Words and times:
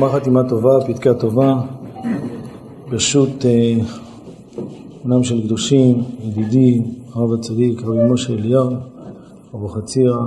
גמר 0.00 0.12
חתימה 0.12 0.48
טובה, 0.48 0.78
פתקה 0.86 1.14
טובה, 1.14 1.60
ברשות 2.90 3.44
בנם 5.04 5.18
אה, 5.18 5.24
של 5.24 5.42
קדושים, 5.46 6.02
ידידי, 6.22 6.82
הרב 7.14 7.32
הצדיק, 7.32 7.82
רבי 7.82 8.04
משה 8.10 8.32
אליהו, 8.32 8.70
אבוחצירא, 9.54 10.18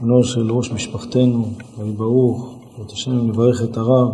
בנו 0.00 0.24
של 0.24 0.50
ראש 0.52 0.72
משפחתנו, 0.72 1.44
רבי 1.78 1.92
ברוך, 1.92 2.58
בעזרת 2.70 2.92
השם 2.92 3.28
לברך 3.28 3.62
את 3.62 3.76
הרב, 3.76 4.08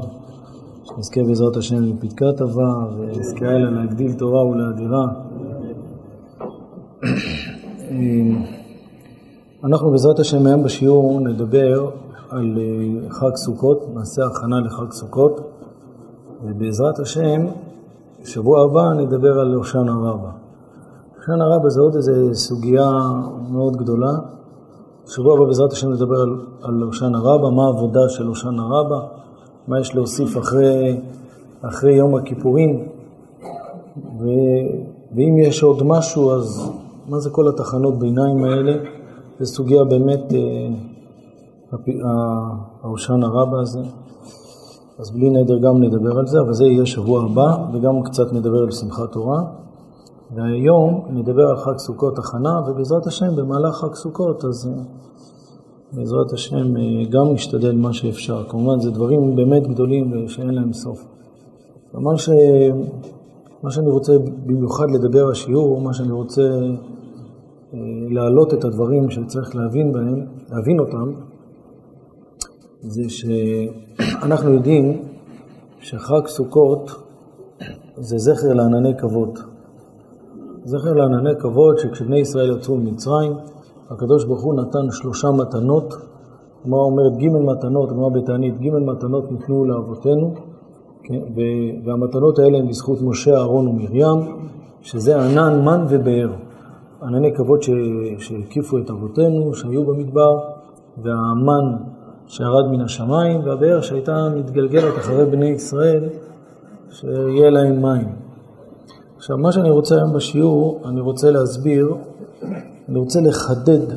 שנזכה 0.84 1.22
בעזרת 1.22 1.56
השם 1.56 1.84
לפתקה 1.84 2.32
טובה, 2.32 2.72
ונזכה 2.98 3.46
אלה 3.46 3.70
להגדיל 3.70 4.12
תורה 4.12 4.46
ולהדירה. 4.46 5.06
אנחנו 9.64 9.90
בעזרת 9.90 10.18
השם 10.18 10.46
היום 10.46 10.62
בשיעור 10.62 11.20
נדבר 11.20 11.90
על 12.34 12.58
אה, 12.58 13.10
חג 13.10 13.36
סוכות, 13.36 13.84
נעשה 13.94 14.26
הכנה 14.26 14.60
לחג 14.60 14.90
סוכות, 14.90 15.40
ובעזרת 16.44 16.98
השם, 16.98 17.46
שבוע 18.24 18.64
הבא 18.64 18.92
נדבר 18.92 19.40
על 19.40 19.54
הושענא 19.54 19.92
רבה. 19.92 20.30
הושענא 21.16 21.44
רבה 21.44 21.68
זה 21.68 21.80
עוד 21.80 21.96
איזו 21.96 22.12
סוגיה 22.32 22.90
מאוד 23.50 23.76
גדולה. 23.76 24.12
שבוע 25.06 25.34
הבא 25.36 25.44
בעזרת 25.44 25.72
השם 25.72 25.92
נדבר 25.92 26.22
על 26.62 26.82
הושענא 26.82 27.18
רבה, 27.22 27.50
מה 27.50 27.64
העבודה 27.64 28.08
של 28.08 28.26
הושענא 28.26 28.62
רבה, 28.62 29.00
מה 29.68 29.80
יש 29.80 29.94
להוסיף 29.94 30.38
אחרי, 30.38 31.00
אחרי 31.62 31.92
יום 31.92 32.14
הכיפורים, 32.14 32.88
ו, 34.20 34.24
ואם 35.14 35.38
יש 35.38 35.62
עוד 35.62 35.82
משהו, 35.82 36.30
אז 36.30 36.70
מה 37.08 37.18
זה 37.18 37.30
כל 37.30 37.48
התחנות 37.48 37.98
ביניים 37.98 38.44
האלה? 38.44 38.72
זו 39.40 39.46
סוגיה 39.46 39.84
באמת... 39.84 40.32
אה, 41.74 42.04
ההושענא 42.82 43.26
רבה 43.26 43.60
הזה. 43.60 43.80
אז 44.98 45.10
בלי 45.10 45.30
נדר 45.30 45.58
גם 45.58 45.82
נדבר 45.82 46.18
על 46.18 46.26
זה, 46.26 46.40
אבל 46.40 46.52
זה 46.52 46.64
יהיה 46.64 46.86
שבוע 46.86 47.24
הבא, 47.24 47.56
וגם 47.72 48.02
קצת 48.02 48.32
נדבר 48.32 48.58
על 48.58 48.70
שמחת 48.70 49.12
תורה. 49.12 49.42
והיום 50.34 51.06
נדבר 51.10 51.48
על 51.48 51.56
חג 51.56 51.78
סוכות 51.78 52.18
הכנה, 52.18 52.60
ובעזרת 52.66 53.06
השם 53.06 53.36
במהלך 53.36 53.74
חג 53.74 53.94
סוכות, 53.94 54.44
אז 54.44 54.66
אה, 54.66 54.82
בעזרת 55.92 56.32
השם 56.32 56.76
אה, 56.76 56.82
גם 57.10 57.32
נשתדל 57.32 57.76
מה 57.76 57.92
שאפשר. 57.92 58.44
כמובן 58.48 58.80
זה 58.80 58.90
דברים 58.90 59.36
באמת 59.36 59.66
גדולים 59.66 60.28
שאין 60.28 60.54
להם 60.54 60.72
סוף. 60.72 61.04
ומה 61.94 62.18
ש... 62.18 62.28
מה 63.64 63.70
שאני 63.70 63.90
רוצה 63.90 64.12
במיוחד 64.46 64.90
לדבר 64.90 65.30
בשיעור, 65.30 65.80
מה 65.80 65.94
שאני 65.94 66.12
רוצה 66.12 66.42
אה, 66.42 67.78
להעלות 68.10 68.54
את 68.54 68.64
הדברים 68.64 69.10
שצריך 69.10 69.56
להבין 69.56 69.92
בהם, 69.92 70.26
להבין 70.50 70.80
אותם, 70.80 71.12
זה 72.86 73.02
שאנחנו 73.08 74.50
יודעים 74.50 75.02
שחג 75.80 76.26
סוכות 76.26 76.90
זה 77.96 78.18
זכר 78.18 78.52
לענני 78.52 78.96
כבוד. 78.98 79.38
זכר 80.64 80.92
לענני 80.92 81.30
כבוד 81.38 81.78
שכשבני 81.78 82.18
ישראל 82.18 82.56
יצאו 82.56 82.76
ממצרים, 82.76 83.32
הקדוש 83.90 84.24
ברוך 84.24 84.42
הוא 84.42 84.54
נתן 84.54 84.90
שלושה 84.90 85.30
מתנות. 85.30 85.94
הגמרא 86.64 86.80
אומרת 86.80 87.16
ג' 87.16 87.28
מתנות, 87.28 87.90
הגמרא 87.90 88.08
בתענית, 88.08 88.60
ג' 88.60 88.68
מתנות 88.68 89.32
ניתנו 89.32 89.64
לאבותינו, 89.64 90.34
כן? 91.02 91.20
והמתנות 91.84 92.38
האלה 92.38 92.58
הן 92.58 92.68
בזכות 92.68 93.02
משה, 93.02 93.36
אהרון 93.36 93.68
ומרים, 93.68 94.36
שזה 94.82 95.24
ענן, 95.24 95.64
מן 95.64 95.84
ובאר. 95.88 96.32
ענני 97.02 97.34
כבוד 97.34 97.62
שהקיפו 98.18 98.78
את 98.78 98.90
אבותינו, 98.90 99.54
שהיו 99.54 99.84
במדבר, 99.84 100.38
והמן 101.02 101.76
שירד 102.26 102.66
מן 102.70 102.80
השמיים, 102.80 103.40
והבאר 103.44 103.80
שהייתה 103.80 104.28
מתגלגלת 104.36 104.98
אחרי 104.98 105.26
בני 105.26 105.48
ישראל, 105.48 106.04
שיהיה 106.90 107.50
להם 107.50 107.82
מים. 107.82 108.08
עכשיו, 109.16 109.38
מה 109.38 109.52
שאני 109.52 109.70
רוצה 109.70 109.96
היום 109.96 110.12
בשיעור, 110.12 110.82
אני 110.84 111.00
רוצה 111.00 111.30
להסביר, 111.30 111.94
אני 112.88 112.98
רוצה 112.98 113.20
לחדד, 113.20 113.94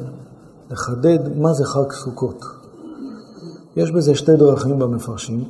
לחדד 0.72 1.38
מה 1.38 1.54
זה 1.54 1.66
חג 1.66 1.92
סוכות. 1.92 2.46
יש 3.76 3.92
בזה 3.92 4.16
שתי 4.16 4.36
דרכים 4.36 4.80
במפרשים, 4.80 5.44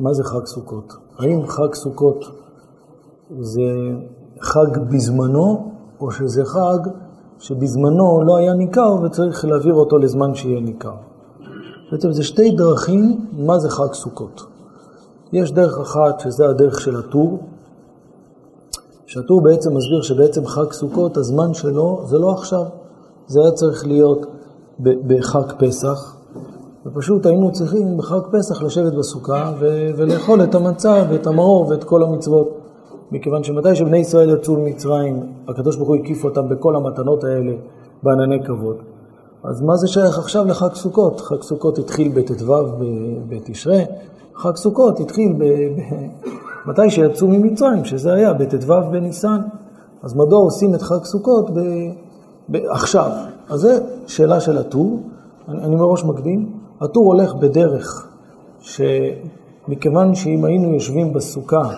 מה 0.00 0.12
זה 0.12 0.24
חג 0.24 0.46
סוכות. 0.46 0.92
האם 1.18 1.46
חג 1.46 1.74
סוכות 1.74 2.24
זה 3.40 3.62
חג 4.40 4.78
בזמנו, 4.90 5.72
או 6.00 6.10
שזה 6.10 6.44
חג 6.44 6.78
שבזמנו 7.38 8.22
לא 8.26 8.36
היה 8.36 8.54
ניכר 8.54 8.94
וצריך 9.02 9.44
להעביר 9.44 9.74
אותו 9.74 9.98
לזמן 9.98 10.34
שיהיה 10.34 10.60
ניכר. 10.60 10.94
בעצם 11.92 12.12
זה 12.12 12.22
שתי 12.22 12.50
דרכים 12.50 13.26
מה 13.32 13.58
זה 13.58 13.70
חג 13.70 13.92
סוכות. 13.92 14.46
יש 15.32 15.52
דרך 15.52 15.78
אחת 15.78 16.20
שזה 16.20 16.48
הדרך 16.48 16.80
של 16.80 16.96
הטור, 16.96 17.38
שהטור 19.06 19.40
בעצם 19.40 19.76
מסביר 19.76 20.02
שבעצם 20.02 20.46
חג 20.46 20.72
סוכות, 20.72 21.16
הזמן 21.16 21.54
שלו 21.54 22.02
זה 22.04 22.18
לא 22.18 22.32
עכשיו, 22.32 22.64
זה 23.26 23.40
היה 23.40 23.50
צריך 23.50 23.86
להיות 23.86 24.26
בחג 24.82 25.52
פסח, 25.58 26.16
ופשוט 26.86 27.26
היינו 27.26 27.52
צריכים 27.52 27.96
בחג 27.96 28.20
פסח 28.32 28.62
לשבת 28.62 28.92
בסוכה 28.92 29.52
ו- 29.60 29.90
ולאכול 29.96 30.42
את 30.42 30.54
המצה 30.54 31.04
ואת 31.10 31.26
המאור 31.26 31.68
ואת 31.68 31.84
כל 31.84 32.02
המצוות. 32.02 32.58
מכיוון 33.10 33.44
שמתי 33.44 33.76
שבני 33.76 33.98
ישראל 33.98 34.30
יצאו 34.30 34.56
ממצרים, 34.56 35.32
הקדוש 35.48 35.76
ברוך 35.76 35.88
הוא 35.88 35.96
הקיף 35.96 36.24
אותם 36.24 36.48
בכל 36.48 36.76
המתנות 36.76 37.24
האלה 37.24 37.52
בענני 38.02 38.44
כבוד. 38.44 38.91
אז 39.44 39.62
מה 39.62 39.76
זה 39.76 39.88
שייך 39.88 40.18
עכשיו 40.18 40.44
לחג 40.44 40.74
סוכות? 40.74 41.20
חג 41.20 41.42
סוכות 41.42 41.78
התחיל 41.78 42.12
בט"ו 42.14 42.54
בתשרי, 43.28 43.84
חג 44.34 44.56
סוכות 44.56 45.00
התחיל 45.00 45.32
ב... 45.38 45.44
מתי 46.66 46.90
שיצאו 46.90 47.28
ממצרים, 47.28 47.84
שזה 47.84 48.12
היה 48.12 48.32
בט"ו 48.32 48.74
בניסן. 48.90 49.40
אז 50.02 50.14
מדוע 50.14 50.38
עושים 50.38 50.74
את 50.74 50.82
חג 50.82 51.04
סוכות 51.04 51.50
ב... 51.50 51.60
ב... 52.48 52.56
עכשיו? 52.56 53.10
אז 53.48 53.60
זו 53.60 53.68
שאלה 54.06 54.40
של 54.40 54.58
הטור, 54.58 55.00
אני, 55.48 55.64
אני 55.64 55.76
מראש 55.76 56.04
מקדים. 56.04 56.52
הטור 56.80 57.06
הולך 57.06 57.34
בדרך 57.34 58.06
שמכיוון 58.60 60.14
שאם 60.14 60.44
היינו 60.44 60.74
יושבים 60.74 61.12
בסוכה 61.12 61.68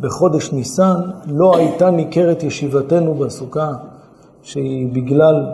בחודש 0.00 0.52
ניסן, 0.52 1.00
לא 1.26 1.56
הייתה 1.56 1.90
ניכרת 1.90 2.42
ישיבתנו 2.42 3.14
בסוכה, 3.14 3.72
שהיא 4.42 4.92
בגלל 4.92 5.46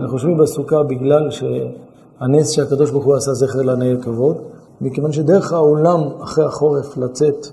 שאנחנו 0.00 0.16
יושבים 0.16 0.36
בסוכה 0.36 0.82
בגלל 0.82 1.30
שהנס 1.30 2.50
שהקדוש 2.50 2.90
ברוך 2.90 3.04
הוא 3.04 3.14
עשה 3.16 3.34
זכר 3.34 3.62
לענאי 3.62 3.96
כבוד, 4.02 4.36
מכיוון 4.80 5.12
שדרך 5.12 5.52
העולם 5.52 6.00
אחרי 6.22 6.44
החורף 6.44 6.96
לצאת 6.96 7.46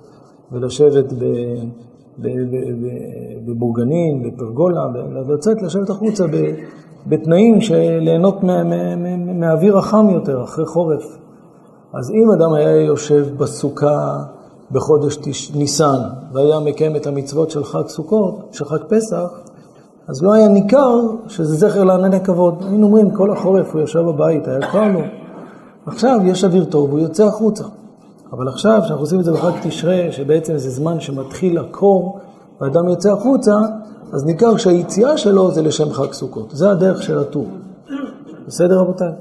ולשבת 0.52 1.14
בבורגנין, 3.46 4.24
בפרגולה, 4.24 4.82
לצאת, 5.30 5.62
לשבת 5.62 5.90
החוצה 5.90 6.26
בתנאים 7.08 7.62
של 7.62 7.98
ליהנות 8.02 8.36
מהאוויר 9.40 9.78
החם 9.78 10.10
יותר 10.10 10.44
אחרי 10.44 10.66
חורף. 10.66 11.18
אז 11.94 12.12
אם 12.12 12.32
אדם 12.32 12.54
היה 12.54 12.82
יושב 12.82 13.28
בסוכה 13.38 14.24
בחודש 14.72 15.18
ניסן 15.56 16.00
והיה 16.34 16.60
מקיים 16.60 16.96
את 16.96 17.08
המצוות 17.08 17.52
של 17.52 17.64
חג 17.64 17.88
סוכות, 17.88 18.40
של 18.52 18.66
חג 18.66 18.84
פסח, 18.90 19.47
אז 20.08 20.24
לא 20.24 20.34
היה 20.34 20.48
ניכר 20.48 21.00
שזה 21.28 21.56
זכר 21.56 21.84
לענני 21.84 22.20
כבוד. 22.24 22.64
היינו 22.70 22.88
אומרים, 22.88 23.12
כל 23.12 23.32
החורף 23.32 23.74
הוא 23.74 23.82
ישב 23.82 24.00
בבית, 24.00 24.48
היה 24.48 24.72
קר 24.72 24.92
לו. 24.92 25.00
עכשיו 25.86 26.20
יש 26.26 26.44
אוויר 26.44 26.66
טוב, 26.66 26.92
הוא 26.92 27.00
יוצא 27.00 27.26
החוצה. 27.26 27.64
אבל 28.32 28.48
עכשיו, 28.48 28.82
כשאנחנו 28.84 29.04
עושים 29.04 29.20
את 29.20 29.26
זה 29.26 29.32
בחג 29.32 29.52
תשרה, 29.64 30.12
שבעצם 30.12 30.58
זה 30.58 30.70
זמן 30.70 31.00
שמתחיל 31.00 31.58
הקור, 31.58 32.20
ואדם 32.62 32.90
יוצא 32.90 33.12
החוצה, 33.12 33.60
אז 34.14 34.26
ניכר 34.26 34.58
שהיציאה 34.58 35.18
שלו 35.18 35.52
זה 35.52 35.62
לשם 35.62 35.94
חג 35.94 36.12
סוכות. 36.12 36.52
זה 36.52 36.72
הדרך 36.72 37.04
של 37.04 37.20
הטור. 37.20 37.48
בסדר, 38.48 38.80
רבותיי? 38.80 39.12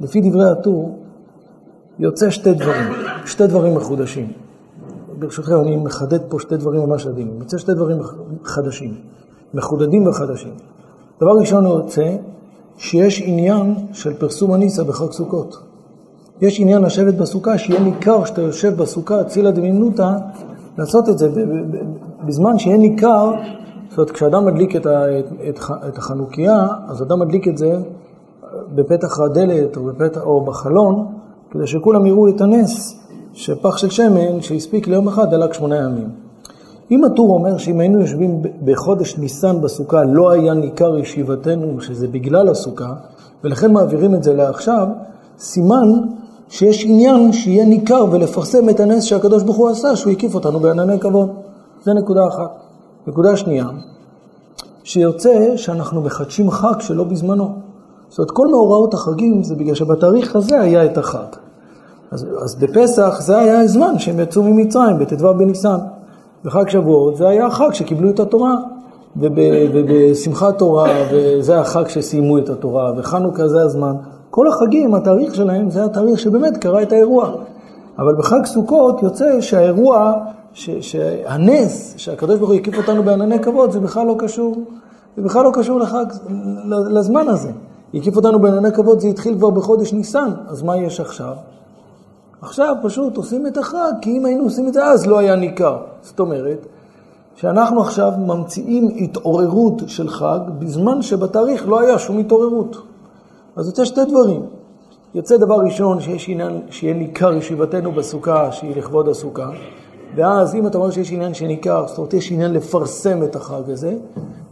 לפי 0.00 0.20
דברי 0.20 0.50
הטור, 0.50 0.98
יוצא 1.98 2.30
שתי 2.30 2.54
דברים, 2.54 2.92
שתי 3.26 3.46
דברים 3.46 3.74
מחודשים. 3.74 4.32
ברשותכם, 5.18 5.60
אני 5.60 5.76
מחדד 5.76 6.20
פה 6.28 6.38
שתי 6.40 6.56
דברים 6.56 6.82
ממש 6.82 7.06
עדינים. 7.06 7.38
יוצא 7.40 7.58
שתי 7.58 7.74
דברים 7.74 7.98
חדשים. 8.44 8.94
מחודדים 9.54 10.06
וחדשים. 10.06 10.52
דבר 11.20 11.30
ראשון 11.40 11.64
הוא 11.66 11.74
רוצה 11.74 12.16
שיש 12.76 13.22
עניין 13.24 13.74
של 13.92 14.14
פרסום 14.14 14.52
הניסה 14.52 14.84
בחג 14.84 15.12
סוכות. 15.12 15.58
יש 16.40 16.60
עניין 16.60 16.82
לשבת 16.82 17.14
בסוכה, 17.14 17.58
שיהיה 17.58 17.80
ניכר 17.80 18.24
שאתה 18.24 18.42
יושב 18.42 18.76
בסוכה, 18.76 19.24
צילה 19.24 19.50
דמינותא, 19.50 20.12
לעשות 20.78 21.08
את 21.08 21.18
זה 21.18 21.28
בזמן 22.26 22.58
שיהיה 22.58 22.78
ניכר, 22.78 23.30
זאת 23.88 23.98
אומרת, 23.98 24.10
כשאדם 24.10 24.44
מדליק 24.44 24.76
את, 24.76 24.86
ה, 24.86 25.18
את, 25.18 25.26
את, 25.48 25.60
את 25.88 25.98
החנוכיה, 25.98 26.66
אז 26.88 27.02
אדם 27.02 27.20
מדליק 27.20 27.48
את 27.48 27.58
זה 27.58 27.78
בפתח 28.74 29.20
הדלת 29.20 29.76
או, 29.76 29.84
בפתח, 29.84 30.20
או 30.20 30.44
בחלון, 30.44 31.06
כדי 31.50 31.66
שכולם 31.66 32.06
יראו 32.06 32.28
את 32.28 32.40
הנס 32.40 33.00
שפח 33.32 33.76
של 33.76 33.90
שמן 33.90 34.40
שהספיק 34.40 34.88
ליום 34.88 35.08
אחד 35.08 35.30
דלק 35.30 35.52
שמונה 35.52 35.76
ימים. 35.76 36.08
אם 36.90 37.04
הטור 37.04 37.34
אומר 37.34 37.58
שאם 37.58 37.80
היינו 37.80 38.00
יושבים 38.00 38.42
בחודש 38.64 39.18
ניסן 39.18 39.60
בסוכה 39.60 40.04
לא 40.04 40.30
היה 40.30 40.54
ניכר 40.54 40.98
ישיבתנו 40.98 41.80
שזה 41.80 42.08
בגלל 42.08 42.48
הסוכה 42.48 42.94
ולכן 43.44 43.72
מעבירים 43.72 44.14
את 44.14 44.22
זה 44.22 44.34
לעכשיו, 44.34 44.88
סימן 45.38 45.92
שיש 46.48 46.84
עניין 46.84 47.32
שיהיה 47.32 47.64
ניכר 47.64 48.04
ולפרסם 48.10 48.68
את 48.68 48.80
הנס 48.80 49.04
שהקדוש 49.04 49.42
ברוך 49.42 49.56
הוא 49.56 49.68
עשה, 49.68 49.96
שהוא 49.96 50.12
הקיף 50.12 50.34
אותנו 50.34 50.60
בענני 50.60 51.00
כבוד. 51.00 51.30
זה 51.82 51.92
נקודה 51.92 52.28
אחת. 52.28 52.50
נקודה 53.06 53.36
שנייה, 53.36 53.66
שיוצא 54.84 55.56
שאנחנו 55.56 56.00
מחדשים 56.00 56.50
חג 56.50 56.80
שלא 56.80 57.04
בזמנו. 57.04 57.54
זאת 58.08 58.18
אומרת, 58.18 58.30
כל 58.30 58.46
מאורעות 58.46 58.94
החגים 58.94 59.42
זה 59.42 59.54
בגלל 59.54 59.74
שבתאריך 59.74 60.36
הזה 60.36 60.60
היה 60.60 60.84
את 60.84 60.98
החג. 60.98 61.36
אז, 62.10 62.26
אז 62.42 62.54
בפסח 62.54 63.20
זה 63.20 63.38
היה 63.38 63.60
הזמן 63.60 63.98
שהם 63.98 64.20
יצאו 64.20 64.42
ממצרים, 64.42 64.98
בט"ו 64.98 65.34
בניסן. 65.34 65.78
בחג 66.44 66.68
שבועות 66.68 67.16
זה 67.16 67.28
היה 67.28 67.46
החג 67.46 67.72
שקיבלו 67.72 68.10
את 68.10 68.20
התורה. 68.20 68.56
ובשמחת 69.16 70.58
תורה, 70.58 70.90
וזה 71.12 71.60
החג 71.60 71.88
שסיימו 71.88 72.38
את 72.38 72.48
התורה, 72.48 72.92
וחנוכה 72.96 73.48
זה 73.48 73.62
הזמן. 73.62 73.94
כל 74.30 74.48
החגים, 74.48 74.94
התאריך 74.94 75.34
שלהם 75.34 75.70
זה 75.70 75.84
התאריך 75.84 76.18
שבאמת 76.18 76.56
קרה 76.56 76.82
את 76.82 76.92
האירוע. 76.92 77.30
אבל 77.98 78.14
בחג 78.14 78.44
סוכות 78.44 79.02
יוצא 79.02 79.40
שהאירוע, 79.40 80.12
ש, 80.52 80.70
שהנס 80.70 81.94
שהקדוש 81.96 82.38
ברוך 82.38 82.50
הוא 82.50 82.58
הקיף 82.58 82.78
אותנו 82.78 83.02
בענני 83.02 83.38
כבוד, 83.38 83.70
זה 83.70 83.80
בכלל 83.80 84.06
לא 84.06 84.14
קשור, 84.18 84.56
זה 85.16 85.22
בכלל 85.22 85.44
לא 85.44 85.50
קשור 85.54 85.78
לחג, 85.78 86.04
לזמן 86.66 87.28
הזה. 87.28 87.50
הקיף 87.94 88.16
אותנו 88.16 88.38
בענני 88.38 88.72
כבוד, 88.72 89.00
זה 89.00 89.08
התחיל 89.08 89.34
כבר 89.34 89.50
בחודש 89.50 89.92
ניסן, 89.92 90.30
אז 90.48 90.62
מה 90.62 90.76
יש 90.76 91.00
עכשיו? 91.00 91.32
עכשיו 92.42 92.74
פשוט 92.82 93.16
עושים 93.16 93.46
את 93.46 93.58
החג, 93.58 93.92
כי 94.02 94.18
אם 94.18 94.24
היינו 94.24 94.44
עושים 94.44 94.68
את 94.68 94.74
זה 94.74 94.84
אז 94.84 95.06
לא 95.06 95.18
היה 95.18 95.36
ניכר. 95.36 95.78
זאת 96.02 96.20
אומרת, 96.20 96.66
שאנחנו 97.34 97.80
עכשיו 97.80 98.12
ממציאים 98.18 98.88
התעוררות 98.96 99.82
של 99.86 100.08
חג 100.08 100.38
בזמן 100.58 101.02
שבתאריך 101.02 101.68
לא 101.68 101.80
היה 101.80 101.98
שום 101.98 102.18
התעוררות. 102.18 102.76
אז 103.56 103.66
יוצא 103.66 103.84
שתי 103.84 104.04
דברים. 104.04 104.42
יוצא 105.14 105.36
דבר 105.36 105.56
ראשון 105.56 106.00
שיש 106.00 106.28
עניין 106.28 106.60
שיהיה 106.70 106.94
ניכר 106.94 107.34
ישיבתנו 107.34 107.92
בסוכה, 107.92 108.52
שהיא 108.52 108.76
לכבוד 108.76 109.08
הסוכה, 109.08 109.50
ואז 110.14 110.54
אם 110.54 110.66
אתה 110.66 110.78
אומר 110.78 110.90
שיש 110.90 111.12
עניין 111.12 111.34
שניכר, 111.34 111.86
זאת 111.86 111.98
אומרת 111.98 112.14
יש 112.14 112.32
עניין 112.32 112.52
לפרסם 112.52 113.22
את 113.22 113.36
החג 113.36 113.70
הזה, 113.70 113.96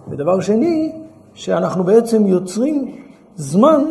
ודבר 0.08 0.40
שני, 0.40 0.93
שאנחנו 1.35 1.85
בעצם 1.85 2.26
יוצרים 2.26 2.94
זמן, 3.37 3.85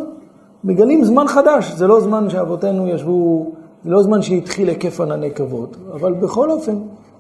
מגלים 0.64 1.04
זמן 1.04 1.28
חדש, 1.28 1.72
זה 1.72 1.88
לא 1.88 2.02
זמן 2.02 2.30
שאבותינו 2.30 2.88
ישבו, 2.88 3.52
לא 3.88 4.04
זמן 4.04 4.22
שהתחיל 4.22 4.70
היקף 4.70 5.02
ענני 5.02 5.32
כבוד, 5.32 5.78
אבל 5.94 6.14
בכל 6.14 6.52
אופן, 6.52 6.76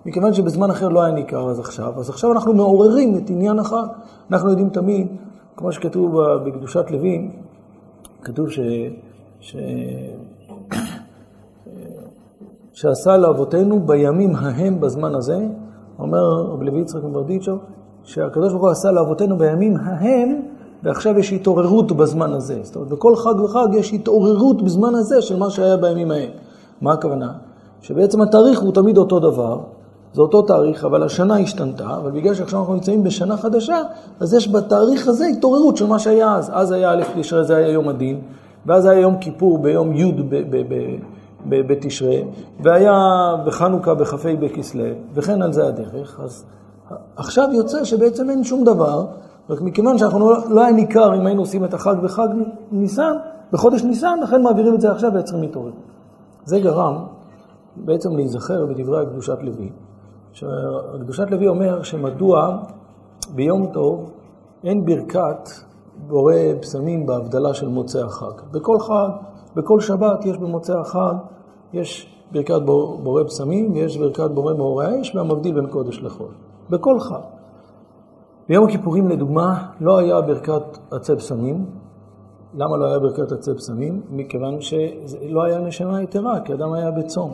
מכיוון 0.05 0.33
שבזמן 0.33 0.69
אחר 0.71 0.89
לא 0.89 1.01
היה 1.01 1.13
ניכר 1.13 1.49
אז 1.49 1.59
עכשיו, 1.59 1.93
אז 1.99 2.09
עכשיו 2.09 2.31
אנחנו 2.31 2.53
מעוררים 2.53 3.17
את 3.17 3.29
עניין 3.29 3.59
החג. 3.59 3.87
אנחנו 4.31 4.49
יודעים 4.49 4.69
תמיד, 4.69 5.07
כמו 5.57 5.71
שכתוב 5.71 6.21
בקדושת 6.45 6.91
לוין, 6.91 7.31
כתוב 8.21 8.49
ש... 8.49 8.59
ש... 9.39 9.55
שעשה 12.73 13.17
לאבותינו 13.17 13.79
בימים 13.79 14.35
ההם 14.35 14.81
בזמן 14.81 15.15
הזה, 15.15 15.39
אומר 15.99 16.23
רבי 16.25 16.65
לוי 16.65 16.81
יצחק 16.81 17.03
מברדיצ'ו, 17.03 17.57
שהקדוש 18.03 18.51
ברוך 18.51 18.63
הוא 18.63 18.71
עשה 18.71 18.91
לאבותינו 18.91 19.37
בימים 19.37 19.77
ההם, 19.77 20.41
ועכשיו 20.83 21.19
יש 21.19 21.33
התעוררות 21.33 21.91
בזמן 21.91 22.33
הזה. 22.33 22.59
זאת 22.63 22.75
אומרת, 22.75 22.89
בכל 22.89 23.15
חג 23.15 23.39
וחג 23.39 23.67
יש 23.73 23.93
התעוררות 23.93 24.61
בזמן 24.61 24.95
הזה 24.95 25.21
של 25.21 25.39
מה 25.39 25.49
שהיה 25.49 25.77
בימים 25.77 26.11
ההם. 26.11 26.29
מה 26.81 26.93
הכוונה? 26.93 27.31
שבעצם 27.81 28.21
התאריך 28.21 28.59
הוא 28.59 28.73
תמיד 28.73 28.97
אותו 28.97 29.19
דבר, 29.19 29.59
זה 30.13 30.21
אותו 30.21 30.41
תאריך, 30.41 30.85
אבל 30.85 31.03
השנה 31.03 31.39
השתנתה, 31.39 31.97
אבל 31.97 32.11
בגלל 32.11 32.33
שעכשיו 32.33 32.59
אנחנו 32.59 32.73
נמצאים 32.73 33.03
בשנה 33.03 33.37
חדשה, 33.37 33.81
אז 34.19 34.33
יש 34.33 34.51
בתאריך 34.51 35.07
הזה 35.07 35.25
התעוררות 35.25 35.77
של 35.77 35.87
מה 35.87 35.99
שהיה 35.99 36.35
אז. 36.35 36.51
אז 36.53 36.71
היה 36.71 36.91
א' 36.91 37.03
תשרי, 37.15 37.43
זה 37.43 37.55
היה 37.55 37.69
יום 37.69 37.89
הדין, 37.89 38.21
ואז 38.65 38.85
היה 38.85 38.99
יום 38.99 39.17
כיפור 39.17 39.57
ביום 39.57 39.93
י' 39.93 40.13
בתשרי, 41.49 42.23
והיה 42.59 42.93
בחנוכה 43.45 43.93
בכ"ה 43.93 44.35
בכסלו, 44.39 44.83
וכן 45.13 45.41
על 45.41 45.53
זה 45.53 45.67
הדרך. 45.67 46.19
אז 46.23 46.45
עכשיו 47.15 47.49
יוצא 47.53 47.83
שבעצם 47.83 48.29
אין 48.29 48.43
שום 48.43 48.63
דבר, 48.63 49.05
רק 49.49 49.61
מכיוון 49.61 49.97
שאנחנו 49.97 50.19
לא, 50.19 50.37
לא 50.49 50.61
היה 50.61 50.71
ניכר 50.71 51.15
אם 51.15 51.25
היינו 51.25 51.41
עושים 51.41 51.65
את 51.65 51.73
החג 51.73 51.95
בחג 52.03 52.27
ניסן, 52.71 53.13
בחודש 53.51 53.83
ניסן, 53.83 54.19
לכן 54.23 54.41
מעבירים 54.41 54.75
את 54.75 54.81
זה 54.81 54.91
עכשיו 54.91 55.13
ויוצרים 55.13 55.43
התעוררות. 55.43 55.96
זה 56.47 56.59
גרם 56.59 56.95
בעצם 57.75 58.15
להיזכר 58.15 58.65
בדברי 58.65 59.01
הקדושת 59.01 59.37
לוי. 59.41 59.69
שקדושת 60.33 61.31
לוי 61.31 61.47
אומר 61.47 61.83
שמדוע 61.83 62.57
ביום 63.35 63.65
טוב 63.73 64.11
אין 64.63 64.85
ברכת 64.85 65.49
בורא 66.07 66.33
בשמים 66.61 67.05
בהבדלה 67.05 67.53
של 67.53 67.67
מוצאי 67.67 68.01
החג. 68.01 68.41
בכל 68.51 68.79
חג, 68.79 69.09
בכל 69.55 69.79
שבת 69.79 70.25
יש 70.25 70.37
במוצאי 70.37 70.75
החג, 70.75 71.13
יש 71.73 72.15
ברכת 72.31 72.61
בורא 73.03 73.23
בשמים 73.23 73.73
ויש 73.73 73.97
ברכת 73.97 74.31
בורא 74.31 74.53
מאורי 74.53 74.85
האש 74.85 75.15
והמבדיל 75.15 75.55
בין 75.55 75.67
קודש 75.67 75.99
לחול. 75.99 76.31
בכל 76.69 76.99
חג. 76.99 77.21
ביום 78.49 78.65
הכיפורים 78.65 79.07
לדוגמה 79.07 79.67
לא 79.81 79.97
היה 79.97 80.21
ברכת 80.21 80.77
עצי 80.91 81.15
בשמים. 81.15 81.65
למה 82.53 82.77
לא 82.77 82.85
היה 82.85 82.99
ברכת 82.99 83.31
עצי 83.31 83.53
בשמים? 83.53 84.01
מכיוון 84.11 84.61
שלא 84.61 85.43
היה 85.43 85.59
נשמה 85.59 86.01
יתרה, 86.01 86.39
כי 86.39 86.53
אדם 86.53 86.73
היה 86.73 86.91
בצום. 86.91 87.33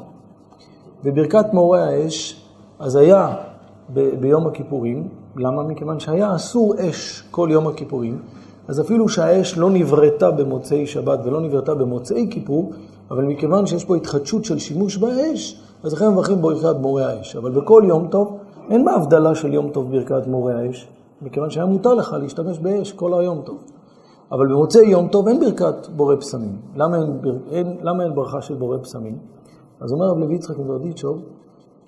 בברכת 1.04 1.46
מאורי 1.54 1.82
האש 1.82 2.46
אז 2.80 2.96
היה 2.96 3.36
ב- 3.94 4.20
ביום 4.20 4.48
הכיפורים, 4.48 5.08
למה? 5.36 5.64
מכיוון 5.64 6.00
שהיה 6.00 6.36
אסור 6.36 6.74
אש 6.80 7.24
כל 7.32 7.50
יום 7.52 7.68
הכיפורים, 7.68 8.20
אז 8.68 8.82
אפילו 8.82 9.10
שהאש 9.10 9.58
לא 9.58 9.70
נבראתה 9.70 10.32
במוצאי 10.32 10.88
שבת 10.88 11.20
ולא 11.24 11.42
נבראתה 11.42 11.76
במוצאי 11.76 12.28
כיפור, 12.32 12.72
אבל 13.12 13.24
מכיוון 13.24 13.66
שיש 13.66 13.86
פה 13.86 13.96
התחדשות 13.96 14.46
של 14.46 14.60
שימוש 14.60 14.98
באש, 14.98 15.62
אז 15.84 15.94
לכן 15.94 16.08
מברכים 16.08 16.42
ברכת 16.42 16.76
מורה 16.80 17.10
האש. 17.10 17.36
אבל 17.36 17.52
בכל 17.52 17.84
יום 17.88 18.08
טוב, 18.08 18.38
אין 18.70 18.86
בהבדלה 18.86 19.36
של 19.36 19.54
יום 19.54 19.70
טוב 19.70 19.92
ברכת 19.92 20.28
מורה 20.28 20.54
האש, 20.56 20.88
מכיוון 21.22 21.50
שהיה 21.50 21.66
מותר 21.66 21.94
לך 21.94 22.16
להשתמש 22.22 22.60
באש 22.60 22.92
כל 22.92 23.20
היום 23.20 23.42
טוב. 23.46 23.73
אבל 24.34 24.48
במוצאי 24.48 24.88
יום 24.88 25.08
טוב 25.08 25.28
אין 25.28 25.40
ברכת 25.40 25.88
בורא 25.96 26.16
פסמים. 26.16 26.58
למה 26.76 26.98
אין, 26.98 27.20
אין, 27.52 27.78
למה 27.82 28.04
אין 28.04 28.16
ברכה 28.16 28.42
של 28.42 28.56
בורא 28.56 28.78
פסמים? 28.78 29.18
אז 29.80 29.92
אומר 29.94 30.06
רב 30.06 30.18
לוי 30.18 30.36
יצחק 30.36 30.58
מברדיצ'וב, 30.58 31.22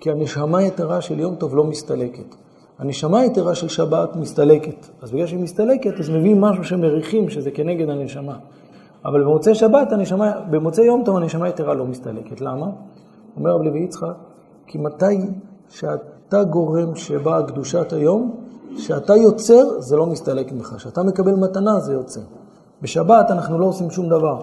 כי 0.00 0.10
הנשמה 0.10 0.58
היתרה 0.58 1.00
של 1.00 1.20
יום 1.20 1.34
טוב 1.34 1.56
לא 1.56 1.64
מסתלקת. 1.64 2.34
הנשמה 2.78 3.20
היתרה 3.20 3.54
של 3.54 3.68
שבת 3.68 4.16
מסתלקת. 4.16 4.86
אז 5.02 5.12
בגלל 5.12 5.26
שהיא 5.26 5.40
מסתלקת, 5.40 6.00
אז 6.00 6.10
מביאים 6.10 6.40
משהו 6.40 6.64
שמריחים 6.64 7.28
שזה 7.28 7.50
כנגד 7.50 7.88
הנשמה. 7.88 8.38
אבל 9.04 9.24
במוצאי 9.24 9.54
שבת, 9.54 9.92
הנשמה, 9.92 10.32
במוצאי 10.50 10.84
יום 10.84 11.02
טוב 11.04 11.16
הנשמה 11.16 11.46
היתרה 11.46 11.74
לא 11.74 11.86
מסתלקת. 11.86 12.40
למה? 12.40 12.66
אומר 13.36 13.50
רב 13.50 13.62
לוי 13.62 13.84
יצחק, 13.84 14.14
כי 14.66 14.78
מתי 14.78 15.18
שאתה 15.68 16.44
גורם 16.44 16.94
שבאה 16.94 17.42
קדושת 17.42 17.92
היום, 17.92 18.45
שאתה 18.78 19.16
יוצר, 19.16 19.80
זה 19.80 19.96
לא 19.96 20.06
מסתלק 20.06 20.52
ממך. 20.52 20.74
כשאתה 20.76 21.02
מקבל 21.02 21.34
מתנה, 21.34 21.80
זה 21.80 21.92
יוצר. 21.92 22.20
בשבת 22.82 23.30
אנחנו 23.30 23.58
לא 23.58 23.66
עושים 23.66 23.90
שום 23.90 24.08
דבר. 24.08 24.42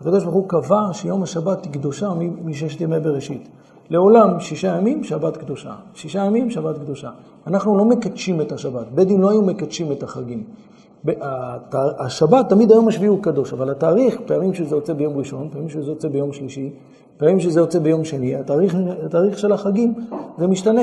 הקדוש 0.00 0.24
ברוך 0.24 0.34
הוא 0.34 0.48
קבע 0.48 0.88
שיום 0.92 1.22
השבת 1.22 1.64
היא 1.64 1.72
קדושה 1.72 2.10
מששת 2.44 2.80
ימי 2.80 3.00
בראשית. 3.00 3.48
לעולם 3.90 4.40
שישה 4.40 4.76
ימים 4.76 5.04
שבת 5.04 5.36
קדושה. 5.36 5.72
שישה 5.94 6.24
ימים 6.24 6.50
שבת 6.50 6.78
קדושה. 6.78 7.10
אנחנו 7.46 7.78
לא 7.78 7.84
מקדשים 7.84 8.40
את 8.40 8.52
השבת. 8.52 8.86
בית 8.94 9.08
דין 9.08 9.20
לא 9.20 9.30
היו 9.30 9.42
מקדשים 9.42 9.92
את 9.92 10.02
החגים. 10.02 10.44
השבת, 11.74 12.48
תמיד 12.48 12.72
היום 12.72 12.88
השביעי 12.88 13.08
הוא 13.08 13.22
קדוש, 13.22 13.52
אבל 13.52 13.70
התאריך, 13.70 14.20
פעמים 14.26 14.54
שזה 14.54 14.76
יוצא 14.76 14.92
ביום 14.92 15.18
ראשון, 15.18 15.48
פעמים 15.52 15.68
שזה 15.68 15.90
יוצא 15.90 16.08
ביום 16.08 16.32
שלישי, 16.32 16.70
פעמים 17.16 17.40
שזה 17.40 17.60
יוצא 17.60 17.78
ביום 17.78 18.04
שני, 18.04 18.36
התאריך, 18.36 18.76
התאריך 19.06 19.38
של 19.38 19.52
החגים 19.52 19.94
זה 20.38 20.46
משתנה. 20.46 20.82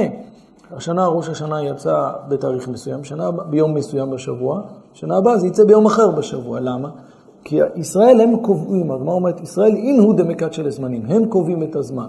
השנה 0.72 1.08
ראש 1.08 1.30
השנה 1.30 1.64
יצא 1.64 2.10
בתאריך 2.28 2.68
מסוים, 2.68 3.04
שנה 3.04 3.32
ביום 3.32 3.74
מסוים 3.74 4.12
בשבוע, 4.12 4.62
שנה 4.94 5.18
הבאה 5.18 5.38
זה 5.38 5.48
יצא 5.48 5.64
ביום 5.64 5.86
אחר 5.86 6.12
בשבוע. 6.12 6.60
למה? 6.60 6.90
כי 7.44 7.60
ישראל 7.76 8.22
הם 8.22 8.38
קובעים, 8.42 8.92
הגמרא 8.92 9.14
אומרת, 9.14 9.42
ישראל 9.42 9.76
אין 9.76 10.00
הוא 10.00 10.16
דמקת 10.16 10.54
של 10.54 10.68
הזמנים, 10.68 11.06
הם 11.08 11.26
קובעים 11.26 11.64
את 11.64 11.76
הזמן. 11.76 12.08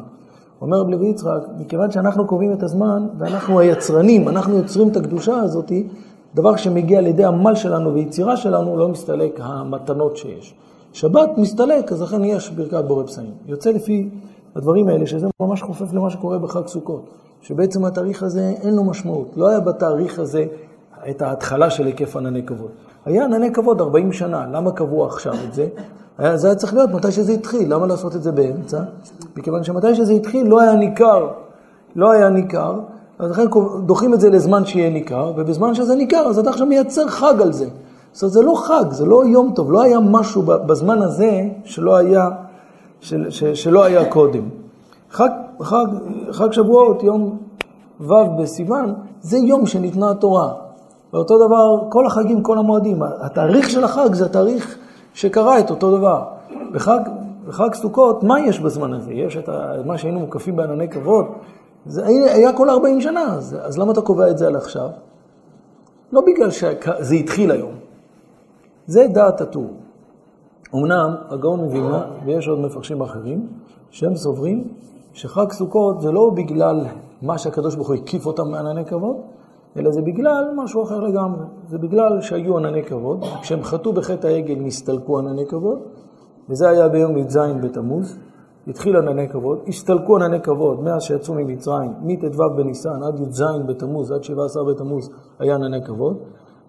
אומר 0.61 0.79
רב 0.81 0.89
לוי 0.89 1.09
יצחק, 1.09 1.41
מכיוון 1.59 1.91
שאנחנו 1.91 2.27
קובעים 2.27 2.53
את 2.53 2.63
הזמן, 2.63 3.07
ואנחנו 3.19 3.61
היצרנים, 3.61 4.29
אנחנו 4.29 4.57
יוצרים 4.57 4.89
את 4.89 4.97
הקדושה 4.97 5.37
הזאת, 5.37 5.73
דבר 6.35 6.57
שמגיע 6.57 6.99
על 6.99 7.07
ידי 7.07 7.25
עמל 7.25 7.55
שלנו 7.55 7.95
ויצירה 7.95 8.37
שלנו, 8.37 8.77
לא 8.77 8.89
מסתלק 8.89 9.41
המתנות 9.43 10.17
שיש. 10.17 10.55
שבת 10.93 11.31
מסתלק, 11.37 11.93
אז 11.93 12.03
לכן 12.03 12.25
יש 12.25 12.51
ברכת 12.51 12.85
בורא 12.85 13.07
פסעים. 13.07 13.31
יוצא 13.47 13.71
לפי 13.71 14.09
הדברים 14.57 14.89
האלה, 14.89 15.07
שזה 15.07 15.27
ממש 15.41 15.63
חופף 15.63 15.93
למה 15.93 16.11
שקורה 16.11 16.39
בחג 16.39 16.67
סוכות. 16.67 17.11
שבעצם 17.43 17.85
התאריך 17.85 18.23
הזה 18.23 18.55
אין 18.63 18.75
לו 18.77 18.85
משמעות. 18.85 19.29
לא 19.37 19.49
היה 19.49 19.61
בתאריך 19.61 20.19
הזה 20.19 20.45
את 21.11 21.23
ההתחלה 21.23 21.71
של 21.71 21.87
היקף 21.87 22.17
ענני 22.17 22.47
כבוד. 22.47 22.71
היה 23.05 23.25
ענני 23.25 23.53
כבוד 23.53 23.81
40 23.81 24.13
שנה, 24.13 24.47
למה 24.53 24.73
קבעו 24.73 25.05
עכשיו 25.05 25.35
את 25.49 25.55
זה? 25.55 25.69
היה, 26.19 26.37
זה 26.37 26.47
היה 26.47 26.57
צריך 26.57 26.75
להיות 26.75 26.91
מתי 26.91 27.13
שזה 27.13 27.33
התחיל, 27.33 27.75
למה 27.75 27.87
לעשות 27.87 28.17
את 28.17 28.23
זה 28.23 28.33
באמצע? 28.33 28.81
מכיוון 29.37 29.65
שמתי 29.65 29.95
שזה 29.95 30.13
התחיל 30.13 30.47
לא 30.47 30.61
היה 30.61 30.75
ניכר, 30.75 31.29
לא 31.97 32.11
היה 32.11 32.29
ניכר, 32.29 32.81
אז 33.19 33.31
לכן 33.31 33.45
דוחים 33.87 34.15
את 34.15 34.21
זה 34.21 34.31
לזמן 34.31 34.65
שיהיה 34.65 34.91
ניכר, 34.91 35.33
ובזמן 35.37 35.75
שזה 35.75 35.95
ניכר, 35.95 36.27
אז 36.29 36.39
אתה 36.39 36.51
עכשיו 36.51 36.67
מייצר 36.67 37.09
חג 37.09 37.35
על 37.41 37.53
זה. 37.53 37.67
זאת 38.13 38.23
אומרת, 38.23 38.33
זה 38.33 38.43
לא 38.43 38.55
חג, 38.67 38.85
זה 38.91 39.07
לא 39.07 39.27
יום 39.27 39.53
טוב, 39.55 39.73
לא 39.73 39.83
היה 39.83 40.01
משהו 40.01 40.43
בזמן 40.43 41.03
הזה 41.03 41.43
שלא 41.65 41.97
היה, 41.97 42.31
של, 43.01 43.31
ש, 43.31 43.45
שלא 43.45 43.85
היה 43.85 44.11
קודם. 44.11 44.49
חג, 45.11 45.29
חג, 45.63 45.87
חג 46.31 46.53
שבועות, 46.53 47.03
יום 47.03 47.39
ו' 48.01 48.15
בסיוון, 48.39 48.95
זה 49.21 49.39
יום 49.39 49.67
שניתנה 49.67 50.11
התורה. 50.11 50.53
ואותו 51.13 51.47
דבר, 51.47 51.91
כל 51.91 52.07
החגים, 52.07 52.43
כל 52.43 52.59
המועדים. 52.59 53.03
התאריך 53.03 53.71
של 53.71 53.85
החג 53.85 54.15
זה 54.15 54.25
התאריך 54.25 54.79
שקרה 55.15 55.59
את 55.59 55.71
אותו 55.71 55.97
דבר. 55.99 56.25
בחג, 56.73 57.01
בחג 57.47 57.75
סוכות, 57.75 58.23
מה 58.23 58.41
יש 58.41 58.61
בזמן 58.61 58.93
הזה? 58.93 59.13
יש 59.13 59.37
את 59.37 59.49
ה, 59.49 59.73
מה 59.85 59.99
שהיינו 59.99 60.21
מוקפים 60.21 60.57
בענני 60.57 60.89
כבוד. 60.89 61.27
זה 61.87 62.07
היה 62.07 62.53
כל 62.53 62.71
40 62.71 63.01
שנה, 63.01 63.35
אז, 63.35 63.57
אז 63.63 63.79
למה 63.79 63.93
אתה 63.93 64.01
קובע 64.01 64.31
את 64.31 64.39
זה 64.39 64.47
על 64.47 64.57
עכשיו? 64.57 64.89
לא 66.13 66.21
בגלל 66.27 66.51
שזה 66.51 67.15
התחיל 67.15 67.51
היום. 67.51 67.73
זה 68.87 69.07
דעת 69.13 69.41
הטור. 69.41 69.71
אמנם 70.77 71.15
הגאון 71.29 71.61
מווילנה, 71.61 72.05
ויש 72.25 72.49
עוד 72.49 72.59
מפרשים 72.59 73.01
אחרים, 73.01 73.47
שהם 73.91 74.17
סוברים 74.17 74.65
שחג 75.13 75.53
סוכות 75.53 76.01
זה 76.01 76.13
לא 76.13 76.31
בגלל 76.37 76.87
מה 77.23 77.39
שהקדוש 77.39 77.75
ברוך 77.75 77.89
הוא 77.89 77.97
הקיף 77.97 78.27
אותם 78.27 78.51
מענני 78.51 78.85
כבוד, 78.85 79.17
אלא 79.77 79.91
זה 79.91 80.03
בגלל 80.03 80.45
משהו 80.57 80.83
אחר 80.83 81.01
לגמרי. 81.01 81.45
זה 81.69 81.79
בגלל 81.79 82.21
שהיו 82.21 82.59
ענני 82.59 82.83
כבוד, 82.85 83.25
כשהם 83.43 83.63
חטאו 83.63 83.93
בחטא 83.93 84.27
העגל 84.27 84.55
נסתלקו 84.59 85.19
ענני 85.19 85.47
כבוד, 85.47 85.79
וזה 86.49 86.69
היה 86.69 86.89
ביום 86.89 87.19
י"ז 87.19 87.39
בתמוז, 87.63 88.19
התחיל 88.69 88.97
ענני 88.97 89.29
כבוד, 89.29 89.59
הסתלקו 89.69 90.17
ענני 90.17 90.41
כבוד 90.41 90.81
מאז 90.81 91.03
שיצאו 91.03 91.35
ממצרים, 91.35 91.93
מט"ו 92.03 92.57
בניסן 92.57 93.03
עד 93.03 93.21
י"ז 93.21 93.43
בתמוז, 93.67 94.13
עד 94.13 94.25
17 94.25 94.65
בתמוז, 94.65 95.11
היה 95.39 95.55
ענני 95.55 95.85
כבוד. 95.85 96.17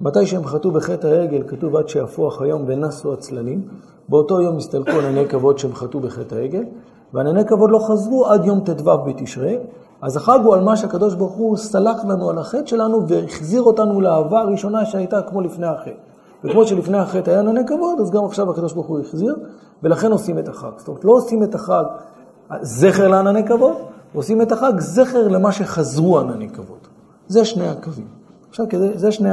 מתי 0.02 0.26
שהם 0.26 0.46
חטאו 0.46 0.72
בחטא 0.72 1.08
העגל, 1.08 1.44
כתוב 1.48 1.76
עד 1.76 1.90
שיפוח 1.90 2.42
היום 2.42 2.64
ונסו 2.68 3.14
הצללים, 3.14 3.68
באותו 4.10 4.42
יום 4.42 4.58
הסתלקו 4.58 4.92
ענני 4.92 5.28
כבוד 5.28 5.60
שהם 5.60 5.76
חטאו 5.76 6.00
בחטא 6.00 6.36
העגל, 6.36 6.64
וענני 7.14 7.46
כבוד 7.46 7.72
לא 7.72 7.80
חזרו 7.80 8.26
עד 8.26 8.46
יום 8.46 8.60
ט"ו 8.60 8.98
בתשרי, 8.98 9.58
אז 10.02 10.18
החג 10.18 10.40
הוא 10.44 10.54
על 10.54 10.64
מה 10.64 10.78
שהקדוש 10.78 11.16
ברוך 11.16 11.34
הוא 11.34 11.58
סלח 11.58 12.06
לנו 12.06 12.30
על 12.30 12.38
החטא 12.38 12.66
שלנו 12.66 13.08
והחזיר 13.08 13.62
אותנו 13.62 14.02
לאהבה 14.02 14.40
הראשונה 14.40 14.86
שהייתה 14.86 15.22
כמו 15.22 15.42
לפני 15.42 15.68
החטא. 15.68 15.92
וכמו 16.44 16.68
שלפני 16.68 16.98
החטא 16.98 17.30
היה 17.30 17.40
ענני 17.40 17.68
כבוד, 17.68 18.00
אז 18.00 18.12
גם 18.12 18.26
עכשיו 18.26 18.52
הקדוש 18.52 18.74
ברוך 18.74 18.88
הוא 18.88 19.00
החזיר, 19.00 19.36
ולכן 19.84 20.12
עושים 20.12 20.40
את 20.40 20.48
החג. 20.48 20.70
זאת 20.78 20.88
אומרת, 20.88 21.06
לא 21.06 21.12
עושים 21.12 21.44
את 21.44 21.56
החג 21.56 21.84
זכר 22.62 23.08
לענני 23.08 23.48
כבוד, 23.48 23.76
עושים 24.14 24.42
את 24.42 24.52
החג 24.52 24.74
זכר 24.80 25.28
למה 25.28 25.52
שחזרו 25.52 26.20
ענני 26.20 26.50
כבוד. 26.50 26.78
זה 27.28 27.46
שני 27.46 27.68
הקווים. 27.68 28.08
עכשיו, 28.50 28.66
זה 28.96 29.12
שני, 29.12 29.30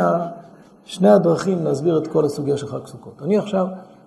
שני 0.85 1.09
הדרכים 1.09 1.65
להסביר 1.65 1.99
את 1.99 2.07
כל 2.07 2.25
הסוגיה 2.25 2.57
של 2.57 2.67
חג 2.67 2.87
סוכות. 2.87 3.23
אני 3.23 3.39
עכשיו 3.39 3.67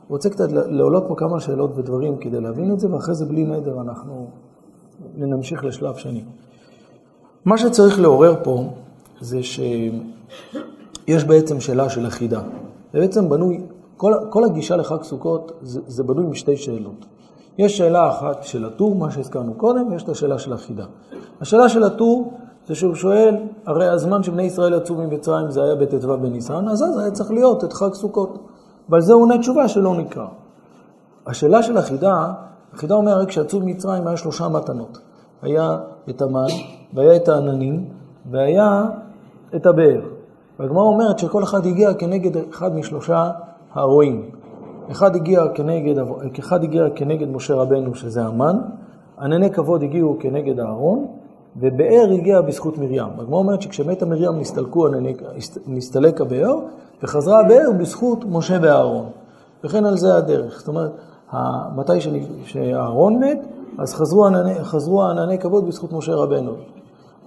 רוצה 0.09 0.29
קצת 0.29 0.51
להעלות 0.51 1.03
פה 1.07 1.15
כמה 1.17 1.39
שאלות 1.39 1.71
ודברים 1.75 2.17
כדי 2.17 2.41
להבין 2.41 2.71
את 2.71 2.79
זה, 2.79 2.93
ואחרי 2.93 3.15
זה 3.15 3.25
בלי 3.25 3.43
נדר 3.43 3.81
אנחנו 3.81 4.27
נמשיך 5.15 5.63
לשלב 5.63 5.95
שני. 5.95 6.23
מה 7.45 7.57
שצריך 7.57 7.99
לעורר 7.99 8.35
פה 8.43 8.69
זה 9.21 9.43
שיש 9.43 11.23
בעצם 11.27 11.59
שאלה 11.59 11.89
של 11.89 12.07
אחידה. 12.07 12.41
זה 12.93 12.99
בעצם 12.99 13.29
בנוי, 13.29 13.61
כל, 13.97 14.13
כל 14.29 14.43
הגישה 14.43 14.75
לחג 14.75 15.03
סוכות 15.03 15.51
זה, 15.61 15.81
זה 15.87 16.03
בנוי 16.03 16.25
משתי 16.25 16.57
שאלות. 16.57 17.05
יש 17.57 17.77
שאלה 17.77 18.09
אחת 18.09 18.43
של 18.43 18.65
הטור, 18.65 18.95
מה 18.95 19.11
שהזכרנו 19.11 19.53
קודם, 19.53 19.91
ויש 19.91 20.03
את 20.03 20.09
השאלה 20.09 20.39
של 20.39 20.53
החידה. 20.53 20.85
השאלה 21.41 21.69
של 21.69 21.83
הטור 21.83 22.33
זה 22.67 22.75
שהוא 22.75 22.95
שואל, 22.95 23.35
הרי 23.65 23.87
הזמן 23.87 24.23
שבני 24.23 24.43
ישראל 24.43 24.73
יצאו 24.73 24.95
ממצרים 24.95 25.51
זה 25.51 25.63
היה 25.63 25.75
בט"ו 25.75 26.17
בניסן, 26.17 26.67
אז 26.67 26.83
אז 26.83 26.99
היה 26.99 27.11
צריך 27.11 27.31
להיות 27.31 27.63
את 27.63 27.73
חג 27.73 27.93
סוכות. 27.93 28.39
ועל 28.89 29.01
זה 29.01 29.13
עונה 29.13 29.37
תשובה 29.37 29.67
שלא 29.67 29.95
נקרא. 29.95 30.25
השאלה 31.27 31.63
של 31.63 31.77
החידה, 31.77 32.33
החידה 32.73 32.95
אומר, 32.95 33.11
הרי 33.11 33.25
כשיצאו 33.25 33.59
ממצרים 33.59 34.07
היה 34.07 34.17
שלושה 34.17 34.47
מתנות. 34.47 34.97
היה 35.41 35.77
את 36.09 36.21
המן, 36.21 36.47
והיה 36.93 37.15
את 37.15 37.29
העננים, 37.29 37.85
והיה 38.31 38.83
את 39.55 39.65
הבאר. 39.65 40.01
והגמרא 40.59 40.83
אומרת 40.83 41.19
שכל 41.19 41.43
אחד 41.43 41.65
הגיע 41.65 41.93
כנגד 41.93 42.37
אחד 42.49 42.75
משלושה 42.75 43.31
הרועים. 43.73 44.29
אחד 44.91 45.15
הגיע 45.15 45.43
כנגד, 45.55 46.03
אחד 46.39 46.63
הגיע 46.63 46.85
כנגד 46.95 47.27
משה 47.27 47.55
רבנו, 47.55 47.95
שזה 47.95 48.25
המן, 48.25 48.57
ענני 49.19 49.51
כבוד 49.51 49.83
הגיעו 49.83 50.17
כנגד 50.19 50.59
אהרון, 50.59 51.07
ובאר 51.59 52.09
הגיע 52.13 52.41
בזכות 52.41 52.77
מרים. 52.77 53.05
הגמרא 53.17 53.39
אומרת 53.39 53.61
שכשמתה 53.61 54.05
מרים 54.05 54.39
נסתלקו, 54.39 54.87
נסתלק 55.67 56.21
הבאר, 56.21 56.55
וחזרה 57.03 57.39
הבאר 57.39 57.71
בזכות 57.79 58.25
משה 58.29 58.57
ואהרון. 58.61 59.05
וכן 59.63 59.85
על 59.85 59.97
זה 59.97 60.15
הדרך. 60.15 60.59
זאת 60.59 60.67
אומרת, 60.67 60.91
מתי 61.75 61.93
שאהרון 62.45 63.19
מת, 63.19 63.45
אז 63.77 63.93
חזרו 63.93 64.25
ענני, 64.25 64.63
חזרו 64.63 65.03
הענני 65.03 65.39
כבוד 65.39 65.67
בזכות 65.67 65.93
משה 65.93 66.15
רבנו. 66.15 66.51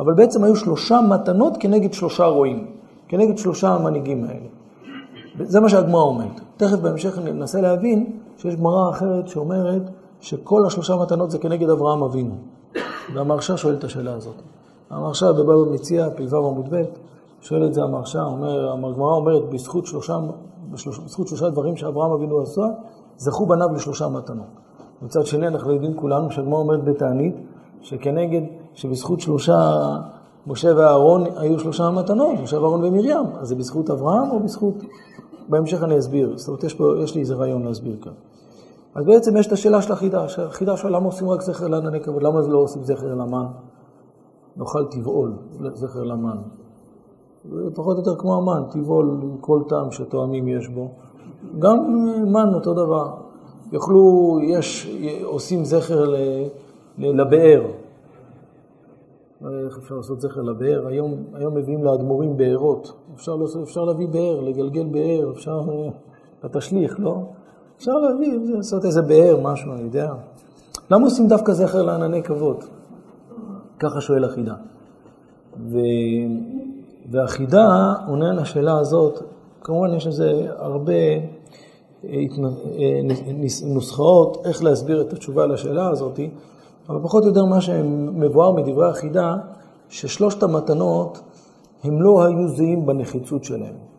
אבל 0.01 0.15
בעצם 0.15 0.45
היו 0.45 0.57
שלושה 0.57 1.01
מתנות 1.01 1.57
כנגד 1.61 1.93
שלושה 1.93 2.25
רועים, 2.25 2.67
כנגד 3.09 3.39
שלושה 3.39 3.69
המנהיגים 3.69 4.25
האלה. 4.25 4.47
זה 5.45 5.61
מה 5.61 5.69
שהגמרא 5.69 6.03
אומרת. 6.03 6.41
תכף 6.57 6.79
בהמשך 6.79 7.19
ננסה 7.19 7.61
להבין 7.61 8.13
שיש 8.37 8.57
גמרא 8.57 8.91
אחרת 8.91 9.29
שאומרת 9.29 9.83
שכל 10.21 10.67
השלושה 10.67 10.97
מתנות 10.97 11.31
זה 11.31 11.39
כנגד 11.39 11.71
אברהם 11.71 12.03
אבינו. 12.03 12.35
והמרשה 13.15 13.57
שואל 13.57 13.75
את 13.75 13.85
השאלה 13.85 14.15
הזאת. 14.15 14.35
המרשה 14.91 15.33
בבבא 15.33 15.73
מציע, 15.73 16.09
פ"ו 16.11 16.37
עמוד 16.37 16.75
ב', 16.75 16.83
שואל 17.41 17.67
את 17.67 17.75
זה 17.75 17.83
המרשה, 17.83 18.23
אומר, 18.23 18.73
הגמרא 18.73 19.12
אומרת, 19.12 19.43
בזכות 19.50 19.87
שלושה, 19.87 20.19
בזכות 20.73 21.29
שלושה 21.29 21.50
דברים 21.50 21.77
שאברהם 21.77 22.11
אבינו 22.12 22.41
עשה, 22.41 22.62
זכו 23.17 23.47
בניו 23.47 23.69
לשלושה 23.75 24.09
מתנות. 24.09 24.47
מצד 25.03 25.27
שני, 25.27 25.49
אנחנו 25.49 25.73
יודעים 25.73 25.95
כולנו 25.95 26.31
שהגמרא 26.31 26.59
אומרת 26.59 26.85
בתענית, 26.85 27.35
שכנגד, 27.83 28.43
שבזכות 28.75 29.21
שלושה, 29.21 29.81
משה 30.47 30.69
ואהרון 30.77 31.25
היו 31.37 31.59
שלושה 31.59 31.91
מתנות, 31.91 32.39
משה 32.43 32.61
ואהרון 32.61 32.85
ומרים, 32.85 33.27
אז 33.41 33.49
זה 33.49 33.55
בזכות 33.55 33.91
אברהם 33.91 34.31
או 34.31 34.41
בזכות... 34.41 34.75
בהמשך 35.49 35.83
אני 35.83 35.99
אסביר, 35.99 36.33
זאת 36.37 36.49
אומרת, 36.49 36.65
יש, 36.65 36.75
פה, 36.75 36.93
יש 37.03 37.15
לי 37.15 37.21
איזה 37.21 37.35
רעיון 37.35 37.62
להסביר 37.62 37.97
כאן. 38.03 38.12
אז 38.95 39.05
בעצם 39.05 39.37
יש 39.37 39.47
את 39.47 39.53
השאלה 39.53 39.83
של 39.83 39.93
החידה, 39.93 40.25
החידה 40.47 40.77
שואל 40.77 40.97
למה 40.97 41.07
עושים 41.07 41.29
רק 41.29 41.41
זכר 41.41 41.69
לענני 41.69 42.01
כבוד, 42.01 42.23
למה 42.23 42.41
לא 42.41 42.59
עושים 42.59 42.85
זכר 42.85 43.15
למן? 43.15 43.47
נאכל 44.57 44.85
תבעול, 44.91 45.33
זכר 45.75 46.03
למן. 46.03 46.39
זה 47.45 47.71
פחות 47.75 47.97
או 47.97 48.01
יותר 48.03 48.17
כמו 48.17 48.37
המן, 48.37 48.63
תבעול 48.71 49.21
כל 49.41 49.63
טעם 49.69 49.91
שתואמים 49.91 50.49
יש 50.49 50.69
בו. 50.69 50.91
גם 51.59 51.77
מן 52.27 52.55
אותו 52.55 52.75
דבר. 52.75 53.15
יוכלו, 53.73 54.39
יש, 54.43 54.97
עושים 55.25 55.65
זכר 55.65 56.05
ל, 56.05 56.17
ל, 56.99 57.21
לבאר. 57.21 57.63
איך 59.67 59.79
אפשר 59.79 59.95
לעשות 59.95 60.21
זכר 60.21 60.43
לבאר? 60.43 60.87
היום, 60.87 61.15
היום 61.35 61.55
מביאים 61.55 61.85
לאדמו"רים 61.85 62.37
בארות. 62.37 62.93
אפשר, 63.15 63.37
אפשר 63.63 63.85
להביא 63.85 64.09
באר, 64.09 64.41
לגלגל 64.41 64.87
באר, 64.87 65.31
אפשר 65.31 65.61
לתשליך, 66.45 67.01
לא? 67.01 67.23
אפשר 67.81 67.93
להביא, 67.93 68.39
לעשות 68.57 68.85
איזה 68.85 69.03
באר, 69.03 69.41
משהו, 69.43 69.73
אני 69.73 69.83
יודע. 69.83 70.13
למה 70.91 71.05
עושים 71.05 71.29
דווקא 71.29 71.53
זכר 71.53 71.83
לענני 71.83 72.23
כבוד? 72.23 72.65
ככה 73.79 74.01
שואל 74.01 74.25
החידה. 74.25 74.55
ו... 75.71 75.79
והחידה 77.11 77.95
עונה 78.07 78.31
על 78.31 78.39
השאלה 78.39 78.79
הזאת, 78.79 79.23
כמובן 79.61 79.95
יש 79.95 80.07
לזה 80.07 80.47
הרבה 80.57 80.93
אה, 82.05 82.21
נוסחאות 83.65 84.47
איך 84.47 84.63
להסביר 84.65 85.01
את 85.01 85.13
התשובה 85.13 85.47
לשאלה 85.47 85.89
הזאת, 85.89 86.21
אבל 86.89 86.99
פחות 87.03 87.23
או 87.23 87.29
יותר 87.29 87.45
מה 87.45 87.61
שמבואר 87.61 88.53
מדברי 88.53 88.89
החידה, 88.89 89.37
ששלושת 89.89 90.43
המתנות 90.43 91.21
הם 91.85 92.03
לא 92.03 92.25
היו 92.25 92.49
זהים 92.49 92.87
בנחיצות 92.87 93.45
שלהם. 93.45 93.90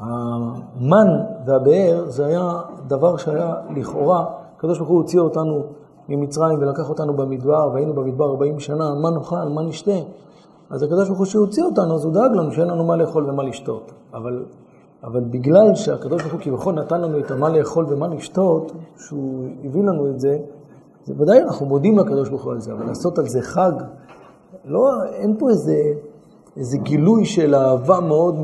המן 0.00 1.06
והבאר 1.46 2.04
זה 2.06 2.26
היה 2.26 2.52
דבר 2.86 3.16
שהיה 3.16 3.54
לכאורה, 3.76 4.24
הקדוש 4.56 4.78
ברוך 4.78 4.90
הוא 4.90 4.98
הוציא 4.98 5.20
אותנו 5.20 5.62
ממצרים 6.08 6.58
ולקח 6.60 6.88
אותנו 6.88 7.16
במדבר, 7.16 7.70
והיינו 7.72 7.94
במדבר 7.94 8.30
40 8.30 8.60
שנה, 8.60 8.94
מה 8.94 9.10
נאכל, 9.10 9.48
מה 9.48 9.62
נשתה? 9.62 9.90
אז 10.70 10.82
הקדוש 10.82 11.08
ברוך 11.08 11.18
הוא 11.18 11.26
שהוציא 11.26 11.64
אותנו, 11.64 11.94
אז 11.94 12.04
הוא 12.04 12.12
דאג 12.12 12.32
לנו 12.32 12.52
שאין 12.52 12.68
לנו 12.68 12.84
מה 12.84 12.96
לאכול 12.96 13.30
ומה 13.30 13.42
לשתות. 13.42 13.92
אבל, 14.14 14.44
אבל 15.04 15.20
בגלל 15.20 15.74
שהקדוש 15.74 16.22
ברוך 16.22 16.32
הוא 16.32 16.40
כביכול 16.40 16.74
נתן 16.74 17.00
לנו 17.00 17.18
את 17.18 17.30
המה 17.30 17.48
לאכול 17.48 17.86
ומה 17.88 18.08
לשתות, 18.08 18.72
שהוא 18.96 19.48
הביא 19.64 19.82
לנו 19.82 20.10
את 20.10 20.20
זה, 20.20 20.38
זה 21.04 21.14
ודאי 21.18 21.42
אנחנו 21.42 21.66
מודים 21.66 21.98
לקדוש 21.98 22.28
ברוך 22.28 22.44
הוא 22.44 22.52
על 22.52 22.60
זה, 22.60 22.72
אבל 22.72 22.86
לעשות 22.86 23.18
על 23.18 23.28
זה 23.28 23.42
חג, 23.42 23.72
לא, 24.64 25.04
אין 25.12 25.36
פה 25.38 25.48
איזה, 25.48 25.74
איזה 26.58 26.78
גילוי 26.78 27.24
של 27.24 27.54
אהבה 27.54 28.00
מאוד, 28.00 28.34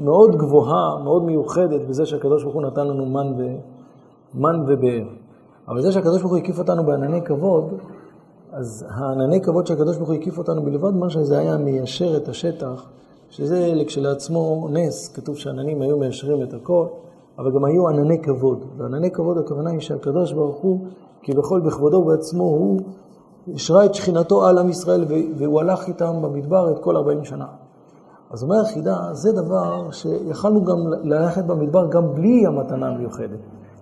מאוד 0.00 0.36
גבוהה, 0.36 1.02
מאוד 1.04 1.24
מיוחדת, 1.24 1.80
בזה 1.88 2.06
שהקדוש 2.06 2.42
ברוך 2.42 2.54
הוא 2.54 2.62
נתן 2.62 2.86
לנו 2.86 3.06
מן, 3.06 3.32
ו, 3.38 3.56
מן 4.34 4.64
ובאר. 4.68 5.04
אבל 5.68 5.82
זה 5.82 5.92
שהקדוש 5.92 6.20
ברוך 6.20 6.32
הוא 6.32 6.38
הקיף 6.38 6.58
אותנו 6.58 6.84
בענני 6.84 7.22
כבוד, 7.22 7.64
אז 8.52 8.86
הענני 8.90 9.40
כבוד 9.40 9.66
שהקדוש 9.66 9.96
ברוך 9.96 10.08
הוא 10.08 10.16
הקיף 10.16 10.38
אותנו 10.38 10.62
בלבד 10.62 10.94
מה 10.94 11.10
שזה 11.10 11.38
היה 11.38 11.56
מיישר 11.56 12.16
את 12.16 12.28
השטח, 12.28 12.88
שזה 13.30 13.72
כשלעצמו 13.86 14.68
נס, 14.70 15.08
כתוב 15.08 15.36
שעננים 15.36 15.82
היו 15.82 15.98
מיישרים 15.98 16.42
את 16.42 16.54
הכל, 16.54 16.86
אבל 17.38 17.52
גם 17.54 17.64
היו 17.64 17.88
ענני 17.88 18.22
כבוד. 18.22 18.64
וענני 18.76 19.10
כבוד 19.10 19.38
הכוונה 19.38 19.70
היא 19.70 19.80
שהקדוש 19.80 20.32
ברוך 20.32 20.56
הוא 20.56 20.80
כביכול 21.22 21.60
בכבודו 21.60 21.96
ובעצמו 21.96 22.44
הוא 22.44 22.80
השרה 23.54 23.84
את 23.84 23.94
שכינתו 23.94 24.46
על 24.46 24.58
עם 24.58 24.68
ישראל 24.68 25.04
והוא 25.36 25.60
הלך 25.60 25.88
איתם 25.88 26.22
במדבר 26.22 26.70
את 26.70 26.78
כל 26.78 26.96
40 26.96 27.24
שנה. 27.24 27.46
אז 28.30 28.42
אומר 28.42 28.60
החידה, 28.60 29.08
זה 29.12 29.32
דבר 29.32 29.90
שיכלנו 29.90 30.64
גם 30.64 30.76
ללכת 31.02 31.44
במדבר 31.44 31.86
גם 31.86 32.14
בלי 32.14 32.46
המתנה 32.46 32.88
המיוחדת. 32.88 33.38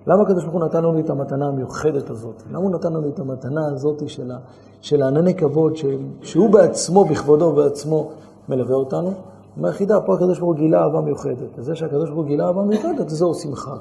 למה 0.06 0.22
הקדוש 0.22 0.44
ברוך 0.44 0.54
הוא 0.54 0.64
נתן 0.64 0.84
לנו 0.84 0.98
את 0.98 1.10
המתנה 1.10 1.46
המיוחדת 1.48 2.10
הזאת? 2.10 2.42
למה 2.50 2.58
הוא 2.58 2.70
נתן 2.70 2.92
לנו 2.92 3.08
את 3.08 3.18
המתנה 3.18 3.66
הזאת 3.66 4.08
של, 4.08 4.32
ה, 4.32 4.38
של 4.80 5.02
הענני 5.02 5.34
כבוד, 5.34 5.76
של, 5.76 5.98
שהוא 6.22 6.50
בעצמו, 6.50 7.04
בכבודו 7.04 7.44
ובעצמו, 7.44 8.10
מלווה 8.48 8.74
אותנו? 8.74 9.12
אומר 9.56 9.68
החידה, 9.68 10.00
פה 10.00 10.14
הקדוש 10.14 10.38
ברוך 10.38 10.50
הוא 10.50 10.56
גילה 10.56 10.82
אהבה 10.82 11.00
מיוחדת. 11.00 11.58
וזה 11.58 11.74
שהקדוש 11.74 12.10
ברוך 12.10 12.20
הוא 12.20 12.26
גילה 12.26 12.46
אהבה 12.46 12.62
מיוחדת, 12.62 13.08
זה 13.08 13.24
עושים 13.24 13.54
חג. 13.54 13.78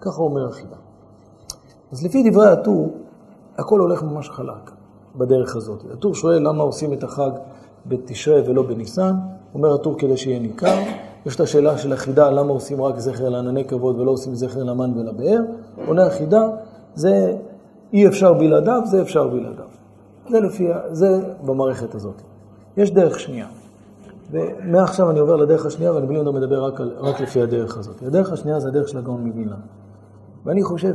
ככה 0.00 0.22
אומר 0.22 0.48
החידה. 0.48 0.76
אז 1.92 2.04
לפי 2.04 2.30
דברי 2.30 2.48
הטור, 2.48 2.92
הכל 3.58 3.80
הולך 3.80 4.02
ממש 4.02 4.30
חלק 4.30 4.81
בדרך 5.16 5.56
הזאת. 5.56 5.84
הטור 5.92 6.14
שואל 6.14 6.48
למה 6.48 6.62
עושים 6.62 6.92
את 6.92 7.04
החג 7.04 7.30
בתשרי 7.86 8.40
ולא 8.46 8.62
בניסן. 8.62 9.14
אומר 9.54 9.74
הטור 9.74 9.98
כדי 9.98 10.16
שיהיה 10.16 10.38
ניכר. 10.38 10.78
יש 11.26 11.36
את 11.36 11.40
השאלה 11.40 11.78
של 11.78 11.92
החידה, 11.92 12.30
למה 12.30 12.50
עושים 12.52 12.82
רק 12.82 12.98
זכר 12.98 13.28
לענני 13.28 13.64
כבוד 13.64 14.00
ולא 14.00 14.10
עושים 14.10 14.34
זכר 14.34 14.62
למן 14.62 14.98
ולבאר. 14.98 15.40
עונה 15.86 16.06
החידה, 16.06 16.48
זה 16.94 17.36
אי 17.92 18.06
אפשר 18.06 18.32
בלעדיו, 18.32 18.82
זה 18.84 19.02
אפשר 19.02 19.28
בלעדיו. 19.28 19.64
זה 20.30 20.40
לפי, 20.40 20.68
זה 20.90 21.20
במערכת 21.44 21.94
הזאת. 21.94 22.22
יש 22.76 22.90
דרך 22.90 23.20
שנייה. 23.20 23.46
ומעכשיו 24.30 25.10
אני 25.10 25.18
עובר 25.18 25.36
לדרך 25.36 25.66
השנייה, 25.66 25.92
ואני 25.92 26.06
בלי 26.06 26.18
לדבר 26.18 26.32
מדבר 26.32 26.64
רק, 26.64 26.80
על, 26.80 26.92
רק 26.98 27.20
לפי 27.20 27.42
הדרך 27.42 27.78
הזאת. 27.78 28.02
הדרך 28.02 28.32
השנייה 28.32 28.60
זה 28.60 28.68
הדרך 28.68 28.88
של 28.88 28.98
הגאון 28.98 29.26
מווילנה. 29.26 29.56
ואני 30.44 30.62
חושב 30.62 30.94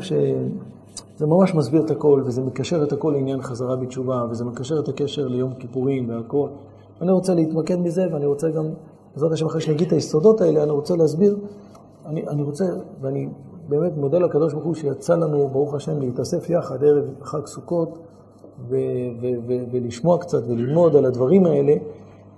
שזה 1.18 1.26
ממש 1.26 1.56
מסביר 1.56 1.82
את 1.82 1.92
הכל, 1.92 2.22
וזה 2.26 2.42
מקשר 2.42 2.84
את 2.84 2.92
הכל 2.94 3.14
לעניין 3.16 3.42
חזרה 3.42 3.76
בתשובה, 3.76 4.26
וזה 4.30 4.46
מקשר 4.46 4.80
את 4.80 4.88
הקשר 4.88 5.28
ליום 5.28 5.54
כיפורים 5.54 6.10
והכל. 6.10 6.50
אני 7.02 7.12
רוצה 7.12 7.34
להתמקד 7.34 7.84
בזה, 7.84 8.08
ואני 8.14 8.26
רוצה 8.26 8.50
גם, 8.50 8.66
בעזרת 9.14 9.32
השם, 9.32 9.46
אחרי 9.46 9.62
שאני 9.62 9.76
אגיד 9.76 9.88
את 9.88 9.94
היסודות 9.94 10.42
האלה, 10.42 10.64
אני 10.64 10.72
רוצה 10.72 10.96
להסביר, 10.96 11.38
אני, 12.06 12.28
אני 12.28 12.42
רוצה, 12.42 12.66
ואני 13.02 13.30
באמת 13.70 13.98
מודה 13.98 14.20
לקדוש 14.20 14.54
ברוך 14.54 14.66
הוא 14.66 14.76
שיצא 14.76 15.16
לנו, 15.16 15.48
ברוך 15.48 15.74
השם, 15.74 16.00
להתאסף 16.00 16.50
יחד 16.50 16.84
ערב 16.84 17.06
חג 17.22 17.46
סוכות, 17.46 18.00
ו- 18.70 18.76
ו- 19.22 19.40
ו- 19.48 19.64
ולשמוע 19.72 20.18
קצת 20.18 20.44
וללמוד 20.48 20.96
על 20.96 21.06
הדברים 21.06 21.46
האלה, 21.46 21.74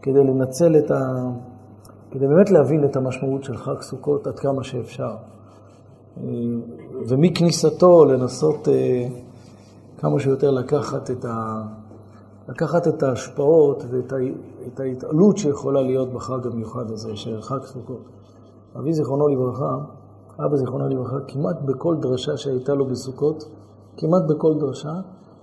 כדי 0.02 0.24
לנצל 0.24 0.78
את 0.78 0.92
ה... 0.92 1.30
כדי 2.12 2.28
באמת 2.28 2.52
להבין 2.52 2.86
את 2.86 2.96
המשמעות 2.96 3.44
של 3.44 3.58
חג 3.58 3.82
סוכות 3.82 4.28
עד 4.28 4.40
כמה 4.40 4.64
שאפשר. 4.64 5.16
ומכניסתו 7.08 8.06
לנסות 8.06 8.68
אה, 8.68 9.08
כמה 9.98 10.20
שיותר 10.20 10.52
לקחת 10.52 11.12
את, 11.12 11.26
ה... 11.26 11.62
לקחת 12.50 12.88
את 12.88 13.04
ההשפעות 13.04 13.84
ואת 13.90 14.14
את 14.68 14.80
ההתעלות 14.80 15.38
שיכולה 15.38 15.82
להיות 15.82 16.14
בחג 16.14 16.48
המיוחד 16.48 16.92
הזה, 16.92 17.16
של 17.16 17.42
חג 17.42 17.64
סוכות. 17.64 18.02
אבי 18.80 18.94
זיכרונו 18.94 19.28
לברכה, 19.28 19.78
אבא 20.46 20.58
זיכרונו 20.58 20.90
לברכה, 20.90 21.18
כמעט 21.28 21.62
בכל 21.66 21.96
דרשה 21.96 22.38
שהייתה 22.38 22.74
לו 22.74 22.86
בסוכות, 22.86 23.50
כמעט 23.98 24.24
בכל 24.28 24.54
דרשה, 24.60 24.94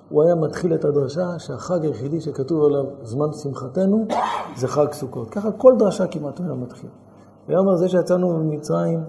הוא 0.08 0.22
היה 0.22 0.34
מתחיל 0.34 0.74
את 0.74 0.84
הדרשה 0.84 1.38
שהחג 1.38 1.84
היחידי 1.84 2.20
שכתוב 2.20 2.64
עליו 2.64 2.84
זמן 3.02 3.32
שמחתנו 3.32 4.06
זה 4.56 4.68
חג 4.68 4.92
סוכות. 4.92 5.30
ככה 5.30 5.52
כל 5.52 5.74
דרשה 5.78 6.06
כמעט 6.06 6.38
הוא 6.38 6.46
היה 6.46 6.54
מתחיל. 6.54 6.90
הוא 7.46 7.48
היה 7.48 7.58
אומר, 7.58 7.76
זה 7.76 7.88
שיצאנו 7.88 8.38
ממצרים 8.38 9.00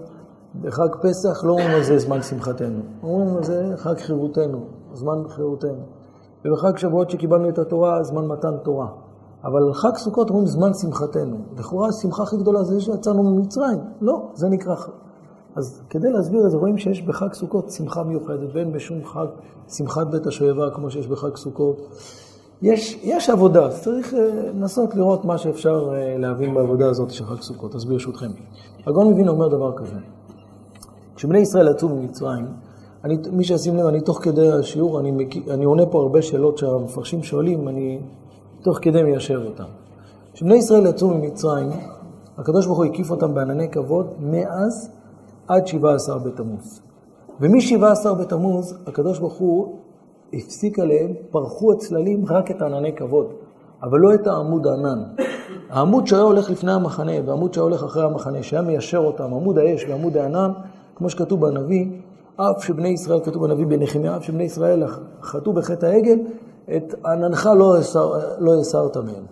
בחג 0.60 0.88
פסח, 1.02 1.44
לא 1.44 1.52
אומרים 1.52 1.70
על 1.70 1.82
זה 1.82 1.98
זמן 1.98 2.22
שמחתנו. 2.22 2.80
אומרים 3.02 3.36
על 3.36 3.44
זה 3.44 3.72
חג 3.76 3.98
חירותנו, 3.98 4.60
זמן 4.94 5.28
חירותנו. 5.28 5.82
ובחג 6.44 6.76
שבועות 6.76 7.10
שקיבלנו 7.10 7.48
את 7.48 7.58
התורה, 7.58 8.02
זמן 8.02 8.26
מתן 8.26 8.56
תורה. 8.62 8.88
אבל 9.44 9.62
על 9.62 9.74
חג 9.74 9.96
סוכות 9.96 10.30
אומרים 10.30 10.46
זמן 10.46 10.74
שמחתנו. 10.74 11.36
לכאורה 11.58 11.88
השמחה 11.88 12.22
הכי 12.22 12.36
גדולה 12.36 12.62
זה 12.62 12.80
שיצאנו 12.80 13.22
ממצרים. 13.22 13.78
לא, 14.00 14.30
זה 14.34 14.48
נקרא 14.48 14.74
אז 15.56 15.82
כדי 15.90 16.10
להסביר 16.10 16.46
את 16.46 16.50
זה, 16.50 16.56
רואים 16.56 16.78
שיש 16.78 17.02
בחג 17.02 17.32
סוכות 17.32 17.70
שמחה 17.70 18.02
מיוחדת, 18.02 18.48
ואין 18.52 18.72
בשום 18.72 19.04
חג 19.04 19.26
שמחת 19.68 20.06
בית 20.06 20.26
השואבה 20.26 20.70
כמו 20.70 20.90
שיש 20.90 21.06
בחג 21.06 21.36
סוכות. 21.36 21.76
יש, 22.62 23.00
יש 23.02 23.30
עבודה, 23.30 23.66
אז 23.66 23.82
צריך 23.82 24.14
אה, 24.14 24.50
לנסות 24.54 24.94
לראות 24.94 25.24
מה 25.24 25.38
שאפשר 25.38 25.90
אה, 25.92 26.18
להבין 26.18 26.54
בעבודה 26.54 26.88
הזאת 26.88 27.10
של 27.10 27.24
חג 27.24 27.40
סוכות. 27.40 27.74
אז 27.74 27.84
ברשותכם. 27.84 28.30
הגאון 28.86 29.08
מבין 29.08 29.28
אומר 29.28 29.48
דבר 29.48 29.76
כזה. 29.76 29.96
כשבני 31.18 31.38
ישראל 31.38 31.68
יצאו 31.68 31.88
ממצרים, 31.88 32.46
אני, 33.04 33.18
מי 33.32 33.44
שישים 33.44 33.76
לב, 33.76 33.86
אני 33.86 34.00
תוך 34.00 34.18
כדי 34.22 34.52
השיעור, 34.52 35.00
אני, 35.00 35.12
אני 35.50 35.64
עונה 35.64 35.86
פה 35.86 36.00
הרבה 36.00 36.22
שאלות 36.22 36.58
שהמפרשים 36.58 37.22
שואלים, 37.22 37.68
אני 37.68 38.00
תוך 38.62 38.78
כדי 38.82 39.02
מיישב 39.02 39.40
אותם. 39.44 39.64
כשבני 40.32 40.54
ישראל 40.54 40.86
יצאו 40.86 41.08
ממצרים, 41.08 41.70
הקדוש 42.38 42.66
ברוך 42.66 42.78
הוא 42.78 42.84
הקיף 42.84 43.10
אותם 43.10 43.34
בענני 43.34 43.68
כבוד 43.68 44.06
מאז 44.20 44.90
עד 45.48 45.66
17 45.66 46.18
בתמוז. 46.18 46.80
ומ-17 47.40 48.14
בתמוז, 48.20 48.78
הקדוש 48.86 49.18
ברוך 49.18 49.34
הוא 49.34 49.76
הפסיק 50.32 50.78
עליהם, 50.78 51.12
פרחו 51.30 51.72
הצללים 51.72 52.24
רק 52.26 52.50
את 52.50 52.62
ענני 52.62 52.92
כבוד, 52.92 53.26
אבל 53.82 53.98
לא 53.98 54.14
את 54.14 54.26
העמוד 54.26 54.66
הענן. 54.66 55.02
העמוד 55.70 56.06
שהיה 56.06 56.22
הולך 56.22 56.50
לפני 56.50 56.72
המחנה 56.72 57.12
והעמוד 57.26 57.54
שהיה 57.54 57.64
הולך 57.64 57.84
אחרי 57.84 58.04
המחנה, 58.04 58.42
שהיה 58.42 58.62
מיישר 58.62 58.98
אותם, 58.98 59.24
עמוד 59.24 59.58
האש 59.58 59.84
ועמוד 59.88 60.16
הענן, 60.16 60.50
כמו 60.98 61.10
שכתוב 61.10 61.40
בנביא, 61.40 61.86
אף 62.36 62.64
שבני 62.64 62.88
ישראל, 62.88 63.20
כתוב 63.24 63.46
בנביא 63.46 63.66
בנחמיה, 63.66 64.16
אף 64.16 64.24
שבני 64.24 64.44
ישראל 64.44 64.82
חטאו 65.22 65.52
בחטא 65.52 65.86
העגל, 65.86 66.18
את 66.76 66.94
עננך 67.06 67.50
לא, 67.56 67.76
לא 68.38 68.60
הסרת 68.60 68.96
מהם. 68.96 69.24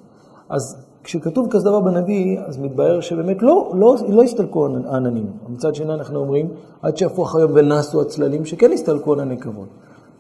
אז 0.48 0.76
כשכתוב 1.05 1.46
כזה 1.50 1.64
דבר 1.64 1.81
בנביא, 1.81 2.38
אז 2.46 2.59
מתבהר 2.59 3.00
שבאמת 3.00 3.42
לא, 3.42 3.72
לא, 3.74 3.96
לא 4.09 4.22
הסתלקו 4.22 4.68
העננים. 4.87 5.26
מצד 5.48 5.74
שני 5.74 5.94
אנחנו 5.94 6.18
אומרים, 6.18 6.48
עד 6.83 6.96
שהפוך 6.96 7.37
היום 7.37 7.50
ונסו 7.55 8.00
הצללים, 8.00 8.44
שכן 8.44 8.72
הסתלקו 8.72 9.12
ענני 9.12 9.38
כבוד. 9.38 9.66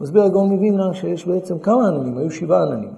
מסביר 0.00 0.22
הגאון 0.22 0.48
מווילנה 0.48 0.94
שיש 0.94 1.26
בעצם 1.26 1.58
כמה 1.58 1.88
עננים, 1.88 2.18
היו 2.18 2.30
שבעה 2.30 2.62
עננים. 2.62 2.90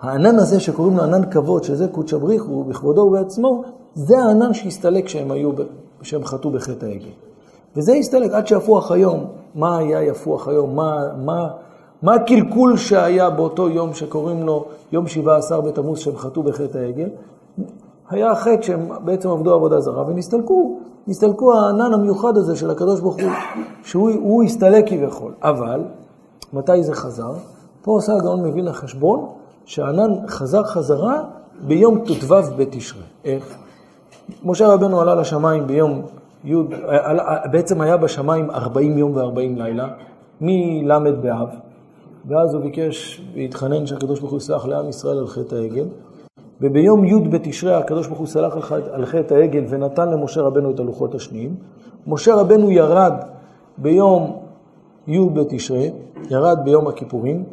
הענן 0.00 0.38
הזה 0.38 0.60
שקוראים 0.60 0.96
לו 0.96 1.02
ענן 1.02 1.30
כבוד, 1.30 1.64
שזה 1.64 1.88
קודשא 1.88 2.16
בריחו, 2.16 2.64
בכבודו 2.64 3.00
ובעצמו, 3.00 3.62
זה 3.94 4.18
הענן 4.18 4.54
שהסתלק 4.54 5.04
כשהם 5.04 5.30
היו, 5.30 5.50
כשהם 6.00 6.24
חטאו 6.24 6.50
בחטא 6.50 6.86
העגל. 6.86 7.10
וזה 7.76 7.92
הסתלק 7.92 8.32
עד 8.32 8.46
שיפוח 8.46 8.90
היום. 8.92 9.26
מה 9.54 9.78
היה 9.78 10.02
יפוח 10.02 10.48
היום? 10.48 10.76
מה, 10.76 11.02
מה, 11.24 11.48
מה 12.02 12.14
הקלקול 12.14 12.76
שהיה 12.76 13.30
באותו 13.30 13.68
יום 13.68 13.94
שקוראים 13.94 14.42
לו 14.42 14.64
יום 14.92 15.06
17 15.06 15.60
בתמוז 15.60 15.98
שהם 15.98 16.16
חטאו 16.16 16.42
בחטא 16.42 16.78
העגל? 16.78 17.08
היה 18.10 18.34
חטא 18.34 18.62
שהם 18.62 18.88
בעצם 19.04 19.28
עבדו 19.30 19.54
עבודה 19.54 19.80
זרה 19.80 20.06
ונסתלקו, 20.06 20.78
נסתלקו 21.06 21.54
הענן 21.54 21.94
המיוחד 21.94 22.36
הזה 22.36 22.56
של 22.56 22.70
הקדוש 22.70 23.00
ברוך 23.00 23.16
הוא, 23.16 23.30
שהוא 23.82 24.42
הסתלק 24.42 24.88
כביכול. 24.88 25.32
אבל, 25.42 25.80
מתי 26.52 26.82
זה 26.82 26.94
חזר? 26.94 27.32
פה 27.82 27.92
עושה 27.92 28.12
הגאון 28.16 28.42
מביא 28.42 28.62
לחשבון 28.62 29.26
שהענן 29.64 30.26
חזר 30.28 30.64
חזרה 30.64 31.22
ביום 31.66 31.98
ט"ו 31.98 32.34
בתשרי. 32.56 33.02
איך? 33.24 33.56
משה 34.44 34.68
רבנו 34.68 35.00
עלה 35.00 35.14
לשמיים 35.14 35.66
ביום 35.66 36.02
י', 36.44 36.54
בעצם 37.50 37.80
היה 37.80 37.96
בשמיים 37.96 38.50
40 38.50 38.98
יום 38.98 39.16
ו-40 39.16 39.38
לילה, 39.56 39.88
מל' 40.40 41.12
באב, 41.22 41.48
ואז 42.28 42.54
הוא 42.54 42.62
ביקש 42.62 43.22
והתחנן 43.34 43.86
שהקדוש 43.86 44.20
ברוך 44.20 44.30
הוא 44.30 44.38
יסלח 44.38 44.66
לעם 44.66 44.88
ישראל 44.88 45.18
על 45.18 45.26
חטא 45.26 45.54
העגל. 45.54 45.86
וביום 46.60 47.04
י' 47.04 47.28
בתשרי 47.28 47.74
הקדוש 47.74 48.06
ברוך 48.06 48.18
הוא 48.18 48.26
סלח 48.26 48.72
על 48.92 49.06
חטא 49.06 49.34
העגל 49.34 49.64
ונתן 49.68 50.10
למשה 50.10 50.40
רבנו 50.40 50.70
את 50.70 50.80
הלוחות 50.80 51.14
השניים. 51.14 51.54
משה 52.06 52.34
רבנו 52.34 52.70
ירד 52.70 53.12
ביום 53.78 54.36
י' 55.08 55.28
בתשרי, 55.34 55.90
ירד 56.30 56.58
ביום 56.64 56.86
הכיפורים. 56.86 57.44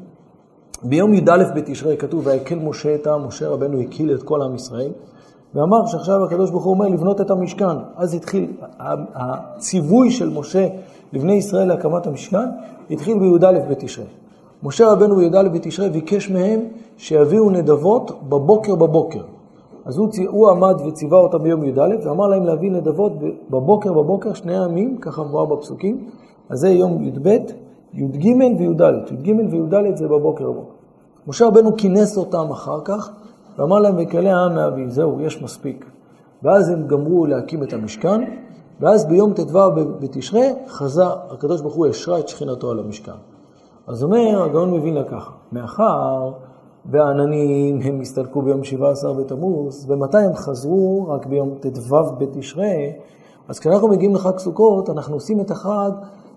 ביום 0.83 1.13
י"א 1.13 1.43
בתשרי 1.55 1.97
כתוב, 1.97 2.27
ויקל 2.27 2.55
משה 2.55 2.95
את 2.95 3.07
העם, 3.07 3.27
משה 3.27 3.47
רבנו 3.47 3.79
הקיל 3.79 4.13
את 4.13 4.23
כל 4.23 4.41
עם 4.41 4.55
ישראל, 4.55 4.91
ואמר 5.55 5.85
שעכשיו 5.85 6.23
הקדוש 6.23 6.51
ברוך 6.51 6.63
הוא 6.63 6.73
אומר 6.73 6.87
לבנות 6.87 7.21
את 7.21 7.31
המשכן. 7.31 7.77
אז 7.95 8.13
התחיל, 8.13 8.51
הציווי 9.15 10.11
של 10.11 10.29
משה 10.29 10.67
לבני 11.13 11.33
ישראל 11.33 11.67
להקמת 11.67 12.07
המשכן, 12.07 12.49
התחיל 12.91 13.19
בי"א 13.19 13.59
בתשרי. 13.69 14.05
משה 14.63 14.91
רבנו 14.91 15.15
בי"א 15.15 15.43
בתשרי 15.53 15.89
ביקש 15.89 16.29
מהם 16.29 16.59
שיביאו 16.97 17.49
נדבות 17.49 18.11
בבוקר 18.29 18.75
בבוקר. 18.75 19.21
אז 19.85 19.97
הוא, 19.97 20.09
הוא 20.27 20.49
עמד 20.49 20.75
וציווה 20.87 21.19
אותם 21.19 21.43
ביום 21.43 21.63
י"א 21.63 21.95
ואמר 22.03 22.27
להם 22.27 22.45
להביא 22.45 22.71
נדבות 22.71 23.11
בבוקר 23.49 23.93
בבוקר, 23.93 24.33
שני 24.33 24.65
ימים, 24.65 24.97
ככה 24.97 25.23
מבואר 25.23 25.45
בפסוקים. 25.45 26.07
אז 26.49 26.59
זה 26.59 26.69
יום 26.69 27.03
י"ב, 27.03 27.27
י"ג 27.93 28.25
וי"ד. 28.59 28.81
י"ג 29.11 29.35
וי"ד 29.51 29.95
זה 29.95 30.07
בבוקר 30.07 30.51
בבוקר. 30.51 30.71
משה 31.27 31.47
רבנו 31.47 31.77
כינס 31.77 32.17
אותם 32.17 32.51
אחר 32.51 32.79
כך 32.85 33.11
ואמר 33.57 33.79
להם, 33.79 33.97
ויקלה 33.97 34.35
העם 34.35 34.55
מאבי, 34.55 34.89
זהו, 34.89 35.21
יש 35.21 35.41
מספיק. 35.41 35.85
ואז 36.43 36.69
הם 36.69 36.87
גמרו 36.87 37.25
להקים 37.25 37.63
את 37.63 37.73
המשכן, 37.73 38.21
ואז 38.79 39.05
ביום 39.05 39.33
ט"ו 39.33 39.59
בתשרי 39.99 40.49
חזר, 40.67 41.15
הקדוש 41.29 41.61
ברוך 41.61 41.75
הוא 41.75 41.87
השרה 41.87 42.19
את 42.19 42.27
שכינתו 42.27 42.71
על 42.71 42.79
המשכן. 42.79 43.11
אז 43.87 44.03
אומר, 44.03 44.43
הגאון 44.43 44.93
לה 44.93 45.03
ככה, 45.03 45.31
מאחר 45.51 46.31
והעננים 46.85 47.79
הם 47.83 48.01
הסתלקו 48.01 48.41
ביום 48.41 48.63
17 48.63 49.13
בתמוז, 49.13 49.85
ומתי 49.89 50.17
הם 50.17 50.33
חזרו? 50.33 51.07
רק 51.09 51.25
ביום 51.25 51.55
ט"ו 51.59 51.95
בתשרי. 52.17 52.93
אז 53.47 53.59
כשאנחנו 53.59 53.87
מגיעים 53.87 54.15
לחג 54.15 54.37
סוכות, 54.37 54.89
אנחנו 54.89 55.13
עושים 55.13 55.41
את 55.41 55.51
החג 55.51 55.91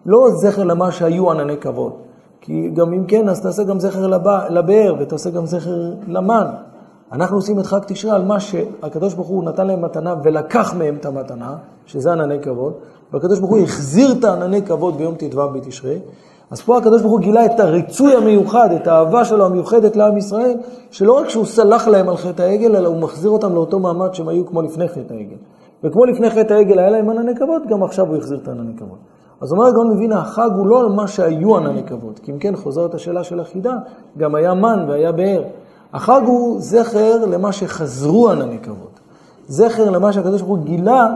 לא 0.07 0.31
זכר 0.31 0.65
למה 0.65 0.93
שהיו 0.93 1.31
ענני 1.31 1.57
כבוד. 1.57 1.93
כי 2.41 2.71
גם 2.71 2.93
אם 2.93 3.05
כן, 3.05 3.29
אז 3.29 3.43
תעשה 3.43 3.65
גם 3.65 3.81
זכר 3.81 4.07
לבאר, 4.51 4.95
ותעשה 5.01 5.31
גם 5.31 5.47
זכר 5.47 5.95
למן. 6.07 6.47
אנחנו 7.15 7.37
עושים 7.37 7.61
את 7.61 7.67
חג 7.67 7.81
תשרי 7.87 8.11
על 8.11 8.25
מה 8.25 8.41
שהקדוש 8.41 9.15
ברוך 9.15 9.29
הוא 9.29 9.45
נתן 9.45 9.67
להם 9.67 9.85
מתנה 9.85 10.15
ולקח 10.25 10.75
מהם 10.79 10.97
את 11.01 11.07
המתנה, 11.07 11.57
שזה 11.87 12.13
ענני 12.13 12.41
כבוד, 12.43 12.73
והקדוש 13.13 13.39
ברוך 13.39 13.51
הוא 13.51 13.59
החזיר 13.59 14.13
את 14.13 14.25
הענני 14.25 14.63
כבוד 14.63 14.97
ביום 14.97 15.15
ט"ו 15.15 15.49
בתשרי. 15.49 15.99
אז 16.51 16.61
פה 16.61 16.79
הקדוש 16.79 17.03
ברוך 17.03 17.13
הוא 17.13 17.21
גילה 17.21 17.47
את 17.47 17.61
הריצוי 17.61 18.17
המיוחד, 18.17 18.69
את 18.73 18.87
האהבה 18.87 19.25
שלו 19.25 19.47
המיוחדת 19.47 19.97
לעם 19.97 20.17
ישראל, 20.17 20.57
שלא 20.91 21.13
רק 21.13 21.29
שהוא 21.29 21.45
סלח 21.45 21.89
להם 21.89 22.09
על 22.09 22.17
חטא 22.17 22.43
העגל, 22.43 22.77
אלא 22.77 22.89
הוא 22.89 22.97
מחזיר 22.97 23.31
אותם 23.31 23.55
לאותו 23.55 23.79
מעמד 23.79 24.15
שהם 24.15 24.29
היו 24.29 24.47
כמו 24.47 24.63
לפני 24.63 24.89
חטא 24.89 25.15
העגל. 25.15 25.37
וכמו 25.85 26.05
לפני 26.05 26.31
חטא 26.31 26.55
העגל 26.55 26.79
היה 26.79 26.91
להם 26.91 27.11
ענני 27.11 27.37
כבוד, 27.37 27.63
גם 27.69 27.83
עכשיו 27.83 28.07
הוא 28.07 28.17
החזיר 28.17 28.39
את 28.43 28.49
הענני 28.49 28.73
כבוד. 28.77 28.99
אז 29.41 29.53
אומר 29.53 29.67
הגאון 29.67 29.91
מבינה, 29.91 30.19
החג 30.19 30.51
הוא 30.57 30.67
לא 30.67 30.81
על 30.81 30.89
מה 30.89 31.09
שהיו 31.09 31.57
ענני 31.57 31.83
כבוד, 31.83 32.19
כי 32.19 32.33
אם 32.33 32.39
כן 32.39 32.57
חוזרת 32.57 32.95
השאלה 32.95 33.25
של 33.25 33.41
החידה, 33.41 33.77
גם 34.19 34.35
היה 34.35 34.55
מן 34.55 34.85
והיה 34.89 35.13
באר. 35.13 35.43
החג 35.95 36.21
הוא 36.27 36.61
זכר 36.61 37.25
למה 37.27 37.53
שחזרו 37.53 38.31
ענני 38.31 38.59
כבוד. 38.59 38.91
זכר 39.49 39.91
למה 39.91 40.13
שהקדוש 40.13 40.43
ברוך 40.43 40.59
הוא 40.59 40.65
גילה 40.65 41.07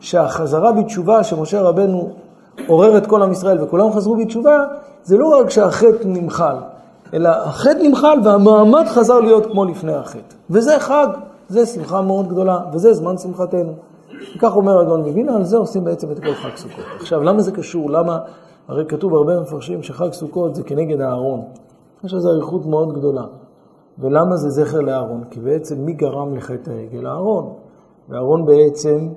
שהחזרה 0.00 0.72
בתשובה 0.72 1.24
שמשה 1.24 1.62
רבנו 1.62 2.10
עורר 2.66 2.98
את 2.98 3.06
כל 3.06 3.22
עם 3.22 3.32
ישראל 3.32 3.62
וכולם 3.62 3.92
חזרו 3.92 4.16
בתשובה, 4.16 4.64
זה 5.04 5.16
לא 5.16 5.40
רק 5.40 5.50
שהחטא 5.50 6.04
נמחל, 6.04 6.56
אלא 7.14 7.28
החטא 7.28 7.82
נמחל 7.82 8.18
והמעמד 8.24 8.84
חזר 8.88 9.20
להיות 9.20 9.46
כמו 9.46 9.64
לפני 9.64 9.94
החטא. 9.94 10.34
וזה 10.50 10.78
חג, 10.78 11.06
זה 11.48 11.66
שמחה 11.66 12.02
מאוד 12.02 12.28
גדולה, 12.28 12.60
וזה 12.72 12.92
זמן 12.94 13.18
שמחתנו. 13.18 13.72
וכך 14.36 14.56
אומר 14.56 14.80
הגאון 14.80 15.00
מווילנה, 15.00 15.36
על 15.36 15.44
זה 15.44 15.56
עושים 15.56 15.84
בעצם 15.84 16.12
את 16.12 16.18
כל 16.18 16.34
חג 16.34 16.56
סוכות. 16.56 16.84
עכשיו, 17.00 17.22
למה 17.22 17.42
זה 17.42 17.52
קשור? 17.52 17.90
למה? 17.90 18.18
הרי 18.68 18.84
כתוב 18.88 19.14
הרבה 19.14 19.40
מפרשים 19.40 19.82
שחג 19.82 20.12
סוכות 20.12 20.54
זה 20.54 20.62
כנגד 20.62 21.00
הארון. 21.00 21.42
יש 22.04 22.14
לזה 22.14 22.28
אריכות 22.28 22.66
מאוד 22.66 22.92
גדולה. 22.92 23.22
ולמה 24.00 24.36
זה 24.36 24.50
זכר 24.50 24.80
לאהרון? 24.80 25.24
כי 25.30 25.40
בעצם 25.40 25.84
מי 25.84 25.92
גרם 25.92 26.34
לחטא 26.36 26.70
העגל? 26.70 27.06
הארון. 27.06 27.52
והארון 28.08 28.46
בעצם, 28.46 29.08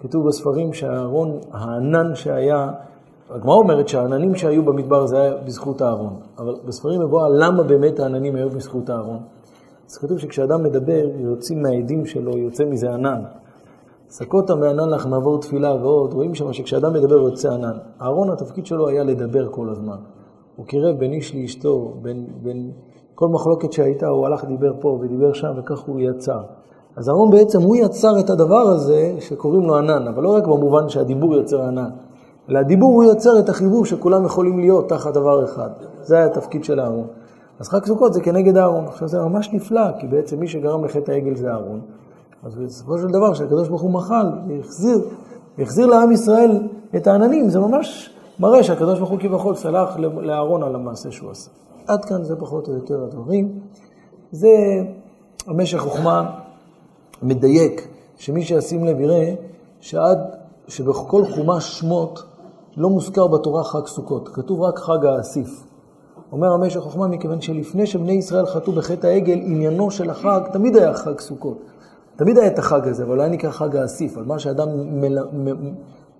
כתוב 0.00 0.26
בספרים 0.28 0.72
שהארון, 0.72 1.38
הענן 1.52 2.14
שהיה, 2.14 2.70
הגמרא 3.30 3.54
אומרת 3.54 3.88
שהעננים 3.88 4.34
שהיו 4.34 4.64
במדבר 4.64 5.06
זה 5.06 5.20
היה 5.20 5.34
בזכות 5.46 5.80
הארון. 5.80 6.16
אבל 6.38 6.54
בספרים 6.64 7.00
מבואה 7.00 7.28
למה 7.28 7.62
באמת 7.62 8.00
העננים 8.00 8.36
היו 8.36 8.50
בזכות 8.50 8.90
הארון. 8.90 9.18
אז 9.90 9.98
כתוב 9.98 10.18
שכשאדם 10.18 10.62
מדבר, 10.62 11.08
יוצאים 11.18 11.62
מהעדים 11.62 12.06
שלו, 12.06 12.38
יוצא 12.38 12.64
מזה 12.64 12.94
ענן. 12.94 13.22
סקוטה 14.10 14.54
מענן 14.54 14.88
לך 14.88 15.06
נעבור 15.06 15.40
תפילה 15.40 15.74
ועוד, 15.74 16.12
רואים 16.12 16.34
שם 16.34 16.52
שכשאדם 16.52 16.92
מדבר 16.92 17.16
יוצא 17.16 17.52
ענן. 17.52 17.78
אהרון 18.02 18.30
התפקיד 18.30 18.66
שלו 18.66 18.88
היה 18.88 19.04
לדבר 19.04 19.48
כל 19.50 19.68
הזמן. 19.70 19.96
הוא 20.56 20.66
קירב 20.66 20.98
בין 20.98 21.12
איש 21.12 21.34
לאשתו, 21.34 21.94
בין, 22.02 22.26
בין 22.42 22.70
כל 23.18 23.28
מחלוקת 23.28 23.72
שהייתה, 23.72 24.08
הוא 24.08 24.26
הלך 24.26 24.44
דיבר 24.44 24.72
פה 24.80 24.98
ודיבר 25.00 25.32
שם 25.32 25.52
וכך 25.56 25.80
הוא 25.80 26.00
יצר. 26.00 26.40
אז 26.96 27.08
אהרון 27.08 27.30
בעצם 27.30 27.62
הוא 27.62 27.76
יצר 27.76 28.20
את 28.20 28.30
הדבר 28.30 28.68
הזה 28.68 29.14
שקוראים 29.20 29.62
לו 29.62 29.76
ענן, 29.76 30.08
אבל 30.08 30.22
לא 30.22 30.36
רק 30.36 30.44
במובן 30.44 30.88
שהדיבור 30.88 31.34
יוצר 31.34 31.62
ענן, 31.62 31.90
אלא 32.50 32.58
הדיבור 32.58 32.94
הוא 32.94 33.04
יוצר 33.04 33.38
את 33.38 33.48
החיבור 33.48 33.84
שכולם 33.84 34.24
יכולים 34.24 34.58
להיות 34.58 34.88
תחת 34.88 35.14
דבר 35.14 35.44
אחד. 35.44 35.70
זה 36.02 36.16
היה 36.16 36.26
התפקיד 36.26 36.64
של 36.64 36.80
אהרון. 36.80 37.06
אז 37.60 37.68
חג 37.68 37.84
סוכות 37.86 38.12
זה 38.12 38.20
כנגד 38.20 38.56
אהרון. 38.56 38.84
עכשיו 38.86 39.08
זה 39.08 39.20
ממש 39.20 39.50
נפלא, 39.52 39.92
כי 40.00 40.06
בעצם 40.06 40.40
מי 40.40 40.48
שגרם 40.48 40.84
לחטא 40.84 41.12
העגל 41.12 41.36
זה 41.36 41.50
אהרון. 41.50 41.80
אז 42.44 42.54
בסופו 42.54 42.98
של 42.98 43.06
דבר, 43.06 43.34
כשהקדוש 43.34 43.68
ברוך 43.68 43.82
הוא 43.82 43.90
מחל, 43.90 44.26
החזיר, 44.60 44.98
החזיר 45.58 45.86
לעם 45.86 46.12
ישראל 46.12 46.68
את 46.96 47.06
העננים, 47.06 47.48
זה 47.48 47.60
ממש 47.60 48.10
מראה 48.40 48.62
שהקדוש 48.62 48.98
ברוך 48.98 49.10
הוא 49.10 49.18
כביכול 49.18 49.54
סלח 49.54 49.96
לאהרון 49.98 50.62
על 50.62 50.74
המעשה 50.74 51.10
שהוא 51.10 51.30
עשה. 51.30 51.50
עד 51.88 52.04
כאן 52.04 52.24
זה 52.24 52.36
פחות 52.36 52.68
או 52.68 52.72
יותר 52.72 53.04
הדברים. 53.04 53.58
זה 54.32 54.48
המשך 55.46 55.78
חוכמה 55.78 56.30
מדייק, 57.22 57.88
שמי 58.16 58.42
שישים 58.42 58.84
לב 58.84 59.00
יראה 59.00 59.34
שעד 59.80 60.18
שבכל 60.68 61.24
חומש 61.24 61.78
שמות 61.78 62.22
לא 62.76 62.90
מוזכר 62.90 63.26
בתורה 63.26 63.64
חג 63.64 63.86
סוכות, 63.86 64.28
כתוב 64.28 64.60
רק 64.60 64.78
חג 64.78 65.04
האסיף. 65.06 65.64
אומר 66.32 66.52
המשך 66.52 66.80
חוכמה 66.80 67.06
מכיוון 67.08 67.40
שלפני 67.40 67.86
שבני 67.86 68.12
ישראל 68.12 68.46
חטאו 68.46 68.72
בחטא 68.72 69.06
העגל, 69.06 69.38
עניינו 69.42 69.90
של 69.90 70.10
החג 70.10 70.40
תמיד 70.52 70.76
היה 70.76 70.94
חג 70.94 71.20
סוכות. 71.20 71.58
תמיד 72.16 72.38
היה 72.38 72.46
את 72.46 72.58
החג 72.58 72.88
הזה, 72.88 73.02
אבל 73.02 73.20
היה 73.20 73.28
נקרא 73.28 73.50
חג 73.50 73.76
האסיף, 73.76 74.18
על 74.18 74.24
מה 74.24 74.38
שאדם 74.38 74.68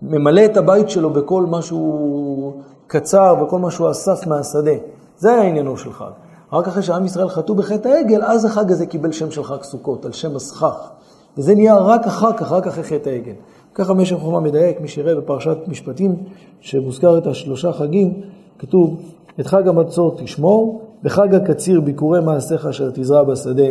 ממלא 0.03 0.45
את 0.45 0.57
הבית 0.57 0.91
שלו 0.91 1.11
בכל 1.11 1.47
מה 1.47 1.63
שהוא 1.63 2.53
קצר 2.87 3.35
וכל 3.43 3.59
מה 3.59 3.71
שהוא 3.71 3.91
אסף 3.91 4.27
מהשדה. 4.27 4.73
זה 5.19 5.33
היה 5.33 5.43
עניינו 5.43 5.77
של 5.77 5.93
חג. 5.93 6.11
רק 6.53 6.69
אחרי 6.69 6.83
שעם 6.83 7.05
ישראל 7.05 7.29
חטאו 7.29 7.55
בחטא 7.55 7.89
העגל, 7.89 8.23
אז 8.23 8.45
החג 8.45 8.73
הזה 8.73 8.87
קיבל 8.87 9.13
שם 9.13 9.31
של 9.31 9.45
חג 9.45 9.63
סוכות, 9.63 10.05
על 10.05 10.13
שם 10.13 10.37
הסכך. 10.37 10.91
וזה 11.39 11.55
נהיה 11.55 11.77
רק 11.77 12.07
אחר 12.07 12.33
כך, 12.33 12.53
רק 12.53 12.67
אחרי 12.67 12.85
חטא 12.85 13.09
העגל. 13.09 13.33
ככה 13.75 13.95
משך 13.95 14.17
חומה 14.17 14.41
מדייק, 14.41 14.81
מי 14.81 14.89
שיראה 14.89 15.15
בפרשת 15.15 15.57
משפטים, 15.69 16.17
שמוזכר 16.61 17.19
את 17.19 17.27
השלושה 17.27 17.73
חגים, 17.73 18.21
כתוב, 18.59 19.03
את 19.41 19.47
חג 19.47 19.69
המצות 19.69 20.21
תשמור, 20.21 20.83
בחג 21.03 21.35
הקציר 21.35 21.81
ביקורי 21.81 22.21
מעשיך 22.21 22.67
אשר 22.67 22.91
תזרע 22.91 23.25
בשדה 23.25 23.71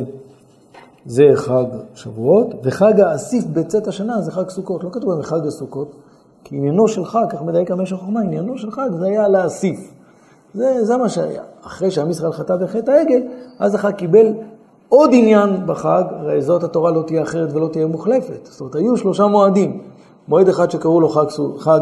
זה 1.06 1.24
חג 1.36 1.66
שבועות, 1.96 2.48
וחג 2.64 3.00
האסיף 3.00 3.46
בצאת 3.46 3.88
השנה 3.88 4.22
זה 4.22 4.32
חג 4.32 4.50
סוכות. 4.50 4.84
לא 4.84 4.90
כתוב 4.90 5.22
חג 5.22 5.48
הסוכות, 5.48 5.96
כי 6.44 6.56
עניינו 6.56 6.88
של 6.88 7.06
חג, 7.06 7.26
כך 7.30 7.42
מדייק 7.42 7.72
המשך 7.72 7.96
חוכמה, 7.96 8.22
עניינו 8.22 8.58
של 8.58 8.72
חג 8.72 8.90
זה 9.00 9.06
היה 9.06 9.28
להאסיף. 9.28 9.97
זה, 10.54 10.86
זה 10.86 10.98
מה 10.98 11.10
שהיה. 11.10 11.44
אחרי 11.66 11.92
שעם 11.92 12.10
ישראל 12.10 12.32
חטא 12.32 12.56
בחטא 12.56 12.92
העגל, 12.92 13.22
אז 13.60 13.76
החג 13.76 13.92
קיבל 13.92 14.34
עוד 14.90 15.10
עניין 15.14 15.50
בחג, 15.66 16.04
הרי 16.10 16.42
זאת 16.42 16.64
התורה 16.64 16.92
לא 16.92 17.04
תהיה 17.08 17.22
אחרת 17.22 17.54
ולא 17.54 17.68
תהיה 17.68 17.88
מוחלפת. 17.88 18.46
זאת 18.46 18.60
אומרת, 18.60 18.76
היו 18.76 18.98
שלושה 18.98 19.28
מועדים. 19.28 19.82
מועד 20.28 20.50
אחד 20.50 20.72
שקראו 20.72 21.02
לו 21.02 21.10
חג, 21.10 21.26
חג 21.58 21.80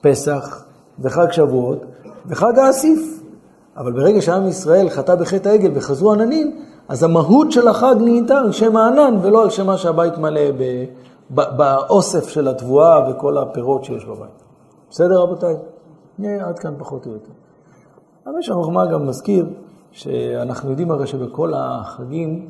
פסח 0.00 0.64
וחג 0.98 1.32
שבועות 1.32 1.84
וחג 2.26 2.58
האסיף. 2.58 3.20
אבל 3.76 3.92
ברגע 3.92 4.20
שעם 4.20 4.46
ישראל 4.46 4.88
חטא 4.88 5.14
בחטא 5.14 5.48
העגל 5.48 5.70
וחזרו 5.74 6.12
עננים, 6.12 6.60
אז 6.88 7.02
המהות 7.02 7.52
של 7.52 7.68
החג 7.68 7.94
נהייתה 8.00 8.38
על 8.38 8.52
שם 8.52 8.76
הענן, 8.76 9.16
ולא 9.22 9.42
על 9.42 9.50
שם 9.50 9.66
מה 9.66 9.76
שהבית 9.76 10.18
מלא 10.18 10.40
באוסף 11.30 12.28
של 12.28 12.48
התבואה 12.48 13.10
וכל 13.10 13.38
הפירות 13.38 13.84
שיש 13.84 14.04
בבית. 14.04 14.42
בסדר, 14.90 15.20
רבותיי? 15.20 15.56
עד 16.40 16.58
כאן 16.58 16.74
פחות 16.78 17.06
או 17.06 17.12
יותר. 17.12 17.32
המשך 18.36 18.52
החוכמה 18.52 18.86
גם 18.86 19.06
מזכיר 19.06 19.46
שאנחנו 19.92 20.70
יודעים 20.70 20.90
הרי 20.90 21.06
שבכל 21.06 21.52
החגים, 21.54 22.48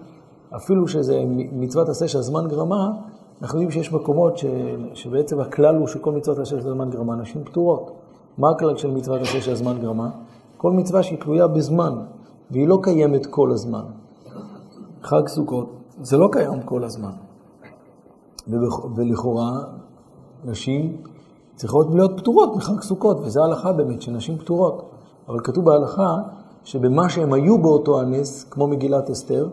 אפילו 0.56 0.88
שזה 0.88 1.22
מצוות 1.52 1.88
עשה 1.88 2.08
של 2.08 2.20
זמן 2.20 2.48
גרמה, 2.48 2.90
אנחנו 3.42 3.58
יודעים 3.58 3.70
שיש 3.70 3.92
מקומות 3.92 4.38
ש... 4.38 4.44
שבעצם 4.94 5.40
הכלל 5.40 5.76
הוא 5.76 5.86
שכל 5.86 6.12
מצוות 6.12 6.38
עשה 6.38 6.50
של 6.50 6.60
זמן 6.60 6.90
גרמה, 6.90 7.16
נשים 7.16 7.44
פטורות. 7.44 7.90
מה 8.38 8.50
הכלל 8.50 8.76
של 8.76 8.90
מצוות 8.90 9.20
עשה 9.20 9.40
של 9.40 9.54
זמן 9.54 9.78
גרמה? 9.80 10.10
כל 10.56 10.72
מצווה 10.72 11.02
שהיא 11.02 11.18
תלויה 11.18 11.46
בזמן, 11.46 11.94
והיא 12.50 12.68
לא 12.68 12.78
קיימת 12.82 13.26
כל 13.26 13.50
הזמן. 13.52 13.84
חג 15.02 15.28
סוכות, 15.28 15.70
זה 16.00 16.16
לא 16.16 16.28
קיים 16.32 16.62
כל 16.62 16.84
הזמן. 16.84 17.12
ולכאורה, 18.96 19.58
נשים 20.44 20.96
צריכות 21.54 21.86
להיות 21.94 22.10
פטורות 22.16 22.56
מחג 22.56 22.80
סוכות, 22.80 23.20
וזו 23.20 23.42
ההלכה 23.42 23.72
באמת, 23.72 24.02
שנשים 24.02 24.38
פטורות. 24.38 24.90
אבל 25.30 25.40
כתוב 25.44 25.64
בהלכה 25.64 26.16
שבמה 26.64 27.08
שהם 27.08 27.32
היו 27.32 27.58
באותו 27.58 28.00
הנס, 28.00 28.44
כמו 28.50 28.66
מגילת 28.66 29.10
אסתר, 29.10 29.48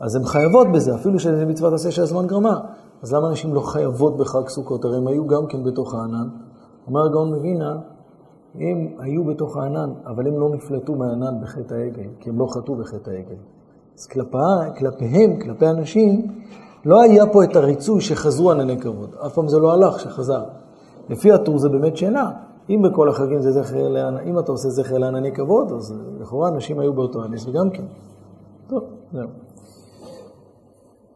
אז 0.00 0.16
הן 0.16 0.24
חייבות 0.24 0.66
בזה, 0.72 0.94
אפילו 0.94 1.18
שזה 1.18 1.46
מצוות 1.46 1.72
עשה 1.72 1.90
של 1.90 2.02
הזמן 2.02 2.26
גרמה. 2.26 2.60
אז 3.02 3.14
למה 3.14 3.30
נשים 3.30 3.54
לא 3.54 3.60
חייבות 3.60 4.16
בחג 4.16 4.48
סוכות? 4.48 4.84
הרי 4.84 4.96
הם 4.96 5.06
היו 5.06 5.26
גם 5.26 5.46
כן 5.46 5.64
בתוך 5.64 5.94
הענן. 5.94 6.28
אומר 6.86 7.06
הגאון 7.06 7.32
מבינה, 7.32 7.78
הם 8.54 8.88
היו 8.98 9.24
בתוך 9.24 9.56
הענן, 9.56 9.90
אבל 10.06 10.26
הם 10.26 10.40
לא 10.40 10.50
נפלטו 10.50 10.94
מהענן 10.94 11.40
בחטא 11.42 11.74
העגל, 11.74 12.08
כי 12.20 12.30
הם 12.30 12.38
לא 12.38 12.46
חטאו 12.46 12.74
בחטא 12.74 13.10
העגל. 13.10 13.36
אז 13.98 14.06
כלפה, 14.06 14.70
כלפיהם, 14.78 15.40
כלפי 15.40 15.66
אנשים, 15.66 16.26
לא 16.84 17.00
היה 17.00 17.26
פה 17.26 17.44
את 17.44 17.56
הריצוי 17.56 18.00
שחזרו 18.00 18.50
ענני 18.50 18.80
כבוד. 18.80 19.14
אף 19.26 19.34
פעם 19.34 19.48
זה 19.48 19.58
לא 19.58 19.72
הלך 19.72 20.00
שחזר. 20.00 20.44
לפי 21.08 21.32
הטור 21.32 21.58
זה 21.58 21.68
באמת 21.68 21.96
שאלה. 21.96 22.30
אם 22.70 22.82
בכל 22.82 23.08
החגים 23.08 23.40
זה 23.40 23.52
זכר 23.52 23.88
לענני, 23.88 24.30
אם 24.30 24.38
אתה 24.38 24.52
עושה 24.52 24.68
זכר 24.68 24.98
לענני 24.98 25.32
כבוד, 25.32 25.72
אז 25.72 25.94
לכאורה 26.20 26.48
אנשים 26.48 26.78
היו 26.78 26.92
באותו 26.92 27.24
הנס 27.24 27.46
וגם 27.46 27.70
כן. 27.70 27.84
טוב, 28.66 28.84
זהו. 29.12 29.28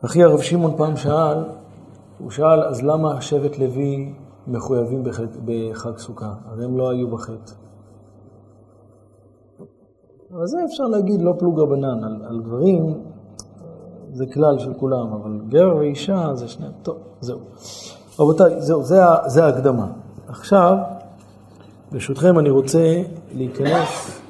אחי 0.05 0.23
הרב 0.23 0.41
שמעון 0.41 0.77
פעם 0.77 0.97
שאל, 0.97 1.45
הוא 2.19 2.31
שאל, 2.31 2.63
אז 2.63 2.83
למה 2.83 3.21
שבט 3.21 3.59
לוי 3.59 4.15
מחויבים 4.47 5.05
בחג, 5.05 5.27
בחג 5.45 5.99
סוכה? 5.99 6.33
הרי 6.45 6.65
הם 6.65 6.79
לא 6.79 6.91
היו 6.91 7.09
בחטא. 7.09 7.53
אבל 10.33 10.47
זה 10.47 10.59
אפשר 10.65 10.85
להגיד 10.85 11.23
לא 11.23 11.35
פלוגה 11.39 11.65
בנן, 11.65 12.05
על, 12.05 12.23
על 12.29 12.41
גברים 12.43 13.03
זה 14.13 14.27
כלל 14.27 14.59
של 14.59 14.75
כולם, 14.75 15.13
אבל 15.13 15.41
גבר 15.49 15.77
ואישה 15.77 16.35
זה 16.35 16.49
שני... 16.49 16.67
טוב, 16.83 16.97
זהו. 17.21 17.39
רבותיי, 18.19 18.61
זהו, 18.61 18.83
זה, 18.83 19.01
זה 19.27 19.45
ההקדמה. 19.45 19.87
עכשיו, 20.29 20.77
ברשותכם 21.93 22.39
אני 22.39 22.51
רוצה 22.51 23.03
להיכנס 23.35 24.21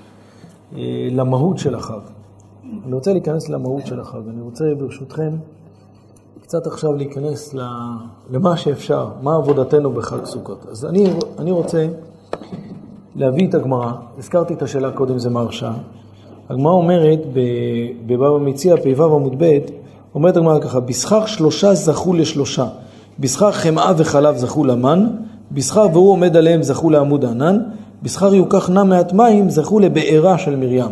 אה, 0.77 1.09
למהות 1.11 1.59
של 1.59 1.75
החג. 1.75 2.01
אני 2.87 2.95
רוצה 2.95 3.13
להיכנס 3.13 3.49
למהות 3.49 3.87
של 3.87 4.01
החג. 4.01 4.21
אני 4.29 4.41
רוצה 4.41 4.65
ברשותכם 4.79 5.31
קצת 6.43 6.67
עכשיו 6.67 6.93
להיכנס 6.93 7.55
למה 8.31 8.57
שאפשר, 8.57 9.09
מה 9.23 9.37
עבודתנו 9.37 9.93
בחג 9.93 10.25
סוכות. 10.25 10.67
אז 10.71 10.85
אני, 10.85 11.07
אני 11.39 11.51
רוצה 11.51 11.89
להביא 13.17 13.49
את 13.49 13.55
הגמרא, 13.55 13.93
הזכרתי 14.19 14.55
את 14.55 14.63
השאלה 14.63 14.91
קודם, 14.91 15.19
זה 15.19 15.31
מרשה. 15.31 15.73
הגמרא 16.49 16.73
אומרת 16.73 17.21
בבבא 18.07 18.39
מציע, 18.39 18.77
פ"ו 18.77 19.05
עמוד 19.05 19.35
ב', 19.39 19.59
אומרת 20.15 20.37
הגמרא 20.37 20.61
ככה, 20.61 20.81
בשכר 20.81 21.27
שלושה 21.27 21.75
זכו 21.75 22.13
לשלושה, 22.13 22.67
בשכר 23.19 23.53
חמאה 23.53 23.93
וחלב 23.97 24.37
זכו 24.37 24.65
למן, 24.65 25.07
בשכר 25.53 25.87
והוא 25.93 26.11
עומד 26.11 26.37
עליהם 26.37 26.63
זכו 26.63 26.91
לעמוד 26.91 27.25
הענן, 27.25 27.59
בשכר 28.03 28.35
יוקח 28.35 28.71
נע 28.71 28.85
מעט 28.85 29.13
מים 29.13 29.51
זכו 29.51 29.79
לבארה 29.79 30.39
של 30.39 30.57
מרים. 30.57 30.91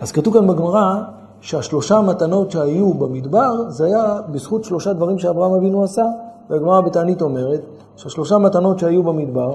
אז 0.00 0.12
כתוב 0.12 0.34
כאן 0.34 0.46
בגמרא 0.46 1.02
שהשלושה 1.40 2.00
מתנות 2.00 2.50
שהיו 2.50 2.94
במדבר, 2.94 3.70
זה 3.70 3.84
היה 3.84 4.20
בזכות 4.28 4.64
שלושה 4.64 4.92
דברים 4.92 5.18
שאברהם 5.18 5.52
אבינו 5.52 5.84
עשה, 5.84 6.04
והגמרא 6.50 6.80
בתענית 6.80 7.22
אומרת 7.22 7.60
שהשלושה 7.96 8.38
מתנות 8.38 8.78
שהיו 8.78 9.02
במדבר, 9.02 9.54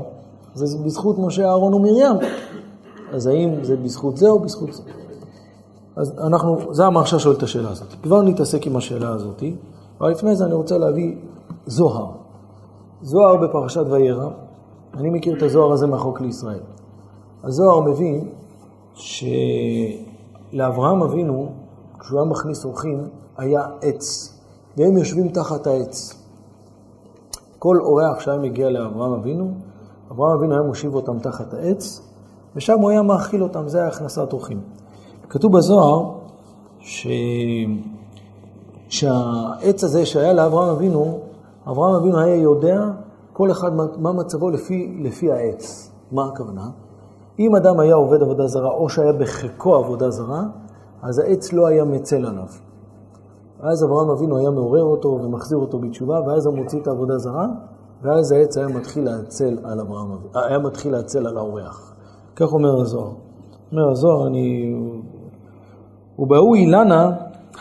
זה 0.54 0.78
בזכות 0.86 1.20
משה, 1.20 1.48
אהרון 1.48 1.74
ומרים. 1.74 2.16
אז 3.14 3.28
האם 3.28 3.64
זה 3.64 3.76
בזכות 3.76 4.18
זה 4.18 4.30
או 4.30 4.40
בזכות 4.40 4.74
זה? 4.74 4.84
אז 5.96 6.14
אנחנו, 6.20 6.58
זה 6.72 6.86
המרשה 6.86 7.20
שואל 7.20 7.36
את 7.36 7.44
השאלה 7.44 7.70
הזאת. 7.70 7.88
כבר 8.04 8.22
נתעסק 8.22 8.68
עם 8.68 8.76
השאלה 8.76 9.10
הזאת, 9.10 9.44
אבל 10.02 10.12
לפני 10.12 10.36
זה 10.36 10.46
אני 10.46 10.54
רוצה 10.54 10.78
להביא 10.78 11.16
זוהר. 11.68 12.06
זוהר 13.02 13.36
בפרשת 13.36 13.86
וירא, 13.90 14.30
אני 14.94 15.10
מכיר 15.10 15.38
את 15.38 15.44
הזוהר 15.44 15.72
הזה 15.72 15.88
מהחוק 15.88 16.22
לישראל. 16.22 16.60
הזוהר 17.44 17.80
מבין 17.80 18.30
שלאברהם 18.94 19.44
אבינו, 21.04 21.52
כשהוא 22.00 22.20
היה 22.20 22.30
מכניס 22.30 22.66
אורחים, 22.66 23.08
היה 23.38 23.66
עץ, 23.82 24.34
והם 24.78 24.98
יושבים 24.98 25.30
תחת 25.30 25.68
העץ. 25.68 26.24
כל 27.60 27.78
אורח 27.82 28.20
שהיה 28.20 28.40
מגיע 28.40 28.70
לאברהם 28.70 29.12
אבינו, 29.12 29.52
אברהם 30.12 30.38
אבינו 30.38 30.54
היה 30.54 30.64
מושיב 30.64 30.96
אותם 30.96 31.20
תחת 31.20 31.54
העץ, 31.54 32.02
ושם 32.56 32.80
הוא 32.80 32.90
היה 32.90 33.02
מאכיל 33.02 33.44
אותם, 33.44 33.68
זה 33.68 33.78
היה 33.78 33.88
הכנסת 33.88 34.34
אורחים. 34.34 34.62
כתוב 35.30 35.58
בזוהר 35.58 36.12
ש... 36.80 37.08
שהעץ 38.90 39.84
הזה 39.84 40.06
שהיה 40.06 40.34
לאברהם 40.34 40.70
אבינו, 40.70 41.20
אברהם 41.70 41.96
אבינו 41.96 42.20
היה 42.20 42.36
יודע 42.36 42.92
כל 43.34 43.52
אחד 43.52 43.72
מה 43.98 44.12
מצבו 44.14 44.50
לפי, 44.50 44.98
לפי 45.04 45.32
העץ. 45.32 45.92
מה 46.12 46.26
הכוונה? 46.26 46.70
אם 47.40 47.56
אדם 47.56 47.80
היה 47.80 47.96
עובד 47.96 48.22
עבודה 48.22 48.48
זרה 48.48 48.72
או 48.72 48.90
שהיה 48.90 49.14
בחיקו 49.14 49.76
עבודה 49.76 50.10
זרה, 50.10 50.44
אז 51.02 51.20
העץ 51.20 51.54
לא 51.54 51.68
היה 51.68 51.86
מצל 51.86 52.26
עליו. 52.26 52.48
ואז 53.60 53.84
אברהם 53.84 54.10
אבינו 54.10 54.38
היה 54.38 54.50
מעורר 54.50 54.84
אותו 54.84 55.20
ומחזיר 55.24 55.58
אותו 55.58 55.80
בתשובה, 55.80 56.20
ואז 56.28 56.46
הוא 56.46 56.58
מוציא 56.58 56.82
את 56.82 56.88
העבודה 56.88 57.18
זרה, 57.18 57.48
ואז 58.02 58.32
העץ 58.32 58.58
היה 58.58 58.68
מתחיל 58.68 59.06
להצל 59.06 59.58
על 59.64 59.80
אברהם 59.80 60.12
אבינו, 60.12 60.30
היה 60.34 60.60
מתחיל 60.60 60.92
להצל 60.92 61.28
על 61.28 61.38
האורח. 61.38 61.94
כך 62.36 62.54
אומר 62.54 62.82
הזוהר. 62.82 63.12
אומר 63.72 63.92
הזוהר, 63.92 64.28
אני... 64.28 64.76
ובהוא 66.20 66.56
אילנה, 66.56 67.12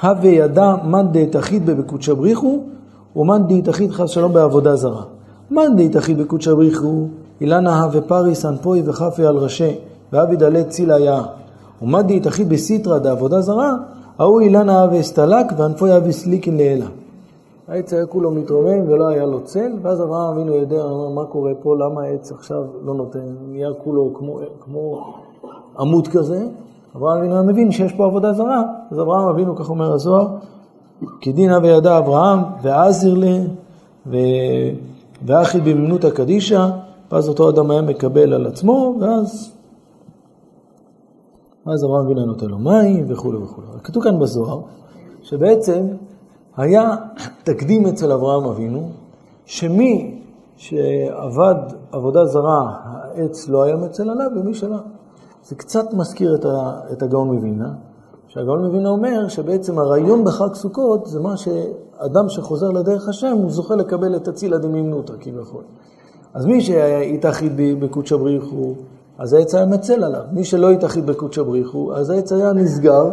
הווה 0.03 0.29
ידע 0.29 0.75
מאן 0.85 1.07
דתחיד 1.13 1.67
בבקודשא 1.67 2.15
בריחו, 2.15 2.61
ומאן 3.19 3.43
דתחיד 3.49 3.91
חס 3.91 4.11
שלום 4.11 4.33
בעבודה 4.33 4.77
זרה. 4.77 5.03
מאן 5.51 5.77
דתחיד 5.77 6.19
בקודשא 6.19 6.55
בריחו, 6.55 7.07
אילנה 7.41 7.83
הווה 7.83 8.01
פריס 8.01 8.47
אנפוי 8.47 8.83
וחפי 8.85 9.27
על 9.27 9.37
ראשי, 9.37 9.79
ועביד 10.13 10.43
עלי 10.43 10.65
צילה 10.65 10.99
יא. 10.99 11.21
ומאן 11.83 12.07
דתחיד 12.07 12.49
בסיטרא 12.49 12.99
דעבודה 12.99 13.41
זרה, 13.41 13.73
ההוא 14.19 14.41
אילנה 14.41 14.83
הווה 14.83 15.01
אסתלק 15.01 15.47
ואנפוי 15.57 15.93
הווה 15.93 16.13
סליקין 16.13 16.57
לאלה. 16.57 16.87
העץ 17.69 17.93
היה 17.93 18.07
כולו 18.07 18.31
מתרומם 18.31 18.89
ולא 18.89 19.09
היה 19.09 19.27
לו 19.27 19.41
צל, 19.41 19.73
ואז 19.83 20.03
אברהם 20.03 20.35
אבינו 20.35 20.55
יודע 20.55 20.85
מה 21.15 21.25
קורה 21.25 21.53
פה, 21.63 21.77
למה 21.77 22.03
העץ 22.03 22.33
עכשיו 22.33 22.65
לא 22.85 22.95
נותן, 22.95 23.21
נהיה 23.49 23.69
כולו 23.85 24.11
כמו, 24.15 24.39
כמו 24.61 25.05
עמוד 25.79 26.09
כזה. 26.09 26.47
אברהם 26.97 27.19
אבינו 27.19 27.45
מבין 27.45 27.73
שיש 27.73 27.93
פה 27.93 28.05
עבודה 28.05 28.33
זרה, 28.33 28.63
אז 28.91 29.01
אברהם 29.01 29.29
אבינו, 29.29 29.57
כך 29.57 29.71
אומר 29.71 29.93
הזוהר, 29.93 30.27
כדין 31.21 31.53
וידע 31.53 31.99
אברהם, 31.99 32.41
ועזר 32.63 33.15
לי, 33.15 33.41
ו... 34.07 34.17
ואחי 35.27 35.61
במנותא 35.61 36.11
קדישא, 36.11 36.71
ואז 37.13 37.29
אותו 37.29 37.51
אדם 37.51 37.71
היה 37.71 37.83
מקבל 37.83 38.33
על 38.33 38.47
עצמו, 38.47 38.95
ואז 39.01 39.53
אז 41.67 41.85
אברהם 41.85 42.07
אבינו 42.07 42.27
נותן 42.27 42.47
לו 42.47 42.59
מים 42.59 43.05
וכולי 43.09 43.39
וכולי. 43.39 43.67
כתוב 43.85 44.03
כאן 44.03 44.19
בזוהר, 44.19 44.61
שבעצם 45.23 45.87
היה 46.57 46.97
תקדים 47.45 47.87
אצל 47.87 48.13
אברהם 48.13 48.45
אבינו, 48.45 48.89
שמי 49.45 50.21
שעבד 50.57 51.55
עבודה 51.93 52.25
זרה, 52.25 52.77
העץ 52.85 53.49
לא 53.49 53.63
היה 53.63 53.77
מצל 53.77 54.11
עליו, 54.11 54.31
ומי 54.37 54.55
שלא. 54.55 54.77
זה 55.43 55.55
קצת 55.55 55.95
מזכיר 55.95 56.39
את 56.93 57.03
הגאון 57.03 57.35
מווילנה, 57.35 57.73
שהגאון 58.29 58.65
מווילנה 58.65 58.89
אומר 58.89 59.29
שבעצם 59.29 59.79
הרעיון 59.79 60.25
בחג 60.25 60.55
סוכות 60.55 61.07
זה 61.07 61.21
מה 61.21 61.37
שאדם 61.37 62.29
שחוזר 62.29 62.71
לדרך 62.71 63.09
השם, 63.09 63.37
הוא 63.43 63.51
זוכה 63.51 63.77
לקבל 63.77 64.17
את 64.17 64.29
הצילא 64.29 64.59
דמימנותא 64.59 65.13
כביכול. 65.21 65.63
אז 66.35 66.47
מי 66.47 66.61
שהתאחיד 66.61 67.53
בקודשא 67.81 68.17
בריחו, 68.17 68.75
אז 69.19 69.33
העץ 69.33 69.55
היה 69.55 69.67
מצל 69.67 70.05
עליו. 70.05 70.23
מי 70.33 70.45
שלא 70.45 70.71
התאחיד 70.71 71.07
בקודשא 71.07 71.43
בריחו, 71.43 71.93
אז 71.95 72.11
העץ 72.11 72.33
היה 72.33 72.53
נסגר, 72.53 73.11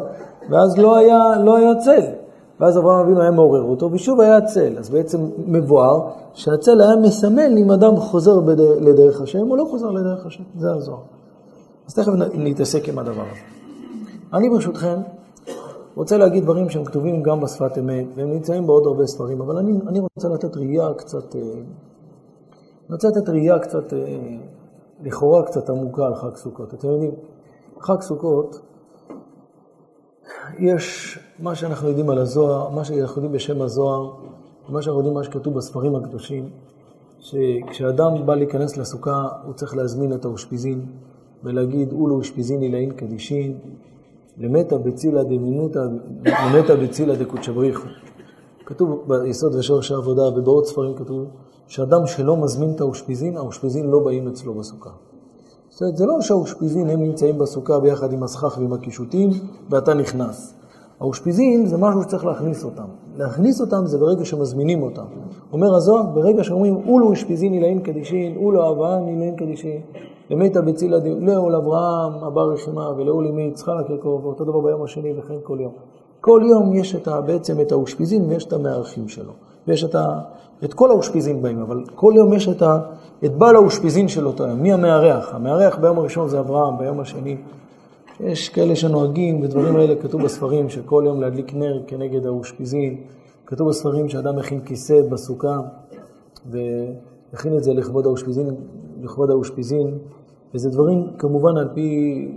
ואז 0.50 0.78
לא 0.78 0.96
היה, 0.96 1.40
לא 1.40 1.58
היה 1.58 1.76
צל. 1.76 2.12
ואז 2.60 2.78
אברהם 2.78 3.00
אבינו 3.00 3.22
היה 3.22 3.32
מעורר 3.32 3.62
אותו, 3.62 3.92
ושוב 3.92 4.22
היה 4.22 4.42
צל. 4.42 4.78
אז 4.78 4.90
בעצם 4.90 5.20
מבואר 5.38 6.10
שהצל 6.34 6.82
היה 6.82 6.96
מסמל 6.96 7.56
אם 7.58 7.72
אדם 7.72 7.96
חוזר 7.96 8.40
בדרך, 8.40 8.82
לדרך 8.82 9.22
השם 9.22 9.52
או 9.52 9.56
לא 9.56 9.68
חוזר 9.72 9.92
לדרך 9.92 10.26
השם. 10.26 10.44
זה 10.58 10.72
הזוהר. 10.74 11.00
אז 11.88 11.94
תכף 11.94 12.12
נתעסק 12.34 12.90
עם 12.90 13.00
הדבר 13.00 13.22
הזה. 13.22 13.55
אני 14.34 14.50
ברשותכם 14.50 15.02
רוצה 15.96 16.18
להגיד 16.18 16.44
דברים 16.44 16.70
שהם 16.70 16.86
כתובים 16.86 17.24
גם 17.24 17.42
בשפת 17.42 17.78
אמת, 17.78 18.06
והם 18.16 18.32
נמצאים 18.32 18.68
בעוד 18.68 18.86
הרבה 18.86 19.08
ספרים, 19.08 19.42
אבל 19.42 19.58
אני, 19.58 19.72
אני 19.88 20.00
רוצה 20.00 20.30
לתת 20.30 20.58
ראייה 20.58 20.94
קצת, 20.94 21.36
אה, 21.36 21.42
אני 21.42 22.94
רוצה 22.94 23.08
לתת 23.08 23.30
ראייה 23.30 23.60
קצת, 23.60 23.94
אה, 23.94 24.00
לכאורה 25.04 25.44
קצת 25.44 25.70
עמוקה 25.70 26.06
על 26.06 26.16
חג 26.16 26.36
סוכות. 26.36 26.74
אתם 26.74 26.88
יודעים, 26.88 27.12
חג 27.80 28.02
סוכות, 28.02 28.62
יש 30.60 31.20
מה 31.40 31.56
שאנחנו 31.56 31.88
יודעים 31.88 32.10
על 32.10 32.18
הזוהר, 32.18 32.70
מה 32.70 32.86
שאנחנו 32.86 33.22
יודעים 33.22 33.32
בשם 33.32 33.62
הזוהר, 33.62 34.12
מה 34.70 34.82
שאנחנו 34.82 35.00
יודעים, 35.00 35.14
מה 35.14 35.24
שכתוב 35.24 35.54
בספרים 35.54 35.96
הקדושים, 35.96 36.50
שכשאדם 37.20 38.26
בא 38.26 38.36
להיכנס 38.36 38.78
לסוכה, 38.78 39.28
הוא 39.46 39.54
צריך 39.54 39.76
להזמין 39.76 40.14
את 40.14 40.26
האושפיזין 40.26 40.86
ולהגיד, 41.44 41.94
אולו 41.94 42.16
אושפיזיני 42.16 42.70
לעין 42.70 42.92
קדישין, 42.92 43.60
למטה 44.38 44.78
בצילה 44.78 45.24
דמינותא, 45.24 45.80
למטה 46.26 46.76
בצילה 46.76 47.16
דקודשא 47.16 47.52
בריחו. 47.52 47.88
כתוב 48.66 49.04
ביסוד 49.08 49.56
ושורש 49.56 49.92
העבודה 49.92 50.22
ובעוד 50.22 50.66
ספרים 50.66 50.96
כתוב 50.96 51.26
שאדם 51.68 52.08
שלא 52.08 52.38
מזמין 52.38 52.72
את 52.76 52.82
האושפיזין, 52.82 53.38
האושפיזין 53.38 53.86
לא 53.86 54.00
באים 54.00 54.28
אצלו 54.28 54.54
בסוכה. 54.54 54.90
זאת 55.70 55.82
אומרת, 55.82 55.98
זה 55.98 56.06
לא 56.06 56.22
שהאושפיזין 56.22 56.90
הם 56.90 57.04
נמצאים 57.04 57.38
בסוכה 57.38 57.80
ביחד 57.80 58.14
עם 58.14 58.24
הסכך 58.24 58.58
ועם 58.60 58.74
הקישוטים 58.74 59.30
ואתה 59.70 59.94
נכנס. 59.94 60.54
האושפיזין 61.00 61.66
זה 61.66 61.78
משהו 61.78 62.04
שצריך 62.04 62.26
להכניס 62.26 62.64
אותם. 62.64 62.86
להכניס 63.18 63.62
אותם 63.62 63.86
זה 63.86 63.98
ברגע 63.98 64.26
שמזמינים 64.26 64.84
אותם. 64.84 65.06
אומר 65.54 65.76
הזוהר, 65.76 66.04
ברגע 66.04 66.44
שאומרים, 66.44 66.76
אולו 66.88 67.08
אושפיזין 67.08 67.54
אילאין 67.54 67.80
קדישין, 67.80 68.38
אולו 68.38 68.70
אברהם 68.70 69.08
אילאין 69.08 69.36
קדישין, 69.36 69.82
למיתא 70.30 70.62
בצילה 70.62 70.98
לאול 71.20 71.56
אברהם 71.56 72.24
הבא 72.24 72.42
רשימה 72.42 72.90
ולאול 72.98 73.28
אמי 73.28 73.44
יצחק 73.44 73.90
יעקב, 73.90 74.20
ואותו 74.24 74.44
דבר 74.44 74.60
ביום 74.60 74.84
השני 74.84 75.14
וכן 75.18 75.36
כל 75.44 75.58
יום. 75.62 75.72
כל 76.22 76.42
יום 76.50 76.74
יש 76.74 76.96
את 76.96 77.08
ה, 77.08 77.22
בעצם 77.22 77.62
את 77.62 77.72
האושפיזין 77.72 78.26
ויש 78.30 78.46
את 78.46 78.54
המארחים 78.54 79.08
שלו. 79.08 79.32
ויש 79.68 79.84
את, 79.84 79.96
ה, 79.96 80.20
את 80.64 80.74
כל 80.74 80.92
האושפיזין 80.92 81.42
באים, 81.42 81.62
אבל 81.62 81.84
כל 81.96 82.14
יום 82.16 82.34
יש 82.34 82.50
את, 82.50 82.62
ה, 82.62 82.80
את 83.26 83.36
בעל 83.36 83.56
האושפיזין 83.56 84.08
של 84.08 84.28
אותו 84.28 84.44
יום. 84.44 84.60
מי 84.60 84.74
המארח? 84.74 85.36
המארח 85.36 85.78
ביום 85.78 85.98
הראשון 85.98 86.30
זה 86.30 86.40
אברהם, 86.40 86.78
ביום 86.78 87.00
השני. 87.00 87.38
יש 88.20 88.50
כאלה 88.50 88.76
שנוהגים, 88.76 89.42
ודברים 89.44 89.76
האלה 89.76 89.96
כתוב 89.96 90.24
בספרים, 90.24 90.70
שכל 90.70 91.04
יום 91.06 91.22
להדליק 91.22 91.54
נר 91.54 91.82
כנגד 91.88 92.26
האושפיזין. 92.26 92.98
כתוב 93.46 93.70
בספרים 93.70 94.10
שאדם 94.10 94.36
מכין 94.36 94.62
כיסא 94.62 95.02
בסוכה, 95.10 95.60
והכין 96.46 97.58
את 97.58 97.64
זה 97.64 97.74
לכבוד 97.74 98.06
האושפיזין, 98.06 98.56
לכבוד 99.02 99.30
האושפיזין. 99.30 99.98
וזה 100.54 100.70
דברים 100.70 101.08
כמובן 101.18 101.58
על 101.58 101.70
פי 101.74 102.32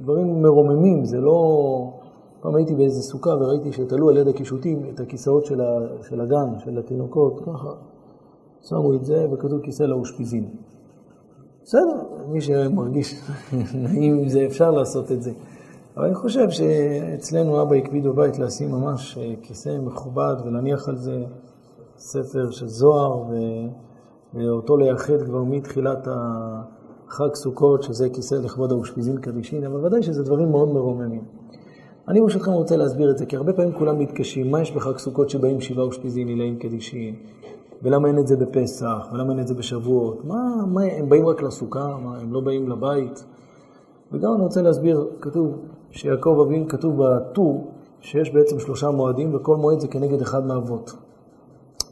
דברים 0.00 0.42
מרוממים, 0.42 1.04
זה 1.04 1.20
לא... 1.20 1.92
פעם 2.40 2.54
הייתי 2.54 2.74
באיזה 2.74 3.02
סוכה 3.02 3.30
וראיתי 3.30 3.72
שתלו 3.72 4.08
על 4.08 4.16
יד 4.16 4.28
הקישוטים 4.28 4.82
את 4.94 5.00
הכיסאות 5.00 5.44
של, 5.44 5.60
ה... 5.60 5.78
של 6.02 6.20
הגן, 6.20 6.58
של 6.64 6.78
התינוקות, 6.78 7.40
ככה. 7.40 7.72
שמו 8.62 8.94
את 8.94 9.04
זה 9.04 9.26
וכתוב 9.32 9.60
כיסא 9.60 9.82
לאושפיזין. 9.82 10.48
בסדר, 11.64 12.02
מי 12.28 12.40
שמרגיש 12.40 13.22
נעים 13.74 14.14
עם 14.14 14.28
זה, 14.28 14.46
אפשר 14.46 14.70
לעשות 14.70 15.12
את 15.12 15.22
זה. 15.22 15.32
אבל 15.96 16.06
אני 16.06 16.14
חושב 16.14 16.50
שאצלנו 16.50 17.62
אבא 17.62 17.74
הקפיד 17.74 18.04
בבית 18.04 18.38
לשים 18.38 18.70
ממש 18.70 19.18
אה, 19.18 19.34
כיסא 19.42 19.78
מכובד 19.78 20.34
ולהניח 20.44 20.88
על 20.88 20.96
זה 20.96 21.24
ספר 21.96 22.50
של 22.50 22.66
זוהר 22.68 23.18
ו... 23.18 23.34
ואותו 24.34 24.76
לייחד 24.76 25.22
כבר 25.22 25.44
מתחילת 25.44 26.08
החג 26.10 27.34
סוכות, 27.34 27.82
שזה 27.82 28.08
כיסא 28.08 28.34
לכבוד 28.34 28.72
האושפיזין 28.72 29.16
קדישין, 29.16 29.64
אבל 29.64 29.86
ודאי 29.86 30.02
שזה 30.02 30.22
דברים 30.22 30.50
מאוד 30.50 30.68
מרוממים. 30.68 31.24
אני 32.08 32.20
ברשותכם 32.20 32.52
רוצה 32.52 32.76
להסביר 32.76 33.10
את 33.10 33.18
זה, 33.18 33.26
כי 33.26 33.36
הרבה 33.36 33.52
פעמים 33.52 33.72
כולם 33.72 33.98
מתקשים, 33.98 34.50
מה 34.50 34.60
יש 34.60 34.72
בחג 34.72 34.98
סוכות 34.98 35.30
שבאים 35.30 35.60
שבעה 35.60 35.84
אושפיזין, 35.84 36.28
עילאים 36.28 36.58
קדישין? 36.58 37.14
ולמה 37.82 38.08
אין 38.08 38.18
את 38.18 38.26
זה 38.26 38.36
בפסח? 38.36 39.08
ולמה 39.12 39.32
אין 39.32 39.40
את 39.40 39.48
זה 39.48 39.54
בשבועות? 39.54 40.24
מה, 40.24 40.64
מה, 40.66 40.82
הם 40.82 41.08
באים 41.08 41.26
רק 41.26 41.42
לסוכה? 41.42 41.96
מה, 42.04 42.18
הם 42.18 42.32
לא 42.32 42.40
באים 42.40 42.68
לבית? 42.68 43.24
וגם 44.12 44.34
אני 44.34 44.42
רוצה 44.42 44.62
להסביר, 44.62 45.08
כתוב 45.20 45.58
שיעקב 45.90 46.44
אבינו, 46.46 46.68
כתוב 46.68 47.02
בטור, 47.02 47.70
שיש 48.00 48.34
בעצם 48.34 48.58
שלושה 48.58 48.90
מועדים, 48.90 49.34
וכל 49.34 49.56
מועד 49.56 49.80
זה 49.80 49.88
כנגד 49.88 50.20
אחד 50.20 50.46
מהאבות. 50.46 50.92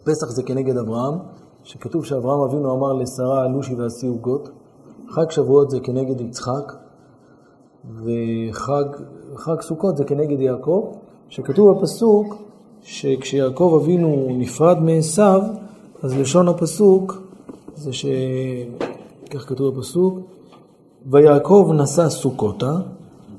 פסח 0.04 0.26
זה 0.26 0.42
כנגד 0.42 0.76
אברהם, 0.76 1.14
שכתוב 1.66 2.04
שאברהם 2.04 2.40
אבינו 2.40 2.74
אמר 2.74 2.92
לשרה, 2.92 3.44
עלושי 3.44 3.74
ועשי 3.74 4.06
עוגות. 4.06 4.48
חג 5.08 5.30
שבועות 5.30 5.70
זה 5.70 5.80
כנגד 5.80 6.20
יצחק, 6.20 6.72
וחג 7.94 9.60
סוכות 9.60 9.96
זה 9.96 10.04
כנגד 10.04 10.40
יעקב, 10.40 10.92
שכתוב 11.28 11.78
בפסוק 11.78 12.36
שכשיעקב 12.82 13.78
אבינו 13.82 14.26
נפרד 14.30 14.82
מעשיו, 14.82 15.42
אז 16.02 16.16
לשון 16.16 16.48
הפסוק 16.48 17.22
זה 17.74 17.92
ש... 17.92 18.06
כך 19.30 19.48
כתוב 19.48 19.76
בפסוק, 19.76 20.18
ויעקב 21.06 21.70
נשא 21.74 22.08
סוכותה, 22.08 22.76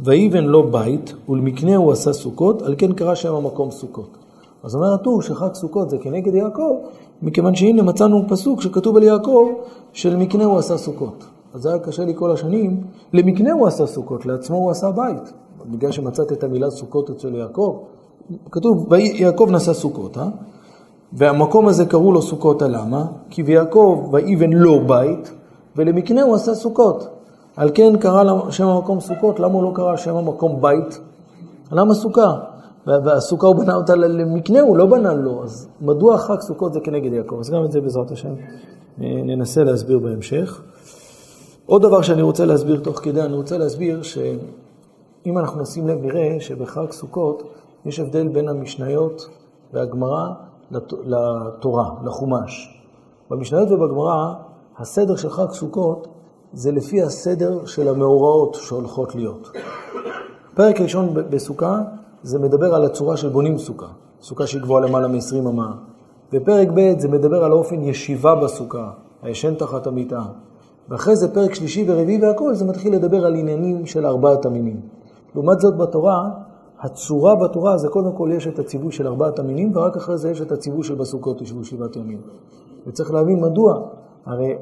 ויבן 0.03 0.43
לו 0.43 0.71
בית, 0.71 1.13
ולמקנהו 1.29 1.91
עשה 1.91 2.13
סוכות, 2.13 2.61
על 2.61 2.75
כן 2.77 2.93
קרא 2.93 3.15
שם 3.15 3.35
המקום 3.35 3.71
סוכות. 3.71 4.17
אז 4.63 4.75
אומר 4.75 4.93
הטור 4.93 5.21
שחג 5.21 5.53
סוכות 5.53 5.89
זה 5.89 5.97
כנגד 5.97 6.35
יעקב, 6.35 6.75
מכיוון 7.21 7.55
שהנה 7.55 7.83
מצאנו 7.83 8.23
פסוק 8.27 8.61
שכתוב 8.61 8.97
על 8.97 9.03
יעקב 9.03 9.47
שלמקנהו 9.93 10.57
עשה 10.57 10.77
סוכות. 10.77 11.25
אז 11.53 11.61
זה 11.61 11.69
היה 11.69 11.79
קשה 11.79 12.05
לי 12.05 12.13
כל 12.15 12.31
השנים, 12.31 12.83
למקנהו 13.13 13.67
עשה 13.67 13.87
סוכות, 13.87 14.25
לעצמו 14.25 14.57
הוא 14.57 14.71
עשה 14.71 14.91
בית. 14.91 15.33
בגלל 15.65 15.91
שמצאת 15.91 16.31
את 16.31 16.43
המילה 16.43 16.69
סוכות 16.69 17.09
אצל 17.09 17.35
יעקב, 17.35 17.77
כתוב, 18.51 18.87
ויעקב 18.89 19.47
נשא 19.51 19.73
סוכות, 19.73 20.17
אה? 20.17 20.27
והמקום 21.13 21.67
הזה 21.67 21.85
קראו 21.85 22.11
לו 22.11 22.21
סוכות, 22.21 22.61
למה? 22.61 23.05
כי 23.29 23.43
ויעקב 23.43 24.09
ויבן 24.11 24.53
לו 24.53 24.87
בית, 24.87 25.31
ולמקנה 25.75 26.21
הוא 26.21 26.35
עשה 26.35 26.55
סוכות. 26.55 27.07
על 27.55 27.71
כן 27.73 27.97
קרא 27.97 28.51
שם 28.51 28.67
המקום 28.67 28.99
סוכות, 28.99 29.39
למה 29.39 29.53
הוא 29.53 29.63
לא 29.63 29.71
קרא 29.73 29.95
שם 29.95 30.15
המקום 30.15 30.61
בית? 30.61 30.99
למה 31.71 31.93
סוכה? 31.93 32.33
והסוכה 32.87 33.47
הוא 33.47 33.55
בנה 33.55 33.75
אותה 33.75 33.95
למקנה, 33.95 34.61
הוא 34.61 34.77
לא 34.77 34.85
בנה 34.85 35.13
לו, 35.13 35.43
אז 35.43 35.67
מדוע 35.81 36.17
חג 36.17 36.39
סוכות 36.39 36.73
זה 36.73 36.79
כנגד 36.79 37.13
יעקב? 37.13 37.39
אז 37.39 37.49
גם 37.49 37.65
את 37.65 37.71
זה 37.71 37.81
בעזרת 37.81 38.11
השם 38.11 38.33
אה, 39.01 39.21
ננסה 39.23 39.63
להסביר 39.63 39.99
בהמשך. 39.99 40.61
עוד 41.65 41.81
דבר 41.81 42.01
שאני 42.01 42.21
רוצה 42.21 42.45
להסביר 42.45 42.79
תוך 42.79 42.99
כדי, 42.99 43.21
אני 43.21 43.35
רוצה 43.35 43.57
להסביר 43.57 44.01
שאם 44.01 45.37
אנחנו 45.37 45.61
נשים 45.61 45.87
לב, 45.87 46.01
נראה 46.01 46.37
שבחג 46.39 46.91
סוכות 46.91 47.43
יש 47.85 47.99
הבדל 47.99 48.27
בין 48.27 48.49
המשניות 48.49 49.29
והגמרא 49.73 50.27
לתורה, 51.05 51.89
לחומש. 52.05 52.81
במשניות 53.29 53.71
ובגמרא, 53.71 54.33
הסדר 54.77 55.15
של 55.15 55.29
חג 55.29 55.51
סוכות 55.51 56.07
זה 56.53 56.71
לפי 56.71 57.01
הסדר 57.01 57.65
של 57.65 57.87
המאורעות 57.87 58.55
שהולכות 58.55 59.15
להיות. 59.15 59.51
פרק 60.55 60.81
ראשון 60.81 61.13
בסוכה 61.13 61.81
זה 62.27 62.39
מדבר 62.39 62.75
על 62.75 62.85
הצורה 62.85 63.17
של 63.17 63.29
בונים 63.29 63.57
סוכה, 63.57 63.87
סוכה 64.21 64.47
שהיא 64.47 64.61
גבוהה 64.61 64.85
למעלה 64.85 65.07
מ-20 65.07 65.49
אמה. 65.49 65.75
בפרק 66.31 66.67
ב' 66.73 66.99
זה 66.99 67.07
מדבר 67.07 67.43
על 67.43 67.51
האופן 67.51 67.83
ישיבה 67.83 68.35
בסוכה, 68.35 68.91
הישן 69.21 69.55
תחת 69.55 69.87
המיטה. 69.87 70.21
ואחרי 70.89 71.15
זה 71.15 71.33
פרק 71.33 71.53
שלישי 71.53 71.85
ורביעי 71.87 72.21
והכל, 72.21 72.53
זה 72.53 72.65
מתחיל 72.65 72.93
לדבר 72.93 73.25
על 73.25 73.35
עניינים 73.35 73.85
של 73.85 74.05
ארבעת 74.05 74.45
המינים. 74.45 74.81
לעומת 75.35 75.59
זאת 75.59 75.77
בתורה, 75.77 76.29
הצורה 76.79 77.35
בתורה 77.35 77.77
זה 77.77 77.87
קודם 77.89 78.11
כל 78.11 78.29
יש 78.33 78.47
את 78.47 78.59
הציווי 78.59 78.91
של 78.91 79.07
ארבעת 79.07 79.39
המינים, 79.39 79.71
ורק 79.75 79.97
אחרי 79.97 80.17
זה 80.17 80.31
יש 80.31 80.41
את 80.41 80.51
הציווי 80.51 80.83
של 80.83 80.95
בסוכות 80.95 81.41
ישבו 81.41 81.63
שבעת 81.63 81.95
ימים. 81.95 82.21
וצריך 82.87 83.11
להבין 83.11 83.39
מדוע. 83.41 83.81
הרי 84.27 84.55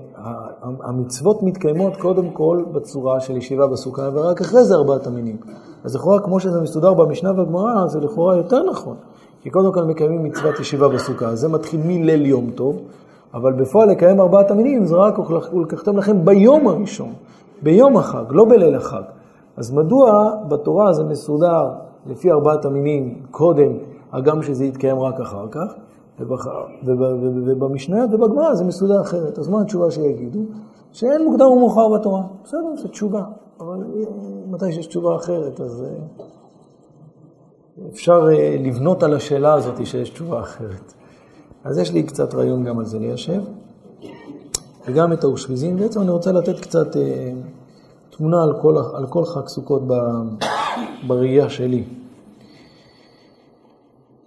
המצוות 0.63 1.43
מתקיימות 1.43 1.97
קודם 1.97 2.30
כל 2.30 2.63
בצורה 2.71 3.19
של 3.19 3.38
ישיבה 3.38 3.67
בסוכה, 3.67 4.10
ורק 4.13 4.41
אחרי 4.41 4.63
זה 4.63 4.75
ארבעת 4.75 5.08
המינים. 5.08 5.38
אז 5.84 5.95
לכאורה, 5.95 6.19
כמו 6.19 6.39
שזה 6.39 6.62
מסודר 6.62 6.93
במשנה 6.93 7.32
ובגמרא, 7.32 7.88
זה 7.88 7.99
לכאורה 7.99 8.36
יותר 8.36 8.63
נכון. 8.71 8.95
כי 9.41 9.49
קודם 9.49 9.73
כל 9.73 9.84
מקיימים 9.84 10.23
מצוות 10.23 10.60
ישיבה 10.60 10.88
בסוכה. 10.88 11.36
זה 11.36 11.47
מתחיל 11.47 11.82
מליל 11.86 12.25
יום 12.25 12.51
טוב, 12.56 12.82
אבל 13.34 13.54
בפועל 13.54 13.89
לקיים 13.89 14.21
ארבעת 14.21 14.51
המינים 14.51 14.86
זה 14.86 14.95
רק 14.95 15.19
ולקחתם 15.54 15.97
לכם 15.97 16.25
ביום 16.25 16.67
הראשון, 16.67 17.13
ביום 17.62 17.97
החג, 17.97 18.23
לא 18.30 18.45
בליל 18.45 18.75
החג. 18.75 19.01
אז 19.58 19.71
מדוע 19.71 20.32
בתורה 20.47 20.93
זה 20.93 21.04
מסודר 21.04 21.69
לפי 22.06 22.32
ארבעת 22.32 22.65
המינים 22.65 23.21
קודם, 23.32 23.71
הגם 24.12 24.43
שזה 24.43 24.65
יתקיים 24.65 24.99
רק 24.99 25.19
אחר 25.19 25.47
כך, 25.51 25.73
ובמשנה 26.19 28.06
ובגמרא 28.12 28.56
זה 28.56 28.63
מסודר 28.63 29.01
אחרת. 29.01 29.39
אז 29.39 29.47
מה 29.47 29.62
התשובה 29.62 29.91
שיגידו? 29.91 30.39
שאין 30.91 31.25
מוקדם 31.25 31.45
ומאוחר 31.45 31.89
בתורה. 31.89 32.21
בסדר, 32.43 32.75
זו 32.82 32.88
תשובה, 32.88 33.23
אבל 33.60 33.78
מתי 34.47 34.71
שיש 34.71 34.88
תשובה 34.88 35.15
אחרת, 35.15 35.62
אז 35.62 35.84
אה, 35.84 35.89
אפשר 37.91 38.28
אה, 38.32 38.58
לבנות 38.60 39.04
על 39.04 39.13
השאלה 39.13 39.54
הזאת 39.54 39.86
שיש 39.86 40.10
תשובה 40.10 40.39
אחרת. 40.39 40.93
אז 41.63 41.78
יש 41.78 41.91
לי 41.91 42.04
קצת 42.04 42.34
רעיון 42.34 42.63
גם 42.63 42.80
על 42.80 42.86
זה 42.86 42.99
ליישב, 42.99 43.41
וגם 44.88 45.13
את 45.13 45.23
האושפיזין. 45.23 45.78
בעצם 45.78 46.01
אני 46.01 46.10
רוצה 46.10 46.32
לתת 46.32 46.60
קצת 46.60 46.97
אה, 46.97 47.32
תמונה 48.10 48.43
על 48.43 48.54
כל, 48.62 48.78
על 48.93 49.08
כל 49.08 49.25
חג 49.25 49.47
סוכות 49.47 49.82
בראייה 51.08 51.49
שלי. 51.49 51.84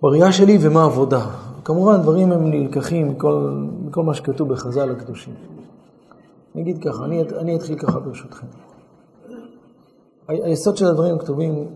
בראייה 0.02 0.32
שלי 0.32 0.58
ומה 0.60 0.84
עבודה. 0.84 1.47
כמובן, 1.68 2.02
דברים 2.02 2.32
הם 2.32 2.50
נלקחים 2.50 3.08
מכל, 3.08 3.50
מכל 3.84 4.02
מה 4.02 4.14
שכתוב 4.14 4.48
בחז"ל 4.48 4.90
הקדושים. 4.90 5.34
אני 6.54 6.62
אגיד 6.62 6.84
ככה, 6.84 7.04
אני, 7.04 7.22
אני 7.22 7.56
אתחיל 7.56 7.78
ככה 7.78 8.00
ברשותכם. 8.00 8.46
היסוד 10.28 10.76
של 10.76 10.86
הדברים 10.86 11.18
כתובים 11.18 11.66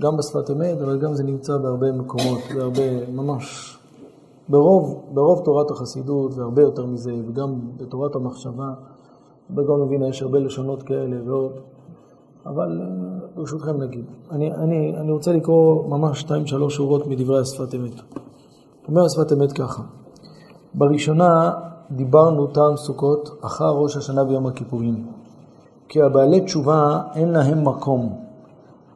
גם 0.00 0.16
בשפת 0.16 0.50
אמת, 0.50 0.80
אבל 0.80 0.98
גם 0.98 1.14
זה 1.14 1.24
נמצא 1.24 1.56
בהרבה 1.56 1.92
מקומות, 1.92 2.38
בהרבה, 2.54 3.06
ממש, 3.12 3.78
ברוב, 4.48 5.02
ברוב 5.14 5.44
תורת 5.44 5.70
החסידות 5.70 6.34
והרבה 6.34 6.62
יותר 6.62 6.86
מזה, 6.86 7.14
וגם 7.28 7.60
בתורת 7.76 8.14
המחשבה. 8.14 8.72
בגאון 9.50 9.82
מבינה 9.82 10.08
יש 10.08 10.22
הרבה 10.22 10.38
לשונות 10.38 10.82
כאלה 10.82 11.16
ועוד. 11.24 11.52
אבל 12.46 12.80
ברשותכם 13.34 13.82
נגיד. 13.82 14.04
אני, 14.30 14.54
אני, 14.54 14.96
אני 14.96 15.12
רוצה 15.12 15.32
לקרוא 15.32 15.88
ממש 15.88 16.20
שתיים 16.20 16.46
שלוש 16.46 16.76
שורות 16.76 17.06
מדברי 17.06 17.40
השפת 17.40 17.74
אמת. 17.74 18.00
אומר 18.88 19.04
השפת 19.04 19.32
אמת 19.32 19.52
ככה: 19.52 19.82
בראשונה 20.74 21.52
דיברנו 21.90 22.46
טעם 22.46 22.76
סוכות 22.76 23.30
אחר 23.40 23.70
ראש 23.70 23.96
השנה 23.96 24.22
ויום 24.22 24.46
הכיפורים. 24.46 25.06
כי 25.88 26.02
הבעלי 26.02 26.40
תשובה 26.40 27.02
אין 27.14 27.28
להם 27.28 27.68
מקום, 27.68 28.12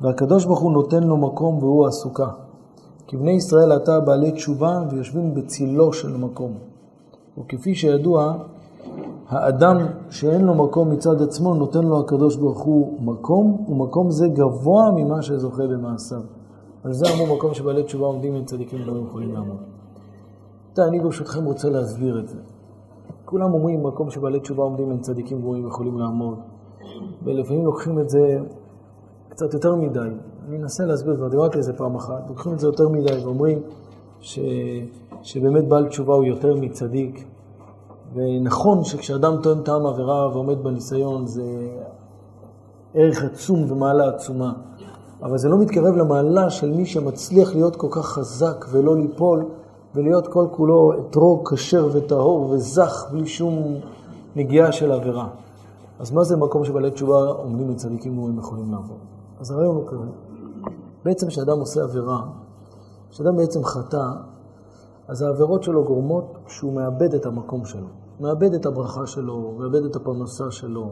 והקדוש 0.01 0.45
ברוך 0.45 0.61
הוא 0.61 0.73
נותן 0.73 1.03
לו 1.03 1.17
מקום 1.17 1.59
והוא 1.59 1.87
הסוכה. 1.87 2.29
כי 3.07 3.17
בני 3.17 3.31
ישראל 3.31 3.73
עתה 3.73 4.01
בעלי 4.01 4.33
תשובה 4.33 4.83
ויושבים 4.91 5.35
בצילו 5.35 5.93
של 5.93 6.17
מקום. 6.17 6.53
וכפי 7.39 7.75
שידוע, 7.75 8.35
האדם 9.29 9.77
שאין 10.11 10.41
לו 10.41 10.55
מקום 10.55 10.91
מצד 10.91 11.23
עצמו, 11.23 11.55
נותן 11.55 11.83
לו 11.83 12.01
הקדוש 12.01 12.37
ברוך 12.37 12.61
הוא 12.61 13.01
מקום, 13.01 13.65
ומקום 13.69 14.11
זה 14.11 14.29
גבוה 14.29 14.91
ממה 14.97 15.23
שזוכה 15.23 15.63
במעשיו. 15.67 16.21
על 16.85 16.93
זה 16.93 17.05
אמרו 17.15 17.37
מקום 17.37 17.55
שבעלי 17.55 17.83
תשובה 17.83 18.07
עומדים 18.07 18.35
עם 18.35 18.45
צדיקים 18.45 18.79
לא 18.87 18.93
יכולים 19.09 19.33
לעמוד. 19.33 19.82
אתה, 20.73 20.85
אני 20.85 21.01
ברשותכם 21.01 21.45
רוצה 21.45 21.71
להסביר 21.71 22.19
את 22.19 22.29
זה. 22.29 22.39
כולם 23.25 23.55
אומרים 23.55 23.83
מקום 23.83 24.11
שבעלי 24.11 24.41
תשובה 24.41 24.63
עומדים 24.63 24.91
עם 24.91 25.01
צדיקים 25.01 25.41
גבוהים 25.41 25.67
יכולים 25.67 25.99
לעמוד. 25.99 26.39
ולפעמים 27.25 27.65
לוקחים 27.65 27.99
את 27.99 28.11
זה 28.11 28.39
קצת 29.29 29.55
יותר 29.55 29.75
מדי. 29.75 30.01
אני 30.49 30.57
אנסה 30.57 30.85
להסביר, 30.85 31.17
כבר 31.17 31.29
דיברתי 31.29 31.57
על 31.57 31.63
זה 31.63 31.73
פעם 31.73 31.97
אחת. 31.97 32.29
לוקחים 32.29 32.53
את 32.53 32.59
זה 32.59 32.67
יותר 32.67 32.89
מדי 32.89 33.25
ואומרים 33.25 33.63
ש... 34.21 34.39
שבאמת 35.23 35.69
בעל 35.69 35.89
תשובה 35.89 36.15
הוא 36.15 36.25
יותר 36.25 36.57
מצדיק. 36.57 37.25
ונכון 38.15 38.85
שכשאדם 38.85 39.37
טוען 39.43 39.63
טעם 39.63 39.87
עבירה 39.87 40.29
ועומד 40.29 40.63
בניסיון, 40.63 41.27
זה 41.27 41.43
ערך 42.95 43.25
עצום 43.25 43.73
ומעלה 43.73 44.09
עצומה. 44.09 44.53
אבל 45.23 45.39
זה 45.39 45.49
לא 45.49 45.59
מתקרב 45.59 45.97
למעלה 45.97 46.51
של 46.51 46.71
מי 46.71 46.87
שמצליח 46.87 47.55
להיות 47.55 47.77
כל 47.77 47.89
כך 47.91 48.07
חזק 48.07 48.65
ולא 48.71 48.97
ליפול, 48.97 49.45
ולהיות 49.95 50.29
כל 50.29 50.47
כולו 50.51 50.93
אתרוג 51.01 51.49
כשר 51.49 51.89
וטהור 51.93 52.51
וזך, 52.51 53.07
בלי 53.13 53.27
שום 53.27 53.81
נגיעה 54.37 54.73
של 54.73 54.93
עבירה. 54.93 55.29
אז 55.99 56.13
מה 56.13 56.25
זה 56.25 56.37
מקום 56.37 56.65
שבעלי 56.65 56.91
תשובה 56.91 57.29
עומדים 57.29 57.71
לצדיקים 57.71 58.19
והם 58.19 58.39
יכולים 58.39 58.73
לעבור? 58.73 58.99
אז 59.41 59.51
הרעיון 59.51 59.77
הוא 59.77 59.87
כזה. 59.87 60.07
בעצם 61.05 61.27
כשאדם 61.27 61.59
עושה 61.59 61.83
עבירה, 61.83 62.23
כשאדם 63.11 63.37
בעצם 63.37 63.65
חטא, 63.65 64.07
אז 65.09 65.23
העבירות 65.23 65.63
שלו 65.63 65.85
גורמות 65.85 66.39
שהוא 66.49 66.73
מאבד 66.73 67.15
את 67.15 67.27
המקום 67.27 67.65
שלו. 67.65 67.87
מאבד 68.21 68.55
את 68.55 68.67
הברכה 68.67 69.07
שלו, 69.07 69.55
מאבד 69.59 69.85
את 69.85 69.97
הפרנסה 69.97 70.51
שלו, 70.51 70.91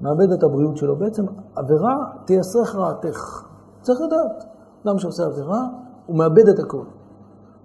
מאבד 0.00 0.32
את 0.32 0.42
הבריאות 0.42 0.76
שלו. 0.76 0.96
בעצם 0.96 1.24
עבירה 1.56 1.96
תייסרך 2.24 2.74
רעתך. 2.74 3.44
צריך 3.80 4.00
לדעת. 4.00 4.44
אדם 4.86 4.98
שעושה 4.98 5.24
עבירה, 5.24 5.66
הוא 6.06 6.16
מאבד 6.16 6.48
את 6.48 6.58
הכל. 6.58 6.84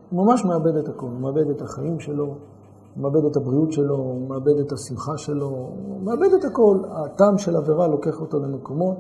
הוא 0.10 0.26
ממש 0.26 0.46
מאבד 0.46 0.76
את 0.76 0.90
הכל. 0.90 1.06
הוא 1.06 1.20
מאבד 1.20 1.50
את 1.50 1.62
החיים 1.62 2.00
שלו, 2.00 2.26
הוא 2.26 3.04
מאבד 3.04 3.26
את 3.26 3.36
הבריאות 3.38 3.72
שלו, 3.72 3.96
הוא 3.96 4.30
מאבד 4.30 4.60
את 4.60 4.72
השמחה 4.72 5.18
שלו, 5.18 5.48
הוא 5.48 6.02
מאבד 6.04 6.34
את 6.40 6.46
הכל. 6.46 6.78
הטעם 6.92 7.38
של 7.38 7.56
עבירה 7.56 7.88
לוקח 7.88 8.22
אותו 8.22 8.40
למקומות 8.40 8.98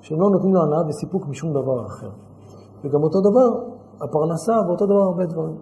שהם 0.00 0.20
לא 0.20 0.30
נותנים 0.30 0.54
לו 0.54 0.62
הנאה 0.62 0.88
וסיפוק 0.88 1.26
משום 1.26 1.50
דבר 1.50 1.86
אחר. 1.86 2.10
וגם 2.84 3.02
אותו 3.02 3.20
דבר, 3.20 3.48
הפרנסה, 4.00 4.52
ואותו 4.66 4.86
דבר 4.86 5.02
הרבה 5.02 5.26
דברים. 5.26 5.56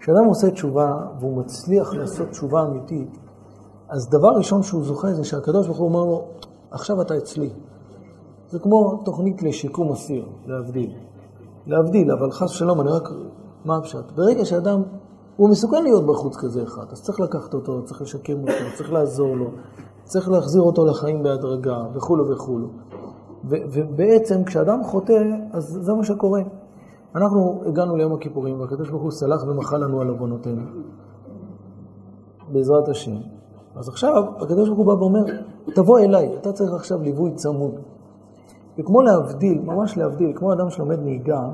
כשאדם 0.00 0.24
עושה 0.28 0.50
תשובה, 0.50 0.92
והוא 1.20 1.36
מצליח 1.36 1.94
לעשות 1.94 2.28
תשובה 2.28 2.62
אמיתית, 2.62 3.18
אז 3.88 4.08
דבר 4.10 4.28
ראשון 4.28 4.62
שהוא 4.62 4.84
זוכה 4.84 5.12
זה 5.12 5.24
שהקדוש 5.24 5.66
ברוך 5.66 5.78
הוא 5.78 5.88
אומר 5.88 6.04
לו, 6.04 6.24
עכשיו 6.70 7.00
אתה 7.00 7.16
אצלי. 7.16 7.50
זה 8.48 8.58
כמו 8.58 9.02
תוכנית 9.04 9.42
לשיקום 9.42 9.92
אסיר, 9.92 10.26
להבדיל. 10.46 10.90
להבדיל, 11.66 12.12
אבל 12.12 12.30
חס 12.30 12.50
ושלום, 12.50 12.80
אני 12.80 12.90
רק... 12.90 13.08
מה 13.64 13.76
הפשט? 13.76 14.12
ברגע 14.14 14.44
שאדם, 14.44 14.82
הוא 15.36 15.50
מסוכן 15.50 15.82
להיות 15.82 16.06
בחוץ 16.06 16.36
כזה 16.36 16.62
אחד, 16.62 16.84
אז 16.92 17.02
צריך 17.02 17.20
לקחת 17.20 17.54
אותו, 17.54 17.82
צריך 17.84 18.02
לשקם 18.02 18.40
אותו, 18.40 18.76
צריך 18.76 18.92
לעזור 18.92 19.36
לו, 19.36 19.50
צריך 20.04 20.30
להחזיר 20.30 20.62
אותו 20.62 20.86
לחיים 20.86 21.22
בהדרגה, 21.22 21.84
וכולו 21.94 22.28
וכולו. 22.28 22.68
ובעצם 23.44 24.44
כשאדם 24.44 24.84
חוטא, 24.84 25.22
אז 25.52 25.78
זה 25.80 25.94
מה 25.94 26.04
שקורה. 26.04 26.42
אנחנו 27.14 27.62
הגענו 27.66 27.96
ליום 27.96 28.12
הכיפורים, 28.12 28.60
והקדוש 28.60 28.90
ברוך 28.90 29.02
הוא 29.02 29.10
סלח 29.10 29.44
ומחה 29.48 29.78
לנו 29.78 30.00
על 30.00 30.08
עוונותינו. 30.08 30.62
בעזרת 32.52 32.88
השם. 32.88 33.16
אז 33.76 33.88
עכשיו 33.88 34.24
הקדוש 34.40 34.68
ברוך 34.68 34.78
הוא 34.78 34.86
בא 34.86 34.92
ואומר, 34.92 35.24
תבוא 35.74 35.98
אליי, 35.98 36.36
אתה 36.40 36.52
צריך 36.52 36.72
עכשיו 36.72 37.02
ליווי 37.02 37.32
צמוד. 37.34 37.74
וכמו 38.78 39.02
להבדיל, 39.02 39.60
ממש 39.64 39.98
להבדיל, 39.98 40.32
כמו 40.34 40.52
אדם 40.52 40.70
שלומד 40.70 40.98
נהיגה, 41.02 41.48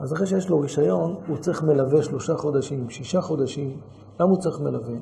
אז 0.00 0.12
אחרי 0.12 0.26
שיש 0.26 0.48
לו 0.48 0.60
רישיון, 0.60 1.14
הוא 1.28 1.36
צריך 1.36 1.62
מלווה 1.62 2.02
שלושה 2.02 2.36
חודשים, 2.36 2.90
שישה 2.90 3.20
חודשים. 3.20 3.76
למה 4.20 4.30
הוא 4.30 4.38
צריך 4.38 4.60
מלווה? 4.60 4.94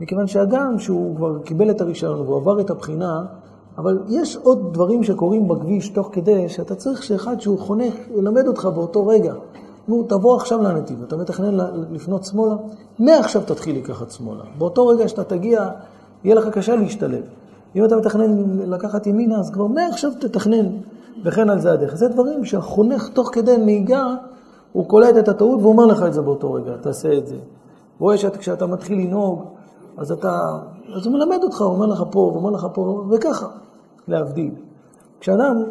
מכיוון 0.00 0.26
שהגם 0.26 0.78
שהוא 0.78 1.16
כבר 1.16 1.38
קיבל 1.38 1.70
את 1.70 1.80
הרישיון 1.80 2.20
והוא 2.20 2.36
עבר 2.36 2.60
את 2.60 2.70
הבחינה, 2.70 3.24
אבל 3.78 3.98
יש 4.08 4.36
עוד 4.36 4.72
דברים 4.72 5.04
שקורים 5.04 5.48
בכביש 5.48 5.88
תוך 5.88 6.08
כדי, 6.12 6.48
שאתה 6.48 6.74
צריך 6.74 7.02
שאחד 7.02 7.40
שהוא 7.40 7.58
חונך 7.58 7.94
ילמד 8.18 8.46
אותך 8.46 8.64
באותו 8.74 9.06
רגע. 9.06 9.34
נו, 9.88 10.02
תבוא 10.02 10.36
עכשיו 10.36 10.62
לנתיב, 10.62 11.02
אתה 11.02 11.16
מתכנן 11.16 11.58
לפנות 11.90 12.24
שמאלה, 12.24 12.54
מעכשיו 12.98 13.42
תתחיל 13.46 13.76
לקחת 13.76 14.10
שמאלה. 14.10 14.44
באותו 14.58 14.86
רגע 14.86 15.08
שאתה 15.08 15.24
תגיע, 15.24 15.70
יהיה 16.24 16.34
לך 16.34 16.48
קשה 16.48 16.76
להשתלב. 16.76 17.22
אם 17.76 17.84
אתה 17.84 17.96
מתכנן 17.96 18.58
לקחת 18.58 19.06
ימינה, 19.06 19.38
אז 19.38 19.50
כבר 19.50 19.66
מעכשיו 19.66 20.10
תתכנן, 20.20 20.66
וכן 21.24 21.50
על 21.50 21.60
זה 21.60 21.72
הדרך. 21.72 21.96
זה 21.96 22.08
דברים 22.08 22.44
שהחונך 22.44 23.08
תוך 23.08 23.30
כדי 23.32 23.56
נהיגה, 23.56 24.14
הוא 24.72 24.88
קולט 24.88 25.16
את 25.18 25.28
הטעות 25.28 25.60
ואומר 25.62 25.86
לך 25.86 26.02
את 26.02 26.12
זה 26.12 26.22
באותו 26.22 26.52
רגע, 26.52 26.76
תעשה 26.80 27.18
את 27.18 27.26
זה. 27.26 27.36
רואה 27.98 28.16
שכשאתה 28.16 28.66
מתחיל 28.66 28.98
לנהוג, 28.98 29.44
אז 29.96 30.12
אתה, 30.12 30.58
אז 30.96 31.06
הוא 31.06 31.14
מלמד 31.14 31.38
אותך, 31.42 31.60
הוא 31.60 31.70
אומר 31.70 31.86
לך 31.86 32.04
פה, 32.10 32.20
הוא 32.20 32.36
אומר 32.36 32.50
לך 32.50 32.66
פה, 32.74 33.04
וככה, 33.10 33.46
להבדיל. 34.08 34.54
כשאדם 35.20 35.62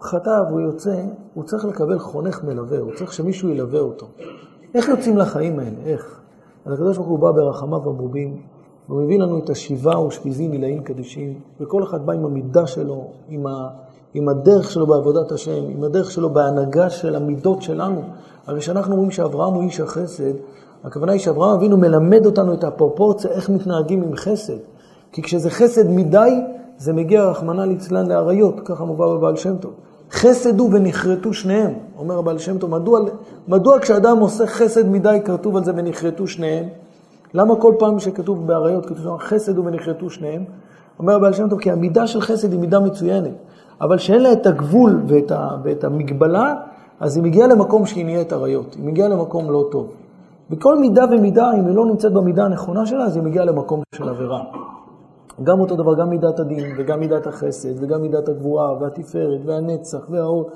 חטא 0.00 0.42
והוא 0.48 0.60
יוצא, 0.60 1.02
הוא 1.34 1.44
צריך 1.44 1.64
לקבל 1.64 1.98
חונך 1.98 2.44
מלווה, 2.44 2.78
הוא 2.78 2.92
צריך 2.96 3.12
שמישהו 3.12 3.48
ילווה 3.48 3.80
אותו. 3.80 4.06
איך 4.74 4.88
יוצאים 4.88 5.18
לחיים 5.18 5.58
האלה? 5.58 5.76
איך? 5.84 6.20
אז 6.64 6.72
הקדוש 6.72 6.96
ברוך 6.96 7.08
הוא 7.08 7.18
בא 7.18 7.30
ברחמיו 7.32 7.88
המרובים, 7.88 8.42
והוא 8.88 9.02
מביא 9.02 9.18
לנו 9.18 9.38
את 9.38 9.50
השיבה 9.50 10.00
ושפיזין 10.00 10.52
עילאין 10.52 10.82
קדישים, 10.82 11.40
וכל 11.60 11.82
אחד 11.82 12.06
בא 12.06 12.12
עם 12.12 12.24
המידה 12.24 12.66
שלו, 12.66 13.10
עם, 13.28 13.46
ה, 13.46 13.68
עם 14.14 14.28
הדרך 14.28 14.70
שלו 14.70 14.86
בעבודת 14.86 15.32
השם, 15.32 15.64
עם 15.68 15.84
הדרך 15.84 16.10
שלו 16.10 16.30
בהנהגה 16.30 16.90
של 16.90 17.14
המידות 17.16 17.62
שלנו. 17.62 18.02
הרי 18.46 18.60
כשאנחנו 18.60 18.92
אומרים 18.92 19.10
שאברהם 19.10 19.54
הוא 19.54 19.62
איש 19.62 19.80
החסד, 19.80 20.32
הכוונה 20.84 21.12
היא 21.12 21.20
שאברהם 21.20 21.54
אבינו 21.54 21.76
מלמד 21.76 22.26
אותנו 22.26 22.54
את 22.54 22.64
הפרופורציה, 22.64 23.30
איך 23.30 23.50
מתנהגים 23.50 24.02
עם 24.02 24.16
חסד. 24.16 24.58
כי 25.12 25.22
כשזה 25.22 25.50
חסד 25.50 25.90
מדי, 25.90 26.40
זה 26.78 26.92
מגיע, 26.92 27.24
רחמנא 27.24 27.62
ליצלן, 27.62 28.06
לאריות, 28.06 28.60
ככה 28.64 28.84
מובא 28.84 29.06
בבעל 29.06 29.36
שם 29.36 29.56
טוב. 29.56 29.72
חסד 30.12 30.60
הוא 30.60 30.70
ונכרתו 30.72 31.32
שניהם, 31.32 31.72
אומר 31.98 32.18
הבעל 32.18 32.38
שם 32.38 32.58
טוב. 32.58 32.70
מדוע, 32.70 33.00
מדוע 33.48 33.78
כשאדם 33.78 34.18
עושה 34.18 34.46
חסד 34.46 34.88
מדי, 34.88 35.18
כתוב 35.24 35.56
על 35.56 35.64
זה 35.64 35.72
ונכרתו 35.76 36.26
שניהם? 36.26 36.64
למה 37.34 37.56
כל 37.56 37.74
פעם 37.78 37.98
שכתוב 37.98 38.46
באריות, 38.46 38.86
כתוב 38.86 38.98
שם 38.98 39.18
חסד 39.18 39.56
הוא 39.56 39.66
ונכרתו 39.66 40.10
שניהם? 40.10 40.44
אומר 40.98 41.14
הבעל 41.14 41.32
שם 41.32 41.48
טוב, 41.48 41.60
כי 41.60 41.70
המידה 41.70 42.06
של 42.06 42.20
חסד 42.20 42.52
היא 42.52 42.60
מידה 42.60 42.80
מצוינת, 42.80 43.32
אבל 43.82 43.98
שאין 43.98 44.22
לה 44.22 44.32
את 44.32 44.46
הגבול 44.46 45.02
ואת, 45.06 45.30
ה, 45.30 45.48
ואת 45.62 45.84
המגבלה, 45.84 46.54
אז 47.00 47.16
היא 47.16 47.24
מגיעה 47.24 47.48
למקום 47.48 47.86
שהיא 47.86 48.04
נהיית 48.04 48.32
אריות, 48.32 48.74
היא 48.74 48.84
מגיעה 48.84 49.08
למקום 49.08 49.50
לא 49.50 49.64
טוב. 49.70 49.92
בכל 50.50 50.78
מידה 50.78 51.04
ומידה, 51.10 51.52
אם 51.58 51.66
היא 51.66 51.76
לא 51.76 51.86
נמצאת 51.86 52.12
במידה 52.12 52.44
הנכונה 52.44 52.86
שלה, 52.86 53.04
אז 53.04 53.16
היא 53.16 53.24
מגיעה 53.24 53.44
למקום 53.44 53.82
של 53.94 54.08
עבירה. 54.08 54.42
גם 55.42 55.60
אותו 55.60 55.76
דבר, 55.76 55.94
גם 55.94 56.10
מידת 56.10 56.40
הדין, 56.40 56.64
וגם 56.78 57.00
מידת 57.00 57.26
החסד, 57.26 57.82
וגם 57.82 58.02
מידת 58.02 58.28
הגבורה, 58.28 58.74
והתפארת, 58.80 59.40
והנצח, 59.46 60.06
והאור, 60.10 60.50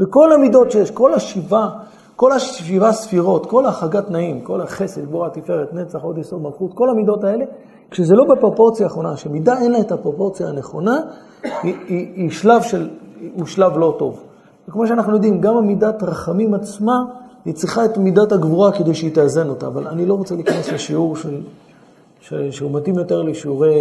וכל 0.00 0.32
המידות 0.32 0.70
שיש, 0.70 0.90
כל 0.90 1.14
השבעה, 1.14 1.70
כל 2.16 2.32
השבעה 2.32 2.92
ספירות, 2.92 3.46
כל 3.46 3.66
החגת 3.66 4.10
נעים, 4.10 4.40
כל 4.40 4.60
החסד, 4.60 5.04
גבורה, 5.04 5.30
תפארת, 5.30 5.74
נצח, 5.74 6.02
עוד 6.02 6.18
יסוד, 6.18 6.42
מלכות, 6.42 6.74
כל 6.74 6.90
המידות 6.90 7.24
האלה, 7.24 7.44
כשזה 7.90 8.14
לא 8.14 8.24
בפרופורציה 8.24 8.86
האחרונה, 8.86 9.16
שמידה 9.16 9.58
אין 9.58 9.72
לה 9.72 9.80
את 9.80 9.92
הפרופורציה 9.92 10.48
הנכונה, 10.48 11.00
היא, 11.42 11.52
היא, 11.62 12.12
היא 12.14 12.30
שלב 12.30 12.62
של, 12.62 12.88
הוא 13.34 13.46
שלב 13.46 13.78
לא 13.78 13.96
טוב. 13.98 14.22
וכמו 14.68 14.86
שאנחנו 14.86 15.12
יודעים, 15.12 15.40
גם 15.40 15.56
המידת 15.56 16.02
רחמים 16.02 16.54
עצמה, 16.54 17.04
היא 17.44 17.54
צריכה 17.54 17.84
את 17.84 17.98
מידת 17.98 18.32
הגבורה 18.32 18.72
כדי 18.72 18.94
שהיא 18.94 19.14
תאזן 19.14 19.48
אותה, 19.48 19.66
אבל 19.66 19.88
אני 19.88 20.06
לא 20.06 20.14
רוצה 20.14 20.34
להיכנס 20.34 20.72
לשיעור 20.72 21.16
של, 21.16 21.40
ש, 22.20 22.34
שהוא 22.34 22.70
מתאים 22.70 22.98
יותר 22.98 23.22
לשיעורי, 23.22 23.74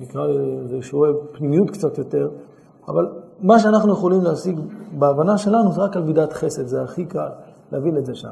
נקרא 0.00 0.26
לזה 0.26 0.82
שיעורי 0.82 1.10
פנימיות 1.32 1.70
קצת 1.70 1.98
יותר, 1.98 2.28
אבל 2.88 3.06
מה 3.42 3.58
שאנחנו 3.58 3.92
יכולים 3.92 4.22
להשיג 4.22 4.60
בהבנה 4.98 5.38
שלנו 5.38 5.72
זה 5.72 5.80
רק 5.80 5.96
על 5.96 6.02
מידת 6.02 6.32
חסד, 6.32 6.66
זה 6.66 6.82
הכי 6.82 7.04
קל 7.04 7.28
להבין 7.72 7.96
את 7.96 8.06
זה 8.06 8.14
שם. 8.14 8.28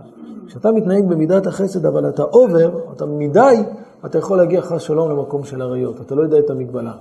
כשאתה 0.47 0.73
מתנהג 0.73 1.09
במידת 1.09 1.47
החסד, 1.47 1.87
אבל 1.87 2.09
אתה 2.09 2.23
אובר, 2.23 2.71
אתה 2.93 3.07
מדי, 3.07 3.57
אתה 4.05 4.19
יכול 4.19 4.39
להגיע 4.39 4.63
חס 4.63 4.83
שלום 4.83 5.11
למקום 5.11 5.45
של 5.45 5.63
עריות, 5.63 6.01
אתה 6.01 6.15
לא 6.15 6.23
יודע 6.23 6.39
את 6.39 6.51
המגבלה. 6.51 6.93